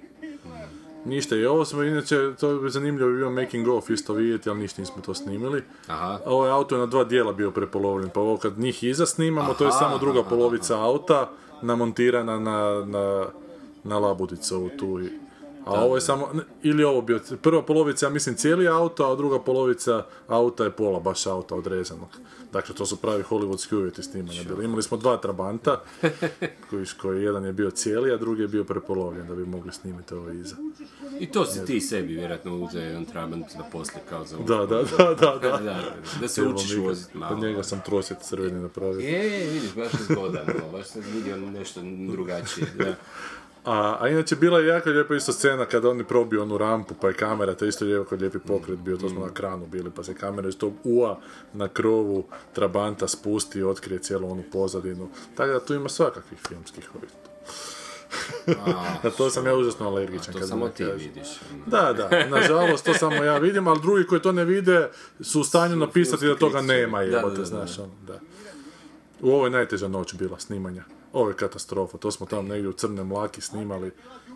Ništa, 1.04 1.36
i 1.36 1.44
ovo 1.46 1.64
smo, 1.64 1.82
inače, 1.82 2.16
to 2.40 2.58
bi 2.58 2.70
zanimljivo 2.70 3.10
bio 3.10 3.30
making 3.30 3.68
of 3.68 3.90
isto 3.90 4.12
vidjeti, 4.12 4.50
ali 4.50 4.58
ništa 4.58 4.82
nismo 4.82 5.02
to 5.02 5.14
snimili. 5.14 5.62
Aha. 5.86 6.18
A 6.26 6.30
Ovaj 6.30 6.50
auto 6.50 6.74
je 6.74 6.78
na 6.78 6.86
dva 6.86 7.04
dijela 7.04 7.32
bio 7.32 7.50
prepolovljen, 7.50 8.10
pa 8.14 8.20
ovo 8.20 8.36
kad 8.36 8.58
njih 8.58 8.84
iza 8.84 9.06
snimamo, 9.06 9.54
to 9.54 9.64
je 9.64 9.68
Aha, 9.68 9.78
samo 9.78 9.98
druga 9.98 10.20
aha, 10.20 10.28
polovica 10.28 10.80
auta, 10.80 11.30
namontirana 11.62 12.38
na, 12.38 12.84
na, 12.86 13.26
na 13.84 13.98
labudicu 13.98 14.70
tu. 14.78 15.00
A 15.64 15.84
ovo 15.84 15.94
je 15.94 16.00
samo, 16.00 16.28
ne, 16.32 16.42
ili 16.62 16.84
ovo 16.84 17.02
bio, 17.02 17.20
prva 17.42 17.62
polovica, 17.62 18.06
ja 18.06 18.10
mislim, 18.10 18.36
cijeli 18.36 18.68
auto, 18.68 19.04
a 19.04 19.16
druga 19.16 19.38
polovica 19.38 20.06
auta 20.28 20.64
je 20.64 20.70
pola 20.70 21.00
baš 21.00 21.26
auta 21.26 21.54
odrezanog. 21.54 22.08
Dakle, 22.52 22.74
to 22.74 22.86
su 22.86 22.96
pravi 22.96 23.22
hollywoodski 23.22 23.76
uvjeti 23.76 24.02
snimanja 24.02 24.42
bili. 24.48 24.64
Imali 24.64 24.82
smo 24.82 24.96
dva 24.96 25.16
trabanta, 25.16 25.82
koji, 26.70 26.86
koji 27.02 27.22
jedan 27.22 27.44
je 27.44 27.52
bio 27.52 27.70
cijeli, 27.70 28.12
a 28.12 28.16
drugi 28.16 28.42
je 28.42 28.48
bio 28.48 28.64
prepolovljen 28.64 29.28
da 29.28 29.34
bi 29.34 29.46
mogli 29.46 29.72
snimiti 29.72 30.14
ovo 30.14 30.30
iza. 30.30 30.56
I 31.20 31.26
to 31.26 31.44
si 31.44 31.64
ti 31.64 31.80
sebi 31.80 32.14
vjerojatno 32.14 32.56
uzeo 32.56 32.82
jedan 32.82 33.04
trabant 33.04 33.46
za 33.50 33.64
poslije 33.72 34.02
kao 34.08 34.24
za 34.24 34.36
Da, 34.36 34.56
da, 34.56 34.82
da, 34.98 35.14
da, 35.14 35.38
da. 35.42 35.58
da, 35.58 35.80
da 36.20 36.28
se 36.28 36.42
učiš 36.42 36.76
voziti 36.76 37.18
malo. 37.18 37.36
Od 37.36 37.42
njega 37.42 37.62
sam 37.62 37.80
trosjet 37.84 38.18
crveni 38.22 38.60
napravio. 38.60 39.00
Je, 39.00 39.46
vidiš, 39.46 39.74
baš 39.74 39.92
je 39.92 40.14
zgodan, 40.14 40.46
baš 40.72 40.86
sam 40.86 41.02
vidio 41.14 41.36
nešto 41.36 41.80
drugačije, 42.12 42.66
da. 42.78 42.94
A, 43.64 43.96
a 44.00 44.08
inače 44.08 44.36
bila 44.36 44.58
je 44.58 44.66
jako 44.66 44.90
lijepa 44.90 45.14
isto 45.14 45.32
scena 45.32 45.66
kada 45.66 45.88
oni 45.88 46.04
probiju 46.04 46.42
onu 46.42 46.58
rampu 46.58 46.94
pa 47.00 47.08
je 47.08 47.14
kamera, 47.14 47.54
to 47.54 47.64
je 47.64 47.68
isto 47.68 47.86
jako 47.86 48.14
lijepi 48.14 48.38
pokret 48.38 48.78
bio, 48.78 48.96
to 48.96 49.08
smo 49.08 49.26
na 49.26 49.32
kranu 49.32 49.66
bili, 49.66 49.90
pa 49.90 50.04
se 50.04 50.14
kamera 50.14 50.48
iz 50.48 50.58
tog 50.58 50.72
ua 50.84 51.18
na 51.52 51.68
krovu 51.68 52.24
Trabanta 52.52 53.08
spusti 53.08 53.58
i 53.58 53.62
otkrije 53.62 53.98
cijelu 53.98 54.30
onu 54.30 54.42
pozadinu. 54.52 55.08
Tako 55.34 55.52
da 55.52 55.64
tu 55.64 55.74
ima 55.74 55.88
svakakvih 55.88 56.38
filmskih 56.48 56.90
ovih. 56.94 57.10
Na 59.04 59.10
to 59.16 59.30
sam 59.30 59.46
ja 59.46 59.54
užasno 59.54 59.86
alergičan. 59.86 60.32
To 60.32 60.38
kad 60.38 60.48
samo 60.48 60.68
ti 60.68 60.84
vidiš. 60.84 61.28
Da, 61.66 61.92
da, 61.92 62.26
nažalost 62.28 62.84
to 62.84 62.94
samo 62.94 63.24
ja 63.24 63.38
vidim, 63.38 63.68
ali 63.68 63.80
drugi 63.80 64.06
koji 64.06 64.20
to 64.20 64.32
ne 64.32 64.44
vide 64.44 64.90
su 65.20 65.40
u 65.40 65.44
stanju 65.44 65.76
napisati 65.76 66.26
da 66.26 66.36
toga 66.36 66.60
nema, 66.60 67.02
jebote, 67.02 67.44
znaš, 67.44 67.78
ono, 67.78 67.92
da. 68.06 68.20
U 69.20 69.30
ovoj 69.30 69.50
najteža 69.50 69.88
noć 69.88 70.14
bila 70.14 70.38
snimanja. 70.38 70.84
Ovo 71.12 71.28
je 71.28 71.36
katastrofa, 71.36 71.98
to 71.98 72.10
smo 72.10 72.26
tamo 72.26 72.42
negdje 72.42 72.68
u 72.68 72.72
crne 72.72 73.04
mlaki 73.04 73.40
snimali 73.40 73.90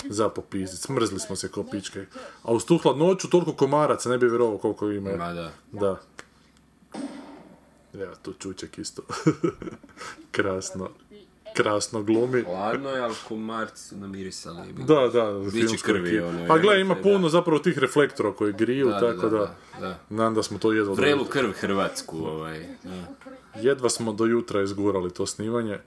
za 0.04 0.28
popizdit. 0.28 0.80
Smrzli 0.80 1.20
smo 1.20 1.36
se 1.36 1.48
ko 1.48 1.64
pičke. 1.70 2.06
A 2.42 2.52
uz 2.52 2.64
tu 2.64 2.78
hladnoću 2.78 3.30
toliko 3.30 3.52
komaraca, 3.52 4.08
ne 4.08 4.18
bi 4.18 4.26
vjerovao 4.28 4.58
koliko 4.58 4.90
ima. 4.90 5.16
Ma 5.16 5.32
da. 5.32 5.52
Da. 5.72 6.00
Evo, 7.94 8.14
tu 8.22 8.32
Čuček 8.32 8.78
isto. 8.78 9.02
krasno. 10.36 10.90
Krasno 11.56 12.02
glumi. 12.02 12.42
Hladno 12.42 12.90
je, 12.90 13.00
ali 13.00 13.14
komarci 13.28 13.88
su 13.88 13.96
namirisali. 13.96 14.72
Da, 14.72 15.08
da, 15.08 15.40
Biće 15.52 15.76
krvi, 15.82 16.20
ono, 16.20 16.46
Pa 16.48 16.58
gle, 16.58 16.80
ima 16.80 16.94
da. 16.94 17.02
puno 17.02 17.28
zapravo 17.28 17.58
tih 17.58 17.78
reflektora 17.78 18.32
koji 18.32 18.52
griju, 18.52 18.86
Da, 18.88 19.00
tako 19.00 19.28
da, 19.28 19.38
da, 19.38 19.54
da. 19.80 19.98
Nadam 20.10 20.34
da 20.34 20.42
smo 20.42 20.58
to 20.58 20.72
jedva 20.72 20.94
Vrelu 20.94 21.24
krv 21.24 21.50
Hrvatsku, 21.52 22.18
ovaj. 22.18 22.66
Da. 22.84 23.06
Jedva 23.60 23.88
smo 23.88 24.12
do 24.12 24.24
jutra 24.24 24.62
izgurali 24.62 25.10
to 25.10 25.26
snimanje 25.26 25.78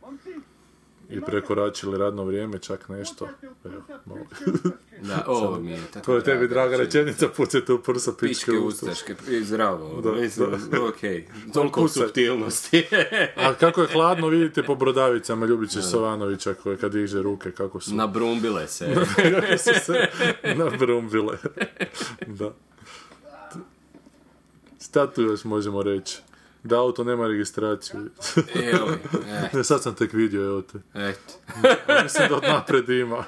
i 1.09 1.21
prekoračili 1.21 1.97
radno 1.97 2.23
vrijeme, 2.23 2.59
čak 2.59 2.89
nešto. 2.89 3.27
Evo, 3.65 3.81
malo. 4.05 4.21
Da, 5.01 5.23
ovo 5.27 5.59
mi 5.59 5.71
je 5.71 5.79
tako 5.93 6.05
to 6.05 6.15
je 6.15 6.23
tebi 6.23 6.47
draga 6.47 6.77
rečenica, 6.77 7.27
pucajte 7.27 7.73
u 7.73 7.79
prsa 7.79 8.11
pičke 8.11 8.27
Pičke 8.27 8.51
usta. 8.51 8.85
ustaške, 8.85 9.15
zdravo, 9.41 10.01
Da, 10.01 10.11
mislim, 10.11 10.49
okej, 10.89 11.27
toliko 11.53 11.81
Pucaj. 11.81 12.03
suptilnosti. 12.03 12.85
A 13.37 13.53
kako 13.53 13.81
je 13.81 13.87
hladno, 13.87 14.27
vidite 14.37 14.63
po 14.63 14.75
brodavicama 14.75 15.45
Ljubića 15.45 15.81
Savanovića 15.81 16.53
koje 16.53 16.77
kad 16.77 16.91
diže 16.91 17.21
ruke, 17.21 17.51
kako 17.51 17.79
su, 17.79 17.95
Nabrumbile 17.95 18.67
se. 18.67 18.93
kako 19.15 19.57
su 19.57 19.69
se 19.85 20.07
nabrumbile. 20.55 21.37
da. 22.27 22.53
Šta 24.81 25.07
tu 25.07 25.21
još 25.21 25.43
možemo 25.43 25.83
reći? 25.83 26.17
Da 26.63 26.79
auto 26.79 27.03
nema 27.03 27.27
registraciju. 27.27 28.09
Evo, 28.55 28.89
eh, 29.29 29.49
ne, 29.53 29.63
sad 29.63 29.83
sam 29.83 29.95
tek 29.95 30.13
vidio, 30.13 30.45
evo 30.45 30.61
te. 30.61 30.77
eto. 30.93 31.33
Mislim 32.03 32.29
da 32.29 32.35
od 32.35 32.43
napred 32.43 32.89
ima. 32.89 33.25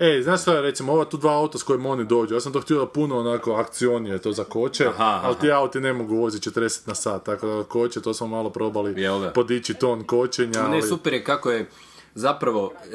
Ej, 0.00 0.22
znaš 0.22 0.42
šta 0.42 0.54
je, 0.54 0.62
recimo, 0.62 0.92
ova 0.92 1.04
tu 1.04 1.16
dva 1.16 1.32
auta 1.32 1.58
s 1.58 1.62
kojim 1.62 1.86
oni 1.86 2.04
dođu, 2.04 2.34
ja 2.34 2.40
sam 2.40 2.52
to 2.52 2.60
htio 2.60 2.78
da 2.78 2.86
puno 2.86 3.18
onako 3.18 3.52
akcionije 3.52 4.18
to 4.18 4.32
zakoče, 4.32 4.86
Aha, 4.86 5.04
aha. 5.04 5.20
ali 5.26 5.36
ti 5.40 5.52
auti 5.52 5.80
ne 5.80 5.92
mogu 5.92 6.16
voziti 6.16 6.50
40 6.50 6.88
na 6.88 6.94
sat, 6.94 7.24
tako 7.24 7.46
da 7.46 7.64
koče, 7.64 8.00
to 8.00 8.14
smo 8.14 8.26
malo 8.26 8.50
probali 8.50 9.02
Jel 9.02 9.32
podići 9.34 9.74
ton 9.74 10.04
kočenja, 10.04 10.60
ali... 10.60 10.76
Ne, 10.76 10.82
super 10.82 11.12
je 11.12 11.24
kako 11.24 11.50
je 11.50 11.68
zapravo 12.14 12.72
e, 12.84 12.86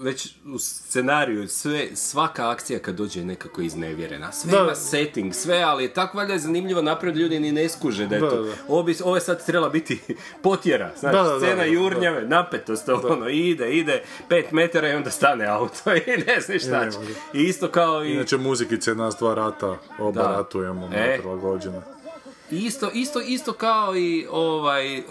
već 0.00 0.34
u 0.46 0.58
scenariju 0.58 1.48
sve, 1.48 1.86
svaka 1.94 2.50
akcija 2.50 2.78
kad 2.78 2.94
dođe 2.94 3.20
je 3.20 3.24
nekako 3.24 3.62
iznevjerena. 3.62 4.32
Sve 4.32 4.50
Da. 4.50 4.58
ima 4.58 4.74
setting, 4.74 5.34
sve, 5.34 5.62
ali 5.62 5.84
je 5.84 5.94
tako 5.94 6.18
valjda 6.18 6.32
je 6.32 6.38
zanimljivo 6.38 6.82
naprijed 6.82 7.16
ljudi 7.16 7.40
ni 7.40 7.52
ne 7.52 7.68
skuže 7.68 8.06
da 8.06 8.14
je 8.14 8.20
Da, 8.20 8.30
to. 8.30 8.42
da. 8.42 8.52
Ovo, 8.68 8.82
bi, 8.82 8.96
ovo 9.04 9.14
je 9.14 9.20
sad 9.20 9.46
trebala 9.46 9.68
biti 9.68 9.98
potjera, 10.42 10.90
znaš, 10.98 11.12
Da, 11.12 11.22
da, 11.22 11.28
da, 11.28 11.38
scena 11.38 11.54
da, 11.54 11.60
da. 11.60 11.64
jurnjave, 11.64 12.22
napetost, 12.22 12.88
ono, 12.88 13.28
ide, 13.28 13.72
ide, 13.72 14.02
pet 14.28 14.52
metara 14.52 14.88
i 14.88 14.94
onda 14.94 15.10
stane 15.10 15.46
auto 15.46 15.94
i 16.06 16.24
ne 16.26 16.40
znaš 16.40 16.62
šta 16.62 16.78
nema, 16.80 16.90
će. 16.92 16.98
I 17.32 17.42
isto 17.42 17.68
kao 17.68 18.04
i... 18.04 18.12
Inače, 18.12 18.36
muzikice 18.36 18.94
nas 18.94 19.16
dva 19.16 19.34
rata, 19.34 19.76
oba 19.98 20.22
Da. 20.22 20.28
ratujemo, 20.28 20.90
E. 20.94 21.20
Isto, 22.50 22.90
isto, 22.90 23.20
isto 23.20 23.52
kao 23.52 23.96
i 23.96 24.26
ovaj, 24.30 25.02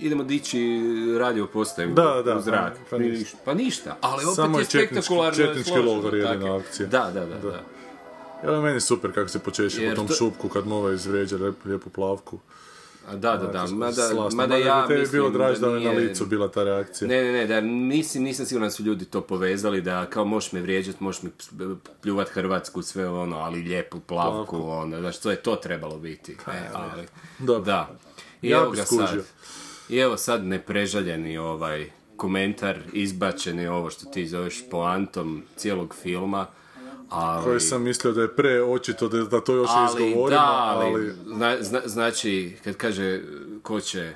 idemo 0.00 0.24
dići 0.24 0.80
radio 1.18 1.46
postaju 1.46 1.94
Da, 1.94 2.22
da, 2.24 2.36
u 2.36 2.40
zrak. 2.40 2.72
pa 2.90 2.98
Ni- 2.98 3.08
ništa. 3.10 3.38
Pa 3.44 3.54
ništa, 3.54 3.96
ali 4.00 4.24
opet 4.24 4.34
Samo 4.34 4.58
je 4.58 4.64
spektakularno 4.64 5.36
četnički 5.36 5.78
logor 5.78 6.14
jedina 6.14 6.56
akcija. 6.56 6.88
Da, 6.88 7.10
da, 7.14 7.26
da. 7.26 7.38
da. 7.40 7.62
Evo 8.44 8.62
meni 8.62 8.80
super 8.80 9.14
kako 9.14 9.28
se 9.28 9.38
počeši 9.38 9.88
po 9.88 9.94
tom 9.94 10.08
to- 10.08 10.14
šupku 10.14 10.48
kad 10.48 10.66
mu 10.66 10.76
ovaj 10.76 10.94
izvrijeđa 10.94 11.36
lijepu 11.64 11.90
plavku. 11.90 12.38
A 13.04 13.12
Da, 13.12 13.36
da, 13.36 13.46
da. 13.48 13.66
Mada, 13.66 13.92
slasno. 13.92 14.36
mada 14.36 14.54
bi 14.56 14.60
ja 14.60 14.86
tebi 14.86 15.00
mislim 15.00 15.12
bilo 15.14 15.30
draž 15.30 15.58
da, 15.58 15.66
da 15.68 15.74
je 15.74 15.84
na 15.84 15.90
nije- 15.90 16.00
licu 16.00 16.26
bila 16.26 16.48
ta 16.48 16.64
reakcija. 16.64 17.08
Ne, 17.08 17.22
ne, 17.22 17.32
ne, 17.32 17.46
da 17.46 17.60
mislim, 17.60 18.24
nisam 18.24 18.46
siguran 18.46 18.66
da 18.66 18.72
su 18.72 18.82
ljudi 18.82 19.04
to 19.04 19.20
povezali, 19.22 19.80
da 19.80 20.06
kao 20.06 20.24
možeš 20.24 20.52
me 20.52 20.60
vrijeđat, 20.60 21.00
možeš 21.00 21.22
mi 21.22 21.30
pljuvat 22.02 22.28
Hrvatsku, 22.28 22.82
sve 22.82 23.08
ono, 23.08 23.36
ali 23.36 23.62
lijepu 23.62 24.00
plavku, 24.00 24.62
onda, 24.62 25.00
znaš, 25.00 25.18
to 25.18 25.30
je 25.30 25.36
to 25.36 25.56
trebalo 25.56 25.98
biti. 25.98 26.32
E, 26.32 26.60
ali, 26.74 27.06
Dobro. 27.38 27.62
da. 27.62 27.90
I 28.42 28.48
Ja 28.48 28.58
evo 28.58 28.70
ga 28.70 28.84
skužio. 28.84 29.06
sad. 29.06 29.24
I 29.88 29.98
evo 29.98 30.16
sad 30.16 30.44
neprežaljeni 30.44 31.38
ovaj 31.38 31.90
komentar, 32.16 32.78
izbačeni 32.92 33.66
ovo 33.66 33.90
što 33.90 34.04
ti 34.04 34.26
zoveš 34.26 34.62
poantom 34.70 35.42
cijelog 35.56 35.94
filma, 35.94 36.46
ali... 37.12 37.44
Koje 37.44 37.60
sam 37.60 37.82
mislio 37.82 38.12
da 38.12 38.22
je 38.22 38.36
pre 38.36 38.62
očito 38.62 39.08
da, 39.08 39.22
da 39.24 39.40
to 39.40 39.54
još 39.54 39.68
ali, 39.72 40.04
izgovorimo, 40.06 40.30
da, 40.40 40.46
ali, 40.46 40.86
ali... 40.94 41.12
zna- 41.26 41.56
zna- 41.62 41.88
znači, 41.88 42.56
kad 42.64 42.76
kaže 42.76 43.20
ko 43.62 43.80
će, 43.80 44.12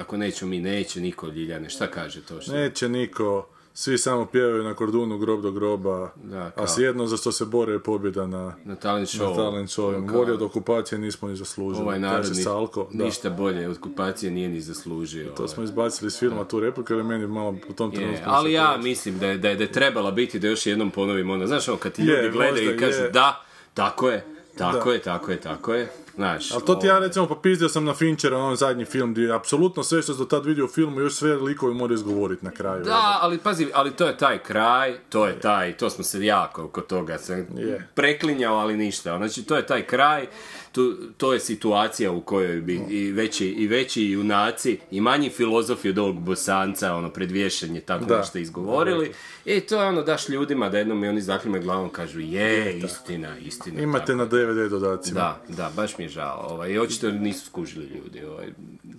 ako 0.00 0.16
neću 0.16 0.46
mi, 0.46 0.60
neće 0.60 1.00
niko 1.00 1.26
Ljiljane, 1.26 1.70
šta 1.70 1.86
kaže 1.86 2.20
to 2.22 2.40
što? 2.40 2.52
Neće 2.52 2.88
niko, 2.88 3.46
svi 3.74 3.98
samo 3.98 4.26
pjevaju 4.26 4.64
na 4.64 4.74
kordunu 4.74 5.18
grob 5.18 5.42
do 5.42 5.50
groba, 5.50 6.10
Da, 6.16 6.50
a 6.56 6.66
sjedno 6.68 7.06
za 7.06 7.16
što 7.16 7.32
se 7.32 7.44
bore 7.44 7.72
je 7.72 7.78
pobjeda 7.78 8.26
na, 8.26 8.54
Na 8.64 8.74
talent 8.76 9.14
na 9.14 9.20
show. 9.20 9.36
talent 9.36 9.70
show. 9.70 10.06
Kao- 10.06 10.16
Bolje 10.16 10.32
od 10.32 10.42
okupacije 10.42 10.98
nismo 10.98 11.28
ni 11.28 11.36
zaslužili. 11.36 11.82
Ovaj 11.82 11.98
narod 11.98 12.28
ni- 12.28 12.34
Salko, 12.34 12.88
da. 12.92 13.04
ništa 13.04 13.30
bolje 13.30 13.68
od 13.68 13.76
okupacije 13.76 14.30
nije 14.30 14.48
ni 14.48 14.60
zaslužio. 14.60 15.26
To 15.26 15.34
ovaj. 15.38 15.48
smo 15.48 15.62
izbacili 15.64 16.06
iz 16.06 16.18
filma 16.18 16.44
tu 16.44 16.60
repliku, 16.60 16.92
ali 16.92 17.04
meni 17.04 17.26
malo 17.26 17.56
u 17.68 17.72
tom 17.72 17.90
Je, 17.90 17.96
trenutku... 17.96 18.24
ali 18.26 18.52
ja 18.52 18.72
to- 18.72 18.78
mislim 18.78 19.18
da 19.18 19.26
je, 19.26 19.38
da 19.38 19.48
je, 19.48 19.56
da 19.56 19.62
je 19.62 19.72
trebala 19.72 20.10
biti 20.10 20.38
da 20.38 20.48
još 20.48 20.66
jednom 20.66 20.90
ponovim 20.90 21.30
onda, 21.30 21.46
znaš 21.46 21.68
ono, 21.68 21.78
kad 21.78 21.92
ti 21.92 22.02
ljudi 22.02 22.30
gledaju 22.30 22.74
i 22.74 22.78
kažu 22.78 23.02
je. 23.02 23.10
da, 23.10 23.44
tako 23.74 24.08
je, 24.08 24.24
tako 24.56 24.84
Da. 24.84 24.92
je, 24.92 25.00
tako 25.00 25.30
je, 25.30 25.36
tako 25.38 25.74
je, 25.74 25.92
znaš. 26.14 26.52
Ali 26.52 26.64
to 26.64 26.74
ti 26.74 26.86
ja 26.86 26.94
ovaj, 26.94 27.06
recimo 27.08 27.26
popizdio 27.26 27.68
sam 27.68 27.84
na 27.84 27.94
Finchera, 27.94 28.38
onaj 28.38 28.56
zadnji 28.56 28.84
film, 28.84 29.12
gdje 29.12 29.22
je 29.22 29.32
apsolutno 29.34 29.82
sve 29.82 30.02
što 30.02 30.14
do 30.14 30.24
tad 30.24 30.46
vidio 30.46 30.64
u 30.64 30.68
filmu, 30.68 31.00
još 31.00 31.14
sve 31.14 31.34
likovi 31.34 31.74
moraju 31.74 31.94
izgovoriti 31.94 32.44
na 32.44 32.50
kraju. 32.50 32.84
Da, 32.84 33.18
ali 33.20 33.38
pazi, 33.38 33.66
ali 33.74 33.90
to 33.90 34.06
je 34.06 34.16
taj 34.16 34.38
kraj, 34.38 34.98
to 35.08 35.26
je 35.26 35.40
taj, 35.40 35.76
to 35.76 35.90
smo 35.90 36.04
se 36.04 36.24
jako 36.24 36.64
oko 36.64 36.80
toga 36.80 37.18
se 37.18 37.46
Je. 37.56 37.88
preklinjao, 37.94 38.54
ali 38.56 38.76
ništa. 38.76 39.16
Znači, 39.16 39.42
to 39.42 39.56
je 39.56 39.66
taj 39.66 39.82
kraj, 39.82 40.26
tu, 40.72 40.96
to 41.16 41.32
je 41.32 41.40
situacija 41.40 42.10
u 42.12 42.20
kojoj 42.20 42.60
bi 42.60 42.80
i 42.88 43.12
veći, 43.12 43.46
i 43.46 43.66
veći 43.66 44.02
junaci 44.04 44.78
i 44.90 45.00
manji 45.00 45.30
filozofi 45.30 45.88
od 45.88 45.98
ovog 45.98 46.20
bosanca, 46.20 46.94
ono, 46.94 47.10
predvješenje 47.10 47.80
tako 47.80 48.04
Da. 48.04 48.18
nešto 48.18 48.38
izgovorili. 48.38 49.12
I 49.44 49.60
to 49.60 49.82
je 49.82 49.88
ono, 49.88 50.02
daš 50.02 50.28
ljudima 50.28 50.68
da 50.68 50.78
jednom 50.78 51.04
i 51.04 51.08
oni 51.08 51.20
zaklime 51.20 51.60
glavom 51.60 51.88
kažu, 51.88 52.20
je, 52.20 52.78
istina, 52.78 53.38
istina. 53.38 53.80
Imate 53.80 54.06
tako 54.06 54.16
na 54.18 54.24
DVD 54.24 54.70
dodacima. 54.70 55.20
da, 55.20 55.40
da, 55.48 55.70
baš 55.76 55.98
mi 55.98 56.03
je 56.04 56.08
žao. 56.08 56.46
Ovaj, 56.50 56.78
očito 56.78 57.10
nisu 57.10 57.46
skužili 57.46 57.86
ljudi 57.86 58.24
ovaj, 58.24 58.46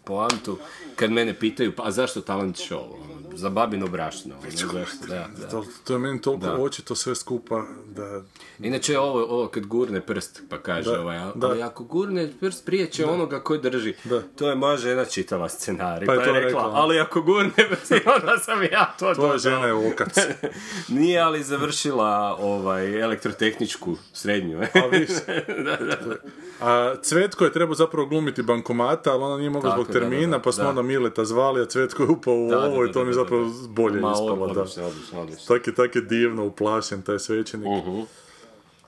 poantu. 0.03 0.57
Kad 0.95 1.11
mene 1.11 1.33
pitaju, 1.33 1.75
pa 1.75 1.83
a 1.87 1.91
zašto 1.91 2.21
talent 2.21 2.57
show? 2.57 3.14
Za 3.35 3.49
babino 3.49 3.87
brašno. 3.87 4.35
ono, 4.69 4.85
da, 5.07 5.27
da. 5.41 5.49
To, 5.49 5.65
to 5.83 5.93
je 5.93 5.99
meni 5.99 6.21
toliko 6.21 6.45
Da. 6.45 6.53
očito 6.61 6.95
sve 6.95 7.15
skupa 7.15 7.63
da... 7.87 8.21
Inače, 8.59 8.99
ovo, 8.99 9.23
ovo 9.23 9.47
kad 9.47 9.65
gurne 9.65 10.01
prst, 10.01 10.41
pa 10.49 10.57
kaže 10.57 10.91
Da, 10.91 11.01
ovaj, 11.01 11.17
ali 11.41 11.61
ako 11.63 11.83
gurne 11.83 12.31
prst 12.39 12.65
prije 12.65 12.87
će 12.91 13.05
onoga 13.05 13.39
koji 13.39 13.59
drži, 13.61 13.93
Da. 14.03 14.21
to 14.21 14.49
je 14.49 14.55
moja 14.55 14.77
žena 14.77 15.05
čitala 15.05 15.49
scenarij, 15.49 16.05
Pa 16.05 16.13
pa 16.13 16.13
je 16.13 16.19
je, 16.19 16.25
to 16.25 16.33
rekla, 16.33 16.47
rekla. 16.47 16.71
ali 16.73 16.99
ako 16.99 17.21
gurne 17.21 17.51
prst, 17.69 17.91
onda 18.15 18.37
sam 18.37 18.63
ja 18.63 18.95
to 18.99 19.13
Tvoja 19.13 19.37
žena 19.37 19.65
je 19.65 19.73
okac. 19.73 20.15
Nije 20.87 21.19
ali 21.19 21.43
završila 21.43 22.37
ovaj, 22.39 23.01
elektrotehničku 23.01 23.95
srednju. 24.13 24.61
A 24.73 24.85
viš. 24.91 25.09
A 26.61 26.95
Cvetko 27.01 27.45
je 27.45 27.51
trebao 27.51 27.75
zapravo 27.75 28.07
glumiti 28.07 28.41
bankomata, 28.43 29.11
ali 29.11 29.23
ona 29.23 29.37
nije 29.37 29.49
mogla 29.49 29.71
zbog 29.71 29.87
da, 29.87 29.93
da, 29.93 29.99
termina, 29.99 30.37
da, 30.37 30.43
pa 30.43 30.51
smo 30.51 30.63
da. 30.63 30.69
onda 30.69 30.81
Mileta 30.81 31.25
zvali, 31.25 31.61
a 31.61 31.65
Cvetko 31.65 32.03
je 32.03 32.09
upao 32.09 32.33
u 32.33 32.51
ovo 32.51 32.83
da, 32.83 32.89
i 32.89 32.93
to 32.93 33.03
mi 33.03 33.09
je 33.09 33.13
zapravo 33.25 33.67
bolje 33.69 34.01
Ma, 34.01 34.11
ispalo, 34.11 34.35
da. 34.47 34.61
odlično, 34.61 34.85
odlično, 34.85 35.21
odlično. 35.21 35.45
Tak 35.47 35.67
je, 35.67 35.75
tak 35.75 35.95
je 35.95 36.01
divno 36.01 36.45
uplašen 36.45 37.01
taj 37.01 37.19
svećenik. 37.19 37.67
Mhm. 37.79 38.01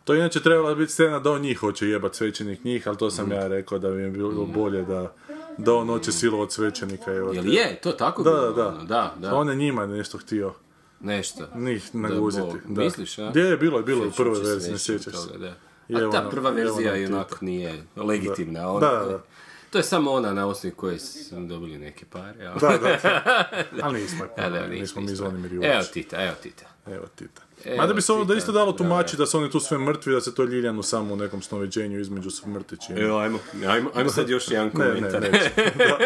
To 0.03 0.13
je 0.13 0.19
inače 0.19 0.41
trebala 0.41 0.75
biti 0.75 0.91
scena 0.91 1.19
da 1.19 1.31
on 1.31 1.41
njih 1.41 1.57
hoće 1.57 1.87
jebat 1.87 2.15
svećenik 2.15 2.63
njih, 2.63 2.87
ali 2.87 2.97
to 2.97 3.09
sam 3.09 3.31
ja 3.31 3.47
rekao 3.47 3.79
da 3.79 3.89
bi 3.89 3.97
mi 3.97 4.11
bilo 4.11 4.45
bolje 4.45 4.81
da, 4.83 5.13
da 5.57 5.73
on 5.73 5.87
hoće 5.87 6.11
silovat 6.11 6.51
svećenika. 6.51 7.13
Evo, 7.13 7.33
Jel 7.33 7.47
je? 7.47 7.75
To 7.75 7.91
tako 7.91 8.23
Da, 8.23 8.29
bilo? 8.31 8.41
da, 8.43 8.53
da. 8.53 8.67
ono? 8.67 8.83
Da, 8.83 9.13
da. 9.17 9.35
On 9.35 9.49
je 9.49 9.55
njima 9.55 9.85
nešto 9.85 10.17
htio. 10.17 10.53
Nešto. 10.99 11.43
Njih 11.55 11.95
naguziti. 11.95 12.57
Da. 12.65 12.83
Misliš, 12.83 13.19
a? 13.19 13.29
Gdje 13.29 13.41
je 13.41 13.57
bilo, 13.57 13.77
je 13.77 13.83
bilo 13.83 14.07
u 14.07 14.11
prvoj 14.11 14.39
verziji, 14.39 14.71
ne 14.71 14.77
sjećaš 14.77 15.13
se. 15.15 15.27
toga, 15.27 15.37
Da. 15.37 15.53
I 15.89 15.95
A 15.97 16.11
ta 16.11 16.21
nam- 16.21 16.31
prva 16.31 16.49
verzija 16.49 16.93
je 16.93 17.05
Tita. 17.05 17.15
onak 17.15 17.41
nije 17.41 17.83
legitimna. 17.97 18.61
Da, 18.73 18.79
da. 18.79 19.23
To 19.69 19.77
je 19.77 19.83
samo 19.85 20.11
ona 20.11 20.33
na 20.33 20.47
osnovi 20.47 20.75
koje 20.75 20.99
su 20.99 21.35
dobili 21.37 21.77
neke 21.77 22.05
pare. 22.05 22.45
a- 22.45 22.53
Da, 22.55 22.67
da, 22.69 22.97
da. 23.03 23.43
Ali 23.83 24.01
nismo, 24.01 24.23
je 24.25 24.29
Da, 24.29 24.43
da, 24.43 24.49
ponovili, 24.49 24.79
nismo 24.81 25.01
mi 25.01 25.07
Zvonimir 25.09 25.53
Evo 25.53 25.65
Jurić. 25.65 25.87
Tita, 25.87 26.23
evo 26.23 26.35
Tita. 26.35 26.65
Evo 26.87 27.05
Tita. 27.07 27.41
Evo 27.65 27.77
Mada 27.77 27.93
bi 27.93 28.01
se 28.01 28.13
ovo 28.13 28.25
da 28.25 28.35
isto 28.35 28.51
dalo 28.51 28.71
da, 28.71 28.77
tumačiti 28.77 29.17
da 29.17 29.25
su 29.25 29.37
oni 29.37 29.51
tu 29.51 29.59
sve 29.59 29.77
mrtvi, 29.77 30.13
da 30.13 30.21
se 30.21 30.35
to 30.35 30.43
Ljiljanu 30.43 30.83
samo 30.83 31.13
u 31.13 31.17
nekom 31.17 31.41
snoviđenju 31.41 31.99
između 31.99 32.29
smrti 32.31 32.75
čini. 32.77 33.01
Evo, 33.01 33.17
ajmo, 33.19 33.39
ajmo, 33.67 33.91
ajmo 33.95 34.09
sad 34.09 34.29
još 34.29 34.51
jedan 34.51 34.71
Ne, 34.73 34.85
ne, 34.85 34.93
komentar. 34.93 35.21
neću. 35.23 35.45
Da. 35.77 35.97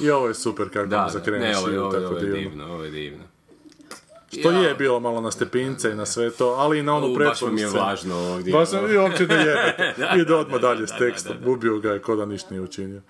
I 0.00 0.10
ovo 0.10 0.28
je 0.28 0.34
super 0.34 0.68
kako 0.68 0.86
Da, 0.86 1.08
zakreneš 1.08 1.48
ne, 1.48 1.58
ovo, 1.58 1.68
je- 1.68 1.80
ovo, 1.80 1.94
je- 1.94 2.06
ovo 2.06 2.18
je 2.18 2.32
divno, 2.32 2.64
ovo 2.66 2.84
je 2.84 2.90
divno. 2.90 3.24
To 4.42 4.50
Ja. 4.50 4.58
je 4.58 4.74
bilo 4.74 5.00
malo 5.00 5.20
na 5.20 5.30
stepince 5.30 5.90
i 5.90 5.94
na 5.94 6.06
sve 6.06 6.30
to, 6.30 6.48
ali 6.48 6.78
i 6.78 6.82
na 6.82 6.94
onu 6.94 7.14
prethodnu 7.14 7.54
mi 7.54 7.60
je 7.60 7.66
važno 7.68 8.16
ovdje. 8.16 8.52
Baš 8.52 8.68
sam 8.68 8.92
i 8.92 8.96
uopće 8.96 9.26
ne 9.26 9.34
jebete. 9.34 9.94
Ide 10.20 10.34
odmah 10.34 10.60
dalje 10.60 10.86
s 10.86 10.90
da, 10.90 10.98
tekstom. 10.98 11.32
da, 11.38 11.44
da. 11.44 11.50
Ubio 11.50 11.78
ga 11.78 11.90
je 11.90 12.02
ko 12.02 12.16
da 12.16 12.26
ništa 12.26 12.48
nije 12.50 12.60
učinio. 12.60 13.00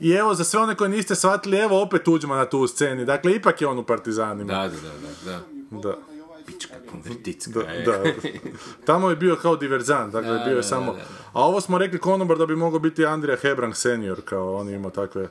I 0.00 0.10
evo, 0.10 0.34
za 0.34 0.44
sve 0.44 0.60
one 0.60 0.74
koji 0.74 0.90
niste 0.90 1.14
shvatili, 1.14 1.56
evo 1.58 1.82
opet 1.82 2.02
Tuđmana 2.02 2.44
tu 2.44 2.58
u 2.58 2.68
sceni. 2.68 3.04
Dakle, 3.04 3.32
ipak 3.32 3.60
je 3.60 3.66
on 3.66 3.78
u 3.78 3.84
Partizanima. 3.84 4.52
Da, 4.52 4.58
da, 4.62 4.68
da, 4.68 5.32
da, 5.32 5.38
da. 5.70 5.88
Da. 5.88 5.96
Pička 6.46 6.74
konverticka 6.90 7.50
Da, 7.52 7.60
je. 7.72 7.82
da. 7.82 8.02
Tamo 8.84 9.10
je 9.10 9.16
bio 9.16 9.36
kao 9.36 9.56
diverzant, 9.56 10.12
dakle 10.12 10.30
Da, 10.30 10.38
bio 10.38 10.50
je 10.50 10.54
da, 10.56 10.62
samo... 10.62 10.92
da, 10.92 10.98
da. 10.98 11.04
A 11.32 11.44
ovo 11.44 11.60
smo 11.60 11.78
rekli 11.78 11.98
konobar 11.98 12.38
da 12.38 12.46
bi 12.46 12.56
mogao 12.56 12.78
biti 12.78 13.06
Andrija 13.06 13.36
Hebrang 13.36 13.74
senior, 13.76 14.20
kao 14.24 14.56
on 14.56 14.68
ima 14.68 14.90
takve... 14.90 15.28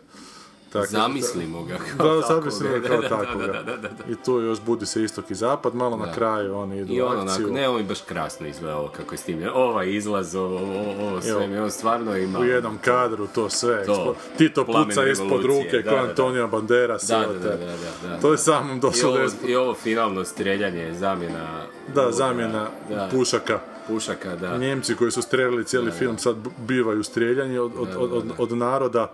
takve 0.81 0.99
Zamislimo 0.99 1.63
ga 1.63 1.73
Da, 1.73 1.97
kao 1.97 2.21
zamislimo 2.21 2.73
ga 2.73 2.81
takvoga. 2.81 3.07
kao 3.09 3.17
Da, 3.19 3.25
da, 3.25 3.25
takvoga. 3.25 3.47
da, 3.47 3.63
da, 3.63 3.77
da, 3.77 3.87
da. 3.87 4.11
I 4.11 4.15
tu 4.15 4.33
još 4.33 4.61
budi 4.61 4.85
se 4.85 5.03
istok 5.03 5.31
i 5.31 5.35
zapad, 5.35 5.75
malo 5.75 5.97
na 5.97 6.05
Da. 6.05 6.11
kraju 6.11 6.55
oni 6.55 6.77
idu 6.77 6.93
I 6.93 7.01
ono, 7.01 7.21
akciju. 7.21 7.45
onako, 7.45 7.53
ne, 7.53 7.69
ovo 7.69 7.77
mi 7.77 7.83
baš 7.83 8.01
krasno 8.01 8.47
izgleda 8.47 8.77
ovo 8.77 8.87
kako 8.87 9.13
je 9.13 9.17
snimljeno. 9.17 9.51
Ovaj 9.53 9.89
izlaz, 9.89 10.35
ovo, 10.35 10.57
ovo, 10.57 11.07
ovo 11.07 11.21
sve 11.21 11.47
mi 11.47 11.57
on 11.57 11.71
stvarno 11.71 12.17
ima... 12.17 12.39
U 12.39 12.43
jednom 12.43 12.77
kadru 12.77 13.27
to 13.27 13.49
sve. 13.49 13.85
To, 13.85 14.15
Tito 14.37 14.65
plamen 14.65 14.87
puca 14.89 15.07
ispod 15.07 15.45
ruke, 15.45 15.77
da, 15.77 15.83
kao 15.83 15.95
da, 15.95 16.03
da. 16.03 16.09
Antonio 16.09 16.47
Banderas. 16.47 17.07
Da, 17.07 17.17
da, 17.19 17.25
da, 17.33 17.49
da, 17.49 17.55
da, 17.57 18.09
da. 18.09 18.19
To 18.19 18.31
je 18.31 18.37
samom 18.37 18.77
I 18.77 18.79
došlo 18.79 19.09
ovo, 19.09 19.17
desno. 19.17 19.47
I 19.47 19.55
ovo 19.55 19.73
finalno 19.73 20.23
streljanje, 20.25 20.93
zamjena... 20.93 21.61
Da, 21.95 22.11
zamjena 22.11 22.67
da, 22.89 23.09
pušaka. 23.11 23.59
Pušaka, 23.87 24.35
da. 24.35 24.57
Njemci 24.57 24.95
koji 24.95 25.11
su 25.11 25.21
streljali 25.21 25.65
cijeli 25.65 25.91
film 25.91 26.17
sad 26.17 26.35
bivaju 26.57 27.03
strijeljani 27.03 27.57
od, 27.57 27.71
od, 27.77 27.87
od, 27.97 28.13
od, 28.13 28.23
od 28.37 28.57
naroda 28.57 29.13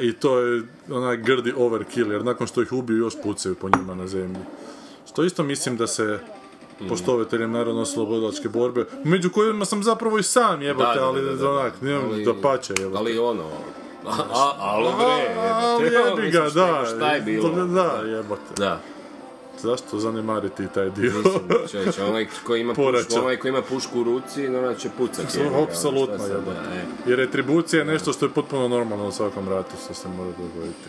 i 0.00 0.12
to 0.12 0.38
je 0.38 0.62
onaj 0.90 1.16
grdi 1.16 1.52
overkill 1.56 2.12
jer 2.12 2.24
nakon 2.24 2.46
što 2.46 2.62
ih 2.62 2.72
ubiju 2.72 2.98
još 2.98 3.14
pucaju 3.22 3.54
po 3.54 3.68
njima 3.68 3.94
na 3.94 4.06
zemlji. 4.06 4.40
Što 5.08 5.24
isto 5.24 5.42
mislim 5.42 5.76
da 5.76 5.86
se 5.86 6.18
poštovateljem 6.88 7.52
narodno 7.52 7.82
oslobodilačke 7.82 8.48
borbe, 8.48 8.84
među 9.04 9.30
kojima 9.30 9.64
sam 9.64 9.82
zapravo 9.82 10.18
i 10.18 10.22
sam 10.22 10.62
jebote, 10.62 10.98
ali 11.00 11.46
onak, 11.46 11.80
nije 11.80 11.96
Ali- 11.96 12.24
da 12.24 12.34
pače 12.34 12.74
jebote. 12.78 12.98
Ali 12.98 13.18
ono... 13.18 13.44
A, 14.06 14.10
a, 14.32 14.52
alo 14.58 14.92
bre, 14.92 15.34
Ali 15.38 15.84
jebi 15.84 16.30
ga, 16.30 16.40
da, 16.54 16.84
Šta 16.86 17.12
je 17.12 17.20
bilo? 17.20 17.48
to- 17.48 17.66
da, 17.66 18.02
jebote. 18.06 18.54
Da. 18.56 18.80
Zašto 19.62 19.98
zanemariti 19.98 20.68
taj 20.74 20.90
dio? 20.90 21.12
Mislim, 21.12 21.68
čovječe, 21.70 22.04
onaj 22.04 22.26
koji 22.46 22.60
ima 22.60 22.74
pušku, 22.74 23.18
onaj 23.20 23.36
koji 23.36 23.50
ima 23.50 23.62
pušku 23.62 24.00
u 24.00 24.04
ruci, 24.04 24.48
normalno 24.48 24.78
će 24.78 24.88
pucati. 24.98 25.38
Apsolutno, 25.68 26.28
da, 26.28 26.74
e. 26.74 26.84
Jer 27.06 27.18
retribucija 27.18 27.78
je 27.78 27.84
nešto 27.84 28.12
što 28.12 28.26
je 28.26 28.30
potpuno 28.30 28.68
normalno 28.68 29.08
u 29.08 29.12
svakom 29.12 29.48
ratu, 29.48 29.76
što 29.84 29.94
se 29.94 30.08
mora 30.08 30.30
dogoditi. 30.30 30.88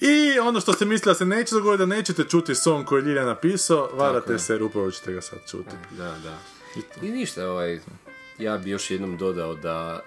I 0.00 0.38
ono 0.38 0.60
što 0.60 0.72
ste 0.72 0.84
mislili 0.84 1.10
da 1.10 1.14
se 1.14 1.26
neće 1.26 1.54
dogoditi, 1.54 1.78
da 1.78 1.96
nećete 1.96 2.24
čuti 2.24 2.54
song 2.54 2.86
koji 2.86 3.02
je 3.02 3.04
Ljilja 3.04 3.24
napisao, 3.24 3.90
varate 3.92 4.32
je. 4.32 4.38
se 4.38 4.52
jer 4.52 4.62
upravo 4.62 4.90
ćete 4.90 5.12
ga 5.12 5.20
sad 5.20 5.38
čuti. 5.50 5.76
Da, 5.90 6.14
da. 6.24 6.38
I 7.02 7.10
ništa, 7.10 7.50
ovaj, 7.50 7.80
ja 8.38 8.58
bi 8.58 8.70
još 8.70 8.90
jednom 8.90 9.16
dodao 9.16 9.54
da, 9.54 10.00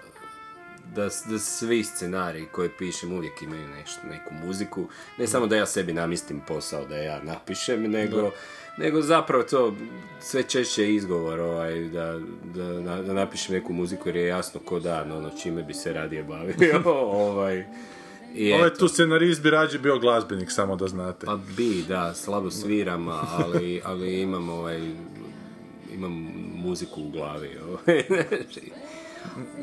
da, 0.94 1.02
da 1.02 1.38
svi 1.38 1.84
scenariji 1.84 2.46
koje 2.52 2.76
pišem 2.78 3.12
uvijek 3.12 3.42
imaju 3.42 3.68
nešto, 3.68 4.00
neku 4.10 4.34
muziku. 4.46 4.88
Ne 5.18 5.26
samo 5.26 5.46
da 5.46 5.56
ja 5.56 5.66
sebi 5.66 5.92
namistim 5.92 6.40
posao 6.48 6.84
da 6.86 6.96
ja 6.96 7.22
napišem, 7.22 7.82
nego, 7.82 8.30
nego 8.78 9.02
zapravo 9.02 9.42
to 9.42 9.74
sve 10.20 10.42
češće 10.42 10.82
je 10.82 10.94
izgovor 10.94 11.40
ovaj, 11.40 11.80
da, 11.80 12.20
da, 12.54 13.02
da 13.02 13.12
napišem 13.12 13.54
neku 13.54 13.72
muziku 13.72 14.08
jer 14.08 14.16
je 14.16 14.26
jasno 14.26 14.60
ko 14.60 14.80
dan, 14.80 15.12
ono 15.12 15.30
čime 15.42 15.62
bi 15.62 15.74
se 15.74 15.92
radije 15.92 16.22
bavio. 16.22 16.54
ovaj, 17.30 17.64
i 18.34 18.52
Ovaj 18.52 18.68
eto. 18.68 18.78
tu 18.78 18.88
scenarist 18.88 19.42
bi 19.42 19.50
rađe 19.50 19.78
bio 19.78 19.98
glazbenik, 19.98 20.50
samo 20.50 20.76
da 20.76 20.88
znate. 20.88 21.26
Pa 21.26 21.38
bi, 21.56 21.84
da, 21.88 22.14
slabo 22.14 22.50
sviram, 22.50 23.08
ali, 23.08 23.80
ali 23.84 24.20
imam 24.20 24.48
ovaj, 24.48 24.80
imam 25.94 26.32
muziku 26.56 27.02
u 27.02 27.10
glavi. 27.10 27.58
ovaj. 27.58 28.04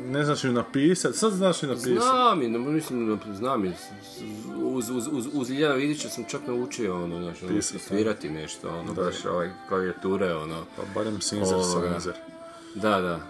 Ne 0.04 0.24
znaš 0.24 0.44
ju 0.44 0.52
napisat, 0.52 1.14
sad 1.14 1.32
znaš 1.32 1.62
ju 1.62 1.66
napisat. 1.66 1.92
znam 1.92 2.42
je, 2.42 2.48
mislim, 2.48 3.18
znam 3.32 3.64
je, 3.64 3.72
uz, 4.56 4.90
uz, 4.90 5.08
uz, 5.12 5.28
uz 5.32 5.50
Ljiljana 5.50 5.74
Vidića 5.74 6.08
sam 6.08 6.24
čak 6.24 6.40
naučio, 6.46 7.04
ono, 7.04 7.18
znaš, 7.22 7.42
ono, 7.42 7.54
Pisat, 7.54 7.80
svirati 7.80 8.30
nešto, 8.30 8.68
ono, 8.68 8.94
baš 8.94 9.24
ovaj, 9.24 9.50
klavijature, 9.68 10.34
ono, 10.34 10.64
Pa 10.76 10.82
barem 10.94 11.20
Sinzer. 11.20 11.58
Sanzer. 11.72 12.12
da, 12.74 13.00
da. 13.00 13.20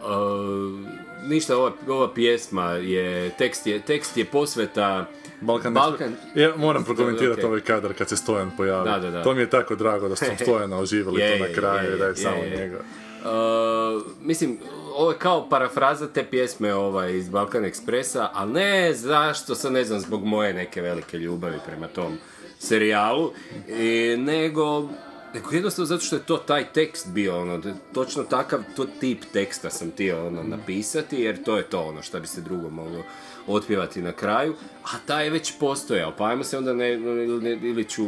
Uh, 0.00 0.80
ništa, 1.28 1.56
ova, 1.56 1.72
ova 1.88 2.14
pjesma 2.14 2.64
je, 2.70 3.30
tekst 3.30 3.66
je, 3.66 3.80
tekst 3.80 4.16
je 4.16 4.24
posveta 4.24 5.06
Balkan, 5.40 5.74
Balkan- 5.74 6.14
Ja 6.34 6.56
moram 6.56 6.84
prokomentirati 6.84 7.40
Ok. 7.40 7.46
ovaj 7.46 7.60
kadar 7.60 7.92
kad 7.94 8.08
se 8.08 8.16
Stojan 8.16 8.50
pojavi. 8.56 8.90
Da, 8.90 8.98
da, 8.98 9.10
da. 9.10 9.22
To 9.22 9.34
mi 9.34 9.40
je 9.40 9.50
tako 9.50 9.74
drago 9.76 10.08
da 10.08 10.16
smo 10.16 10.28
Stojana 10.42 10.78
oživjeli 10.78 11.20
Je, 11.20 11.38
to 11.38 11.44
na 11.44 11.54
kraju 11.54 11.90
je, 11.90 11.96
da 11.96 12.04
je, 12.04 12.10
je, 12.10 12.16
samo 12.16 12.36
je. 12.36 12.50
njega. 12.50 12.78
Uh, 13.24 14.02
mislim, 14.22 14.58
ovo 14.96 15.14
kao 15.18 15.48
parafraza 15.48 16.08
te 16.08 16.24
pjesme 16.24 16.74
ovaj, 16.74 17.16
iz 17.16 17.28
Balkan 17.28 17.64
Ekspresa, 17.64 18.30
ali 18.32 18.52
ne 18.52 18.94
zašto, 18.94 19.54
sad 19.54 19.72
ne 19.72 19.84
znam, 19.84 20.00
zbog 20.00 20.24
moje 20.24 20.52
neke 20.52 20.82
velike 20.82 21.18
ljubavi 21.18 21.58
prema 21.66 21.86
tom 21.86 22.18
serijalu, 22.58 23.32
i, 23.68 24.16
nego, 24.18 24.88
nego 25.34 25.50
jednostavno 25.52 25.86
zato 25.86 26.04
što 26.04 26.16
je 26.16 26.26
to 26.26 26.36
taj 26.36 26.72
tekst 26.72 27.08
bio, 27.08 27.40
ono, 27.40 27.62
točno 27.92 28.22
takav, 28.22 28.60
to 28.76 28.86
tip 29.00 29.24
teksta 29.32 29.70
sam 29.70 29.90
htio 29.90 30.26
ono, 30.26 30.42
napisati, 30.42 31.20
jer 31.20 31.42
to 31.42 31.56
je 31.56 31.62
to 31.62 31.82
ono 31.82 32.02
što 32.02 32.20
bi 32.20 32.26
se 32.26 32.40
drugo 32.40 32.70
moglo 32.70 33.02
otpjevati 33.46 34.02
na 34.02 34.12
kraju, 34.12 34.54
a 34.84 34.98
taj 35.06 35.24
je 35.24 35.30
već 35.30 35.52
postojao, 35.60 36.12
pa 36.18 36.24
ajmo 36.24 36.44
se 36.44 36.58
onda 36.58 36.72
ne, 36.72 36.92
ili, 36.94 37.42
ne- 37.42 37.68
ili 37.68 37.84
ću, 37.84 38.06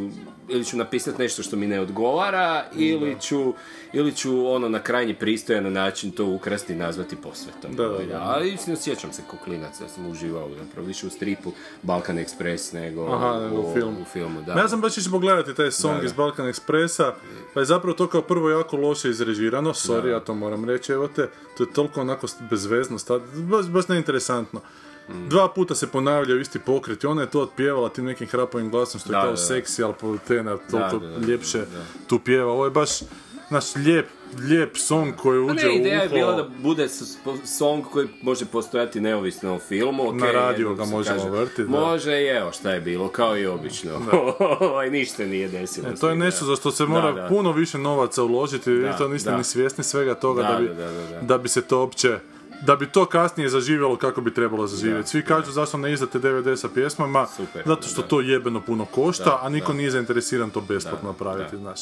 ili 0.49 0.65
ću 0.65 0.77
napisati 0.77 1.23
nešto 1.23 1.43
što 1.43 1.57
mi 1.57 1.67
ne 1.67 1.81
odgovara, 1.81 2.65
ili 2.77 3.17
ću, 3.21 3.55
ili 3.93 4.15
ću 4.15 4.47
ono 4.47 4.69
na 4.69 4.83
krajnji 4.83 5.15
pristojan 5.15 5.73
način 5.73 6.11
to 6.11 6.27
ukrasti 6.27 6.73
i 6.73 6.77
nazvati 6.77 7.17
posvetom. 7.17 7.75
Da, 7.77 7.89
da, 7.89 7.99
da. 8.05 8.21
Ali 8.23 8.57
sjećam 8.77 9.13
se 9.13 9.23
ko 9.31 9.37
klinac, 9.45 9.81
ja 9.81 9.89
sam 9.89 10.07
uživao 10.11 10.49
zapravo 10.59 10.87
više 10.87 11.07
u 11.07 11.11
stripu 11.11 11.53
Balkan 11.83 12.17
Express 12.19 12.75
nego, 12.75 13.07
Aha, 13.07 13.41
nego 13.41 13.61
u 13.61 13.73
filmu. 13.75 14.01
U 14.03 14.05
filmu 14.05 14.43
da. 14.43 14.53
Ja 14.53 14.69
sam 14.69 14.81
baš 14.81 14.99
išao 14.99 15.13
pogledati 15.13 15.55
taj 15.55 15.71
song 15.71 15.95
Da, 15.95 16.01
da. 16.01 16.07
iz 16.07 16.13
Balkan 16.13 16.47
Expressa, 16.47 17.13
pa 17.55 17.61
je 17.61 17.67
zapravo 17.67 17.95
to 17.95 18.07
kao 18.07 18.23
prvo 18.23 18.51
jako 18.51 18.77
loše 18.77 19.11
izrežirano, 19.11 19.71
sorry, 19.71 20.07
ja 20.07 20.21
to 20.21 20.35
moram 20.35 20.65
reći, 20.65 20.93
evo 20.93 21.09
te, 21.09 21.29
to 21.57 21.63
je 21.65 21.73
toliko 21.73 22.01
onako 22.01 22.27
bezvezno, 22.51 22.99
baš, 23.35 23.67
baš 23.67 23.89
neinteresantno. 23.89 24.61
Mm. 25.09 25.29
Dva 25.29 25.49
puta 25.49 25.75
se 25.75 25.87
ponavljaju 25.87 26.41
isti 26.41 26.59
pokret 26.59 27.05
i 27.05 27.07
ona 27.07 27.23
je 27.23 27.31
to 27.31 27.41
otpjevala 27.41 27.89
tim 27.89 28.05
nekim 28.05 28.27
hrapovim 28.29 28.71
glasom 28.71 29.01
što 29.01 29.13
je 29.13 29.17
Da, 29.17 29.23
kao 29.23 29.31
da, 29.31 29.37
seksi, 29.37 29.83
ali 29.83 29.95
Poltena 30.01 30.57
toliko 30.71 31.01
ljepše 31.29 31.65
tu 32.07 32.19
pjeva. 32.19 32.53
Ovo 32.53 32.65
je 32.65 32.71
baš 32.71 32.91
naš 33.51 33.75
lijep, 33.77 34.07
lijep 34.39 34.77
song 34.77 35.15
koji 35.17 35.47
Pa 35.47 35.53
uđe 35.53 35.67
ne, 35.67 35.71
u 35.71 35.75
ideja 35.75 36.01
je 36.01 36.07
uho. 36.07 36.15
bila 36.15 36.33
da 36.33 36.49
bude 36.59 36.89
song 37.59 37.85
koji 37.93 38.09
može 38.23 38.45
postojati 38.45 39.01
neovisno 39.01 39.55
o 39.55 39.59
filmu. 39.59 40.13
Na 40.13 40.27
okej, 40.27 40.33
radiju 40.33 40.69
jedno 40.69 40.85
ga 40.85 40.91
možemo 40.91 41.17
kaže, 41.19 41.65
da. 41.65 41.81
Može 41.81 42.23
i 42.23 42.27
evo 42.27 42.53
šta 42.53 42.71
je 42.71 42.81
bilo, 42.81 43.09
kao 43.09 43.39
i 43.39 43.47
obično. 43.47 43.91
Ovaj, 44.61 44.91
ništa 44.91 45.25
nije 45.25 45.49
desilo. 45.49 45.89
E, 45.89 45.95
to 45.95 46.09
je 46.09 46.17
nešto 46.17 46.45
za 46.45 46.57
što 46.57 46.71
se 46.71 46.87
mora 46.87 47.13
Da, 47.13 47.29
puno 47.29 47.53
više 47.53 47.79
novaca 47.79 48.23
uložiti, 48.23 48.71
vi 48.71 48.89
to 48.99 49.09
niste 49.09 49.33
ni 49.37 49.45
svjesni 49.45 49.85
svega 49.85 50.15
toga 50.15 50.43
da, 50.43 50.59
bi, 50.59 50.71
da 51.23 51.39
bi 51.39 51.49
se 51.49 51.63
to 51.63 51.83
opće 51.83 52.19
da 52.61 52.77
bi 52.77 52.89
to 52.89 53.07
kasnije 53.07 53.49
zaživjelo 53.49 53.97
kako 53.97 54.21
bi 54.21 54.35
trebalo 54.35 54.67
zaživjeti. 54.67 55.09
Svi 55.09 55.23
kažu 55.23 55.53
zašto 55.53 55.79
ne 55.79 55.93
izdate 55.93 56.19
DVD 56.19 56.59
sa 56.59 56.69
pjesmama, 56.69 57.27
Super, 57.27 57.63
zato 57.67 57.83
što 57.83 58.03
da. 58.03 58.09
to 58.09 58.21
jebeno 58.21 58.61
puno 58.61 58.85
košta, 58.85 59.25
Da, 59.25 59.39
a 59.43 59.49
niko 59.49 59.73
da. 59.73 59.79
nije 59.79 59.91
zainteresiran 59.91 60.51
to 60.51 60.61
besplatno 60.61 61.09
napraviti, 61.09 61.57
znaš. 61.57 61.81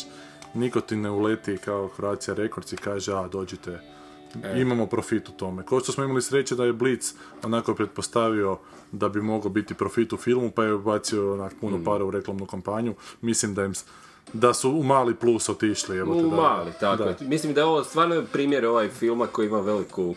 Niko 0.55 0.81
ti 0.81 0.97
ne 0.97 1.11
uleti 1.11 1.59
kao 1.59 1.91
Croatia 1.97 2.35
Records 2.35 2.73
i 2.73 2.77
kaže, 2.77 3.13
a 3.15 3.29
dođite, 3.29 3.81
E. 4.45 4.61
imamo 4.61 4.87
profit 4.87 5.29
u 5.29 5.33
tome. 5.33 5.63
Kao 5.65 5.81
što 5.81 5.93
smo 5.93 6.05
imali 6.05 6.23
sreće 6.23 6.55
da 6.55 6.65
je 6.65 6.73
Blitz 6.73 7.13
onako 7.43 7.75
pretpostavio 7.75 8.59
da 8.93 9.09
bi 9.09 9.23
mogao 9.23 9.51
biti 9.51 9.75
profit 9.75 10.13
u 10.13 10.17
filmu, 10.17 10.51
pa 10.51 10.65
je 10.65 10.79
bacio 10.79 11.33
onak 11.33 11.53
Mm. 11.53 11.59
puno 11.61 11.85
para 11.85 12.05
u 12.05 12.11
reklamnu 12.11 12.47
kampanju. 12.47 12.95
Mislim 13.21 13.55
da 13.55 13.65
im 13.65 13.73
da 14.33 14.55
su 14.55 14.71
u 14.71 14.83
mali 14.83 15.15
plus 15.15 15.49
otišli. 15.49 15.97
Evo 15.99 16.15
te, 16.15 16.27
U 16.27 16.31
da, 16.31 16.37
mali, 16.37 16.73
tako. 16.81 17.05
da. 17.05 17.15
Mislim 17.21 17.55
da 17.55 17.61
je 17.61 17.65
ovo 17.65 17.85
stvarno 17.85 18.25
primjer 18.33 18.67
ovaj 18.67 18.89
filma 18.89 19.27
koji 19.27 19.47
ima 19.47 19.61
veliku 19.61 20.15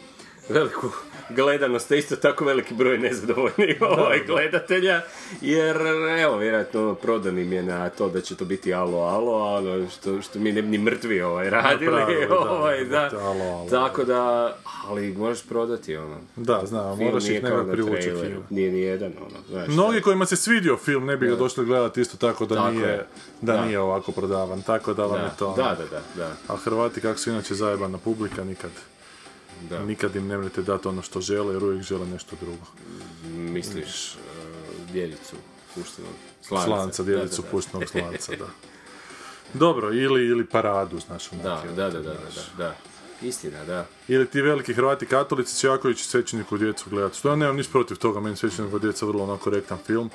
veliku 0.49 0.89
gledanost, 1.29 1.91
a 1.91 1.95
isto 1.95 2.15
tako 2.15 2.45
veliki 2.45 2.73
broj 2.73 2.97
nezadovoljnih 2.97 3.77
ovaj, 3.81 4.19
gledatelja, 4.27 5.01
jer 5.41 5.77
evo, 6.19 6.37
vjerojatno 6.37 6.81
ono, 6.81 6.95
prodan 6.95 7.39
im 7.39 7.53
je 7.53 7.63
na 7.63 7.89
to 7.89 8.09
da 8.09 8.21
će 8.21 8.35
to 8.35 8.45
biti 8.45 8.73
alo, 8.73 8.97
alo, 8.99 9.33
a 9.33 9.57
ono 9.57 9.89
što, 9.89 10.21
što 10.21 10.39
mi 10.39 10.51
ne 10.51 10.61
bi 10.61 10.67
ni 10.67 10.77
mrtvi 10.77 11.21
ovaj, 11.21 11.49
radili, 11.49 11.91
Napravili, 11.91 12.27
ovaj, 12.49 12.85
da, 12.85 13.09
da, 13.11 13.19
alo, 13.19 13.43
alo. 13.43 13.69
tako 13.69 14.03
da, 14.03 14.55
ali 14.87 15.13
možeš 15.17 15.47
prodati 15.47 15.95
ono. 15.95 16.17
Da, 16.35 16.61
znam, 16.65 16.97
Film 16.97 17.09
moraš 17.09 17.29
ih 17.29 17.43
nekako 17.43 17.71
privući 17.71 18.01
film. 18.01 18.43
Nije 18.49 18.71
ni 18.71 18.81
jedan, 18.81 19.11
ono, 19.19 19.37
znaš. 19.49 19.67
Mnogi 19.67 20.01
kojima 20.01 20.25
se 20.25 20.35
svidio 20.35 20.77
film 20.77 21.05
ne 21.05 21.17
bi 21.17 21.27
ga 21.27 21.35
došli 21.35 21.65
gledati 21.65 22.01
isto 22.01 22.17
tako 22.17 22.45
da 22.45 22.55
Tako 22.55 22.71
nije, 22.71 22.87
je. 22.87 23.05
da, 23.41 23.53
Da. 23.53 23.65
nije 23.65 23.79
ovako 23.79 24.11
prodavan, 24.11 24.61
tako 24.61 24.93
da 24.93 25.03
vam 25.05 25.19
da, 25.19 25.25
je 25.25 25.31
to. 25.39 25.47
ono. 25.47 25.55
da, 25.55 25.63
da, 25.63 25.83
da, 25.85 26.01
da, 26.23 26.53
A 26.53 26.57
Hrvati 26.57 27.01
kako 27.01 27.19
su 27.19 27.29
inače 27.29 27.53
zajebana 27.55 27.97
publika, 27.97 28.43
nikad, 28.43 28.71
da. 29.69 29.85
nikad 29.85 30.15
im 30.15 30.27
ne 30.27 30.37
mrete 30.37 30.61
dati 30.61 30.87
ono 30.87 31.01
što 31.01 31.21
žele 31.21 31.53
jer 31.53 31.63
uvijek 31.63 31.83
žele 31.83 32.07
nešto 32.07 32.35
drugo. 32.41 32.65
Misliš 33.35 34.15
uh, 34.15 34.91
djelicu 34.91 35.35
puštenog 35.75 36.13
slanca. 36.41 36.65
Slanca, 36.65 37.03
djelicu 37.03 37.43
puštenog 37.51 37.89
slanca, 37.91 38.35
da. 38.35 38.47
Dobro, 39.53 39.93
ili, 39.93 40.25
ili 40.25 40.45
paradu, 40.45 40.99
znaš. 40.99 41.29
Da, 41.29 41.63
da, 41.75 41.89
da, 41.89 41.89
da, 41.89 42.01
da, 42.01 42.13
da. 42.57 42.75
Istina, 43.21 43.65
da. 43.65 43.85
Ili 44.07 44.27
ti 44.27 44.41
veliki 44.41 44.73
Hrvati 44.73 45.05
katolici 45.05 45.57
će 45.57 45.67
jako 45.67 45.89
ići 45.89 46.03
svećeniku 46.03 46.57
djecu 46.57 46.89
gledati. 46.89 47.17
Što 47.17 47.29
ja 47.29 47.35
nemam 47.35 47.55
niš 47.55 47.67
protiv 47.71 47.97
toga, 47.97 48.19
meni 48.19 48.35
svećeniku 48.35 48.79
djeca 48.79 49.05
vrlo 49.05 49.23
onako 49.23 49.43
korektan 49.43 49.77
film. 49.85 50.09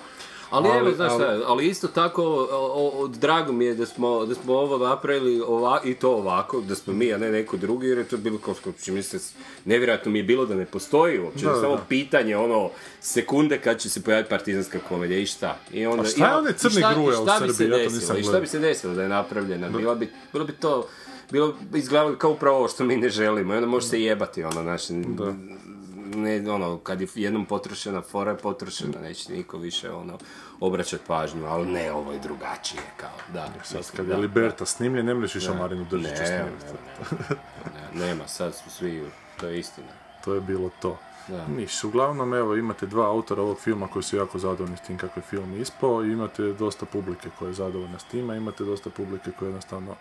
Ali, 0.51 0.69
Ali- 0.69 0.79
evo, 0.79 0.93
znaš 0.93 1.13
ali- 1.13 1.21
šta, 1.21 1.45
ali 1.47 1.67
isto 1.67 1.89
tako, 1.89 2.23
o, 2.53 2.93
o, 2.95 3.09
drago 3.09 3.53
mi 3.53 3.65
je 3.65 3.75
da 3.75 3.87
smo, 3.87 4.27
da 4.27 4.35
smo 4.35 4.55
ovo 4.55 4.79
napravili 4.79 5.41
ova, 5.41 5.81
i 5.85 5.95
to 5.95 6.11
ovako, 6.11 6.61
da 6.61 6.75
smo 6.75 6.93
mi, 6.93 7.13
a 7.13 7.19
ne 7.19 7.31
neko 7.31 7.57
drugi, 7.57 7.87
jer 7.87 7.99
je 7.99 8.05
to 8.05 8.17
bilo 8.17 8.39
kao, 8.39 8.55
čini 8.75 8.97
mi 8.97 9.03
se, 9.03 9.19
nevjerojatno 9.65 10.13
mi 10.13 10.19
je 10.19 10.23
bilo 10.23 10.47
da 10.47 10.55
ne 10.55 10.67
postoji 10.67 11.21
uopće, 11.21 11.45
Da, 11.45 11.53
da, 11.53 11.61
samo 11.61 11.77
da. 11.77 11.83
pitanje, 11.89 12.37
ono, 12.37 12.71
sekunde 13.01 13.59
kad 13.59 13.79
će 13.79 13.91
se 13.91 14.03
pojaviti 14.03 14.31
partizanska 14.31 14.79
komedija 14.89 15.19
i 15.19 15.27
šta. 15.27 15.59
I 15.73 15.87
onda, 15.87 16.03
A 16.03 16.07
šta 16.07 16.43
je 16.49 16.55
šta- 16.71 16.95
gruja 16.95 17.19
i 17.19 17.23
u 17.23 17.27
Srbiji? 17.29 17.71
Ja 17.71 17.89
to 17.89 17.95
nisam 17.95 18.17
I 18.19 18.23
šta 18.23 18.41
bi 18.41 18.47
se 18.47 18.59
desilo 18.59 18.95
da 18.95 19.03
je 19.03 19.09
napravljena, 19.09 19.69
bila 19.69 19.95
bi, 19.95 20.11
bilo 20.33 20.45
bi 20.45 20.53
to, 20.53 20.87
bilo 21.31 21.55
bi 21.63 21.79
izgledalo 21.79 22.17
kao 22.17 22.31
upravo 22.31 22.57
ovo 22.59 22.69
što 22.69 22.85
mi 22.85 22.97
ne 22.97 23.09
želimo, 23.09 23.55
i 23.55 23.57
onda 23.57 23.69
može 23.69 23.87
se 23.87 24.03
jebati, 24.03 24.45
ono, 24.45 24.63
znaš, 24.63 24.83
ne, 26.15 26.51
ono, 26.51 26.79
kad 26.79 27.01
je 27.01 27.07
jednom 27.15 27.47
potrošena 27.47 28.03
fora 28.03 28.31
je 28.31 28.39
potrošena, 28.39 29.01
neće 29.01 29.33
niko 29.33 29.59
više, 29.59 29.91
ono, 29.91 30.19
obraćat 30.61 31.01
pažnju, 31.07 31.47
ali 31.47 31.67
ne, 31.67 31.93
ovo 31.93 32.13
je 32.13 32.19
drugačije, 32.19 32.83
kao, 32.97 33.11
da. 33.33 33.53
Sad 33.63 33.91
kad 33.97 34.09
je 34.09 34.17
Liberta 34.17 34.67
snimljen, 34.67 35.07
ne 35.07 35.15
možeš 35.15 35.35
više 35.35 35.53
Marinu. 35.55 35.87
Držiću 35.91 36.11
Ne, 36.11 36.27
snimiti. 36.27 36.65
nema, 36.67 37.41
ne, 37.95 38.07
nema, 38.07 38.29
sad 38.29 38.55
su 38.55 38.71
svi, 38.71 39.11
to 39.41 39.47
je 39.47 39.59
istina. 39.59 39.89
To 40.25 40.35
je 40.35 40.41
bilo 40.41 40.71
to. 40.83 40.99
Da. 41.29 41.47
Niš, 41.47 41.85
uglavnom, 41.85 42.35
evo, 42.35 42.57
imate 42.57 42.87
dva 42.87 43.07
autora 43.09 43.43
ovog 43.43 43.59
filma 43.61 43.89
koji 43.89 44.03
su 44.03 44.17
jako 44.17 44.39
zadovoljni 44.39 44.77
s 44.77 44.81
tim 44.81 44.99
kako 44.99 45.21
je 45.21 45.25
film 45.25 45.61
ispao 45.61 46.05
i 46.05 46.13
imate 46.13 46.43
dosta 46.43 46.87
publike 46.87 47.29
koja 47.39 47.49
je 47.49 47.55
zadovoljna 47.55 47.99
s 47.99 48.05
time, 48.05 48.37
imate 48.37 48.65
dosta 48.65 48.91
publike 48.91 49.31
koja 49.39 49.47
jednostavno 49.47 49.95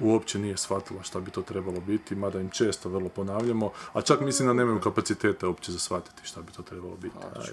uopće 0.00 0.38
nije 0.38 0.56
shvatila 0.56 1.02
šta 1.02 1.20
bi 1.20 1.30
to 1.30 1.42
trebalo 1.42 1.80
biti, 1.80 2.14
mada 2.14 2.40
im 2.40 2.50
često 2.50 2.88
vrlo 2.88 3.08
ponavljamo, 3.08 3.72
a 3.92 4.02
čak 4.02 4.20
mislim 4.20 4.48
da 4.48 4.54
nemaju 4.54 4.80
kapaciteta 4.80 5.48
uopće 5.48 5.72
za 5.72 5.78
shvatiti 5.78 6.22
šta 6.24 6.42
bi 6.42 6.52
to 6.52 6.62
trebalo 6.62 6.96
biti. 6.96 7.16
Aj, 7.36 7.46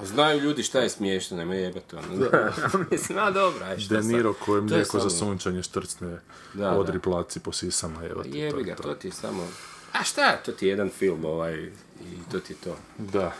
A 0.00 0.06
znaju 0.06 0.40
ljudi 0.40 0.62
šta 0.62 0.80
je 0.80 0.88
smiješno, 0.88 1.36
nema 1.36 1.54
jebati, 1.54 1.96
ono, 1.96 2.06
mislim, 2.90 3.18
a 3.18 3.30
dobro, 3.30 3.64
aj, 3.64 3.78
šta 3.78 3.94
De 3.94 4.02
sad? 4.02 4.12
Niro 4.12 4.32
koje 4.32 4.60
To 4.60 4.66
je 4.66 4.70
mlijeko 4.70 5.00
za 5.00 5.10
sunčanje 5.10 5.62
štrcne 5.62 6.20
Da, 6.54 6.70
odri 6.70 6.98
da. 6.98 7.00
placi 7.00 7.40
po 7.40 7.52
sisama, 7.52 8.04
evo 8.04 8.22
ti, 8.22 8.30
to 8.30 8.36
Jebi 8.36 8.62
ga, 8.62 8.74
to. 8.74 8.82
to 8.82 8.94
ti 8.94 9.08
je 9.08 9.12
samo... 9.12 9.48
A 9.92 10.04
šta, 10.04 10.36
to 10.36 10.52
ti 10.52 10.66
je 10.66 10.70
jedan 10.70 10.88
film, 10.88 11.24
ovaj, 11.24 11.54
i 12.00 12.30
to 12.32 12.40
ti 12.40 12.52
je 12.52 12.56
to. 12.56 12.76
Da. 12.98 13.32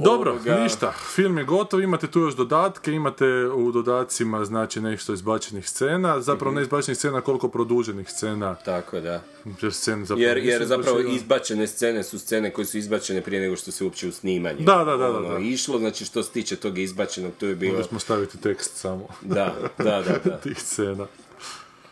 Dobro, 0.00 0.32
Ovoga- 0.32 0.54
ništa, 0.56 0.92
film 1.08 1.38
je 1.38 1.44
gotov, 1.44 1.80
imate 1.80 2.06
tu 2.06 2.20
još 2.20 2.34
dodatke, 2.34 2.92
imate 2.92 3.26
u 3.46 3.72
dodacima 3.72 4.44
znači 4.44 4.80
nešto 4.80 5.12
izbačenih 5.12 5.68
scena, 5.68 6.20
zapravo 6.20 6.50
Mhm. 6.50 6.56
ne 6.56 6.62
izbačenih 6.62 6.98
scena, 6.98 7.20
koliko 7.20 7.48
produženih 7.48 8.08
scena, 8.08 8.54
Tako 8.54 9.00
da. 9.00 9.22
jer 9.62 9.72
scene 9.72 10.04
zapravo 10.04 10.20
Jer, 10.20 10.38
jer 10.38 10.64
zapravo 10.64 10.98
izbačene. 10.98 11.16
izbačene 11.16 11.66
scene 11.66 12.02
su 12.02 12.18
scene 12.18 12.50
koje 12.50 12.64
su 12.64 12.78
izbačene 12.78 13.20
prije 13.20 13.40
nego 13.40 13.56
što 13.56 13.70
se 13.70 13.84
uopće 13.84 14.08
u 14.08 14.12
snimanje 14.12 14.58
Da, 14.60 14.76
da, 14.76 14.84
da, 14.86 14.96
da, 14.98 15.10
ono, 15.10 15.28
da. 15.28 15.38
išlo, 15.38 15.78
znači 15.78 16.04
što 16.04 16.22
se 16.22 16.30
tiče 16.30 16.56
tog 16.56 16.78
izbačenog, 16.78 17.32
to 17.34 17.46
je 17.46 17.54
bilo... 17.54 17.72
Mogli 17.72 17.84
smo 17.84 17.98
staviti 17.98 18.38
tekst 18.38 18.76
samo 18.76 19.06
Da, 19.22 19.54
da, 19.78 19.84
da, 20.02 20.18
da. 20.24 20.36
tih 20.44 20.60
scena. 20.60 21.06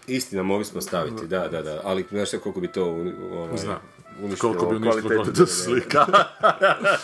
Istina, 0.08 0.42
mogli 0.42 0.64
smo 0.64 0.80
staviti, 0.80 1.26
da, 1.26 1.48
da, 1.48 1.62
da. 1.62 1.80
Ali 1.84 2.04
znaš 2.10 2.30
koliko 2.32 2.60
bi 2.60 2.68
to 2.68 2.84
ovaj, 3.32 3.56
Znam. 3.56 3.78
Uništilo 4.22 4.52
Koliko 4.52 4.70
bi 4.70 4.76
uništilo 4.76 5.08
kvalitetu 5.08 5.46
slika. 5.46 6.06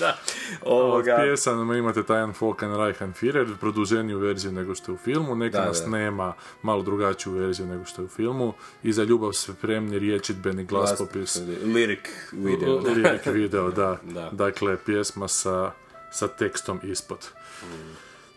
Od 0.63 0.83
Ovoga, 0.83 1.17
pjesama 1.23 1.77
imate 1.77 2.03
Tajan 2.03 2.33
Falken 2.33 2.77
Reichenführer, 2.77 3.57
produženiju 3.61 4.19
verziju 4.19 4.53
nego 4.53 4.75
što 4.75 4.93
je 4.93 4.95
u 4.95 4.99
filmu, 4.99 5.35
neka 5.37 5.59
Da, 5.59 5.65
nas 5.65 5.83
da. 5.85 5.91
nema 5.91 6.35
malo 6.63 6.83
drugačiju 6.83 7.33
verziju 7.33 7.67
nego 7.67 7.85
što 7.85 8.03
je 8.03 8.07
u 8.07 8.09
filmu, 8.09 8.53
i 8.83 8.93
za 8.93 9.05
ljubav 9.05 9.33
spremni 9.33 9.99
riječitbeni 9.99 10.65
glaspopis. 10.65 11.37
Lyric 11.65 12.09
video. 12.33 12.79
Lirik 12.79 13.27
video, 13.27 13.71
da. 13.71 13.97
Da. 14.15 14.31
Dakle, 14.33 14.77
pjesma 14.87 15.29
sa, 15.29 15.73
sa 16.13 16.29
tekstom 16.29 16.81
ispod. 16.83 17.29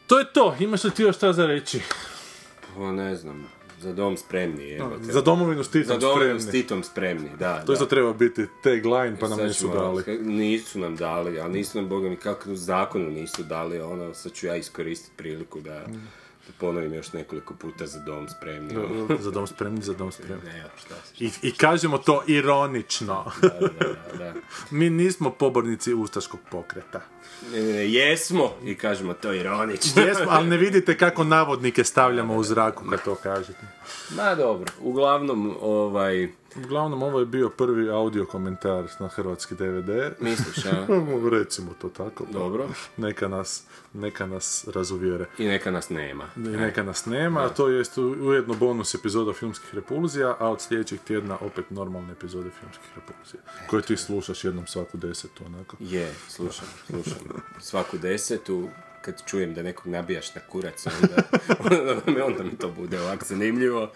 To 0.08 0.20
je 0.20 0.34
to, 0.34 0.56
imaš 0.60 0.84
li 0.84 0.92
ti 0.92 1.04
još 1.04 1.16
šta 1.16 1.34
za 1.34 1.46
reći? 1.46 1.82
Pa 2.76 2.92
ne 2.92 3.16
znam, 3.16 3.48
za 3.80 3.94
dom 3.94 4.18
spremni, 4.18 4.72
evo 4.72 4.98
te. 4.98 5.12
Za 5.12 5.22
domovinu 5.22 5.64
s 5.64 5.68
Za 5.68 5.72
Titom 5.74 6.00
spremni. 6.14 6.42
s 6.42 6.50
Titom 6.50 6.84
spremni, 6.84 7.30
da. 7.40 7.60
To 7.60 7.66
da. 7.66 7.74
isto 7.74 7.86
treba 7.86 8.14
biti 8.14 8.46
tagline, 8.64 9.18
pa 9.20 9.28
nam 9.28 9.38
Sad 9.38 9.48
nisu 9.48 9.68
dali. 9.70 10.04
Nisu 10.20 10.80
nam 10.80 10.96
dali, 10.96 11.40
ali 11.40 11.54
nisu 11.54 11.78
nam, 11.78 11.90
boga 11.90 12.10
mi, 12.10 12.16
kako 12.16 12.56
zakonu 12.56 13.10
nisu 13.10 13.44
dali, 13.44 13.80
ono, 13.80 14.14
sad 14.14 14.32
ću 14.32 14.48
ja 14.48 14.56
iskoristiti 14.56 15.14
priliku 15.18 15.62
da, 15.62 15.80
da 16.48 16.54
ponovim 16.60 16.94
još 16.94 17.14
nekoliko 17.14 17.54
puta 17.54 17.88
za 17.88 18.00
dom 18.00 18.28
spremni. 18.30 18.76
ono. 18.78 19.08
za 19.20 19.32
dom 19.32 19.48
spremni, 19.48 19.82
za 19.82 19.94
dom 19.94 20.12
spremni. 20.12 20.50
Evo, 20.52 20.70
šta 20.78 20.96
se- 20.96 21.24
I, 21.24 21.32
I 21.42 21.52
kažemo 21.52 21.98
to 21.98 22.24
ironično. 22.28 23.32
da, 23.42 23.48
da, 23.50 23.68
da, 23.70 24.18
da. 24.18 24.34
Mi 24.72 24.90
nismo 24.90 25.30
pobornici 25.30 25.94
ustaškog 25.94 26.40
pokreta. 26.52 27.02
E, 27.54 27.60
jesmo, 27.84 28.52
i 28.64 28.76
kažemo 28.76 29.14
to 29.14 29.34
ironično. 29.34 30.02
Jesmo, 30.04 30.26
ali 30.28 30.48
ne 30.48 30.58
vidite 30.58 30.98
kako 30.98 31.24
navodnike 31.24 31.84
stavljamo 31.84 32.36
u 32.36 32.44
zraku 32.44 32.84
kad 32.90 33.04
to 33.04 33.16
kažete. 33.16 33.62
Ma 34.12 34.36
dobro, 34.36 34.72
uglavnom, 34.82 35.56
ovaj, 35.62 36.30
Uglavnom, 36.58 37.04
ovo 37.04 37.20
je 37.20 37.26
bio 37.26 37.50
prvi 37.50 37.90
audio 37.90 38.26
komentar 38.26 38.88
na 39.00 39.08
hrvatski 39.08 39.56
DVD. 39.56 39.90
misliš, 40.20 40.66
a? 40.66 40.86
Recimo 41.32 41.72
to 41.74 41.90
tako. 41.90 42.26
Dobro. 42.32 42.68
Neka 42.98 43.28
nas, 43.28 43.64
neka 43.94 44.26
nas 44.26 44.68
razuvjere. 44.68 45.26
I 45.38 45.46
neka 45.46 45.72
nas 45.72 45.90
nema. 45.90 46.24
I 46.38 46.40
neka 46.40 46.84
nas 46.84 47.06
nema, 47.06 47.42
a 47.42 47.50
to 47.50 47.68
jest 47.68 47.98
u- 47.98 48.16
ujedno 48.20 48.54
bonus 48.54 48.96
epizoda 48.96 49.34
filmskih 49.34 49.76
repulzija, 49.76 50.36
a 50.40 50.50
od 50.50 50.62
sljedećeg 50.62 51.00
tjedna 51.00 51.38
opet 51.42 51.72
normalne 51.72 52.12
epizode 52.12 52.50
filmskih 52.52 52.90
repulzija, 52.96 53.42
koje 53.68 53.82
ti 53.82 53.98
slušaš 53.98 54.44
jednom 54.44 54.68
svaku 54.68 54.98
desetu, 54.98 55.44
onako. 55.46 55.78
Je, 55.80 56.14
slušam, 56.28 56.68
slušam. 56.88 57.17
Svaku 57.60 57.98
desetu, 57.98 58.70
kad 59.02 59.24
čujem 59.26 59.54
da 59.54 59.64
nekog 59.64 59.88
nabijaš 59.88 60.36
na 60.36 60.42
kurac, 60.42 60.86
onda, 60.88 61.24
onda, 61.60 62.02
mi, 62.12 62.22
onda 62.22 62.44
mi 62.44 62.58
to 62.58 62.70
bude 62.70 63.02
ovako 63.02 63.26
zanimljivo. 63.26 63.92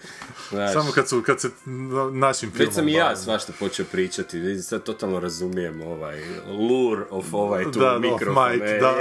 Znaš, 0.49 0.73
Samo 0.73 0.91
kad, 0.91 1.09
su, 1.09 1.23
kad 1.25 1.41
se 1.41 1.49
na- 1.65 2.09
našim 2.11 2.51
filmom 2.51 2.67
Već 2.67 2.75
sam 2.75 2.87
i 2.87 2.93
ja 2.93 3.15
svašta 3.15 3.53
počeo 3.59 3.85
pričati, 3.91 4.61
sad 4.61 4.83
totalno 4.83 5.19
razumijem 5.19 5.81
ovaj 5.81 6.23
lure 6.47 7.05
of 7.09 7.33
ovaj 7.33 7.63
tu 7.63 7.79
Da, 7.79 7.95
of 7.95 8.01
mikrofon, 8.01 8.51
mic, 8.51 8.61
e, 8.61 8.79
da. 8.79 8.95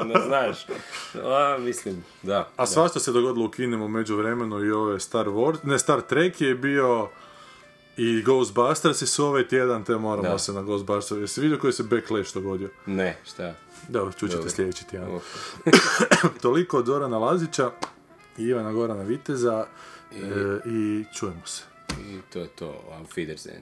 ono, 0.00 0.14
znaš. 0.26 0.66
A, 1.14 1.56
mislim, 1.60 2.04
da. 2.22 2.48
A 2.56 2.66
svašta 2.66 3.00
se 3.00 3.12
dogodilo 3.12 3.46
u 3.46 3.50
kinemu 3.50 3.88
među 3.88 4.16
vremenu 4.16 4.64
i 4.64 4.70
ove 4.70 5.00
Star 5.00 5.26
Wars, 5.26 5.58
ne 5.62 5.78
Star 5.78 6.00
Trek 6.00 6.40
je 6.40 6.54
bio 6.54 7.08
I 8.02 8.22
Ghostbusters 8.22 9.02
su 9.02 9.24
ovaj 9.26 9.48
tjedan, 9.48 9.84
te 9.84 9.96
moramo 9.96 10.28
Da. 10.28 10.38
se 10.38 10.52
na 10.52 10.62
Ghostbusters. 10.62 11.20
Jesi 11.20 11.40
vidio 11.40 11.58
koji 11.58 11.72
se 11.72 11.82
backlash 11.82 12.34
dogodio? 12.34 12.68
Ne, 12.86 13.18
šta? 13.24 13.54
Dobro, 13.88 14.12
čućete 14.12 14.36
Dobro. 14.36 14.50
sljedeći 14.50 14.84
tjedan. 14.86 15.08
Toliko 16.42 16.78
od 16.78 16.84
Dorana 16.86 17.18
Lazića 17.18 17.70
i 18.38 18.42
Ivana 18.42 18.72
Gorana 18.72 19.02
Viteza 19.02 19.66
e, 20.12 20.16
i 20.66 21.04
čujemo 21.14 21.46
se. 21.46 21.62
I 22.08 22.18
to 22.32 22.38
je 22.38 22.48
to, 22.48 22.82
auf 22.98 23.16
Wiedersehen. 23.16 23.60